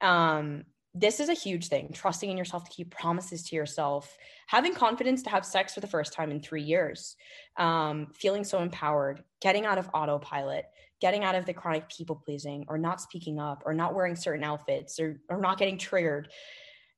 Um, 0.00 0.64
this 0.94 1.20
is 1.20 1.28
a 1.28 1.34
huge 1.34 1.68
thing 1.68 1.90
trusting 1.92 2.30
in 2.30 2.36
yourself 2.36 2.64
to 2.64 2.70
keep 2.70 2.90
promises 2.90 3.42
to 3.42 3.56
yourself 3.56 4.16
having 4.46 4.74
confidence 4.74 5.22
to 5.22 5.30
have 5.30 5.44
sex 5.44 5.72
for 5.72 5.80
the 5.80 5.86
first 5.86 6.12
time 6.12 6.30
in 6.30 6.40
three 6.40 6.62
years 6.62 7.16
um, 7.56 8.08
feeling 8.12 8.44
so 8.44 8.60
empowered 8.60 9.22
getting 9.40 9.64
out 9.64 9.78
of 9.78 9.88
autopilot 9.94 10.66
getting 11.00 11.24
out 11.24 11.34
of 11.34 11.46
the 11.46 11.54
chronic 11.54 11.88
people 11.88 12.14
pleasing 12.14 12.64
or 12.68 12.76
not 12.76 13.00
speaking 13.00 13.38
up 13.38 13.62
or 13.64 13.72
not 13.72 13.94
wearing 13.94 14.14
certain 14.14 14.44
outfits 14.44 15.00
or, 15.00 15.20
or 15.30 15.40
not 15.40 15.58
getting 15.58 15.78
triggered 15.78 16.28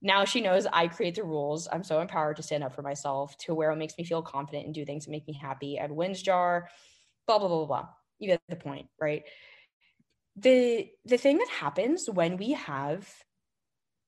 now 0.05 0.25
she 0.25 0.41
knows 0.41 0.67
i 0.73 0.87
create 0.87 1.17
the 1.17 1.25
rules. 1.25 1.67
I'm 1.73 1.83
so 1.83 2.01
empowered 2.01 2.37
to 2.37 2.43
stand 2.43 2.63
up 2.63 2.75
for 2.75 2.83
myself 2.83 3.37
to 3.39 3.55
where 3.55 3.73
it 3.73 3.77
makes 3.77 3.99
me 3.99 4.05
feel 4.05 4.23
confident 4.23 4.67
and 4.67 4.75
do 4.75 4.85
things 4.85 5.07
that 5.07 5.11
make 5.11 5.27
me 5.27 5.35
happy. 5.35 5.79
At 5.79 5.91
wins 5.91 6.23
jar 6.23 6.69
blah 7.27 7.39
blah 7.39 7.49
blah 7.49 7.67
blah. 7.67 7.89
You 8.21 8.29
get 8.29 8.43
the 8.49 8.57
point 8.57 8.87
right? 9.01 9.25
The 10.37 10.89
the 11.05 11.19
thing 11.19 11.39
that 11.39 11.49
happens 11.49 12.09
when 12.09 12.37
we 12.37 12.53
have 12.53 13.13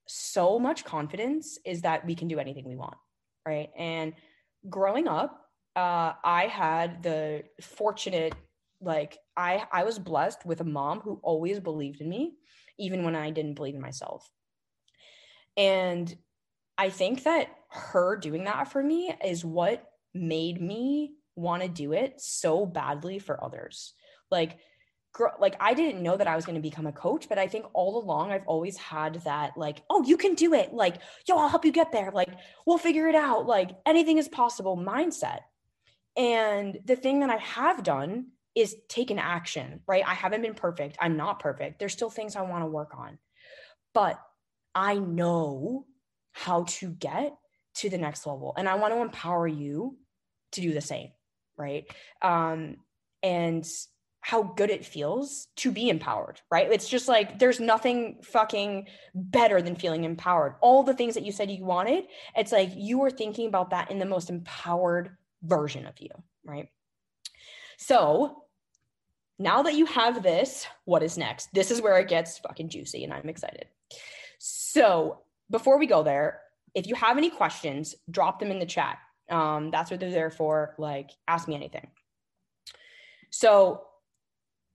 so 0.07 0.59
much 0.59 0.85
confidence 0.85 1.59
is 1.65 1.83
that 1.83 2.07
we 2.07 2.15
can 2.15 2.29
do 2.29 2.39
anything 2.39 2.69
we 2.69 2.77
want 2.77 2.97
right? 3.47 3.71
And 3.77 4.13
growing 4.69 5.09
up 5.09 5.43
uh, 5.77 6.13
i 6.25 6.47
had 6.47 7.03
the 7.03 7.45
fortunate 7.61 8.35
like 8.81 9.19
i 9.37 9.65
i 9.73 9.85
was 9.85 9.99
blessed 9.99 10.45
with 10.45 10.61
a 10.61 10.65
mom 10.65 11.01
who 11.01 11.21
always 11.23 11.61
believed 11.61 12.01
in 12.01 12.09
me 12.09 12.35
even 12.79 13.05
when 13.05 13.15
i 13.15 13.31
didn't 13.31 13.55
believe 13.55 13.75
in 13.75 13.81
myself 13.81 14.31
and 15.57 16.17
i 16.79 16.91
think 16.91 17.25
that 17.25 17.49
her 17.71 18.17
doing 18.17 18.45
that 18.45 18.71
for 18.71 18.83
me 18.83 19.15
is 19.25 19.45
what 19.45 19.85
made 20.15 20.61
me 20.61 21.13
want 21.35 21.63
to 21.63 21.69
do 21.69 21.93
it 21.93 22.21
so 22.21 22.65
badly 22.65 23.19
for 23.19 23.43
others 23.43 23.95
like 24.31 24.59
like 25.39 25.57
I 25.61 25.75
didn't 25.75 26.03
know 26.03 26.17
that 26.17 26.27
I 26.27 26.37
was 26.37 26.45
going 26.45 26.57
to 26.57 26.61
become 26.61 26.87
a 26.87 26.93
coach, 26.93 27.29
but 27.29 27.39
I 27.39 27.49
think 27.49 27.67
all 27.73 28.03
along 28.03 28.31
I've 28.31 28.47
always 28.47 28.77
had 28.77 29.15
that 29.25 29.57
like, 29.57 29.83
oh, 29.89 30.05
you 30.05 30.17
can 30.17 30.35
do 30.35 30.55
it. 30.55 30.73
Like, 30.73 30.97
yo, 31.27 31.37
I'll 31.37 31.49
help 31.49 31.65
you 31.65 31.73
get 31.73 31.93
there. 31.93 32.11
Like, 32.13 32.29
we'll 32.67 32.79
figure 32.79 33.09
it 33.09 33.15
out. 33.15 33.47
Like, 33.47 33.71
anything 33.87 34.19
is 34.19 34.29
possible 34.29 34.77
mindset. 34.77 35.41
And 36.17 36.79
the 36.85 36.97
thing 36.97 37.21
that 37.21 37.31
I 37.31 37.37
have 37.37 37.83
done 37.83 38.29
is 38.55 38.75
taken 38.89 39.19
action, 39.19 39.81
right? 39.87 40.05
I 40.07 40.15
haven't 40.15 40.43
been 40.43 40.55
perfect. 40.55 40.97
I'm 41.01 41.17
not 41.17 41.41
perfect. 41.41 41.79
There's 41.79 41.93
still 41.93 42.11
things 42.11 42.37
I 42.37 42.43
want 42.43 42.63
to 42.63 42.69
work 42.69 42.93
on. 42.97 43.19
But 43.93 44.19
I 44.77 44.97
know 44.97 45.87
how 46.33 46.65
to 46.65 46.91
get 46.91 47.35
to 47.77 47.89
the 47.89 47.97
next 47.97 48.27
level. 48.27 48.53
And 48.57 48.69
I 48.69 48.75
want 48.75 48.93
to 48.93 49.01
empower 49.01 49.49
you 49.49 49.97
to 50.53 50.61
do 50.61 50.75
the 50.75 50.83
same, 50.83 51.09
right? 51.57 51.87
Um, 52.21 52.77
and 53.23 53.67
how 54.21 54.43
good 54.43 54.71
it 54.71 54.85
feels 54.85 55.49
to 55.57 55.71
be 55.71 55.89
empowered, 55.89 56.41
right? 56.51 56.71
It's 56.71 56.89
just 56.89 57.09
like 57.09 57.39
there's 57.39 57.59
nothing 57.59 58.19
fucking 58.23 58.89
better 59.15 59.63
than 59.63 59.77
feeling 59.77 60.05
empowered. 60.05 60.57
All 60.61 60.83
the 60.83 60.95
things 60.95 61.15
that 61.15 61.25
you 61.25 61.33
said 61.33 61.51
you 61.51 61.65
wanted, 61.65 62.05
it's 62.37 62.53
like 62.53 62.71
you 62.75 63.03
are 63.05 63.11
thinking 63.11 63.47
about 63.49 63.71
that 63.71 63.91
in 63.91 63.99
the 63.99 64.05
most 64.05 64.29
empowered 64.29 65.17
version 65.43 65.87
of 65.87 65.95
you, 66.01 66.11
right? 66.45 66.69
So 67.79 68.43
now 69.39 69.63
that 69.63 69.75
you 69.75 69.87
have 69.87 70.23
this, 70.23 70.67
what 70.85 71.03
is 71.03 71.17
next? 71.17 71.49
This 71.55 71.71
is 71.71 71.81
where 71.81 71.99
it 71.99 72.09
gets 72.09 72.39
fucking 72.39 72.69
juicy 72.69 73.05
and 73.05 73.13
I'm 73.15 73.29
excited. 73.29 73.67
So 74.77 75.21
before 75.51 75.79
we 75.79 75.87
go 75.87 76.03
there, 76.03 76.43
if 76.75 76.87
you 76.87 76.95
have 76.97 77.17
any 77.17 77.31
questions, 77.31 77.95
drop 78.11 78.39
them 78.39 78.51
in 78.51 78.59
the 78.59 78.67
chat. 78.67 78.99
Um, 79.31 79.71
that's 79.71 79.91
what 79.91 80.01
they're 80.01 80.11
there 80.11 80.29
for. 80.31 80.75
Like, 80.77 81.13
ask 81.27 81.49
me 81.49 81.55
anything. 81.55 81.87
So 83.31 83.85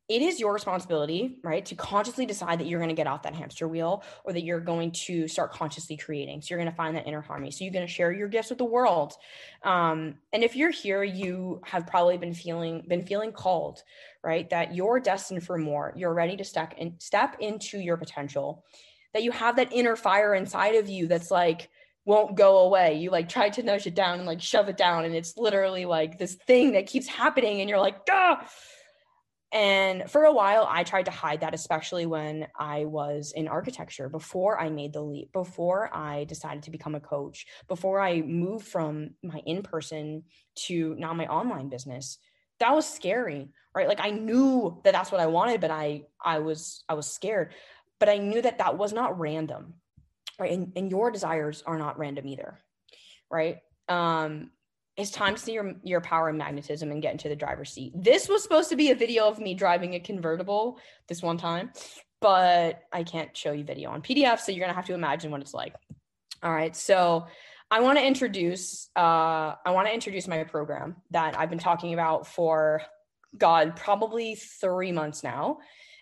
it 0.09 0.23
is 0.23 0.39
your 0.39 0.53
responsibility, 0.53 1.37
right, 1.43 1.63
to 1.67 1.75
consciously 1.75 2.25
decide 2.25 2.59
that 2.59 2.65
you're 2.65 2.79
going 2.79 2.89
to 2.89 2.95
get 2.95 3.05
off 3.05 3.21
that 3.21 3.35
hamster 3.35 3.67
wheel 3.67 4.03
or 4.23 4.33
that 4.33 4.41
you're 4.41 4.59
going 4.59 4.91
to 4.91 5.27
start 5.27 5.51
consciously 5.51 5.97
creating. 5.97 6.41
So 6.41 6.47
you're 6.49 6.59
going 6.59 6.71
to 6.71 6.75
find 6.75 6.95
that 6.95 7.05
inner 7.05 7.21
harmony. 7.21 7.51
So 7.51 7.63
you're 7.63 7.71
going 7.71 7.85
to 7.85 7.93
share 7.93 8.11
your 8.11 8.27
gifts 8.27 8.49
with 8.49 8.57
the 8.57 8.65
world. 8.65 9.13
Um, 9.61 10.15
and 10.33 10.43
if 10.43 10.55
you're 10.55 10.71
here, 10.71 11.03
you 11.03 11.61
have 11.63 11.85
probably 11.85 12.17
been 12.17 12.33
feeling 12.33 12.83
been 12.87 13.05
feeling 13.05 13.33
called, 13.33 13.83
right, 14.23 14.49
that 14.49 14.73
you're 14.75 14.99
destined 14.99 15.43
for 15.43 15.59
more. 15.59 15.93
You're 15.95 16.15
ready 16.15 16.35
to 16.37 16.43
step 16.43 16.73
in, 16.79 16.95
step 16.99 17.37
into 17.39 17.77
your 17.77 17.97
potential. 17.97 18.65
That 19.13 19.23
you 19.23 19.31
have 19.31 19.57
that 19.57 19.73
inner 19.73 19.95
fire 19.95 20.33
inside 20.33 20.75
of 20.75 20.89
you 20.89 21.07
that's 21.07 21.31
like 21.31 21.69
won't 22.05 22.35
go 22.35 22.59
away. 22.59 22.95
You 22.95 23.11
like 23.11 23.29
try 23.29 23.49
to 23.49 23.63
nudge 23.63 23.85
it 23.85 23.95
down 23.95 24.19
and 24.19 24.27
like 24.27 24.41
shove 24.41 24.69
it 24.69 24.77
down, 24.77 25.05
and 25.05 25.15
it's 25.15 25.37
literally 25.37 25.85
like 25.85 26.17
this 26.17 26.35
thing 26.35 26.73
that 26.73 26.87
keeps 26.87 27.07
happening, 27.07 27.61
and 27.61 27.69
you're 27.69 27.79
like, 27.79 27.97
ah 28.09 28.47
and 29.53 30.09
for 30.09 30.23
a 30.23 30.31
while, 30.33 30.65
I 30.69 30.83
tried 30.83 31.05
to 31.05 31.11
hide 31.11 31.41
that, 31.41 31.53
especially 31.53 32.05
when 32.05 32.47
I 32.57 32.85
was 32.85 33.33
in 33.35 33.49
architecture 33.49 34.07
before 34.07 34.57
I 34.57 34.69
made 34.69 34.93
the 34.93 35.01
leap, 35.01 35.33
before 35.33 35.93
I 35.93 36.23
decided 36.23 36.63
to 36.63 36.71
become 36.71 36.95
a 36.95 37.01
coach, 37.01 37.45
before 37.67 37.99
I 37.99 38.21
moved 38.21 38.65
from 38.65 39.11
my 39.21 39.41
in 39.45 39.61
person 39.61 40.23
to 40.67 40.95
now 40.97 41.13
my 41.13 41.27
online 41.27 41.67
business. 41.67 42.17
That 42.59 42.73
was 42.73 42.87
scary, 42.87 43.49
right? 43.75 43.89
Like 43.89 43.99
I 43.99 44.11
knew 44.11 44.79
that 44.85 44.93
that's 44.93 45.11
what 45.11 45.19
I 45.19 45.25
wanted, 45.25 45.59
but 45.59 45.71
I 45.71 46.03
I 46.23 46.39
was 46.39 46.85
I 46.87 46.93
was 46.93 47.11
scared, 47.11 47.53
but 48.01 48.09
I 48.09 48.17
knew 48.17 48.41
that 48.41 48.57
that 48.57 48.79
was 48.79 48.93
not 48.93 49.19
random, 49.19 49.75
right? 50.39 50.51
And, 50.51 50.73
and 50.75 50.89
your 50.89 51.11
desires 51.11 51.61
are 51.67 51.77
not 51.77 51.99
random 51.99 52.27
either, 52.27 52.57
right? 53.29 53.57
Um, 53.87 54.49
it's 54.97 55.11
time 55.11 55.35
to 55.35 55.41
see 55.41 55.53
your 55.53 55.75
your 55.83 56.01
power 56.01 56.27
and 56.27 56.37
magnetism 56.37 56.91
and 56.91 56.99
get 56.99 57.11
into 57.11 57.29
the 57.29 57.35
driver's 57.35 57.71
seat. 57.71 57.93
This 57.95 58.27
was 58.27 58.41
supposed 58.41 58.69
to 58.69 58.75
be 58.75 58.89
a 58.89 58.95
video 58.95 59.27
of 59.27 59.37
me 59.37 59.53
driving 59.53 59.93
a 59.93 59.99
convertible 59.99 60.79
this 61.07 61.21
one 61.21 61.37
time, 61.37 61.71
but 62.21 62.81
I 62.91 63.03
can't 63.03 63.37
show 63.37 63.51
you 63.51 63.63
video 63.63 63.91
on 63.91 64.01
PDF, 64.01 64.39
so 64.39 64.51
you're 64.51 64.65
gonna 64.65 64.73
have 64.73 64.87
to 64.87 64.95
imagine 64.95 65.29
what 65.29 65.41
it's 65.41 65.53
like. 65.53 65.75
All 66.41 66.51
right, 66.51 66.75
so 66.75 67.27
I 67.69 67.81
want 67.81 67.99
to 67.99 68.05
introduce 68.05 68.89
uh, 68.95 69.53
I 69.63 69.69
want 69.69 69.87
to 69.87 69.93
introduce 69.93 70.27
my 70.27 70.43
program 70.43 70.95
that 71.11 71.39
I've 71.39 71.51
been 71.51 71.59
talking 71.59 71.93
about 71.93 72.25
for 72.25 72.81
God 73.37 73.75
probably 73.75 74.33
three 74.33 74.91
months 74.91 75.23
now, 75.23 75.59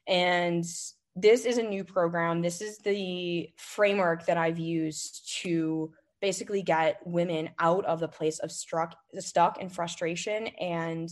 and 0.08 0.66
this 1.16 1.46
is 1.46 1.58
a 1.58 1.64
new 1.64 1.84
program. 1.84 2.42
This 2.42 2.62
is 2.62 2.78
the 2.80 3.50
framework 3.58 4.26
that 4.26 4.38
I've 4.38 4.60
used 4.60 5.40
to 5.42 5.92
basically 6.22 6.62
get 6.62 7.00
women 7.06 7.50
out 7.60 7.86
of 7.86 8.00
the 8.00 8.08
place 8.08 8.40
of 8.40 8.52
struck 8.52 8.96
stuck 9.20 9.58
and 9.62 9.72
frustration 9.72 10.48
and 10.60 11.10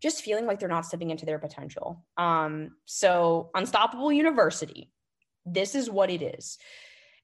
just 0.00 0.22
feeling 0.22 0.46
like 0.46 0.60
they're 0.60 0.68
not 0.68 0.86
stepping 0.86 1.10
into 1.10 1.26
their 1.26 1.38
potential. 1.38 2.04
Um, 2.16 2.72
so 2.84 3.50
Unstoppable 3.54 4.12
University, 4.12 4.90
this 5.44 5.74
is 5.74 5.90
what 5.90 6.10
it 6.10 6.22
is. 6.22 6.58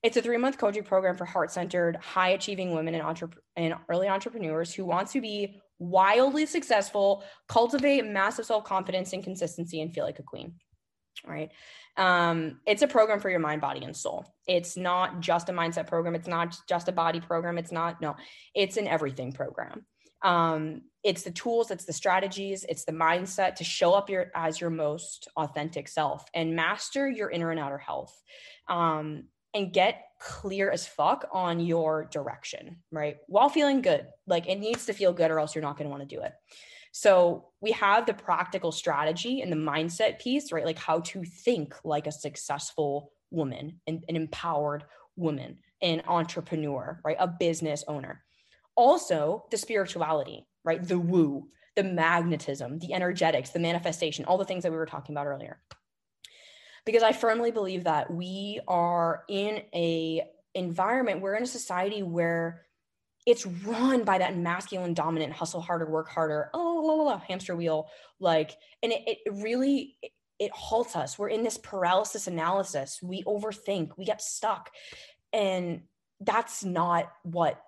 It's 0.03 0.17
a 0.17 0.23
three 0.23 0.37
month 0.37 0.59
coaching 0.59 0.83
program 0.83 1.17
for 1.17 1.25
heart 1.25 1.53
centered, 1.53 1.97
high 1.97 2.31
achieving 2.31 2.75
women 2.75 2.95
and, 2.95 3.05
entre- 3.05 3.31
and 3.57 3.75
early 3.89 4.09
entrepreneurs 4.09 4.75
who 4.75 4.85
want 4.85 5.09
to 5.11 5.21
be 5.21 5.61
wildly 5.79 6.47
successful, 6.47 7.23
cultivate 7.49 8.05
massive 8.05 8.47
self 8.47 8.65
confidence 8.65 9.13
and 9.13 9.23
consistency, 9.23 9.81
and 9.81 9.95
feel 9.95 10.05
like 10.05 10.19
a 10.19 10.25
queen. 10.25 10.55
All 11.27 11.33
right. 11.33 11.51
Um, 11.97 12.61
it's 12.67 12.83
a 12.83 12.89
program 12.89 13.21
for 13.21 13.31
your 13.31 13.39
mind, 13.39 13.61
body, 13.61 13.85
and 13.85 13.97
soul. 13.97 14.27
It's 14.47 14.77
not 14.77 15.21
just 15.21 15.49
a 15.49 15.53
mindset 15.53 15.87
program. 15.87 16.15
It's 16.15 16.27
not 16.27 16.57
just 16.69 16.89
a 16.89 16.93
body 16.93 17.21
program. 17.21 17.59
It's 17.59 17.73
not, 17.73 18.01
no, 18.01 18.17
it's 18.55 18.77
an 18.77 18.89
everything 18.89 19.33
program. 19.33 19.87
Um, 20.23 20.83
it's 21.03 21.23
the 21.23 21.33
tools, 21.33 21.71
it's 21.71 21.85
the 21.85 21.93
strategies, 21.93 22.65
it's 22.69 22.85
the 22.85 22.93
mindset 22.93 23.57
to 23.57 23.65
show 23.65 23.93
up 23.93 24.09
your 24.09 24.31
as 24.37 24.61
your 24.61 24.71
most 24.71 25.29
authentic 25.37 25.89
self 25.89 26.25
and 26.33 26.55
master 26.55 27.11
your 27.11 27.29
inner 27.29 27.51
and 27.51 27.59
outer 27.59 27.79
health. 27.79 28.17
Um, 28.69 29.25
and 29.55 29.73
get 29.73 30.05
clear 30.19 30.71
as 30.71 30.87
fuck 30.87 31.29
on 31.33 31.61
your 31.61 32.05
direction, 32.07 32.77
right? 32.91 33.17
While 33.27 33.49
feeling 33.49 33.83
good. 33.83 34.07
Like 34.27 34.49
it 34.49 34.59
needs 34.59 34.87
to 34.87 34.95
feel 34.95 35.13
good 35.13 35.31
or 35.31 35.39
else 35.39 35.55
you're 35.55 35.63
not 35.63 35.77
going 35.77 35.87
to 35.87 35.91
want 35.91 36.09
to 36.09 36.17
do 36.17 36.23
it. 36.23 36.33
So 36.93 37.49
we 37.61 37.73
have 37.73 38.05
the 38.05 38.15
practical 38.15 38.71
strategy 38.71 39.41
and 39.41 39.51
the 39.51 39.57
mindset 39.57 40.21
piece, 40.21 40.53
right? 40.53 40.67
Like 40.67 40.79
how 40.79 41.01
to 41.01 41.25
think 41.25 41.75
like 41.85 42.07
a 42.07 42.13
successful 42.13 43.13
woman 43.31 43.81
and 43.87 44.05
an 44.09 44.17
empowered 44.17 44.85
woman, 45.17 45.59
an 45.81 46.03
entrepreneur, 46.07 47.01
right? 47.03 47.17
A 47.19 47.27
business 47.27 47.83
owner. 47.89 48.23
Also, 48.77 49.47
the 49.51 49.57
spirituality, 49.57 50.47
right? 50.65 50.83
The 50.83 50.99
woo, 50.99 51.49
the 51.77 51.83
magnetism, 51.83 52.79
the 52.79 52.93
energetics, 52.93 53.51
the 53.51 53.59
manifestation, 53.59 54.27
all 54.27 54.39
the 54.39 54.45
things 54.45 54.63
that 54.63 54.71
we 54.71 54.79
were 54.79 54.87
talking 54.87 55.15
about 55.15 55.27
earlier. 55.27 55.61
Because 56.85 57.03
I 57.03 57.13
firmly 57.13 57.53
believe 57.53 57.85
that 57.85 58.13
we 58.13 58.61
are 58.69 59.25
in 59.29 59.63
a 59.75 60.23
environment, 60.55 61.23
we're 61.23 61.37
in 61.37 61.43
a 61.43 61.47
society 61.47 62.03
where 62.03 62.63
it's 63.27 63.47
run 63.47 64.05
by 64.05 64.19
that 64.19 64.37
masculine 64.37 64.95
dominant 64.95 65.33
hustle 65.33 65.61
harder 65.61 65.89
work 65.89 66.09
harder 66.09 66.51
oh 66.55 66.83
la, 66.85 66.95
la, 66.95 67.03
la, 67.05 67.19
hamster 67.19 67.55
wheel 67.55 67.89
like 68.19 68.57
and 68.83 68.93
it, 68.93 69.03
it 69.07 69.19
really 69.33 69.97
it, 70.03 70.13
it 70.43 70.51
halts 70.53 70.97
us. 70.97 71.17
We're 71.17 71.29
in 71.29 71.45
this 71.45 71.57
paralysis 71.57 72.27
analysis. 72.27 72.99
We 73.01 73.23
overthink. 73.23 73.91
We 73.97 74.05
get 74.05 74.21
stuck. 74.21 74.71
And 75.33 75.83
that's 76.21 76.65
not 76.65 77.13
what 77.23 77.63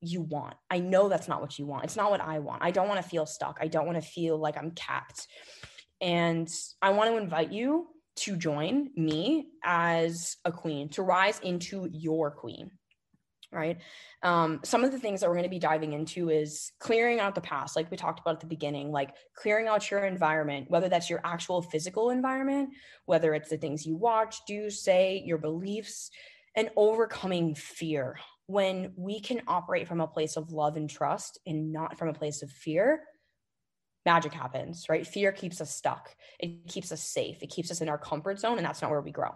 you 0.00 0.20
want. 0.20 0.54
I 0.70 0.78
know 0.78 1.08
that's 1.08 1.26
not 1.26 1.40
what 1.40 1.58
you 1.58 1.66
want. 1.66 1.84
It's 1.84 1.96
not 1.96 2.12
what 2.12 2.20
i 2.20 2.38
want. 2.38 2.62
I 2.62 2.70
don't 2.70 2.86
want 2.86 3.02
to 3.02 3.08
feel 3.08 3.26
stuck. 3.26 3.58
I 3.60 3.66
don't 3.66 3.86
want 3.86 4.00
to 4.00 4.08
feel 4.08 4.38
like 4.38 4.56
i'm 4.56 4.70
capped. 4.70 5.26
And 6.00 6.48
i 6.82 6.90
want 6.90 7.10
to 7.10 7.16
invite 7.16 7.50
you 7.50 7.88
to 8.16 8.36
join 8.36 8.90
me 8.94 9.48
as 9.64 10.36
a 10.44 10.52
queen 10.52 10.88
to 10.90 11.02
rise 11.02 11.40
into 11.40 11.88
your 11.90 12.30
queen 12.30 12.70
right? 13.54 13.78
Um, 14.22 14.60
some 14.64 14.84
of 14.84 14.92
the 14.92 14.98
things 14.98 15.20
that 15.20 15.28
we're 15.28 15.36
going 15.36 15.44
to 15.44 15.50
be 15.50 15.58
diving 15.58 15.92
into 15.92 16.30
is 16.30 16.72
clearing 16.78 17.20
out 17.20 17.34
the 17.34 17.40
past, 17.40 17.76
like 17.76 17.90
we 17.90 17.96
talked 17.96 18.20
about 18.20 18.34
at 18.34 18.40
the 18.40 18.46
beginning, 18.46 18.90
like 18.90 19.14
clearing 19.34 19.68
out 19.68 19.90
your 19.90 20.04
environment, 20.04 20.70
whether 20.70 20.88
that's 20.88 21.10
your 21.10 21.20
actual 21.24 21.62
physical 21.62 22.10
environment, 22.10 22.70
whether 23.06 23.34
it's 23.34 23.50
the 23.50 23.58
things 23.58 23.86
you 23.86 23.96
watch, 23.96 24.38
do, 24.46 24.70
say, 24.70 25.22
your 25.24 25.38
beliefs, 25.38 26.10
and 26.54 26.70
overcoming 26.76 27.54
fear. 27.54 28.18
When 28.46 28.92
we 28.96 29.20
can 29.20 29.42
operate 29.46 29.88
from 29.88 30.00
a 30.00 30.06
place 30.06 30.36
of 30.36 30.52
love 30.52 30.76
and 30.76 30.88
trust 30.88 31.38
and 31.46 31.72
not 31.72 31.98
from 31.98 32.08
a 32.08 32.14
place 32.14 32.42
of 32.42 32.50
fear, 32.50 33.02
magic 34.04 34.32
happens, 34.32 34.86
right? 34.88 35.06
Fear 35.06 35.32
keeps 35.32 35.60
us 35.60 35.74
stuck, 35.74 36.14
it 36.38 36.68
keeps 36.68 36.92
us 36.92 37.02
safe, 37.02 37.42
it 37.42 37.50
keeps 37.50 37.70
us 37.70 37.80
in 37.80 37.88
our 37.88 37.98
comfort 37.98 38.38
zone, 38.38 38.58
and 38.58 38.66
that's 38.66 38.82
not 38.82 38.90
where 38.90 39.00
we 39.00 39.12
grow. 39.12 39.30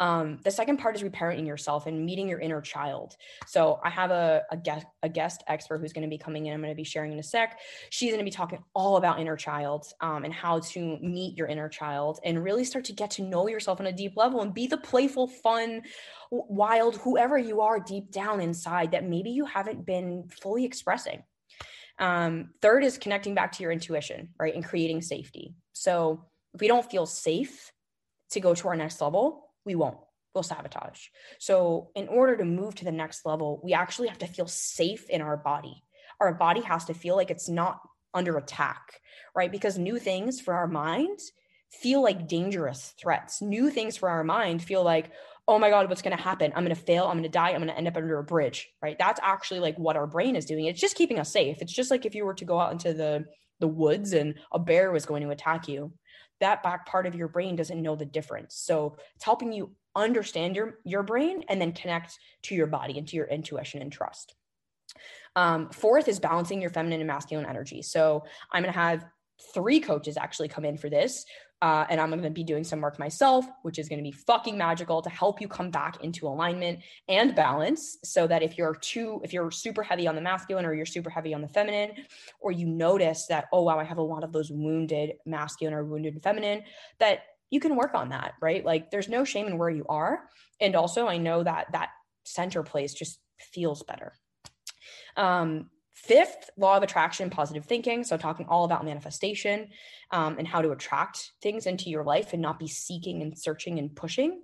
Um, 0.00 0.38
the 0.44 0.50
second 0.50 0.78
part 0.78 0.96
is 0.96 1.02
reparenting 1.02 1.46
yourself 1.46 1.86
and 1.86 2.04
meeting 2.06 2.26
your 2.26 2.40
inner 2.40 2.62
child. 2.62 3.16
So 3.46 3.78
I 3.84 3.90
have 3.90 4.10
a, 4.10 4.42
a 4.50 4.56
guest 4.56 4.86
a 5.02 5.10
guest 5.10 5.44
expert 5.46 5.78
who's 5.78 5.92
going 5.92 6.04
to 6.04 6.08
be 6.08 6.16
coming 6.16 6.46
in. 6.46 6.54
I'm 6.54 6.60
going 6.60 6.72
to 6.72 6.76
be 6.76 6.84
sharing 6.84 7.12
in 7.12 7.18
a 7.18 7.22
sec. 7.22 7.58
She's 7.90 8.10
going 8.10 8.18
to 8.18 8.24
be 8.24 8.30
talking 8.30 8.60
all 8.74 8.96
about 8.96 9.20
inner 9.20 9.36
child 9.36 9.86
um, 10.00 10.24
and 10.24 10.32
how 10.32 10.60
to 10.60 10.98
meet 11.02 11.36
your 11.36 11.48
inner 11.48 11.68
child 11.68 12.18
and 12.24 12.42
really 12.42 12.64
start 12.64 12.86
to 12.86 12.94
get 12.94 13.10
to 13.12 13.22
know 13.22 13.46
yourself 13.46 13.78
on 13.78 13.86
a 13.86 13.92
deep 13.92 14.16
level 14.16 14.40
and 14.40 14.54
be 14.54 14.66
the 14.66 14.78
playful, 14.78 15.26
fun, 15.26 15.82
wild, 16.30 16.96
whoever 16.96 17.36
you 17.36 17.60
are 17.60 17.78
deep 17.78 18.10
down 18.10 18.40
inside 18.40 18.92
that 18.92 19.04
maybe 19.04 19.30
you 19.30 19.44
haven't 19.44 19.84
been 19.84 20.26
fully 20.40 20.64
expressing. 20.64 21.22
Um, 21.98 22.50
third 22.62 22.84
is 22.84 22.96
connecting 22.96 23.34
back 23.34 23.52
to 23.52 23.62
your 23.62 23.70
intuition, 23.70 24.30
right, 24.38 24.54
and 24.54 24.64
creating 24.64 25.02
safety. 25.02 25.54
So 25.74 26.24
if 26.54 26.60
we 26.62 26.68
don't 26.68 26.90
feel 26.90 27.04
safe 27.04 27.70
to 28.30 28.40
go 28.40 28.54
to 28.54 28.68
our 28.68 28.76
next 28.76 29.00
level, 29.00 29.50
we 29.64 29.74
won't. 29.74 29.98
We'll 30.34 30.44
sabotage. 30.44 31.00
So, 31.38 31.90
in 31.96 32.06
order 32.06 32.36
to 32.36 32.44
move 32.44 32.76
to 32.76 32.84
the 32.84 32.92
next 32.92 33.26
level, 33.26 33.60
we 33.64 33.74
actually 33.74 34.08
have 34.08 34.18
to 34.18 34.28
feel 34.28 34.46
safe 34.46 35.10
in 35.10 35.22
our 35.22 35.36
body. 35.36 35.82
Our 36.20 36.34
body 36.34 36.60
has 36.60 36.84
to 36.84 36.94
feel 36.94 37.16
like 37.16 37.30
it's 37.30 37.48
not 37.48 37.80
under 38.14 38.36
attack, 38.36 39.00
right? 39.34 39.50
Because 39.50 39.76
new 39.76 39.98
things 39.98 40.40
for 40.40 40.54
our 40.54 40.68
mind 40.68 41.18
feel 41.70 42.02
like 42.02 42.28
dangerous 42.28 42.94
threats. 43.00 43.42
New 43.42 43.70
things 43.70 43.96
for 43.96 44.08
our 44.08 44.22
mind 44.22 44.62
feel 44.62 44.84
like, 44.84 45.10
oh 45.48 45.58
my 45.58 45.70
God, 45.70 45.88
what's 45.88 46.02
going 46.02 46.16
to 46.16 46.22
happen? 46.22 46.52
I'm 46.54 46.64
going 46.64 46.76
to 46.76 46.80
fail. 46.80 47.04
I'm 47.04 47.14
going 47.14 47.22
to 47.24 47.28
die. 47.28 47.50
I'm 47.50 47.60
going 47.60 47.68
to 47.68 47.76
end 47.76 47.88
up 47.88 47.96
under 47.96 48.18
a 48.18 48.24
bridge, 48.24 48.68
right? 48.82 48.98
That's 48.98 49.20
actually 49.22 49.60
like 49.60 49.76
what 49.78 49.96
our 49.96 50.06
brain 50.06 50.36
is 50.36 50.46
doing. 50.46 50.66
It's 50.66 50.80
just 50.80 50.96
keeping 50.96 51.18
us 51.18 51.32
safe. 51.32 51.58
It's 51.60 51.72
just 51.72 51.90
like 51.90 52.06
if 52.06 52.14
you 52.14 52.24
were 52.24 52.34
to 52.34 52.44
go 52.44 52.60
out 52.60 52.72
into 52.72 52.92
the 52.92 53.24
the 53.60 53.68
woods 53.68 54.14
and 54.14 54.36
a 54.52 54.58
bear 54.58 54.90
was 54.90 55.04
going 55.04 55.22
to 55.22 55.30
attack 55.30 55.68
you 55.68 55.92
that 56.40 56.62
back 56.62 56.86
part 56.86 57.06
of 57.06 57.14
your 57.14 57.28
brain 57.28 57.56
doesn't 57.56 57.80
know 57.80 57.96
the 57.96 58.04
difference. 58.04 58.56
So 58.56 58.96
it's 59.14 59.24
helping 59.24 59.52
you 59.52 59.72
understand 59.96 60.56
your 60.56 60.78
your 60.84 61.02
brain 61.02 61.44
and 61.48 61.60
then 61.60 61.72
connect 61.72 62.18
to 62.42 62.54
your 62.54 62.66
body 62.66 62.98
and 62.98 63.06
to 63.08 63.16
your 63.16 63.26
intuition 63.26 63.82
and 63.82 63.92
trust. 63.92 64.34
Um, 65.36 65.70
fourth 65.70 66.08
is 66.08 66.18
balancing 66.18 66.60
your 66.60 66.70
feminine 66.70 67.00
and 67.00 67.06
masculine 67.06 67.46
energy. 67.46 67.82
So 67.82 68.24
I'm 68.52 68.62
going 68.62 68.72
to 68.72 68.78
have 68.78 69.04
three 69.54 69.80
coaches 69.80 70.16
actually 70.16 70.48
come 70.48 70.64
in 70.64 70.76
for 70.76 70.90
this 70.90 71.24
uh, 71.62 71.84
and 71.90 72.00
I'm 72.00 72.08
going 72.10 72.22
to 72.22 72.30
be 72.30 72.44
doing 72.44 72.64
some 72.64 72.80
work 72.80 72.98
myself, 72.98 73.44
which 73.62 73.78
is 73.78 73.88
going 73.88 73.98
to 73.98 74.02
be 74.02 74.12
fucking 74.12 74.56
magical 74.56 75.02
to 75.02 75.10
help 75.10 75.40
you 75.40 75.48
come 75.48 75.70
back 75.70 76.02
into 76.02 76.26
alignment 76.26 76.80
and 77.08 77.34
balance. 77.34 77.98
So 78.02 78.26
that 78.26 78.42
if 78.42 78.56
you're 78.56 78.76
too, 78.76 79.20
if 79.22 79.32
you're 79.32 79.50
super 79.50 79.82
heavy 79.82 80.06
on 80.06 80.14
the 80.14 80.20
masculine 80.22 80.64
or 80.64 80.72
you're 80.72 80.86
super 80.86 81.10
heavy 81.10 81.34
on 81.34 81.42
the 81.42 81.48
feminine, 81.48 81.92
or 82.40 82.50
you 82.50 82.66
notice 82.66 83.26
that, 83.26 83.46
oh, 83.52 83.62
wow, 83.62 83.78
I 83.78 83.84
have 83.84 83.98
a 83.98 84.02
lot 84.02 84.24
of 84.24 84.32
those 84.32 84.50
wounded 84.50 85.14
masculine 85.26 85.74
or 85.74 85.84
wounded 85.84 86.22
feminine, 86.22 86.62
that 86.98 87.20
you 87.50 87.60
can 87.60 87.76
work 87.76 87.94
on 87.94 88.08
that, 88.10 88.34
right? 88.40 88.64
Like 88.64 88.90
there's 88.90 89.08
no 89.08 89.24
shame 89.24 89.46
in 89.46 89.58
where 89.58 89.70
you 89.70 89.84
are. 89.88 90.20
And 90.60 90.74
also, 90.74 91.08
I 91.08 91.18
know 91.18 91.42
that 91.42 91.72
that 91.72 91.90
center 92.24 92.62
place 92.62 92.94
just 92.94 93.18
feels 93.38 93.82
better. 93.82 94.12
Um, 95.16 95.68
Fifth, 96.02 96.48
law 96.56 96.78
of 96.78 96.82
attraction, 96.82 97.28
positive 97.28 97.66
thinking. 97.66 98.04
So, 98.04 98.16
talking 98.16 98.46
all 98.48 98.64
about 98.64 98.86
manifestation 98.86 99.68
um, 100.10 100.36
and 100.38 100.48
how 100.48 100.62
to 100.62 100.70
attract 100.70 101.32
things 101.42 101.66
into 101.66 101.90
your 101.90 102.04
life 102.04 102.32
and 102.32 102.40
not 102.40 102.58
be 102.58 102.68
seeking 102.68 103.20
and 103.20 103.38
searching 103.38 103.78
and 103.78 103.94
pushing. 103.94 104.40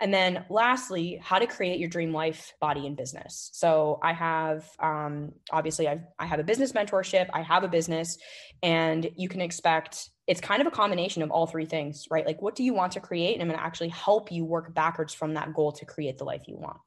And 0.00 0.14
then 0.14 0.44
lastly, 0.48 1.18
how 1.20 1.40
to 1.40 1.46
create 1.46 1.80
your 1.80 1.88
dream 1.88 2.12
life, 2.12 2.52
body, 2.60 2.86
and 2.86 2.96
business. 2.96 3.50
So 3.54 3.98
I 4.00 4.12
have 4.12 4.68
um, 4.78 5.32
obviously 5.50 5.88
I've, 5.88 6.04
I 6.18 6.26
have 6.26 6.38
a 6.38 6.44
business 6.44 6.72
mentorship. 6.72 7.30
I 7.32 7.42
have 7.42 7.64
a 7.64 7.68
business, 7.68 8.18
and 8.62 9.10
you 9.16 9.28
can 9.28 9.40
expect 9.40 10.10
it's 10.28 10.40
kind 10.40 10.60
of 10.60 10.66
a 10.66 10.72
combination 10.72 11.22
of 11.22 11.30
all 11.30 11.46
three 11.46 11.66
things, 11.66 12.06
right? 12.10 12.26
Like, 12.26 12.42
what 12.42 12.56
do 12.56 12.64
you 12.64 12.74
want 12.74 12.92
to 12.92 13.00
create? 13.00 13.34
And 13.34 13.42
I'm 13.42 13.48
going 13.48 13.58
to 13.58 13.64
actually 13.64 13.90
help 13.90 14.32
you 14.32 14.44
work 14.44 14.74
backwards 14.74 15.14
from 15.14 15.34
that 15.34 15.54
goal 15.54 15.72
to 15.72 15.84
create 15.84 16.18
the 16.18 16.24
life 16.24 16.42
you 16.46 16.56
want. 16.56 16.78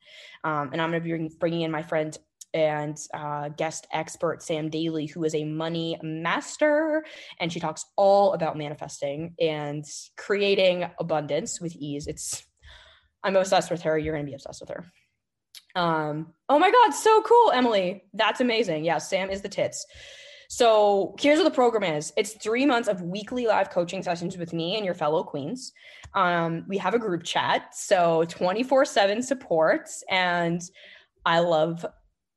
Um, 0.44 0.72
and 0.74 0.82
I'm 0.82 0.92
going 0.92 1.02
to 1.02 1.30
be 1.30 1.36
bringing 1.40 1.62
in 1.62 1.72
my 1.72 1.84
friend 1.84 2.18
and 2.54 2.98
uh, 3.14 3.50
guest 3.50 3.88
expert 3.94 4.42
Sam 4.42 4.70
Daly, 4.70 5.06
who 5.06 5.24
is 5.24 5.36
a 5.36 5.44
money 5.44 5.98
master. 6.02 7.06
And 7.40 7.52
she 7.52 7.60
talks 7.60 7.86
all 7.96 8.34
about 8.34 8.58
manifesting 8.58 9.36
and 9.40 9.86
creating 10.18 10.90
abundance 11.00 11.62
with 11.62 11.76
ease. 11.76 12.08
It's, 12.08 12.44
I'm 13.24 13.36
obsessed 13.36 13.72
with 13.72 13.82
her. 13.84 13.98
You're 13.98 14.14
going 14.14 14.26
to 14.26 14.30
be 14.30 14.36
obsessed 14.36 14.62
with 14.62 14.70
her. 14.70 14.92
Um, 15.76 16.34
oh 16.48 16.60
my 16.60 16.72
God, 16.72 16.92
so 16.92 17.22
cool, 17.22 17.52
Emily. 17.54 18.04
That's 18.14 18.42
amazing. 18.42 18.86
Yeah, 18.86 18.98
Sam 18.98 19.30
is 19.30 19.42
the 19.42 19.50
tits. 19.50 19.86
So 20.52 21.16
here's 21.20 21.38
what 21.38 21.44
the 21.44 21.52
program 21.52 21.84
is. 21.96 22.12
It's 22.18 22.34
three 22.34 22.66
months 22.66 22.90
of 22.90 23.04
weekly 23.04 23.46
live 23.46 23.70
coaching 23.70 24.02
sessions 24.02 24.36
with 24.36 24.52
me 24.52 24.78
and 24.78 24.84
your 24.84 24.96
fellow 24.96 25.24
queens. 25.24 25.74
Um, 26.16 26.66
we 26.68 26.80
have 26.80 26.96
a 26.96 27.00
group 27.00 27.24
chat, 27.24 27.76
so 27.76 28.26
24 28.30 28.86
7 28.86 29.22
supports. 29.22 30.04
And 30.10 30.60
I 31.24 31.40
love 31.40 31.86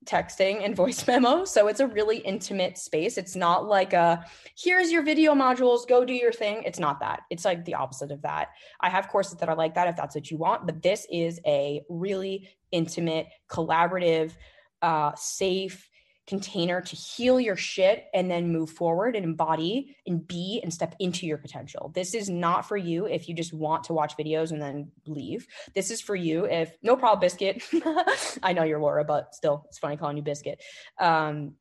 texting 0.05 0.65
and 0.65 0.75
voice 0.75 1.07
memo. 1.09 1.45
So 1.45 1.69
it's 1.69 1.81
a 1.81 1.87
really 1.87 2.19
intimate 2.19 2.79
space. 2.79 3.19
It's 3.19 3.37
not 3.37 3.67
like 3.67 3.93
a 3.93 4.25
here's 4.57 4.91
your 4.91 5.03
video 5.03 5.35
modules, 5.35 5.87
go 5.87 6.05
do 6.05 6.15
your 6.15 6.33
thing. 6.33 6.63
It's 6.65 6.79
not 6.79 7.01
that. 7.01 7.21
It's 7.31 7.45
like 7.45 7.65
the 7.65 7.75
opposite 7.75 8.11
of 8.11 8.23
that. 8.23 8.49
I 8.81 8.89
have 8.89 9.09
courses 9.09 9.39
that 9.39 9.49
are 9.49 9.57
like 9.57 9.75
that 9.75 9.89
if 9.89 9.97
that's 9.97 10.15
what 10.15 10.31
you 10.31 10.39
want, 10.39 10.67
but 10.67 10.83
this 10.83 11.07
is 11.11 11.41
a 11.47 11.83
really 11.89 12.49
intimate, 12.71 13.29
collaborative, 13.49 14.33
uh, 14.81 15.13
safe, 15.15 15.89
container 16.27 16.81
to 16.81 16.95
heal 16.95 17.41
your 17.41 17.57
shit 17.57 18.07
and 18.15 18.31
then 18.31 18.53
move 18.53 18.71
forward 18.71 19.17
and 19.17 19.25
embody 19.25 19.97
and 20.07 20.27
be 20.27 20.61
and 20.63 20.73
step 20.73 20.95
into 21.01 21.27
your 21.27 21.39
potential. 21.39 21.91
This 21.95 22.15
is 22.15 22.31
not 22.31 22.67
for 22.67 22.77
you 22.77 23.07
if 23.07 23.29
you 23.29 23.35
just 23.35 23.53
want 23.53 23.85
to 23.85 23.93
watch 23.93 24.17
videos 24.17 24.53
and 24.53 24.63
then 24.63 24.93
leave. 25.07 25.47
This 25.75 25.91
is 25.91 26.01
for 26.01 26.15
you 26.15 26.45
if 26.47 26.77
no 26.83 26.97
problem, 26.97 27.21
biscuit. 27.21 27.63
I 28.43 28.53
know 28.53 28.63
you're 28.63 28.81
Laura, 28.81 29.05
but 29.05 29.35
still, 29.35 29.65
it's 29.69 29.79
funny 29.79 29.97
calling 29.97 30.17
you 30.17 30.23
biscuit. 30.23 30.63
Um, 30.99 31.55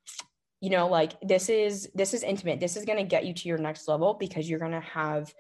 you 0.60 0.70
know, 0.70 0.88
like 0.88 1.20
this 1.22 1.50
is 1.50 1.90
this 1.96 2.14
is 2.14 2.22
intimate. 2.22 2.60
This 2.60 2.78
is 2.78 2.86
gonna 2.86 3.04
get 3.04 3.26
you 3.26 3.34
to 3.34 3.50
your 3.50 3.58
next 3.58 3.88
level 3.88 4.14
because 4.14 4.48
you're 4.48 4.60
gonna 4.60 4.82
have 4.82 5.34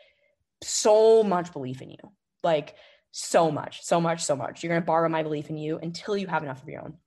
so 0.64 1.22
much 1.22 1.54
belief 1.54 1.82
in 1.84 1.92
you. 1.92 2.12
Like 2.44 2.76
so 3.12 3.52
much, 3.52 3.84
so 3.84 4.02
much, 4.02 4.26
so 4.26 4.36
much. 4.36 4.64
You're 4.64 4.74
gonna 4.74 4.86
borrow 4.86 5.10
my 5.10 5.22
belief 5.22 5.52
in 5.52 5.58
you 5.58 5.78
until 5.78 6.18
you 6.18 6.26
have 6.26 6.42
enough 6.42 6.64
of 6.64 6.70
your 6.70 6.82
own. 6.82 6.98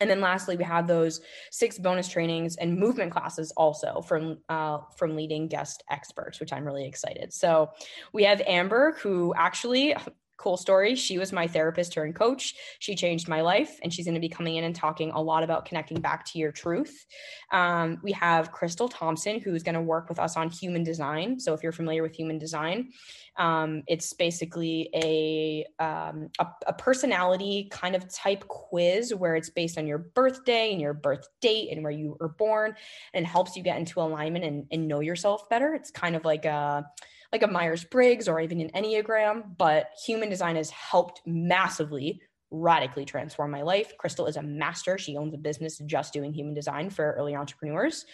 And 0.00 0.08
then 0.08 0.20
lastly, 0.20 0.56
we 0.56 0.64
have 0.64 0.86
those 0.86 1.20
six 1.50 1.78
bonus 1.78 2.08
trainings 2.08 2.56
and 2.56 2.78
movement 2.78 3.12
classes 3.12 3.52
also 3.56 4.00
from 4.02 4.38
uh, 4.48 4.78
from 4.96 5.16
leading 5.16 5.48
guest 5.48 5.82
experts, 5.90 6.40
which 6.40 6.52
I'm 6.52 6.64
really 6.64 6.86
excited. 6.86 7.32
So 7.32 7.70
we 8.12 8.24
have 8.24 8.40
Amber, 8.46 8.96
who 9.02 9.34
actually 9.36 9.94
cool 10.38 10.56
story. 10.56 10.94
She 10.94 11.18
was 11.18 11.32
my 11.32 11.46
therapist 11.46 11.92
turned 11.92 12.14
coach. 12.14 12.54
She 12.78 12.94
changed 12.94 13.28
my 13.28 13.40
life, 13.40 13.78
and 13.82 13.92
she's 13.92 14.06
going 14.06 14.14
to 14.14 14.20
be 14.20 14.28
coming 14.28 14.56
in 14.56 14.64
and 14.64 14.74
talking 14.74 15.10
a 15.10 15.20
lot 15.20 15.42
about 15.42 15.64
connecting 15.64 16.00
back 16.00 16.24
to 16.26 16.38
your 16.38 16.52
truth. 16.52 17.06
Um, 17.52 17.98
we 18.02 18.12
have 18.12 18.52
Crystal 18.52 18.88
Thompson, 18.88 19.40
who's 19.40 19.62
going 19.62 19.74
to 19.74 19.82
work 19.82 20.08
with 20.08 20.18
us 20.18 20.36
on 20.36 20.48
human 20.48 20.84
design. 20.84 21.40
So, 21.40 21.52
if 21.54 21.62
you're 21.62 21.72
familiar 21.72 22.02
with 22.02 22.14
human 22.14 22.38
design, 22.38 22.90
um, 23.36 23.82
it's 23.88 24.12
basically 24.12 24.88
a, 24.94 25.66
um, 25.82 26.28
a, 26.38 26.46
a 26.68 26.72
personality 26.72 27.68
kind 27.70 27.96
of 27.96 28.08
type 28.12 28.46
quiz 28.48 29.14
where 29.14 29.34
it's 29.34 29.50
based 29.50 29.76
on 29.76 29.86
your 29.86 29.98
birthday 29.98 30.72
and 30.72 30.80
your 30.80 30.94
birth 30.94 31.28
date 31.40 31.70
and 31.72 31.82
where 31.82 31.92
you 31.92 32.16
were 32.20 32.28
born, 32.28 32.74
and 33.12 33.26
helps 33.26 33.56
you 33.56 33.62
get 33.64 33.78
into 33.78 34.00
alignment 34.00 34.44
and, 34.44 34.66
and 34.70 34.86
know 34.86 35.00
yourself 35.00 35.48
better. 35.48 35.74
It's 35.74 35.90
kind 35.90 36.14
of 36.14 36.24
like 36.24 36.44
a 36.44 36.86
like 37.32 37.42
a 37.42 37.46
Myers 37.46 37.84
Briggs 37.84 38.28
or 38.28 38.40
even 38.40 38.60
an 38.60 38.70
Enneagram, 38.70 39.56
but 39.56 39.90
human 40.04 40.30
design 40.30 40.56
has 40.56 40.70
helped 40.70 41.20
massively 41.26 42.22
radically 42.50 43.04
transform 43.04 43.50
my 43.50 43.62
life. 43.62 43.92
Crystal 43.98 44.26
is 44.26 44.36
a 44.36 44.42
master. 44.42 44.96
She 44.96 45.16
owns 45.16 45.34
a 45.34 45.38
business 45.38 45.78
just 45.84 46.12
doing 46.12 46.32
human 46.32 46.54
design 46.54 46.90
for 46.90 47.12
early 47.12 47.36
entrepreneurs. 47.36 48.06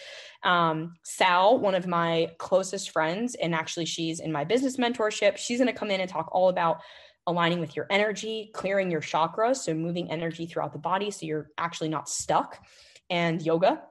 Um, 0.42 0.94
Sal, 1.04 1.58
one 1.58 1.74
of 1.74 1.86
my 1.86 2.32
closest 2.38 2.90
friends, 2.90 3.36
and 3.36 3.54
actually 3.54 3.86
she's 3.86 4.20
in 4.20 4.32
my 4.32 4.44
business 4.44 4.76
mentorship. 4.76 5.36
She's 5.36 5.58
going 5.58 5.72
to 5.72 5.78
come 5.78 5.90
in 5.90 6.00
and 6.00 6.10
talk 6.10 6.28
all 6.32 6.48
about 6.48 6.80
aligning 7.26 7.60
with 7.60 7.74
your 7.76 7.86
energy, 7.90 8.50
clearing 8.52 8.90
your 8.90 9.00
chakras, 9.00 9.56
so 9.56 9.72
moving 9.72 10.10
energy 10.10 10.46
throughout 10.46 10.72
the 10.72 10.78
body 10.78 11.10
so 11.10 11.24
you're 11.24 11.50
actually 11.56 11.88
not 11.88 12.08
stuck, 12.08 12.58
and 13.08 13.40
yoga. 13.40 13.82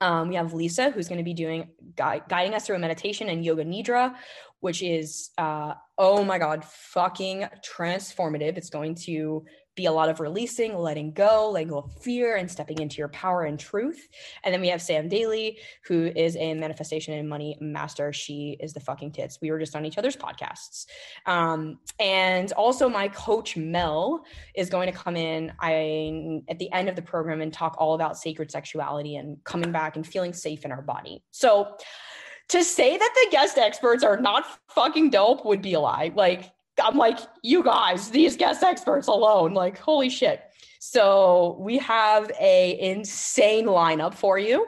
Um, 0.00 0.28
we 0.28 0.34
have 0.34 0.52
Lisa, 0.52 0.90
who's 0.90 1.08
going 1.08 1.18
to 1.18 1.24
be 1.24 1.32
doing 1.32 1.70
gui- 1.96 2.20
guiding 2.28 2.52
us 2.52 2.66
through 2.66 2.76
a 2.76 2.78
meditation 2.78 3.30
and 3.30 3.42
yoga 3.42 3.64
nidra, 3.64 4.14
which 4.66 4.82
is 4.82 5.30
uh, 5.38 5.74
oh 5.96 6.24
my 6.24 6.38
god, 6.38 6.64
fucking 6.64 7.46
transformative. 7.64 8.58
It's 8.58 8.68
going 8.68 8.96
to 9.06 9.44
be 9.76 9.86
a 9.86 9.92
lot 9.92 10.08
of 10.08 10.18
releasing, 10.18 10.76
letting 10.76 11.12
go, 11.12 11.50
letting 11.52 11.68
go 11.68 11.78
of 11.78 12.02
fear, 12.02 12.34
and 12.34 12.50
stepping 12.50 12.80
into 12.80 12.96
your 12.96 13.10
power 13.10 13.44
and 13.44 13.60
truth. 13.60 14.08
And 14.42 14.52
then 14.52 14.60
we 14.60 14.66
have 14.68 14.82
Sam 14.82 15.08
Daly, 15.08 15.60
who 15.84 16.10
is 16.16 16.34
a 16.36 16.54
manifestation 16.54 17.14
and 17.14 17.28
money 17.28 17.56
master. 17.60 18.12
She 18.12 18.56
is 18.58 18.72
the 18.72 18.80
fucking 18.80 19.12
tits. 19.12 19.38
We 19.40 19.52
were 19.52 19.58
just 19.60 19.76
on 19.76 19.84
each 19.84 19.98
other's 19.98 20.16
podcasts. 20.16 20.86
Um, 21.26 21.78
and 22.00 22.50
also, 22.52 22.88
my 22.88 23.06
coach 23.06 23.56
Mel 23.56 24.24
is 24.56 24.68
going 24.68 24.90
to 24.90 24.98
come 24.98 25.14
in 25.14 25.52
I, 25.60 26.42
at 26.48 26.58
the 26.58 26.72
end 26.72 26.88
of 26.88 26.96
the 26.96 27.02
program 27.02 27.40
and 27.40 27.52
talk 27.52 27.76
all 27.78 27.94
about 27.94 28.18
sacred 28.18 28.50
sexuality 28.50 29.14
and 29.14 29.44
coming 29.44 29.70
back 29.70 29.94
and 29.94 30.04
feeling 30.04 30.32
safe 30.32 30.64
in 30.64 30.72
our 30.72 30.82
body. 30.82 31.22
So, 31.30 31.76
to 32.48 32.62
say 32.62 32.96
that 32.96 33.14
the 33.14 33.28
guest 33.30 33.58
experts 33.58 34.04
are 34.04 34.18
not 34.18 34.44
fucking 34.68 35.10
dope 35.10 35.44
would 35.44 35.62
be 35.62 35.74
a 35.74 35.80
lie. 35.80 36.12
Like, 36.14 36.52
I'm 36.82 36.96
like, 36.96 37.18
you 37.42 37.62
guys, 37.62 38.10
these 38.10 38.36
guest 38.36 38.62
experts 38.62 39.08
alone, 39.08 39.54
like, 39.54 39.78
holy 39.78 40.10
shit. 40.10 40.42
So 40.78 41.56
we 41.58 41.78
have 41.78 42.30
a 42.38 42.78
insane 42.80 43.66
lineup 43.66 44.14
for 44.14 44.38
you. 44.38 44.66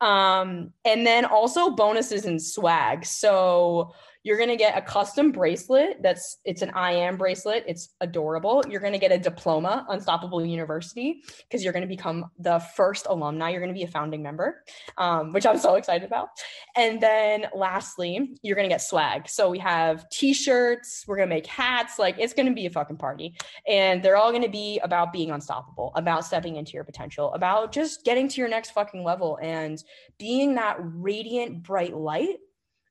Um, 0.00 0.72
and 0.84 1.06
then 1.06 1.24
also 1.24 1.70
bonuses 1.70 2.26
and 2.26 2.42
swag. 2.42 3.06
So 3.06 3.94
you're 4.26 4.36
going 4.36 4.48
to 4.48 4.56
get 4.56 4.76
a 4.76 4.82
custom 4.82 5.30
bracelet 5.30 6.02
that's 6.02 6.38
it's 6.44 6.60
an 6.60 6.70
I 6.70 6.90
am 6.90 7.16
bracelet. 7.16 7.62
It's 7.68 7.90
adorable. 8.00 8.64
You're 8.68 8.80
going 8.80 8.92
to 8.92 8.98
get 8.98 9.12
a 9.12 9.18
diploma, 9.18 9.86
Unstoppable 9.88 10.44
University, 10.44 11.22
because 11.48 11.62
you're 11.62 11.72
going 11.72 11.84
to 11.84 11.88
become 11.88 12.24
the 12.36 12.58
first 12.58 13.06
alumni. 13.08 13.50
You're 13.50 13.60
going 13.60 13.72
to 13.72 13.78
be 13.78 13.84
a 13.84 13.88
founding 13.88 14.24
member, 14.24 14.64
um, 14.98 15.32
which 15.32 15.46
I'm 15.46 15.58
so 15.58 15.76
excited 15.76 16.04
about. 16.04 16.30
And 16.74 17.00
then 17.00 17.46
lastly, 17.54 18.36
you're 18.42 18.56
going 18.56 18.68
to 18.68 18.74
get 18.74 18.82
swag. 18.82 19.28
So 19.28 19.48
we 19.48 19.60
have 19.60 20.10
t-shirts. 20.10 21.04
We're 21.06 21.18
going 21.18 21.28
to 21.28 21.34
make 21.34 21.46
hats. 21.46 21.96
Like 21.96 22.16
it's 22.18 22.34
going 22.34 22.48
to 22.48 22.54
be 22.54 22.66
a 22.66 22.70
fucking 22.70 22.96
party, 22.96 23.36
and 23.68 24.02
they're 24.02 24.16
all 24.16 24.32
going 24.32 24.42
to 24.42 24.48
be 24.48 24.80
about 24.80 25.12
being 25.12 25.30
unstoppable, 25.30 25.92
about 25.94 26.24
stepping 26.24 26.56
into 26.56 26.72
your 26.72 26.82
potential, 26.82 27.32
about 27.34 27.70
just 27.70 28.04
getting 28.04 28.26
to 28.26 28.40
your 28.40 28.48
next 28.48 28.70
fucking 28.70 29.04
level 29.04 29.38
and 29.40 29.84
being 30.18 30.56
that 30.56 30.78
radiant, 30.80 31.62
bright 31.62 31.96
light 31.96 32.38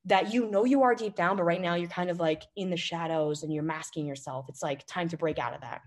that 0.06 0.34
you 0.34 0.50
know 0.50 0.66
you 0.66 0.84
are 0.84 0.96
deep 0.96 1.16
down, 1.16 1.38
but 1.38 1.44
right 1.44 1.62
now 1.62 1.76
you're 1.76 1.90
kind 1.90 2.10
of 2.10 2.20
like 2.20 2.44
in 2.56 2.70
the 2.70 2.78
shadows 2.78 3.44
and 3.44 3.52
you're 3.54 3.64
masking 3.64 4.06
yourself. 4.06 4.46
It's 4.50 4.62
like 4.62 4.86
time 4.86 5.10
to 5.10 5.18
break 5.18 5.40
out 5.40 5.56
of 5.56 5.62
that. 5.62 5.82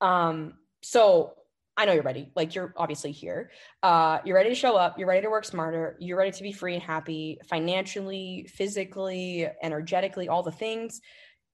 Um, 0.00 0.54
so 0.82 1.34
I 1.76 1.86
know 1.86 1.92
you're 1.92 2.02
ready. 2.02 2.30
Like 2.34 2.54
you're 2.54 2.74
obviously 2.76 3.12
here. 3.12 3.50
Uh, 3.82 4.18
you're 4.24 4.36
ready 4.36 4.50
to 4.50 4.54
show 4.54 4.76
up. 4.76 4.98
You're 4.98 5.08
ready 5.08 5.22
to 5.22 5.30
work 5.30 5.44
smarter. 5.44 5.96
You're 6.00 6.18
ready 6.18 6.32
to 6.32 6.42
be 6.42 6.52
free 6.52 6.74
and 6.74 6.82
happy 6.82 7.38
financially, 7.48 8.46
physically, 8.52 9.48
energetically, 9.62 10.28
all 10.28 10.42
the 10.42 10.52
things. 10.52 11.00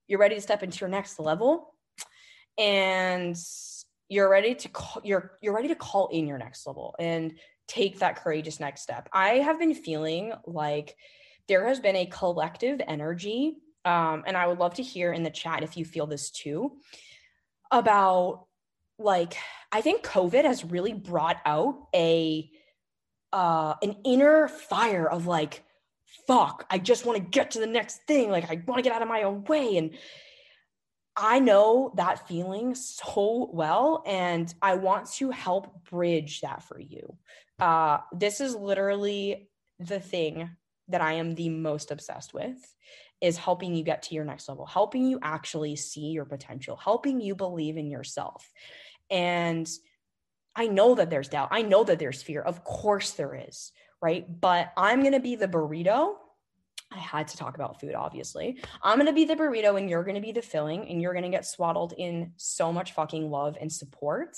You're 0.07 0.19
ready 0.19 0.35
to 0.35 0.41
step 0.41 0.63
into 0.63 0.79
your 0.79 0.89
next 0.89 1.19
level, 1.19 1.75
and 2.57 3.37
you're 4.09 4.29
ready 4.29 4.55
to 4.55 4.69
call. 4.69 5.01
You're 5.05 5.37
you're 5.41 5.53
ready 5.53 5.67
to 5.69 5.75
call 5.75 6.07
in 6.07 6.27
your 6.27 6.37
next 6.37 6.65
level 6.65 6.95
and 6.99 7.33
take 7.67 7.99
that 7.99 8.21
courageous 8.21 8.59
next 8.59 8.81
step. 8.81 9.07
I 9.13 9.35
have 9.35 9.59
been 9.59 9.75
feeling 9.75 10.33
like 10.45 10.95
there 11.49 11.67
has 11.67 11.81
been 11.81 11.97
a 11.97 12.05
collective 12.05 12.79
energy, 12.87 13.57
um, 13.83 14.23
and 14.25 14.37
I 14.37 14.47
would 14.47 14.59
love 14.59 14.75
to 14.75 14.83
hear 14.83 15.11
in 15.11 15.23
the 15.23 15.29
chat 15.29 15.63
if 15.63 15.75
you 15.75 15.83
feel 15.83 16.07
this 16.07 16.29
too, 16.29 16.77
about 17.71 18.45
like 18.97 19.35
I 19.71 19.81
think 19.81 20.03
COVID 20.03 20.45
has 20.45 20.63
really 20.63 20.93
brought 20.93 21.37
out 21.45 21.87
a 21.93 22.49
uh, 23.33 23.75
an 23.81 23.97
inner 24.05 24.47
fire 24.47 25.09
of 25.09 25.27
like, 25.27 25.63
fuck, 26.27 26.65
I 26.69 26.77
just 26.77 27.05
want 27.05 27.17
to 27.17 27.29
get 27.29 27.51
to 27.51 27.59
the 27.59 27.67
next 27.67 28.03
thing. 28.07 28.29
Like 28.29 28.49
I 28.49 28.61
want 28.65 28.79
to 28.79 28.83
get 28.83 28.93
out 28.93 29.01
of 29.01 29.07
my 29.07 29.23
own 29.23 29.43
way. 29.43 29.77
And 29.77 29.91
I 31.15 31.39
know 31.39 31.91
that 31.97 32.27
feeling 32.27 32.75
so 32.75 33.49
well, 33.51 34.03
and 34.05 34.53
I 34.61 34.75
want 34.75 35.11
to 35.13 35.31
help 35.31 35.83
bridge 35.89 36.41
that 36.41 36.63
for 36.63 36.79
you. 36.79 37.17
Uh, 37.59 37.97
this 38.13 38.39
is 38.39 38.55
literally 38.55 39.49
the 39.79 39.99
thing 39.99 40.49
that 40.89 41.01
I 41.01 41.13
am 41.13 41.35
the 41.35 41.49
most 41.49 41.91
obsessed 41.91 42.33
with 42.33 42.57
is 43.21 43.37
helping 43.37 43.75
you 43.75 43.83
get 43.83 44.03
to 44.03 44.15
your 44.15 44.25
next 44.25 44.47
level, 44.47 44.65
helping 44.65 45.05
you 45.05 45.19
actually 45.21 45.75
see 45.75 46.07
your 46.07 46.25
potential, 46.25 46.75
helping 46.75 47.19
you 47.19 47.35
believe 47.35 47.77
in 47.77 47.89
yourself. 47.89 48.51
And 49.09 49.69
I 50.55 50.67
know 50.67 50.95
that 50.95 51.09
there's 51.09 51.29
doubt. 51.29 51.49
I 51.51 51.61
know 51.61 51.83
that 51.83 51.99
there's 51.99 52.21
fear. 52.21 52.41
Of 52.41 52.63
course 52.63 53.11
there 53.11 53.35
is, 53.35 53.71
right? 54.01 54.25
But 54.39 54.71
I'm 54.77 55.01
going 55.01 55.13
to 55.13 55.19
be 55.19 55.35
the 55.35 55.47
burrito. 55.47 56.15
I 56.91 56.97
had 56.97 57.27
to 57.27 57.37
talk 57.37 57.55
about 57.55 57.79
food, 57.79 57.93
obviously. 57.93 58.59
I'm 58.81 58.97
going 58.97 59.07
to 59.07 59.13
be 59.13 59.25
the 59.25 59.35
burrito 59.35 59.77
and 59.77 59.89
you're 59.89 60.03
going 60.03 60.15
to 60.15 60.21
be 60.21 60.31
the 60.31 60.41
filling 60.41 60.89
and 60.89 61.01
you're 61.01 61.13
going 61.13 61.23
to 61.23 61.29
get 61.29 61.45
swaddled 61.45 61.93
in 61.97 62.31
so 62.37 62.73
much 62.73 62.93
fucking 62.93 63.29
love 63.29 63.57
and 63.61 63.71
support. 63.71 64.35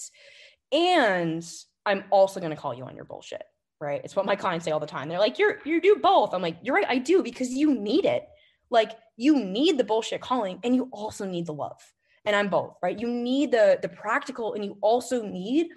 And 0.72 1.45
I'm 1.86 2.03
also 2.10 2.40
going 2.40 2.52
to 2.52 2.57
call 2.57 2.73
you 2.73 2.84
on 2.84 2.95
your 2.95 3.06
bullshit 3.06 3.44
right? 3.82 4.02
It's 4.03 4.16
what 4.16 4.26
my 4.26 4.36
clients 4.36 4.66
say 4.66 4.72
all 4.72 4.80
the 4.80 4.88
time. 4.88 5.10
They're 5.10 5.20
like, 5.20 5.40
"You're 5.40 5.60
you 5.66 5.82
do 5.82 5.98
both." 6.02 6.34
I'm 6.34 6.41
like, 6.41 6.58
"You're 6.62 6.76
right, 6.76 6.86
I 6.88 6.98
do 6.98 7.24
because 7.24 7.49
you 7.49 7.74
need 7.74 8.06
it. 8.06 8.28
Like 8.70 8.91
you 9.18 9.44
need 9.44 9.78
the 9.78 9.84
bullshit 9.84 10.22
calling 10.22 10.60
and 10.64 10.76
you 10.76 10.90
also 10.91 11.26
need 11.26 11.45
the 11.48 11.53
love." 11.53 11.82
And 12.26 12.36
I'm 12.36 12.49
both, 12.49 12.76
right? 12.84 12.98
You 12.98 13.08
need 13.08 13.52
the 13.52 13.80
the 13.82 13.90
practical 13.90 14.53
and 14.53 14.64
you 14.64 14.78
also 14.82 15.24
need 15.24 15.70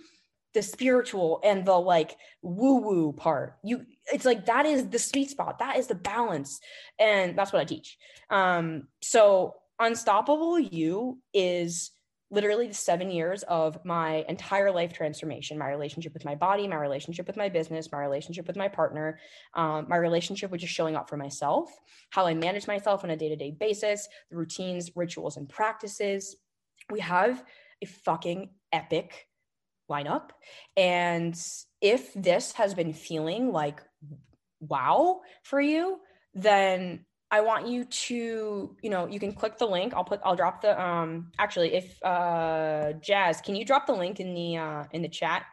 the 0.53 0.63
spiritual 0.63 1.41
and 1.43 1.65
the 1.67 1.75
like 1.79 2.17
woo 2.43 2.81
woo 2.81 3.13
part. 3.13 3.57
You 3.65 3.85
it's 4.13 4.25
like 4.25 4.47
that 4.47 4.67
is 4.67 4.89
the 4.89 4.99
sweet 4.99 5.31
spot. 5.31 5.59
That 5.59 5.77
is 5.77 5.89
the 5.89 5.95
balance. 5.95 6.61
And 6.99 7.37
that's 7.37 7.53
what 7.53 7.61
I 7.61 7.65
teach. 7.65 7.99
Um 8.31 8.89
so 9.03 9.55
unstoppable 9.81 10.59
you 10.59 11.19
is 11.33 11.91
literally 12.35 12.69
the 12.69 12.75
seven 12.75 13.11
years 13.11 13.43
of 13.45 13.83
my 13.85 14.25
entire 14.29 14.71
life 14.71 14.93
transformation 14.93 15.59
my 15.59 15.69
relationship 15.69 16.13
with 16.13 16.25
my 16.25 16.35
body 16.35 16.69
my 16.69 16.77
relationship 16.77 17.27
with 17.27 17.37
my 17.37 17.49
business 17.49 17.91
my 17.93 17.99
relationship 17.99 18.47
with 18.47 18.57
my 18.57 18.69
partner 18.69 19.19
um, 19.55 19.87
my 19.89 19.97
relationship 19.97 20.51
with 20.51 20.61
just 20.61 20.73
showing 20.73 20.97
up 20.97 21.09
for 21.09 21.17
myself 21.17 21.71
how 22.11 22.27
i 22.27 22.35
manage 22.35 22.67
myself 22.67 23.05
on 23.05 23.11
a 23.11 23.17
day-to-day 23.17 23.57
basis 23.59 24.09
the 24.31 24.37
routines 24.37 24.91
rituals 24.95 25.37
and 25.37 25.49
practices. 25.49 26.37
We 26.91 27.01
have 27.01 27.43
a 27.83 27.87
fucking 27.87 28.51
epic 28.73 29.29
lineup. 29.91 30.31
And 30.77 31.39
if 31.81 32.13
this 32.15 32.53
has 32.53 32.75
been 32.75 32.93
feeling 32.93 33.53
like 33.53 33.83
wow 34.61 35.21
for 35.43 35.61
you 35.61 35.99
then 36.33 37.05
I 37.35 37.41
want 37.41 37.67
you 37.67 37.85
to, 37.85 38.77
you 38.81 38.91
know, 38.91 39.09
you 39.09 39.19
can 39.19 39.33
click 39.33 39.59
the 39.59 39.67
link. 39.67 39.93
I'll 39.93 40.05
put, 40.05 40.21
I'll 40.25 40.37
drop 40.37 40.63
the, 40.63 40.81
um, 40.81 41.33
actually, 41.37 41.75
if, 41.75 42.01
uh, 42.05 42.93
Jazz, 43.01 43.41
can 43.41 43.57
you 43.57 43.65
drop 43.65 43.89
the 43.89 43.93
link 43.93 44.21
in 44.21 44.35
the, 44.35 44.57
uh, 44.57 44.85
in 44.93 45.03
the 45.03 45.09
chat? 45.09 45.45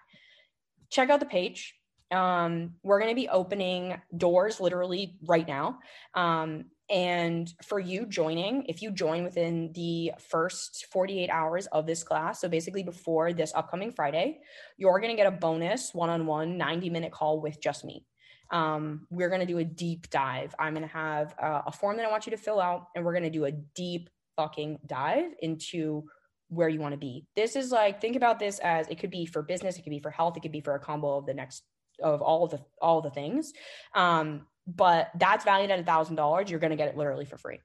Check 0.92 1.10
out 1.10 1.20
the 1.20 1.26
page. 1.26 1.74
Um, 2.12 2.76
we're 2.84 3.00
going 3.00 3.10
to 3.10 3.16
be 3.16 3.30
opening 3.30 4.00
doors 4.16 4.60
literally 4.60 5.18
right 5.26 5.48
now. 5.48 5.80
Um, 6.14 6.66
and 6.92 7.52
for 7.64 7.80
you 7.80 8.06
joining, 8.06 8.64
if 8.68 8.84
you 8.84 8.92
join 8.92 9.24
within 9.24 9.72
the 9.74 10.12
first 10.20 10.86
48 10.92 11.32
hours 11.32 11.66
of 11.68 11.88
this 11.88 12.04
class, 12.04 12.42
so 12.42 12.48
basically 12.48 12.84
before 12.84 13.34
this 13.34 13.54
upcoming 13.56 13.92
Friday, 13.92 14.42
you're 14.78 15.00
going 15.00 15.10
to 15.10 15.18
get 15.18 15.34
a 15.34 15.36
bonus 15.36 15.96
one 15.96 16.12
on 16.12 16.28
one 16.28 16.60
90 16.60 16.92
minute 16.92 17.12
call 17.12 17.42
with 17.42 17.60
just 17.60 17.84
me 17.84 18.06
um, 18.52 19.08
we're 19.10 19.30
going 19.30 19.42
to 19.42 19.48
do 19.48 19.58
a 19.58 19.64
deep 19.64 20.10
dive. 20.10 20.54
I'm 20.60 20.74
going 20.74 20.88
to 20.88 20.94
have 20.94 21.34
a 21.40 21.72
form 21.72 21.98
that 21.98 22.06
I 22.06 22.12
want 22.12 22.28
you 22.28 22.32
to 22.32 22.38
fill 22.38 22.60
out, 22.60 22.88
and 22.96 23.04
we're 23.04 23.14
going 23.14 23.24
to 23.24 23.30
do 23.30 23.46
a 23.46 23.52
deep 23.52 24.10
fucking 24.36 24.80
dive 24.86 25.32
into 25.42 26.04
where 26.50 26.68
you 26.68 26.80
want 26.80 26.94
to 26.94 26.98
be. 26.98 27.26
This 27.36 27.56
is 27.56 27.72
like 27.72 28.02
think 28.02 28.16
about 28.16 28.38
this 28.38 28.60
as 28.60 28.88
it 28.90 29.00
could 29.00 29.10
be 29.10 29.26
for 29.26 29.42
business, 29.42 29.78
it 29.78 29.84
could 29.84 29.90
be 29.90 30.00
for 30.00 30.12
health, 30.12 30.36
it 30.38 30.42
could 30.42 30.52
be 30.52 30.62
for 30.62 30.76
a 30.76 30.80
combo 30.80 31.18
of 31.18 31.26
the 31.26 31.34
next 31.34 31.64
of 32.04 32.22
all 32.22 32.44
of 32.44 32.52
the 32.52 32.60
all 32.82 33.02
the 33.02 33.10
things. 33.10 33.54
Um, 33.96 34.48
but 34.68 35.10
that's 35.18 35.44
valued 35.44 35.72
at 35.72 35.80
a 35.80 35.84
thousand 35.84 36.18
dollars. 36.18 36.52
You're 36.52 36.60
gonna 36.60 36.76
get 36.76 36.90
it 36.90 36.98
literally 36.98 37.26
for 37.26 37.38
free. 37.38 37.60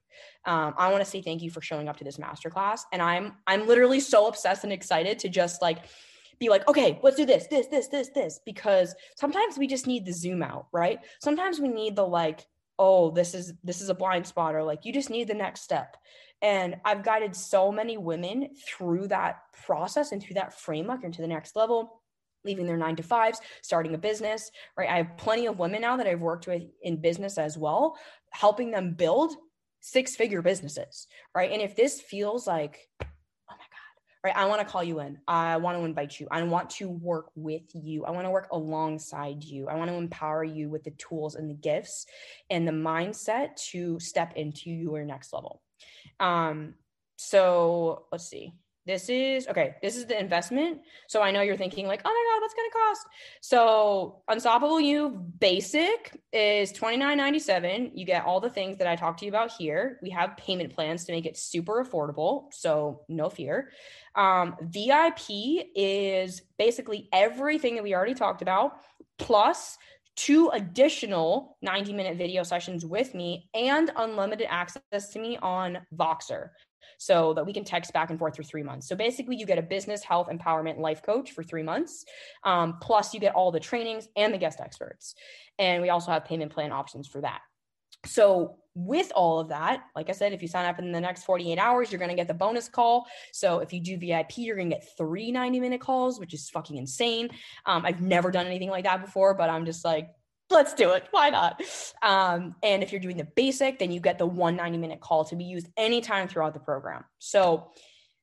Um, 0.44 0.74
I 0.78 0.90
want 0.92 1.04
to 1.04 1.10
say 1.10 1.20
thank 1.20 1.42
you 1.42 1.50
for 1.50 1.60
showing 1.60 1.88
up 1.88 1.96
to 1.98 2.04
this 2.04 2.16
masterclass, 2.16 2.82
and 2.92 3.02
I'm 3.02 3.34
I'm 3.46 3.66
literally 3.66 4.00
so 4.00 4.28
obsessed 4.28 4.62
and 4.62 4.72
excited 4.72 5.18
to 5.20 5.28
just 5.28 5.60
like 5.60 5.78
be 6.38 6.48
like, 6.48 6.66
okay, 6.68 6.98
let's 7.02 7.16
do 7.16 7.26
this, 7.26 7.46
this, 7.46 7.66
this, 7.68 7.88
this, 7.88 8.08
this, 8.10 8.40
because 8.44 8.94
sometimes 9.16 9.58
we 9.58 9.66
just 9.66 9.86
need 9.86 10.04
the 10.04 10.12
zoom 10.12 10.42
out, 10.42 10.66
right? 10.72 10.98
Sometimes 11.20 11.60
we 11.60 11.68
need 11.68 11.96
the 11.96 12.06
like, 12.06 12.46
oh, 12.78 13.10
this 13.10 13.34
is 13.34 13.54
this 13.64 13.80
is 13.80 13.88
a 13.88 13.94
blind 13.94 14.26
spot, 14.26 14.54
or 14.54 14.62
like 14.62 14.84
you 14.84 14.92
just 14.92 15.10
need 15.10 15.28
the 15.28 15.34
next 15.34 15.62
step. 15.62 15.96
And 16.42 16.76
I've 16.84 17.02
guided 17.02 17.34
so 17.34 17.72
many 17.72 17.96
women 17.96 18.50
through 18.66 19.08
that 19.08 19.40
process 19.64 20.12
and 20.12 20.22
through 20.22 20.34
that 20.34 20.58
framework 20.58 21.02
into 21.02 21.22
the 21.22 21.28
next 21.28 21.56
level 21.56 22.02
leaving 22.46 22.66
their 22.66 22.78
nine 22.78 22.96
to 22.96 23.02
fives, 23.02 23.40
starting 23.60 23.94
a 23.94 23.98
business, 23.98 24.50
right? 24.78 24.88
I 24.88 24.96
have 24.98 25.16
plenty 25.18 25.46
of 25.46 25.58
women 25.58 25.82
now 25.82 25.96
that 25.98 26.06
I've 26.06 26.20
worked 26.20 26.46
with 26.46 26.62
in 26.80 27.00
business 27.00 27.36
as 27.36 27.58
well, 27.58 27.98
helping 28.30 28.70
them 28.70 28.94
build 28.94 29.34
six 29.80 30.16
figure 30.16 30.40
businesses, 30.40 31.08
right? 31.34 31.50
And 31.50 31.60
if 31.60 31.76
this 31.76 32.00
feels 32.00 32.46
like, 32.46 32.88
right? 34.26 34.36
I 34.36 34.46
want 34.46 34.60
to 34.60 34.66
call 34.66 34.82
you 34.82 34.98
in. 35.00 35.18
I 35.28 35.56
want 35.56 35.78
to 35.78 35.84
invite 35.84 36.18
you. 36.18 36.26
I 36.32 36.42
want 36.42 36.70
to 36.70 36.88
work 36.88 37.30
with 37.36 37.62
you. 37.74 38.04
I 38.04 38.10
want 38.10 38.26
to 38.26 38.30
work 38.30 38.48
alongside 38.50 39.44
you. 39.44 39.68
I 39.68 39.76
want 39.76 39.88
to 39.88 39.96
empower 39.96 40.42
you 40.42 40.68
with 40.68 40.82
the 40.82 40.90
tools 40.92 41.36
and 41.36 41.48
the 41.48 41.54
gifts 41.54 42.06
and 42.50 42.66
the 42.66 42.72
mindset 42.72 43.54
to 43.70 44.00
step 44.00 44.32
into 44.34 44.68
your 44.70 45.04
next 45.04 45.32
level. 45.32 45.62
Um, 46.18 46.74
so 47.14 48.06
let's 48.10 48.28
see. 48.28 48.52
This 48.86 49.08
is 49.08 49.48
okay. 49.48 49.74
This 49.82 49.96
is 49.96 50.06
the 50.06 50.18
investment. 50.18 50.80
So 51.08 51.20
I 51.20 51.32
know 51.32 51.40
you're 51.42 51.56
thinking 51.56 51.88
like, 51.88 52.02
oh 52.04 52.08
my 52.08 52.34
god, 52.34 52.40
what's 52.40 52.54
gonna 52.54 52.86
cost? 52.86 53.06
So 53.40 54.22
Unstoppable 54.28 54.80
You 54.80 55.10
Basic 55.40 56.16
is 56.32 56.70
twenty 56.70 56.96
nine 56.96 57.16
ninety 57.16 57.40
seven. 57.40 57.90
You 57.94 58.06
get 58.06 58.24
all 58.24 58.40
the 58.40 58.48
things 58.48 58.78
that 58.78 58.86
I 58.86 58.94
talked 58.94 59.18
to 59.20 59.24
you 59.24 59.30
about 59.30 59.50
here. 59.50 59.98
We 60.02 60.10
have 60.10 60.36
payment 60.36 60.72
plans 60.72 61.04
to 61.06 61.12
make 61.12 61.26
it 61.26 61.36
super 61.36 61.84
affordable, 61.84 62.44
so 62.52 63.02
no 63.08 63.28
fear. 63.28 63.70
Um, 64.14 64.56
VIP 64.62 65.66
is 65.74 66.42
basically 66.56 67.08
everything 67.12 67.74
that 67.74 67.82
we 67.82 67.92
already 67.92 68.14
talked 68.14 68.40
about, 68.40 68.78
plus 69.18 69.78
two 70.14 70.48
additional 70.54 71.58
90 71.60 71.92
minute 71.92 72.16
video 72.16 72.42
sessions 72.42 72.86
with 72.86 73.14
me 73.14 73.50
and 73.52 73.90
unlimited 73.96 74.46
access 74.48 75.10
to 75.10 75.18
me 75.18 75.36
on 75.42 75.78
Voxer 75.94 76.50
so 76.98 77.34
that 77.34 77.44
we 77.46 77.52
can 77.52 77.64
text 77.64 77.92
back 77.92 78.10
and 78.10 78.18
forth 78.18 78.36
for 78.36 78.42
three 78.42 78.62
months. 78.62 78.88
So 78.88 78.96
basically, 78.96 79.36
you 79.36 79.46
get 79.46 79.58
a 79.58 79.62
business, 79.62 80.02
health, 80.02 80.28
empowerment, 80.28 80.78
life 80.78 81.02
coach 81.02 81.32
for 81.32 81.42
three 81.42 81.62
months. 81.62 82.04
Um, 82.44 82.78
plus, 82.80 83.14
you 83.14 83.20
get 83.20 83.34
all 83.34 83.52
the 83.52 83.60
trainings 83.60 84.08
and 84.16 84.32
the 84.32 84.38
guest 84.38 84.60
experts. 84.60 85.14
And 85.58 85.82
we 85.82 85.90
also 85.90 86.10
have 86.10 86.24
payment 86.24 86.52
plan 86.52 86.72
options 86.72 87.08
for 87.08 87.20
that. 87.20 87.40
So, 88.04 88.58
with 88.74 89.10
all 89.14 89.40
of 89.40 89.48
that, 89.48 89.84
like 89.94 90.10
I 90.10 90.12
said, 90.12 90.34
if 90.34 90.42
you 90.42 90.48
sign 90.48 90.66
up 90.66 90.78
in 90.78 90.92
the 90.92 91.00
next 91.00 91.24
48 91.24 91.58
hours, 91.58 91.90
you're 91.90 91.98
going 91.98 92.10
to 92.10 92.14
get 92.16 92.28
the 92.28 92.34
bonus 92.34 92.68
call. 92.68 93.06
So, 93.32 93.60
if 93.60 93.72
you 93.72 93.80
do 93.80 93.96
VIP, 93.96 94.38
you're 94.38 94.56
going 94.56 94.70
to 94.70 94.76
get 94.76 94.86
three 94.96 95.32
90 95.32 95.60
minute 95.60 95.80
calls, 95.80 96.20
which 96.20 96.34
is 96.34 96.50
fucking 96.50 96.76
insane. 96.76 97.30
Um, 97.64 97.86
I've 97.86 98.02
never 98.02 98.30
done 98.30 98.46
anything 98.46 98.70
like 98.70 98.84
that 98.84 99.04
before, 99.04 99.34
but 99.34 99.48
I'm 99.50 99.64
just 99.64 99.84
like, 99.84 100.10
let's 100.50 100.74
do 100.74 100.92
it. 100.92 101.04
Why 101.10 101.30
not? 101.30 101.60
Um, 102.02 102.54
and 102.62 102.82
if 102.82 102.92
you're 102.92 103.00
doing 103.00 103.16
the 103.16 103.28
basic, 103.36 103.78
then 103.78 103.90
you 103.90 104.00
get 104.00 104.18
the 104.18 104.26
190 104.26 104.78
minute 104.78 105.00
call 105.00 105.24
to 105.26 105.36
be 105.36 105.44
used 105.44 105.68
anytime 105.76 106.28
throughout 106.28 106.54
the 106.54 106.60
program. 106.60 107.04
So 107.18 107.70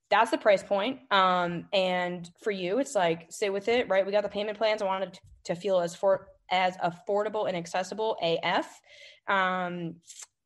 that's 0.09 0.31
the 0.31 0.37
price 0.37 0.63
point. 0.63 0.99
Um, 1.11 1.65
and 1.73 2.29
for 2.41 2.51
you, 2.51 2.79
it's 2.79 2.95
like 2.95 3.31
stay 3.31 3.49
with 3.49 3.67
it, 3.67 3.89
right? 3.89 4.05
We 4.05 4.11
got 4.11 4.23
the 4.23 4.29
payment 4.29 4.57
plans. 4.57 4.81
I 4.81 4.85
wanted 4.85 5.19
to 5.45 5.55
feel 5.55 5.79
as 5.79 5.95
for 5.95 6.27
as 6.51 6.77
affordable 6.77 7.47
and 7.47 7.57
accessible 7.57 8.17
AF. 8.21 8.79
Um, 9.27 9.95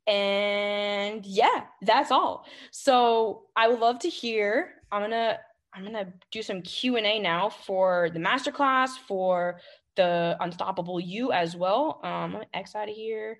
and 0.07 1.25
yeah, 1.25 1.65
that's 1.81 2.11
all. 2.11 2.45
So 2.71 3.43
I 3.55 3.67
would 3.67 3.79
love 3.79 3.99
to 3.99 4.09
hear. 4.09 4.75
I'm 4.91 5.01
gonna 5.01 5.37
I'm 5.73 5.83
gonna 5.83 6.13
do 6.31 6.41
some 6.41 6.61
Q 6.61 6.95
and 6.95 7.05
A 7.05 7.19
now 7.19 7.49
for 7.49 8.09
the 8.13 8.19
masterclass 8.19 8.91
for 9.07 9.59
the 9.97 10.37
Unstoppable 10.39 10.99
You 11.01 11.33
as 11.33 11.57
well. 11.57 11.99
Um, 12.03 12.37
X 12.53 12.73
out 12.75 12.87
of 12.87 12.95
here 12.95 13.37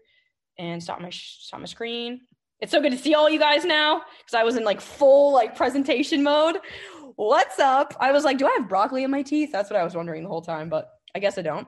and 0.59 0.84
stop 0.84 0.99
my 0.99 1.09
stop 1.11 1.61
my 1.61 1.65
screen. 1.65 2.21
It's 2.59 2.71
so 2.71 2.81
good 2.81 2.91
to 2.91 2.97
see 2.97 3.13
all 3.13 3.29
you 3.29 3.39
guys 3.39 3.63
now 3.63 4.01
because 4.19 4.34
I 4.34 4.43
was 4.43 4.57
in 4.57 4.65
like 4.65 4.81
full 4.81 5.31
like 5.31 5.55
presentation 5.55 6.23
mode. 6.23 6.57
What's 7.15 7.59
up? 7.59 7.95
I 7.99 8.11
was 8.11 8.23
like, 8.23 8.38
do 8.38 8.47
I 8.47 8.57
have 8.59 8.67
broccoli 8.67 9.03
in 9.03 9.11
my 9.11 9.21
teeth? 9.21 9.51
That's 9.51 9.69
what 9.69 9.79
I 9.79 9.84
was 9.84 9.95
wondering 9.95 10.23
the 10.23 10.29
whole 10.29 10.41
time, 10.41 10.67
but 10.69 10.89
I 11.15 11.19
guess 11.19 11.38
I 11.38 11.41
don't. 11.43 11.67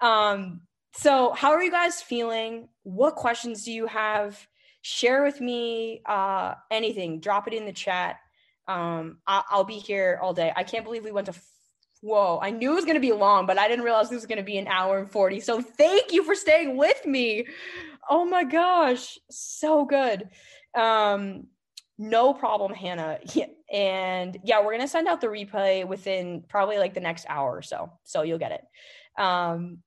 Um, 0.00 0.62
so 0.96 1.32
how 1.32 1.50
are 1.52 1.62
you 1.62 1.70
guys 1.70 2.02
feeling? 2.02 2.68
What 2.82 3.16
questions 3.16 3.64
do 3.64 3.72
you 3.72 3.86
have? 3.86 4.46
Share 4.82 5.22
with 5.24 5.40
me 5.40 6.02
uh, 6.06 6.54
anything. 6.70 7.20
Drop 7.20 7.48
it 7.48 7.54
in 7.54 7.64
the 7.64 7.72
chat. 7.72 8.16
Um, 8.68 9.18
I- 9.26 9.42
I'll 9.50 9.64
be 9.64 9.78
here 9.78 10.18
all 10.22 10.34
day. 10.34 10.52
I 10.54 10.62
can't 10.62 10.84
believe 10.84 11.04
we 11.04 11.12
went 11.12 11.26
to 11.26 11.34
whoa, 12.04 12.38
I 12.42 12.50
knew 12.50 12.72
it 12.72 12.74
was 12.74 12.84
going 12.84 12.96
to 12.96 13.00
be 13.00 13.12
long, 13.12 13.46
but 13.46 13.58
I 13.58 13.66
didn't 13.66 13.84
realize 13.84 14.10
this 14.10 14.16
was 14.16 14.26
going 14.26 14.38
to 14.38 14.44
be 14.44 14.58
an 14.58 14.66
hour 14.66 14.98
and 14.98 15.10
40. 15.10 15.40
So 15.40 15.62
thank 15.62 16.12
you 16.12 16.22
for 16.22 16.34
staying 16.34 16.76
with 16.76 17.04
me. 17.06 17.46
Oh 18.10 18.26
my 18.26 18.44
gosh, 18.44 19.18
so 19.30 19.86
good. 19.86 20.28
Um, 20.74 21.46
no 21.96 22.34
problem, 22.34 22.74
Hannah. 22.74 23.20
And 23.72 24.38
yeah, 24.44 24.58
we're 24.60 24.72
going 24.72 24.80
to 24.80 24.88
send 24.88 25.08
out 25.08 25.22
the 25.22 25.28
replay 25.28 25.86
within 25.88 26.44
probably 26.46 26.76
like 26.76 26.92
the 26.92 27.00
next 27.00 27.24
hour 27.26 27.56
or 27.56 27.62
so. 27.62 27.90
So 28.02 28.20
you'll 28.20 28.38
get 28.38 28.52
it. 28.52 29.22
Um, 29.22 29.78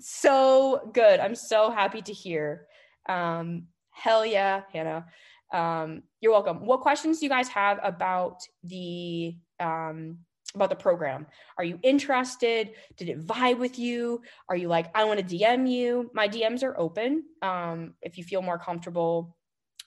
so 0.00 0.90
good. 0.94 1.20
I'm 1.20 1.34
so 1.34 1.70
happy 1.70 2.00
to 2.00 2.12
hear. 2.12 2.66
Um, 3.06 3.64
hell 3.90 4.24
yeah, 4.24 4.62
Hannah. 4.72 5.04
Um, 5.52 6.04
you're 6.22 6.32
welcome. 6.32 6.64
What 6.64 6.80
questions 6.80 7.18
do 7.18 7.26
you 7.26 7.30
guys 7.30 7.48
have 7.48 7.78
about 7.82 8.40
the 8.64 9.36
um, 9.60 10.18
about 10.56 10.70
the 10.70 10.76
program. 10.76 11.26
Are 11.58 11.64
you 11.64 11.78
interested? 11.82 12.72
Did 12.96 13.08
it 13.08 13.24
vibe 13.24 13.58
with 13.58 13.78
you? 13.78 14.22
Are 14.48 14.56
you 14.56 14.68
like, 14.68 14.90
I 14.94 15.04
want 15.04 15.20
to 15.20 15.36
DM 15.36 15.70
you? 15.70 16.10
My 16.14 16.28
DMs 16.28 16.64
are 16.64 16.76
open. 16.78 17.24
Um, 17.42 17.94
if 18.02 18.18
you 18.18 18.24
feel 18.24 18.42
more 18.42 18.58
comfortable 18.58 19.36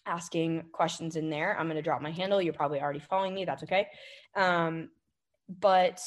asking 0.06 0.64
questions 0.72 1.16
in 1.16 1.30
there, 1.30 1.58
I'm 1.60 1.68
going 1.68 1.76
to 1.76 1.82
drop 1.82 2.02
my 2.02 2.12
handle. 2.12 2.42
You're 2.42 2.54
probably 2.54 2.82
already 2.82 3.00
following 3.00 3.36
me. 3.36 3.46
That's 3.46 3.64
okay. 3.64 3.88
Um, 4.36 4.90
but 5.60 6.02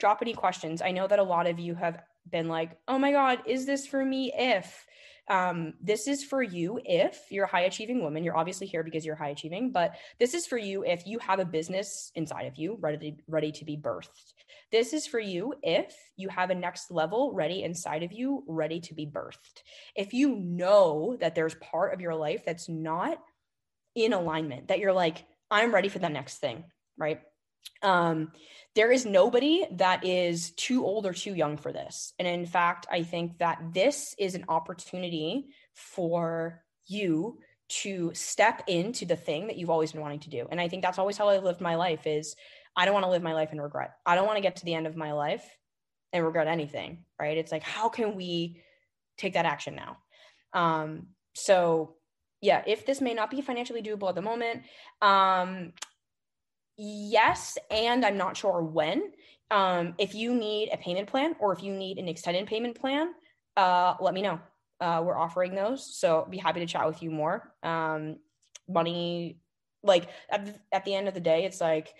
drop 0.00 0.18
any 0.22 0.34
questions. 0.34 0.82
I 0.82 0.90
know 0.90 1.06
that 1.06 1.18
a 1.18 1.22
lot 1.22 1.46
of 1.46 1.58
you 1.60 1.74
have 1.74 2.02
been 2.28 2.48
like, 2.48 2.72
oh 2.88 2.98
my 2.98 3.12
God, 3.12 3.40
is 3.46 3.66
this 3.66 3.86
for 3.86 4.04
me 4.04 4.32
if? 4.36 4.86
Um, 5.28 5.74
this 5.80 6.08
is 6.08 6.24
for 6.24 6.42
you 6.42 6.80
if 6.84 7.18
you're 7.30 7.44
a 7.44 7.50
high 7.50 7.62
achieving 7.62 8.02
woman. 8.02 8.24
You're 8.24 8.36
obviously 8.36 8.66
here 8.66 8.82
because 8.82 9.06
you're 9.06 9.16
high 9.16 9.28
achieving, 9.28 9.70
but 9.70 9.94
this 10.18 10.34
is 10.34 10.46
for 10.46 10.58
you 10.58 10.84
if 10.84 11.06
you 11.06 11.18
have 11.20 11.38
a 11.38 11.44
business 11.44 12.10
inside 12.14 12.46
of 12.46 12.56
you 12.56 12.76
ready 12.80 13.16
ready 13.28 13.52
to 13.52 13.64
be 13.64 13.76
birthed. 13.76 14.32
This 14.72 14.92
is 14.92 15.06
for 15.06 15.20
you 15.20 15.54
if 15.62 15.94
you 16.16 16.28
have 16.28 16.50
a 16.50 16.54
next 16.54 16.90
level 16.90 17.32
ready 17.32 17.62
inside 17.62 18.02
of 18.02 18.12
you, 18.12 18.42
ready 18.48 18.80
to 18.80 18.94
be 18.94 19.06
birthed. 19.06 19.62
If 19.94 20.12
you 20.12 20.36
know 20.36 21.16
that 21.20 21.34
there's 21.34 21.54
part 21.56 21.94
of 21.94 22.00
your 22.00 22.14
life 22.14 22.44
that's 22.44 22.68
not 22.68 23.18
in 23.94 24.12
alignment, 24.12 24.68
that 24.68 24.78
you're 24.78 24.92
like, 24.92 25.24
I'm 25.50 25.72
ready 25.72 25.88
for 25.88 25.98
the 25.98 26.08
next 26.08 26.38
thing, 26.38 26.64
right? 26.96 27.20
Um, 27.82 28.32
there 28.74 28.90
is 28.90 29.04
nobody 29.04 29.66
that 29.72 30.04
is 30.04 30.52
too 30.52 30.84
old 30.84 31.04
or 31.04 31.12
too 31.12 31.34
young 31.34 31.56
for 31.56 31.72
this. 31.72 32.14
And 32.18 32.26
in 32.26 32.46
fact, 32.46 32.86
I 32.90 33.02
think 33.02 33.38
that 33.38 33.60
this 33.72 34.14
is 34.18 34.34
an 34.34 34.46
opportunity 34.48 35.48
for 35.74 36.62
you 36.86 37.38
to 37.68 38.10
step 38.14 38.62
into 38.66 39.04
the 39.04 39.16
thing 39.16 39.46
that 39.46 39.56
you've 39.56 39.70
always 39.70 39.92
been 39.92 40.00
wanting 40.00 40.20
to 40.20 40.30
do. 40.30 40.46
And 40.50 40.60
I 40.60 40.68
think 40.68 40.82
that's 40.82 40.98
always 40.98 41.16
how 41.16 41.28
I 41.28 41.38
lived 41.38 41.60
my 41.60 41.74
life 41.74 42.06
is 42.06 42.36
I 42.76 42.84
don't 42.84 42.94
want 42.94 43.04
to 43.04 43.10
live 43.10 43.22
my 43.22 43.34
life 43.34 43.52
in 43.52 43.60
regret. 43.60 43.92
I 44.06 44.14
don't 44.14 44.26
want 44.26 44.36
to 44.36 44.42
get 44.42 44.56
to 44.56 44.64
the 44.64 44.74
end 44.74 44.86
of 44.86 44.96
my 44.96 45.12
life 45.12 45.44
and 46.12 46.24
regret 46.24 46.48
anything, 46.48 47.04
right? 47.18 47.36
It's 47.36 47.52
like 47.52 47.62
how 47.62 47.88
can 47.88 48.14
we 48.14 48.62
take 49.16 49.34
that 49.34 49.46
action 49.46 49.74
now? 49.74 49.98
Um 50.52 51.08
so 51.34 51.94
yeah, 52.40 52.62
if 52.66 52.84
this 52.84 53.00
may 53.00 53.14
not 53.14 53.30
be 53.30 53.40
financially 53.40 53.82
doable 53.82 54.08
at 54.08 54.14
the 54.14 54.22
moment, 54.22 54.62
um 55.00 55.72
yes, 56.76 57.58
and 57.70 58.04
I'm 58.04 58.16
not 58.16 58.36
sure 58.36 58.62
when. 58.62 59.12
Um, 59.50 59.94
if 59.98 60.14
you 60.14 60.34
need 60.34 60.70
a 60.72 60.78
payment 60.78 61.08
plan 61.08 61.36
or 61.38 61.52
if 61.52 61.62
you 61.62 61.74
need 61.74 61.98
an 61.98 62.08
extended 62.08 62.46
payment 62.46 62.78
plan, 62.80 63.12
uh, 63.56 63.94
let 64.00 64.14
me 64.14 64.22
know. 64.22 64.40
Uh, 64.80 65.02
we're 65.04 65.16
offering 65.16 65.54
those, 65.54 65.94
so 65.94 66.26
be 66.28 66.38
happy 66.38 66.60
to 66.60 66.66
chat 66.66 66.86
with 66.86 67.02
you 67.02 67.10
more. 67.10 67.54
Um, 67.62 68.16
money, 68.68 69.38
like 69.84 70.08
at 70.30 70.46
the, 70.46 70.54
at 70.72 70.84
the 70.84 70.94
end 70.94 71.06
of 71.06 71.14
the 71.14 71.20
day, 71.20 71.44
it's 71.44 71.60
like 71.60 71.94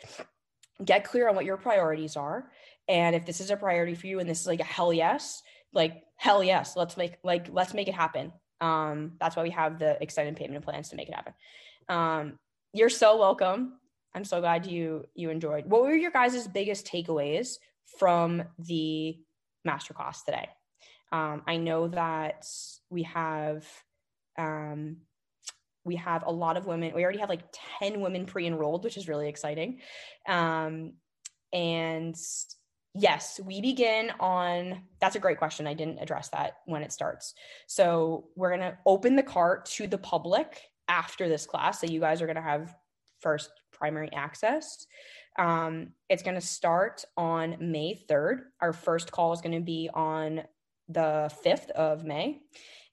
get 0.84 1.04
clear 1.04 1.28
on 1.28 1.36
what 1.36 1.44
your 1.44 1.56
priorities 1.56 2.16
are, 2.16 2.50
and 2.88 3.14
if 3.14 3.24
this 3.24 3.40
is 3.40 3.50
a 3.50 3.56
priority 3.56 3.94
for 3.94 4.08
you, 4.08 4.18
and 4.18 4.28
this 4.28 4.40
is 4.40 4.46
like 4.48 4.58
a 4.60 4.64
hell 4.64 4.92
yes, 4.92 5.42
like 5.72 6.02
hell 6.16 6.42
yes, 6.42 6.74
let's 6.74 6.96
make 6.96 7.18
like 7.22 7.48
let's 7.52 7.74
make 7.74 7.86
it 7.86 7.94
happen. 7.94 8.32
Um, 8.60 9.12
that's 9.20 9.36
why 9.36 9.42
we 9.42 9.50
have 9.50 9.78
the 9.78 10.02
extended 10.02 10.36
payment 10.36 10.64
plans 10.64 10.88
to 10.88 10.96
make 10.96 11.08
it 11.08 11.14
happen. 11.14 11.34
Um, 11.88 12.38
you're 12.72 12.88
so 12.88 13.18
welcome. 13.18 13.74
I'm 14.14 14.24
so 14.24 14.40
glad 14.40 14.66
you 14.66 15.04
you 15.14 15.30
enjoyed. 15.30 15.66
What 15.66 15.82
were 15.82 15.94
your 15.94 16.10
guys' 16.10 16.46
biggest 16.46 16.86
takeaways 16.86 17.56
from 17.98 18.42
the 18.58 19.18
masterclass 19.66 20.24
today? 20.24 20.48
Um, 21.12 21.42
I 21.46 21.56
know 21.56 21.88
that 21.88 22.46
we 22.90 23.04
have 23.04 23.66
um, 24.38 24.98
we 25.84 25.96
have 25.96 26.24
a 26.26 26.32
lot 26.32 26.56
of 26.56 26.66
women. 26.66 26.92
We 26.94 27.02
already 27.02 27.18
have 27.18 27.28
like 27.28 27.42
10 27.80 28.00
women 28.00 28.26
pre-enrolled, 28.26 28.84
which 28.84 28.96
is 28.96 29.08
really 29.08 29.28
exciting. 29.28 29.80
Um, 30.28 30.94
and 31.52 32.16
yes, 32.94 33.40
we 33.44 33.60
begin 33.60 34.12
on 34.20 34.82
that's 35.00 35.16
a 35.16 35.20
great 35.20 35.38
question. 35.38 35.66
I 35.66 35.74
didn't 35.74 35.98
address 35.98 36.28
that 36.30 36.58
when 36.66 36.82
it 36.82 36.92
starts. 36.92 37.34
So 37.66 38.28
we're 38.36 38.50
gonna 38.50 38.78
open 38.86 39.16
the 39.16 39.22
cart 39.22 39.66
to 39.66 39.86
the 39.86 39.98
public 39.98 40.60
after 40.88 41.28
this 41.28 41.46
class. 41.46 41.80
So 41.80 41.86
you 41.86 42.00
guys 42.00 42.22
are 42.22 42.26
gonna 42.26 42.42
have 42.42 42.74
first 43.20 43.50
primary 43.82 44.12
access. 44.12 44.86
Um, 45.36 45.88
it's 46.08 46.22
going 46.22 46.36
to 46.36 46.40
start 46.40 47.04
on 47.16 47.56
May 47.58 48.00
3rd. 48.08 48.42
Our 48.60 48.72
first 48.72 49.10
call 49.10 49.32
is 49.32 49.40
going 49.40 49.56
to 49.56 49.60
be 49.60 49.90
on 49.92 50.42
the 50.88 51.32
5th 51.44 51.70
of 51.70 52.04
May, 52.04 52.42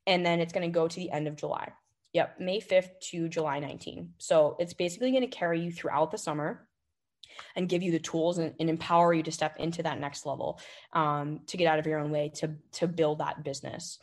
and 0.07 0.25
then 0.25 0.39
it's 0.39 0.51
going 0.51 0.67
to 0.67 0.73
go 0.73 0.87
to 0.87 0.95
the 0.95 1.11
end 1.11 1.27
of 1.27 1.35
July. 1.35 1.73
Yep, 2.13 2.39
May 2.39 2.59
5th 2.59 2.89
to 3.11 3.29
July 3.29 3.59
19. 3.59 4.13
So 4.17 4.55
it's 4.57 4.73
basically 4.73 5.11
going 5.11 5.21
to 5.21 5.27
carry 5.27 5.61
you 5.61 5.71
throughout 5.71 6.09
the 6.09 6.17
summer 6.17 6.67
and 7.55 7.69
give 7.69 7.83
you 7.83 7.91
the 7.91 7.99
tools 7.99 8.39
and, 8.39 8.55
and 8.59 8.67
empower 8.67 9.13
you 9.13 9.21
to 9.21 9.31
step 9.31 9.57
into 9.59 9.83
that 9.83 9.99
next 9.99 10.25
level 10.25 10.59
um, 10.93 11.41
to 11.45 11.55
get 11.55 11.67
out 11.67 11.77
of 11.77 11.85
your 11.85 11.99
own 11.99 12.09
way 12.09 12.31
to 12.37 12.55
to 12.71 12.87
build 12.87 13.19
that 13.19 13.43
business 13.43 13.99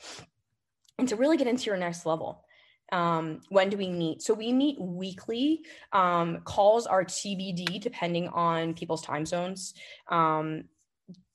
and 0.99 1.09
to 1.09 1.17
really 1.17 1.37
get 1.37 1.49
into 1.49 1.65
your 1.65 1.77
next 1.77 2.07
level 2.07 2.46
um, 2.93 3.41
when 3.49 3.69
do 3.69 3.77
we 3.77 3.89
meet? 3.89 4.23
So 4.23 4.35
we 4.35 4.53
meet 4.53 4.81
weekly. 4.81 5.63
Um, 5.93 6.41
calls 6.45 6.87
are 6.87 7.05
tbd 7.05 7.81
depending 7.81 8.29
on 8.29 8.75
people's 8.75 9.03
time 9.03 9.27
zones. 9.27 9.75
Um, 10.09 10.65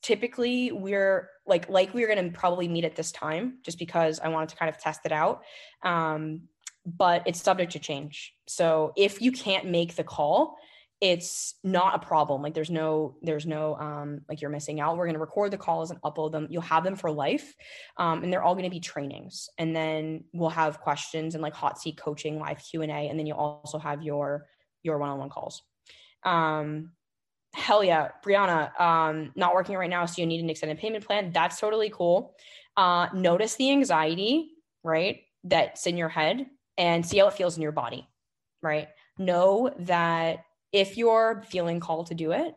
typically 0.01 0.71
we're 0.71 1.29
like 1.45 1.69
like 1.69 1.93
we're 1.93 2.07
going 2.07 2.31
to 2.31 2.37
probably 2.37 2.67
meet 2.67 2.83
at 2.83 2.95
this 2.95 3.11
time 3.11 3.59
just 3.63 3.77
because 3.77 4.19
i 4.19 4.27
wanted 4.27 4.49
to 4.49 4.55
kind 4.55 4.69
of 4.69 4.77
test 4.77 5.01
it 5.05 5.11
out. 5.11 5.43
Um, 5.83 6.43
but 6.85 7.23
it's 7.27 7.41
subject 7.41 7.73
to 7.73 7.79
change. 7.79 8.33
So 8.47 8.93
if 8.97 9.21
you 9.21 9.31
can't 9.31 9.67
make 9.67 9.95
the 9.95 10.03
call 10.03 10.57
it's 11.01 11.55
not 11.63 11.95
a 11.95 12.05
problem. 12.05 12.43
Like 12.43 12.53
there's 12.53 12.69
no 12.69 13.17
there's 13.23 13.47
no 13.47 13.75
um 13.75 14.21
like 14.29 14.39
you're 14.39 14.51
missing 14.51 14.79
out. 14.79 14.95
We're 14.97 15.07
going 15.07 15.15
to 15.15 15.19
record 15.19 15.51
the 15.51 15.57
calls 15.57 15.89
and 15.89 15.99
upload 16.03 16.31
them. 16.31 16.47
You'll 16.49 16.61
have 16.61 16.83
them 16.83 16.95
for 16.95 17.11
life 17.11 17.55
um, 17.97 18.23
and 18.23 18.31
they're 18.31 18.43
all 18.43 18.53
going 18.53 18.65
to 18.65 18.69
be 18.69 18.79
trainings. 18.79 19.49
And 19.57 19.75
then 19.75 20.25
we'll 20.31 20.51
have 20.51 20.79
questions 20.79 21.33
and 21.33 21.41
like 21.41 21.55
hot 21.55 21.79
seat 21.79 21.97
coaching 21.97 22.39
live 22.39 22.63
q&a 22.63 22.85
and 22.85 23.17
then 23.17 23.25
you'll 23.25 23.37
also 23.37 23.79
have 23.79 24.03
your 24.03 24.45
your 24.83 24.99
one-on-one 24.99 25.29
calls. 25.29 25.63
Um 26.23 26.91
hell 27.53 27.83
yeah 27.83 28.09
brianna 28.25 28.79
um 28.79 29.33
not 29.35 29.53
working 29.53 29.75
right 29.75 29.89
now 29.89 30.05
so 30.05 30.21
you 30.21 30.25
need 30.25 30.41
an 30.41 30.51
extended 30.51 30.77
payment 30.77 31.05
plan. 31.05 31.31
That's 31.33 31.59
totally 31.59 31.89
cool. 31.89 32.35
Uh 32.77 33.07
notice 33.11 33.55
the 33.55 33.71
anxiety 33.71 34.51
right 34.83 35.21
that's 35.43 35.87
in 35.87 35.97
your 35.97 36.09
head 36.09 36.45
and 36.77 37.03
see 37.03 37.17
how 37.17 37.27
it 37.27 37.33
feels 37.33 37.57
in 37.57 37.63
your 37.63 37.71
body 37.71 38.07
right? 38.61 38.89
Know 39.17 39.73
that 39.79 40.45
if 40.71 40.97
you're 40.97 41.43
feeling 41.49 41.79
called 41.79 42.07
to 42.07 42.15
do 42.15 42.31
it 42.31 42.55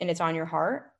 and 0.00 0.10
it's 0.10 0.20
on 0.20 0.34
your 0.34 0.46
heart, 0.46 0.90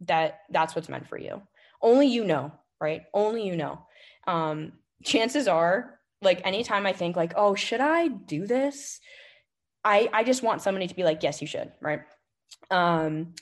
that 0.00 0.40
that's 0.50 0.74
what's 0.74 0.88
meant 0.88 1.08
for 1.08 1.18
you. 1.18 1.42
Only 1.82 2.08
you 2.08 2.24
know, 2.24 2.52
right? 2.80 3.02
Only 3.14 3.46
you 3.46 3.56
know. 3.56 3.86
Um, 4.26 4.72
chances 5.04 5.48
are, 5.48 5.98
like 6.20 6.44
anytime 6.44 6.86
I 6.86 6.92
think 6.92 7.16
like, 7.16 7.32
oh, 7.36 7.54
should 7.54 7.80
I 7.80 8.08
do 8.08 8.46
this? 8.46 9.00
I 9.84 10.08
I 10.12 10.24
just 10.24 10.42
want 10.42 10.62
somebody 10.62 10.86
to 10.88 10.94
be 10.94 11.04
like, 11.04 11.22
yes, 11.22 11.40
you 11.40 11.46
should, 11.46 11.72
right? 11.80 12.00
Um, 12.70 13.34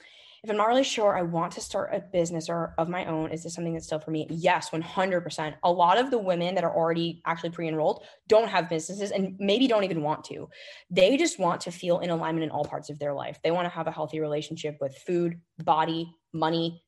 if 0.47 0.51
I'm 0.51 0.59
not 0.59 0.69
really 0.69 0.85
sure 0.85 1.17
I 1.17 1.23
want 1.23 1.53
to 1.55 1.61
start 1.61 1.93
a 1.93 1.99
business 1.99 2.49
or 2.49 2.73
of 2.79 2.89
my 2.89 3.05
own, 3.07 3.33
is 3.33 3.43
this 3.43 3.53
something 3.53 3.73
that's 3.73 3.87
still 3.87 3.99
for 3.99 4.13
me? 4.13 4.29
Yes, 4.31 4.71
100%. 4.71 5.55
A 5.65 5.73
lot 5.73 5.99
of 5.99 6.13
the 6.13 6.19
women 6.19 6.55
that 6.55 6.63
are 6.63 6.73
already 6.73 7.21
actually 7.27 7.51
pre-enrolled 7.51 8.05
don't 8.29 8.47
have 8.49 8.69
businesses 8.69 9.11
and 9.11 9.35
maybe 9.41 9.67
don't 9.67 9.83
even 9.83 10.03
want 10.03 10.23
to. 10.27 10.49
They 10.89 11.17
just 11.17 11.41
want 11.41 11.63
to 11.63 11.73
feel 11.73 11.99
in 11.99 12.11
alignment 12.11 12.45
in 12.45 12.51
all 12.51 12.65
parts 12.65 12.91
of 12.91 13.01
their 13.01 13.13
life. 13.13 13.41
They 13.43 13.51
want 13.51 13.65
to 13.65 13.71
have 13.71 13.89
a 13.89 13.91
healthy 13.91 14.21
relationship 14.21 14.77
with 14.81 14.97
food, 14.97 15.41
body, 15.65 16.15
money, 16.33 16.85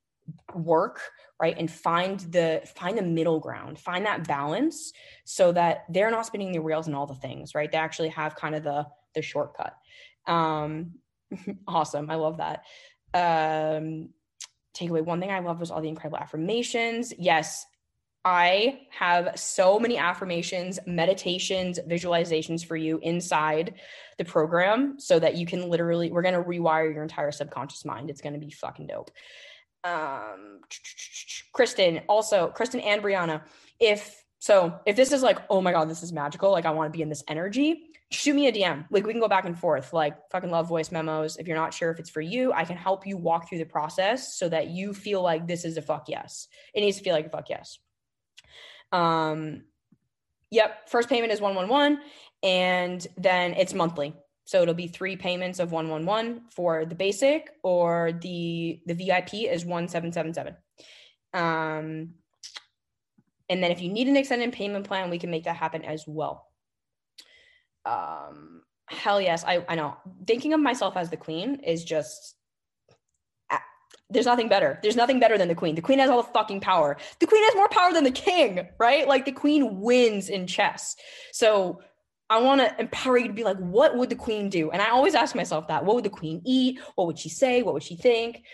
work, 0.55 1.01
right? 1.43 1.57
And 1.59 1.69
find 1.69 2.21
the 2.21 2.63
find 2.77 2.97
the 2.97 3.03
middle 3.03 3.41
ground, 3.41 3.81
find 3.81 4.07
that 4.07 4.29
balance 4.29 4.93
so 5.25 5.51
that 5.51 5.85
they're 5.89 6.13
not 6.13 6.27
spinning 6.27 6.53
their 6.53 6.63
wheels 6.63 6.87
and 6.87 6.95
all 6.95 7.07
the 7.07 7.15
things, 7.15 7.57
right? 7.57 7.73
They 7.73 7.79
actually 7.79 8.11
have 8.11 8.37
kind 8.37 8.55
of 8.55 8.63
the 8.63 8.87
the 9.17 9.23
shortcut. 9.23 9.75
Um 10.29 10.93
awesome. 11.67 12.09
I 12.09 12.15
love 12.15 12.37
that 12.37 12.63
um, 13.15 14.11
takeaway 14.75 15.05
one 15.05 15.21
thing 15.21 15.31
I 15.31 15.41
love 15.41 15.61
was 15.61 15.71
all 15.71 15.81
the 15.81 15.89
incredible 15.89 16.19
affirmations. 16.19 17.13
Yes, 17.19 17.67
I 18.25 18.81
have 18.91 19.39
so 19.39 19.79
many 19.79 19.97
affirmations, 19.97 20.79
meditations, 20.87 21.79
visualizations 21.89 22.65
for 22.65 22.77
you 22.77 22.99
inside 23.03 23.75
the 24.19 24.25
program 24.25 24.99
so 24.99 25.19
that 25.19 25.37
you 25.37 25.47
can 25.47 25.69
literally, 25.69 26.11
we're 26.11 26.23
going 26.23 26.35
to 26.35 26.43
rewire 26.43 26.93
your 26.93 27.03
entire 27.03 27.31
subconscious 27.31 27.85
mind. 27.85 28.11
It's 28.11 28.21
going 28.21 28.35
to 28.35 28.39
be 28.39 28.51
fucking 28.51 28.89
dope. 28.89 29.11
Um, 29.85 30.61
Kristen, 31.53 32.03
also, 32.09 32.49
Kristen 32.49 32.81
and 32.81 33.03
Brianna, 33.03 33.43
if 33.81 34.23
so, 34.41 34.79
if 34.87 34.95
this 34.95 35.13
is 35.13 35.23
like, 35.23 35.39
oh 35.51 35.61
my 35.61 35.73
God, 35.73 35.89
this 35.89 36.03
is 36.03 36.13
magical, 36.13 36.53
like 36.53 36.67
I 36.67 36.71
want 36.71 36.93
to 36.93 36.97
be 36.97 37.03
in 37.03 37.09
this 37.09 37.25
energy, 37.29 37.88
shoot 38.11 38.35
me 38.35 38.47
a 38.47 38.53
DM. 38.53 38.87
Like 38.91 39.07
we 39.07 39.13
can 39.13 39.21
go 39.21 39.29
back 39.29 39.45
and 39.45 39.59
forth. 39.59 39.93
Like 39.93 40.17
fucking 40.31 40.51
love 40.51 40.69
voice 40.69 40.91
memos. 40.91 41.37
If 41.37 41.47
you're 41.47 41.57
not 41.57 41.75
sure 41.75 41.91
if 41.91 41.99
it's 41.99 42.11
for 42.11 42.21
you, 42.21 42.53
I 42.53 42.65
can 42.65 42.77
help 42.77 43.07
you 43.07 43.17
walk 43.17 43.49
through 43.49 43.59
the 43.59 43.67
process 43.67 44.37
so 44.39 44.49
that 44.49 44.69
you 44.69 44.95
feel 44.95 45.23
like 45.23 45.47
this 45.47 45.65
is 45.65 45.77
a 45.77 45.83
fuck 45.83 46.09
yes. 46.09 46.49
It 46.75 46.81
needs 46.81 46.97
to 46.99 47.05
feel 47.05 47.15
like 47.15 47.27
a 47.27 47.31
fuck 47.31 47.51
yes. 47.51 47.79
Um 48.93 49.65
yep, 50.51 50.89
first 50.89 51.09
payment 51.09 51.33
is 51.33 51.41
111 51.41 52.01
and 52.43 53.07
then 53.19 53.55
it's 53.55 53.75
monthly. 53.75 54.15
So 54.45 54.63
it'll 54.63 54.73
be 54.73 54.89
three 54.89 55.17
payments 55.17 55.59
of 55.59 55.73
111 55.73 56.45
for 56.51 56.87
the 56.87 56.95
basic 56.95 57.51
or 57.63 58.13
the 58.13 58.81
the 58.87 58.95
VIP 58.95 59.35
is 59.35 59.67
1777. 59.67 60.57
Um 61.35 62.15
and 63.51 63.63
then 63.63 63.71
if 63.71 63.83
you 63.83 63.91
need 63.91 64.09
an 64.09 64.17
extended 64.17 64.53
payment 64.53 64.87
plan, 64.87 65.11
we 65.11 65.19
can 65.19 65.31
make 65.31 65.45
that 65.45 65.57
happen 65.57 65.83
as 65.85 66.05
well 66.07 66.48
um 67.89 68.63
hell 68.89 69.21
yes 69.21 69.45
i 69.45 69.65
i 69.69 69.75
know 69.75 69.97
thinking 70.27 70.53
of 70.53 70.61
myself 70.61 70.97
as 70.97 71.11
the 71.11 71.17
queen 71.17 71.61
is 71.67 71.85
just 71.85 72.37
there's 74.11 74.27
nothing 74.27 74.49
better. 74.49 74.79
There's 74.83 74.97
nothing 74.97 75.21
better 75.21 75.37
than 75.37 75.49
the 75.49 75.55
queen. 75.55 75.75
The 75.75 75.83
queen 75.83 75.99
has 75.99 76.09
all 76.09 76.23
the 76.23 76.33
fucking 76.33 76.61
power. 76.61 76.97
The 77.21 77.27
queen 77.27 77.43
has 77.45 77.55
more 77.55 77.69
power 77.69 77.93
than 77.93 78.05
the 78.05 78.11
king, 78.11 78.67
right? 78.79 79.07
Like 79.07 79.25
the 79.25 79.33
queen 79.33 79.81
wins 79.81 80.29
in 80.31 80.47
chess. 80.47 80.97
So 81.33 81.83
I 82.31 82.41
want 82.41 82.61
to 82.61 82.81
empower 82.81 83.19
you 83.19 83.29
to 83.29 83.35
be 83.35 83.45
like, 83.45 83.59
what 83.59 83.97
would 83.97 84.09
the 84.11 84.17
queen 84.17 84.49
do? 84.49 84.71
And 84.71 84.81
I 84.81 84.91
always 84.91 85.15
ask 85.15 85.35
myself 85.35 85.69
that. 85.69 85.85
What 85.85 85.95
would 85.97 86.05
the 86.05 86.11
queen 86.11 86.41
eat? 86.45 86.81
What 86.95 87.07
would 87.07 87.19
she 87.19 87.29
say? 87.29 87.63
What 87.63 87.75
would 87.75 87.83
she 87.83 87.97
think? 87.97 88.45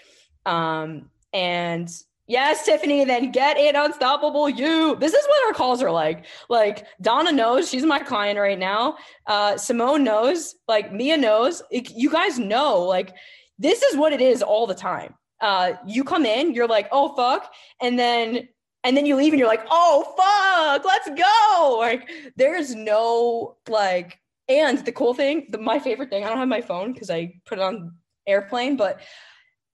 Um, 0.45 1.11
and 1.33 1.89
Yes, 2.27 2.65
Tiffany, 2.65 3.05
then 3.05 3.33
get 3.33 3.59
it 3.59 3.75
unstoppable 3.75 4.49
you. 4.49 4.97
This 4.97 5.13
is 5.13 5.27
what 5.27 5.47
our 5.47 5.53
calls 5.53 5.83
are 5.83 5.91
like. 5.91 6.25
Like 6.49 6.87
Donna 7.03 7.31
knows 7.31 7.69
she's 7.69 7.85
my 7.85 7.99
client 7.99 8.39
right 8.39 8.59
now. 8.59 8.97
Uh, 9.27 9.59
Simone 9.59 10.05
knows, 10.05 10.55
like 10.67 10.91
Mia 10.91 11.19
knows. 11.19 11.63
It, 11.71 11.91
you 11.91 12.11
guys 12.11 12.39
know, 12.39 12.81
like 12.81 13.15
this 13.59 13.83
is 13.83 13.97
what 13.97 14.15
it 14.15 14.23
is 14.23 14.43
all 14.43 14.67
the 14.67 14.75
time. 14.75 15.15
Uh, 15.41 15.75
you 15.87 16.03
come 16.03 16.25
in, 16.25 16.55
you're 16.55 16.67
like, 16.67 16.89
oh 16.93 17.15
fuck, 17.15 17.53
and 17.83 17.99
then 17.99 18.49
and 18.85 18.97
then 18.97 19.05
you 19.05 19.17
leave 19.17 19.33
and 19.33 19.41
you're 19.41 19.49
like, 19.49 19.67
oh 19.71 20.15
fuck, 20.17 20.85
let's 20.85 21.09
go. 21.09 21.77
Like 21.79 22.09
there's 22.37 22.75
no 22.75 23.57
like, 23.69 24.19
and 24.49 24.79
the 24.79 24.93
cool 24.93 25.13
thing, 25.13 25.47
the, 25.51 25.59
my 25.59 25.79
favorite 25.79 26.09
thing, 26.09 26.25
I 26.25 26.29
don't 26.29 26.39
have 26.39 26.49
my 26.49 26.63
phone 26.63 26.95
because 26.95 27.11
I 27.11 27.35
put 27.45 27.59
it 27.59 27.63
on 27.63 27.97
airplane, 28.27 28.77
but 28.77 29.01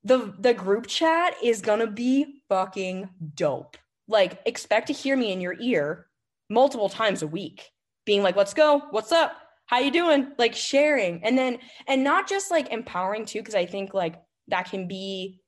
the 0.05 0.35
the 0.39 0.55
group 0.55 0.87
chat 0.87 1.35
is 1.43 1.61
gonna 1.61 1.87
be 1.87 2.43
fucking 2.49 3.09
dope. 3.35 3.77
Like 4.09 4.41
expect 4.47 4.89
to 4.89 4.93
hear 4.93 5.17
me 5.17 5.33
in 5.33 5.41
your 5.41 5.57
ear 5.61 6.07
multiple 6.49 6.89
times 6.89 7.23
a 7.23 7.27
week, 7.27 7.71
being 8.07 8.23
like, 8.23 8.37
"Let's 8.37 8.55
go, 8.55 8.83
what's 8.91 9.13
up, 9.13 9.33
how 9.67 9.79
you 9.79 9.91
doing?" 9.91 10.33
Like 10.39 10.55
sharing, 10.55 11.23
and 11.25 11.37
then 11.37 11.59
and 11.87 12.03
not 12.03 12.29
just 12.29 12.51
like 12.51 12.71
empowering 12.71 13.27
too, 13.27 13.41
because 13.41 13.55
I 13.55 13.67
think 13.67 13.95
like 13.95 14.17
that 14.49 14.71
can 14.71 14.89
be 14.89 15.41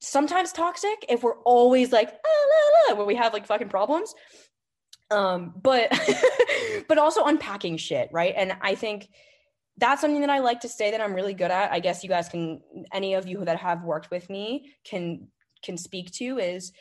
sometimes 0.00 0.52
toxic 0.52 1.04
if 1.08 1.22
we're 1.22 1.38
always 1.42 1.92
like 1.92 2.08
ah, 2.08 2.46
la, 2.88 2.92
la, 2.92 2.98
where 2.98 3.06
we 3.06 3.14
have 3.16 3.32
like 3.32 3.46
fucking 3.46 3.68
problems. 3.68 4.14
Um, 5.10 5.52
but 5.60 5.92
but 6.88 6.98
also 6.98 7.24
unpacking 7.24 7.76
shit, 7.76 8.08
right? 8.12 8.34
And 8.36 8.56
I 8.62 8.74
think 8.74 9.08
that's 9.78 10.00
something 10.00 10.20
that 10.20 10.30
I 10.30 10.40
like 10.40 10.60
to 10.60 10.68
say 10.68 10.90
that 10.90 11.00
I'm 11.00 11.14
really 11.14 11.34
good 11.34 11.50
at. 11.50 11.72
I 11.72 11.80
guess 11.80 12.02
you 12.02 12.08
guys 12.08 12.28
can 12.28 12.60
any 12.92 13.14
of 13.14 13.26
you 13.26 13.44
that 13.44 13.58
have 13.58 13.84
worked 13.84 14.10
with 14.10 14.28
me 14.28 14.72
can 14.84 15.28
can 15.62 15.76
speak 15.76 16.10
to 16.12 16.38
is 16.38 16.72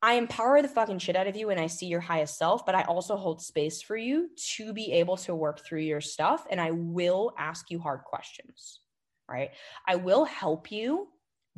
I 0.00 0.14
empower 0.14 0.62
the 0.62 0.68
fucking 0.68 1.00
shit 1.00 1.16
out 1.16 1.26
of 1.26 1.36
you 1.36 1.50
and 1.50 1.58
I 1.58 1.66
see 1.66 1.86
your 1.86 2.00
highest 2.00 2.38
self, 2.38 2.64
but 2.64 2.74
I 2.74 2.82
also 2.82 3.16
hold 3.16 3.42
space 3.42 3.82
for 3.82 3.96
you 3.96 4.30
to 4.56 4.72
be 4.72 4.92
able 4.92 5.16
to 5.18 5.34
work 5.34 5.64
through 5.64 5.80
your 5.80 6.00
stuff. 6.00 6.46
And 6.50 6.60
I 6.60 6.70
will 6.70 7.32
ask 7.36 7.68
you 7.70 7.80
hard 7.80 8.04
questions, 8.04 8.80
right? 9.28 9.50
I 9.86 9.96
will 9.96 10.24
help 10.24 10.70
you 10.70 11.08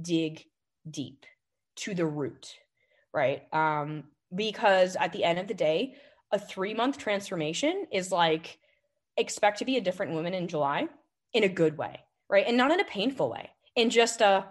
dig 0.00 0.44
deep 0.90 1.26
to 1.76 1.94
the 1.94 2.06
root, 2.06 2.54
right? 3.12 3.42
Um, 3.52 4.04
because 4.34 4.96
at 4.96 5.12
the 5.12 5.24
end 5.24 5.38
of 5.38 5.46
the 5.46 5.54
day, 5.54 5.96
a 6.32 6.38
three 6.38 6.72
month 6.72 6.96
transformation 6.96 7.86
is 7.92 8.10
like 8.10 8.58
expect 9.20 9.58
to 9.58 9.64
be 9.64 9.76
a 9.76 9.80
different 9.80 10.12
woman 10.12 10.34
in 10.34 10.48
July 10.48 10.88
in 11.32 11.44
a 11.44 11.48
good 11.48 11.78
way, 11.78 12.00
right? 12.28 12.46
And 12.46 12.56
not 12.56 12.70
in 12.70 12.80
a 12.80 12.84
painful 12.84 13.30
way, 13.30 13.50
in 13.76 13.90
just 13.90 14.20
a 14.20 14.46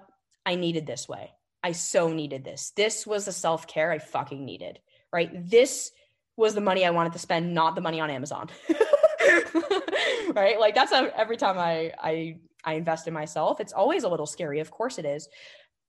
I 0.46 0.56
needed 0.56 0.88
this 0.88 1.08
way. 1.08 1.32
I 1.64 1.74
so 1.74 2.12
needed 2.12 2.44
this. 2.44 2.72
This 2.76 3.06
was 3.06 3.26
the 3.26 3.32
self 3.32 3.68
care 3.68 3.92
I 3.92 4.00
fucking 4.00 4.44
needed, 4.44 4.80
right? 5.12 5.30
This 5.50 5.92
was 6.38 6.56
the 6.56 6.62
money 6.62 6.86
I 6.86 6.92
wanted 6.92 7.14
to 7.14 7.20
spend, 7.20 7.54
not 7.54 7.76
the 7.76 7.82
money 7.82 8.00
on 8.00 8.10
Amazon. 8.10 8.50
right? 10.34 10.60
Like 10.60 10.76
that's 10.76 10.92
a, 10.92 11.12
every 11.18 11.38
time 11.38 11.58
I 11.58 11.94
I 12.02 12.38
I 12.64 12.74
invest 12.74 13.08
in 13.08 13.14
myself, 13.14 13.60
it's 13.60 13.74
always 13.74 14.04
a 14.04 14.10
little 14.10 14.26
scary. 14.26 14.60
Of 14.60 14.72
course 14.72 14.98
it 14.98 15.06
is. 15.06 15.28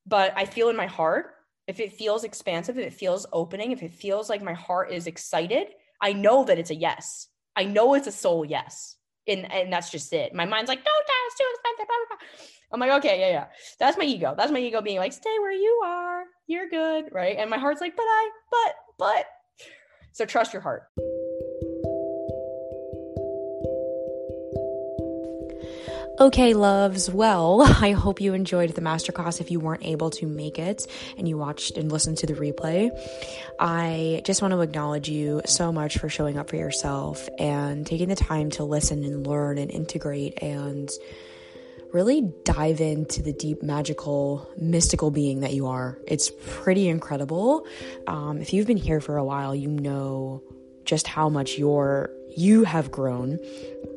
But 0.07 0.33
I 0.37 0.45
feel 0.45 0.69
in 0.71 0.77
my 0.77 0.87
heart, 0.87 1.35
if 1.67 1.79
it 1.79 1.93
feels 1.93 2.25
expansive, 2.25 2.79
if 2.79 2.87
it 2.87 2.95
feels 2.95 3.27
opening, 3.33 3.71
if 3.71 3.83
it 3.83 3.93
feels 3.93 4.29
like 4.29 4.43
my 4.43 4.55
heart 4.55 4.91
is 4.91 5.07
excited, 5.07 5.69
I 6.01 6.13
know 6.13 6.45
that 6.45 6.59
it's 6.59 6.71
a 6.71 6.75
yes. 6.75 7.29
I 7.57 7.65
know 7.65 7.95
it's 7.95 8.07
a 8.07 8.13
soul 8.13 8.45
yes. 8.45 8.97
And 9.29 9.51
and 9.53 9.73
that's 9.73 9.91
just 9.91 10.13
it. 10.13 10.35
My 10.35 10.45
mind's 10.47 10.69
like, 10.69 10.85
don't 10.85 11.01
it's 11.31 11.39
too 11.39 11.45
expensive. 11.55 11.87
I'm 12.73 12.81
like, 12.81 12.93
okay, 13.05 13.21
yeah, 13.21 13.31
yeah. 13.31 13.47
That's 13.79 13.99
my 13.99 14.05
ego. 14.05 14.35
That's 14.37 14.53
my 14.53 14.61
ego 14.61 14.81
being 14.81 14.99
like, 14.99 15.13
stay 15.13 15.39
where 15.41 15.53
you 15.53 15.81
are. 15.85 16.25
You're 16.47 16.69
good. 16.69 17.07
Right. 17.13 17.37
And 17.37 17.51
my 17.51 17.59
heart's 17.59 17.81
like, 17.81 17.97
but 17.97 18.05
I, 18.05 18.31
but, 18.51 18.75
but. 18.99 19.27
So 20.13 20.25
trust 20.25 20.53
your 20.53 20.63
heart. 20.63 20.85
Okay, 26.21 26.53
loves. 26.53 27.11
Well, 27.11 27.63
I 27.81 27.93
hope 27.93 28.21
you 28.21 28.35
enjoyed 28.35 28.75
the 28.75 28.83
masterclass 28.83 29.41
if 29.41 29.51
you 29.51 29.59
weren't 29.59 29.87
able 29.87 30.11
to 30.11 30.27
make 30.27 30.59
it 30.59 30.87
and 31.17 31.27
you 31.27 31.39
watched 31.39 31.79
and 31.79 31.91
listened 31.91 32.19
to 32.19 32.27
the 32.27 32.35
replay. 32.35 32.91
I 33.59 34.21
just 34.27 34.43
want 34.43 34.53
to 34.53 34.61
acknowledge 34.61 35.09
you 35.09 35.41
so 35.47 35.73
much 35.73 35.97
for 35.97 36.11
showing 36.11 36.37
up 36.37 36.51
for 36.51 36.57
yourself 36.57 37.27
and 37.39 37.87
taking 37.87 38.11
the 38.11 38.17
time 38.17 38.51
to 38.51 38.65
listen 38.65 39.03
and 39.03 39.27
learn 39.27 39.57
and 39.57 39.71
integrate 39.71 40.43
and 40.43 40.91
really 41.95 42.31
dive 42.45 42.83
into 42.83 43.23
the 43.23 43.33
deep, 43.33 43.63
magical, 43.63 44.47
mystical 44.59 45.11
being 45.11 45.41
that 45.41 45.55
you 45.55 45.69
are. 45.69 45.99
It's 46.07 46.31
pretty 46.47 46.91
incredible. 46.91 47.67
Um, 48.07 48.43
if 48.43 48.53
you've 48.53 48.67
been 48.67 48.77
here 48.77 49.01
for 49.01 49.17
a 49.17 49.25
while, 49.25 49.55
you 49.55 49.69
know 49.69 50.43
just 50.85 51.07
how 51.07 51.31
much 51.31 51.57
you're 51.57 52.11
you 52.37 52.65
have 52.65 52.91
grown. 52.91 53.39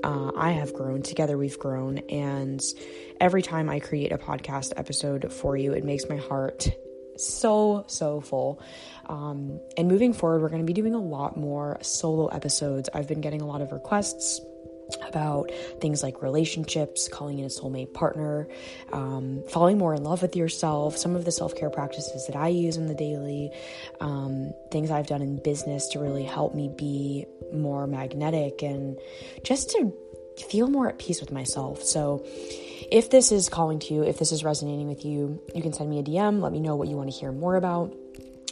Uh, 0.04 0.32
I 0.36 0.52
have 0.52 0.74
grown. 0.74 1.02
Together 1.02 1.38
we've 1.38 1.60
grown, 1.60 2.00
and 2.10 2.62
every 3.20 3.42
time 3.42 3.70
I 3.70 3.80
create 3.80 4.12
a 4.12 4.18
podcast 4.18 4.74
episode 4.76 5.32
for 5.32 5.56
you, 5.56 5.74
it 5.74 5.84
makes 5.84 6.08
my 6.10 6.18
heart 6.18 6.70
so 7.18 7.86
so 7.88 8.22
full. 8.22 8.62
Um, 9.08 9.60
and 9.78 9.88
moving 9.88 10.14
forward, 10.14 10.42
we're 10.42 10.50
going 10.50 10.62
to 10.62 10.66
be 10.66 10.74
doing 10.74 10.94
a 10.94 11.02
lot 11.02 11.38
more 11.38 11.78
solo 11.82 12.28
episodes. 12.28 12.90
I've 12.94 13.08
been 13.08 13.22
getting 13.22 13.42
a 13.42 13.48
lot 13.48 13.62
of 13.62 13.72
requests 13.72 14.40
about 15.08 15.50
things 15.82 16.04
like 16.04 16.22
relationships, 16.22 17.08
calling 17.08 17.40
in 17.40 17.46
a 17.46 17.50
soulmate 17.50 17.94
partner, 17.94 18.48
um, 18.92 19.44
falling 19.50 19.78
more 19.78 19.94
in 19.94 20.04
love 20.04 20.22
with 20.22 20.36
yourself, 20.36 20.98
some 20.98 21.16
of 21.16 21.26
the 21.26 21.32
self 21.32 21.56
care 21.56 21.70
practices 21.70 22.28
that 22.28 22.36
I 22.36 22.50
use 22.50 22.78
in 22.78 22.88
the 22.88 22.96
daily, 22.96 23.52
um, 24.02 24.54
things 24.72 24.92
I've 24.92 25.08
done 25.08 25.22
in 25.22 25.42
business 25.42 25.88
to 25.90 26.00
really 26.00 26.24
help 26.24 26.54
me 26.54 26.70
be 26.76 27.26
more 27.54 27.88
magnetic 27.88 28.62
and 28.62 28.98
just 29.44 29.70
to 29.72 29.94
feel 30.50 30.68
more 30.68 30.90
at 30.90 30.98
peace 30.98 31.22
with 31.22 31.32
myself. 31.32 31.84
So, 31.84 32.26
if 32.92 33.10
this 33.10 33.32
is 33.32 33.50
calling 33.50 33.80
to 33.80 33.94
you, 33.94 34.04
if 34.04 34.20
this 34.20 34.32
is 34.32 34.44
resonating 34.44 34.88
with 34.88 35.06
you, 35.06 35.42
you 35.56 35.62
can 35.62 35.74
send 35.74 35.90
me 35.90 36.00
a 36.00 36.04
DM. 36.04 36.42
Let 36.42 36.52
me 36.52 36.60
know 36.60 36.76
what 36.76 36.88
you 36.90 36.98
want 36.98 37.12
to 37.12 37.18
hear 37.18 37.32
more 37.32 37.56
about. 37.56 37.96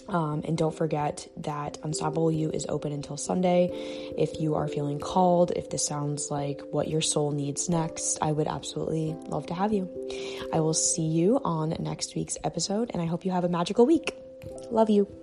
Um, 0.07 0.41
and 0.45 0.57
don't 0.57 0.76
forget 0.76 1.28
that 1.38 1.78
Unstoppable 1.84 2.32
You 2.32 2.49
is 2.49 2.65
open 2.68 2.91
until 2.91 3.18
Sunday. 3.18 3.69
If 4.18 4.40
you 4.40 4.56
are 4.56 4.68
feeling 4.68 4.99
called, 4.99 5.52
if 5.56 5.69
this 5.69 5.86
sounds 5.86 6.30
like 6.30 6.61
what 6.72 6.88
your 6.88 7.02
soul 7.02 7.32
needs 7.32 7.69
next, 7.69 8.18
I 8.22 8.32
would 8.32 8.48
absolutely 8.48 9.15
love 9.28 9.45
to 9.48 9.53
have 9.53 9.72
you. 9.72 9.90
I 10.53 10.60
will 10.60 10.73
see 10.73 11.07
you 11.07 11.40
on 11.44 11.76
next 11.80 12.15
week's 12.15 12.38
episode, 12.44 12.91
and 12.94 13.02
I 13.02 13.06
hope 13.06 13.26
you 13.26 13.32
have 13.32 13.44
a 13.44 13.49
magical 13.49 13.86
week. 13.86 14.15
Love 14.69 14.90
you. 14.90 15.20